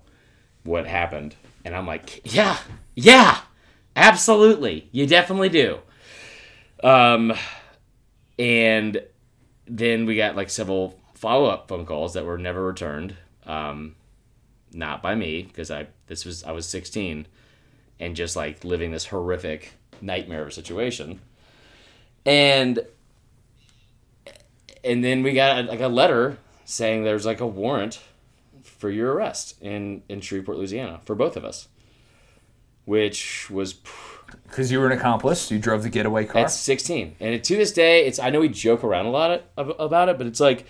what 0.63 0.87
happened." 0.87 1.35
And 1.65 1.75
I'm 1.75 1.87
like, 1.87 2.21
"Yeah, 2.25 2.59
yeah, 2.95 3.41
absolutely, 3.97 4.89
you 4.93 5.07
definitely 5.07 5.49
do." 5.49 5.79
Um, 6.83 7.33
and 8.39 9.03
then 9.67 10.05
we 10.05 10.15
got 10.17 10.37
like 10.37 10.51
several 10.51 11.01
follow 11.15 11.47
up 11.47 11.69
phone 11.69 11.87
calls 11.87 12.13
that 12.13 12.27
were 12.27 12.37
never 12.37 12.67
returned. 12.67 13.17
Um, 13.47 13.97
not 14.75 15.03
by 15.03 15.15
me 15.15 15.43
because 15.43 15.71
I 15.71 15.87
this 16.07 16.27
was 16.27 16.45
I 16.45 16.53
was 16.53 16.67
16 16.69 17.27
and 18.01 18.17
just 18.17 18.37
like 18.37 18.65
living 18.65 18.91
this 18.91 19.07
horrific 19.07 19.73
nightmare 20.05 20.43
of 20.43 20.49
a 20.49 20.53
situation. 20.53 21.21
And 22.27 22.81
and 24.83 25.03
then 25.03 25.23
we 25.23 25.33
got 25.33 25.65
like 25.67 25.81
a 25.81 25.89
letter 25.89 26.39
saying 26.65 27.05
there's 27.05 27.27
like 27.27 27.41
a 27.41 27.47
warrant 27.47 28.01
for 28.63 28.91
your 28.91 29.13
arrest 29.13 29.61
in 29.63 30.03
in 30.09 30.21
Shreveport, 30.21 30.59
Louisiana, 30.59 31.01
for 31.05 31.15
both 31.15 31.37
of 31.37 31.45
us, 31.45 31.69
which 32.85 33.51
was 33.51 33.75
because 34.47 34.71
you 34.71 34.81
were 34.81 34.87
an 34.87 34.93
accomplice. 34.93 35.51
You 35.51 35.59
drove 35.59 35.83
the 35.83 35.91
getaway 35.91 36.25
car. 36.25 36.43
At 36.43 36.51
16, 36.51 37.17
and 37.21 37.45
to 37.45 37.57
this 37.57 37.73
day, 37.73 38.07
it's 38.07 38.19
I 38.19 38.31
know 38.31 38.41
we 38.41 38.49
joke 38.49 38.85
around 38.85 39.07
a 39.07 39.11
lot 39.11 39.43
about 39.57 40.09
it, 40.09 40.19
but 40.19 40.27
it's 40.27 40.41
like 40.41 40.67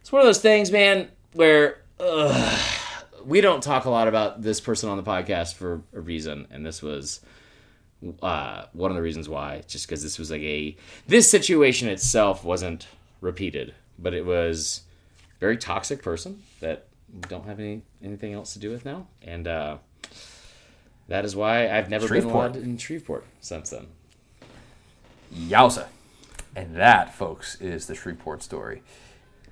it's 0.00 0.12
one 0.12 0.20
of 0.20 0.26
those 0.26 0.40
things, 0.40 0.70
man, 0.70 1.08
where 1.32 1.82
ugh, 2.00 2.58
we 3.24 3.40
don't 3.40 3.62
talk 3.62 3.84
a 3.84 3.90
lot 3.90 4.08
about 4.08 4.42
this 4.42 4.60
person 4.60 4.88
on 4.88 4.96
the 4.96 5.02
podcast 5.02 5.54
for 5.54 5.82
a 5.94 6.00
reason, 6.00 6.46
and 6.50 6.64
this 6.64 6.82
was 6.82 7.20
uh, 8.22 8.64
one 8.72 8.90
of 8.90 8.96
the 8.96 9.02
reasons 9.02 9.28
why, 9.28 9.62
just 9.66 9.86
because 9.86 10.02
this 10.02 10.18
was 10.18 10.30
like 10.30 10.42
a 10.42 10.76
this 11.06 11.30
situation 11.30 11.88
itself 11.88 12.44
wasn't 12.44 12.86
repeated, 13.20 13.74
but 13.98 14.14
it 14.14 14.24
was 14.24 14.82
very 15.40 15.56
toxic 15.56 16.02
person 16.02 16.42
that 16.60 16.86
don't 17.28 17.46
have 17.46 17.58
any 17.58 17.82
anything 18.02 18.32
else 18.32 18.52
to 18.52 18.58
do 18.58 18.70
with 18.70 18.84
now, 18.84 19.06
and 19.22 19.48
uh, 19.48 19.78
that 21.08 21.24
is 21.24 21.34
why 21.34 21.68
I've 21.68 21.90
never 21.90 22.06
Shreveport. 22.06 22.52
been 22.52 22.62
allowed 22.62 22.68
in 22.68 22.78
Shreveport 22.78 23.24
since 23.40 23.70
then. 23.70 23.88
Yowza, 25.34 25.88
and 26.54 26.76
that, 26.76 27.14
folks, 27.14 27.60
is 27.60 27.86
the 27.86 27.94
Shreveport 27.94 28.42
story. 28.42 28.82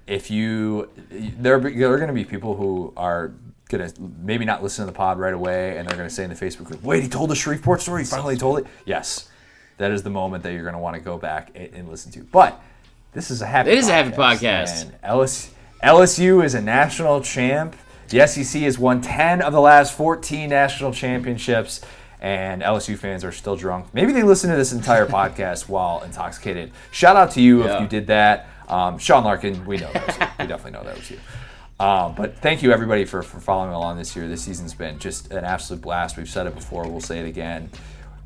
If 0.06 0.30
you 0.30 0.88
there, 1.10 1.58
there 1.58 1.92
are 1.92 1.96
going 1.96 2.08
to 2.08 2.14
be 2.14 2.24
people 2.24 2.56
who 2.56 2.92
are 2.96 3.32
gonna 3.68 3.92
maybe 4.22 4.44
not 4.44 4.62
listen 4.62 4.84
to 4.84 4.90
the 4.90 4.96
pod 4.96 5.18
right 5.18 5.34
away, 5.34 5.76
and 5.76 5.88
they're 5.88 5.96
gonna 5.96 6.10
say 6.10 6.24
in 6.24 6.30
the 6.30 6.36
Facebook 6.36 6.64
group, 6.64 6.82
"Wait, 6.82 7.02
he 7.02 7.08
told 7.08 7.30
the 7.30 7.34
Shreveport 7.34 7.80
story. 7.80 8.02
He 8.02 8.08
finally 8.08 8.36
told 8.36 8.58
it." 8.58 8.66
Yes, 8.84 9.28
that 9.78 9.90
is 9.90 10.02
the 10.02 10.10
moment 10.10 10.44
that 10.44 10.52
you're 10.52 10.64
gonna 10.64 10.78
want 10.78 10.94
to 10.94 11.00
go 11.00 11.18
back 11.18 11.50
and, 11.54 11.72
and, 11.74 11.88
listen 11.88 12.12
to. 12.12 12.20
But 12.20 12.60
this 13.12 13.30
is 13.30 13.42
a 13.42 13.46
happy. 13.46 13.70
It 13.70 13.78
is 13.78 13.86
podcast, 13.86 13.88
a 13.88 13.92
happy 13.92 14.16
podcast. 14.16 14.82
And 14.82 15.02
LSU, 15.02 15.50
LSU 15.82 16.44
is 16.44 16.54
a 16.54 16.62
national 16.62 17.20
champ. 17.22 17.76
The 18.08 18.26
SEC 18.26 18.62
has 18.62 18.78
won 18.78 19.00
10 19.00 19.42
of 19.42 19.52
the 19.52 19.60
last 19.60 19.94
14 19.94 20.48
national 20.48 20.92
championships, 20.92 21.80
and 22.20 22.62
LSU 22.62 22.96
fans 22.96 23.24
are 23.24 23.32
still 23.32 23.56
drunk. 23.56 23.86
Maybe 23.92 24.12
they 24.12 24.22
listen 24.22 24.48
to 24.50 24.56
this 24.56 24.72
entire 24.72 25.06
podcast 25.08 25.68
while 25.68 26.02
intoxicated. 26.02 26.70
Shout 26.92 27.16
out 27.16 27.32
to 27.32 27.40
you 27.42 27.64
yeah. 27.64 27.74
if 27.74 27.80
you 27.80 27.88
did 27.88 28.06
that. 28.06 28.48
Um, 28.68 28.98
Sean 28.98 29.24
Larkin, 29.24 29.64
we 29.66 29.76
know 29.76 29.90
that 29.92 30.06
was 30.06 30.16
you. 30.16 30.26
We 30.38 30.46
definitely 30.46 30.72
know 30.72 30.84
that 30.84 30.96
was 30.96 31.10
you. 31.10 31.18
Um, 31.78 32.14
but 32.14 32.38
thank 32.38 32.62
you 32.62 32.72
everybody 32.72 33.04
for, 33.04 33.22
for 33.22 33.38
following 33.38 33.74
along 33.74 33.98
this 33.98 34.16
year. 34.16 34.26
This 34.28 34.42
season's 34.42 34.72
been 34.72 34.98
just 34.98 35.30
an 35.30 35.44
absolute 35.44 35.82
blast. 35.82 36.16
We've 36.16 36.28
said 36.28 36.46
it 36.46 36.54
before, 36.54 36.88
we'll 36.88 37.00
say 37.00 37.20
it 37.20 37.26
again. 37.26 37.68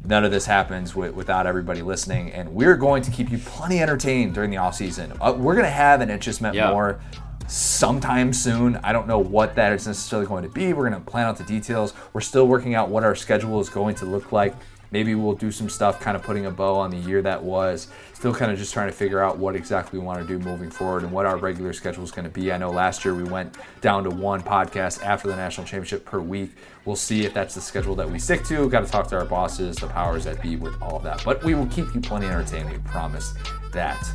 none 0.05 0.25
of 0.25 0.31
this 0.31 0.47
happens 0.47 0.95
with, 0.95 1.15
without 1.15 1.47
everybody 1.47 1.83
listening. 1.83 2.31
And 2.33 2.55
we're 2.55 2.77
going 2.77 3.03
to 3.03 3.11
keep 3.11 3.31
you 3.31 3.39
plenty 3.39 3.81
entertained 3.81 4.35
during 4.35 4.51
the 4.51 4.57
off 4.57 4.77
season. 4.77 5.13
Uh, 5.21 5.35
we're 5.37 5.55
going 5.55 5.65
to 5.65 5.71
have, 5.71 6.01
and 6.01 6.11
it 6.11 6.21
just 6.21 6.41
meant 6.41 6.55
yeah. 6.55 6.71
more 6.71 7.01
sometime 7.49 8.33
soon. 8.33 8.77
I 8.77 8.93
don't 8.93 9.09
know 9.09 9.19
what 9.19 9.57
that 9.57 9.73
is 9.73 9.87
necessarily 9.87 10.27
going 10.27 10.45
to 10.45 10.49
be. 10.49 10.73
We're 10.73 10.89
going 10.89 11.03
to 11.03 11.11
plan 11.11 11.27
out 11.27 11.37
the 11.37 11.45
details. 11.45 11.93
We're 12.13 12.21
still 12.21 12.47
working 12.47 12.75
out 12.75 12.89
what 12.89 13.05
our 13.05 13.15
schedule 13.15 13.61
is 13.61 13.69
going 13.69 13.97
to 13.97 14.07
look 14.07 14.33
like. 14.33 14.55
Maybe 14.93 15.15
we'll 15.15 15.35
do 15.35 15.53
some 15.53 15.69
stuff 15.69 16.01
kind 16.01 16.17
of 16.17 16.23
putting 16.23 16.47
a 16.47 16.51
bow 16.51 16.75
on 16.77 16.91
the 16.91 16.97
year 16.97 17.23
that 17.23 17.43
was. 17.43 17.89
Still 18.21 18.35
kind 18.35 18.53
of 18.53 18.59
just 18.59 18.75
trying 18.75 18.87
to 18.87 18.93
figure 18.93 19.23
out 19.23 19.39
what 19.39 19.57
exactly 19.57 19.99
we 19.99 20.05
want 20.05 20.21
to 20.21 20.27
do 20.27 20.39
moving 20.45 20.71
forward 20.71 21.05
and 21.05 21.11
what 21.11 21.25
our 21.25 21.39
regular 21.39 21.73
schedule 21.73 22.05
is 22.05 22.11
going 22.11 22.27
to 22.27 22.31
be. 22.31 22.53
I 22.53 22.59
know 22.59 22.69
last 22.69 23.03
year 23.03 23.15
we 23.15 23.23
went 23.23 23.57
down 23.81 24.05
to 24.05 24.11
one 24.11 24.43
podcast 24.43 25.03
after 25.03 25.27
the 25.27 25.37
national 25.37 25.67
championship 25.67 26.05
per 26.05 26.21
week. 26.21 26.51
We'll 26.85 26.97
see 26.97 27.25
if 27.25 27.33
that's 27.33 27.55
the 27.55 27.63
schedule 27.63 27.95
that 27.95 28.11
we 28.11 28.19
stick 28.19 28.45
to. 28.45 28.61
We've 28.61 28.71
Got 28.71 28.85
to 28.85 28.93
talk 28.93 29.07
to 29.09 29.17
our 29.17 29.25
bosses, 29.25 29.77
the 29.77 29.87
powers 29.87 30.25
that 30.25 30.43
be 30.43 30.57
with 30.57 30.75
all 30.83 30.97
of 30.97 31.03
that. 31.05 31.23
But 31.25 31.43
we 31.43 31.55
will 31.55 31.69
keep 31.69 31.95
you 31.95 32.03
plenty 32.03 32.27
entertained. 32.27 32.71
We 32.71 32.77
promise 32.81 33.33
that. 33.73 34.07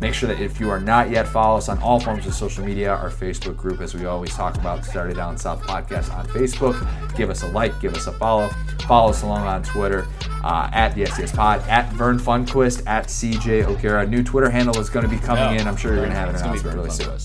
Make 0.00 0.12
sure 0.12 0.28
that 0.28 0.40
if 0.40 0.60
you 0.60 0.68
are 0.68 0.80
not 0.80 1.08
yet, 1.08 1.26
follow 1.26 1.56
us 1.56 1.70
on 1.70 1.78
all 1.78 1.98
forms 2.00 2.26
of 2.26 2.34
social 2.34 2.62
media, 2.64 2.90
our 2.92 3.08
Facebook 3.08 3.56
group, 3.56 3.80
as 3.80 3.94
we 3.94 4.04
always 4.04 4.34
talk 4.34 4.56
about, 4.56 4.84
Saturday 4.84 5.14
Down 5.14 5.38
South 5.38 5.62
Podcast 5.62 6.12
on 6.14 6.26
Facebook. 6.26 6.76
Give 7.16 7.30
us 7.30 7.42
a 7.42 7.46
like, 7.48 7.80
give 7.80 7.94
us 7.94 8.06
a 8.06 8.12
follow. 8.12 8.50
Follow 8.86 9.10
us 9.10 9.22
along 9.22 9.46
on 9.46 9.62
Twitter 9.62 10.06
uh, 10.42 10.68
at 10.72 10.94
the 10.94 11.04
SDS 11.04 11.34
Pod, 11.34 11.60
at 11.68 11.90
Vern 11.94 12.18
Funquist, 12.18 12.82
at 12.86 13.06
CJ 13.06 13.53
O'Gara. 13.62 14.06
New 14.06 14.22
Twitter 14.22 14.50
handle 14.50 14.78
is 14.78 14.90
going 14.90 15.04
to 15.04 15.10
be 15.10 15.18
coming 15.18 15.60
in. 15.60 15.66
I'm 15.68 15.76
sure 15.76 15.92
you're 15.92 16.00
going 16.00 16.10
to 16.10 16.16
have 16.16 16.30
an 16.30 16.36
announcement 16.36 16.76
really 16.76 16.90
soon. 16.90 17.18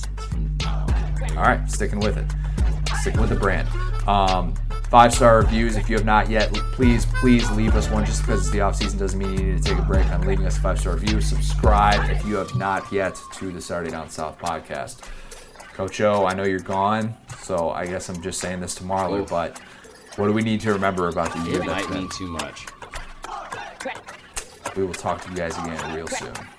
All 1.31 1.45
right, 1.45 1.61
sticking 1.68 1.99
with 1.99 2.18
it. 2.18 2.26
Sticking 3.01 3.22
with 3.22 3.30
the 3.30 3.35
brand. 3.35 3.68
Um, 4.07 4.53
five 4.89 5.14
star 5.14 5.38
reviews 5.38 5.76
if 5.76 5.88
you 5.88 5.95
have 5.95 6.06
not 6.06 6.31
yet 6.31 6.51
please 6.73 7.06
please 7.06 7.49
leave 7.51 7.76
us 7.76 7.88
one 7.91 8.03
just 8.03 8.22
because 8.22 8.41
it's 8.41 8.49
the 8.49 8.60
off 8.60 8.76
season 8.76 8.97
doesn't 8.97 9.19
mean 9.19 9.38
you 9.38 9.53
need 9.53 9.64
to 9.64 9.69
take 9.69 9.77
a 9.77 9.84
break 9.84 10.03
on 10.07 10.19
leaving 10.22 10.47
us 10.47 10.57
a 10.57 10.61
five 10.61 10.80
star 10.80 10.95
review 10.95 11.22
subscribe 11.22 12.10
if 12.10 12.26
you 12.26 12.35
have 12.35 12.56
not 12.56 12.91
yet 12.91 13.15
to 13.31 13.51
the 13.51 13.61
saturday 13.61 13.91
down 13.91 14.10
south 14.10 14.39
podcast 14.39 15.01
coach 15.73 16.01
o 16.01 16.26
i 16.26 16.34
know 16.34 16.41
you're 16.43 16.57
gone 16.57 17.15
so 17.38 17.69
i 17.69 17.85
guess 17.85 18.10
i'm 18.10 18.19
just 18.19 18.41
saying 18.41 18.60
this 18.60 18.73
tomorrow 18.73 19.23
but 19.26 19.60
what 20.15 20.26
do 20.26 20.34
we 20.34 20.41
need 20.41 20.60
to 20.60 20.73
remember 20.73 21.07
about 21.07 21.31
the 21.34 21.51
year 21.51 21.61
it 21.61 21.68
might 21.68 21.88
mean 21.91 22.10
too 22.10 22.27
much 22.27 22.65
we 24.80 24.85
will 24.85 24.93
talk 24.93 25.22
to 25.22 25.30
you 25.30 25.35
guys 25.35 25.57
again 25.57 25.93
real 25.93 26.07
soon 26.07 26.59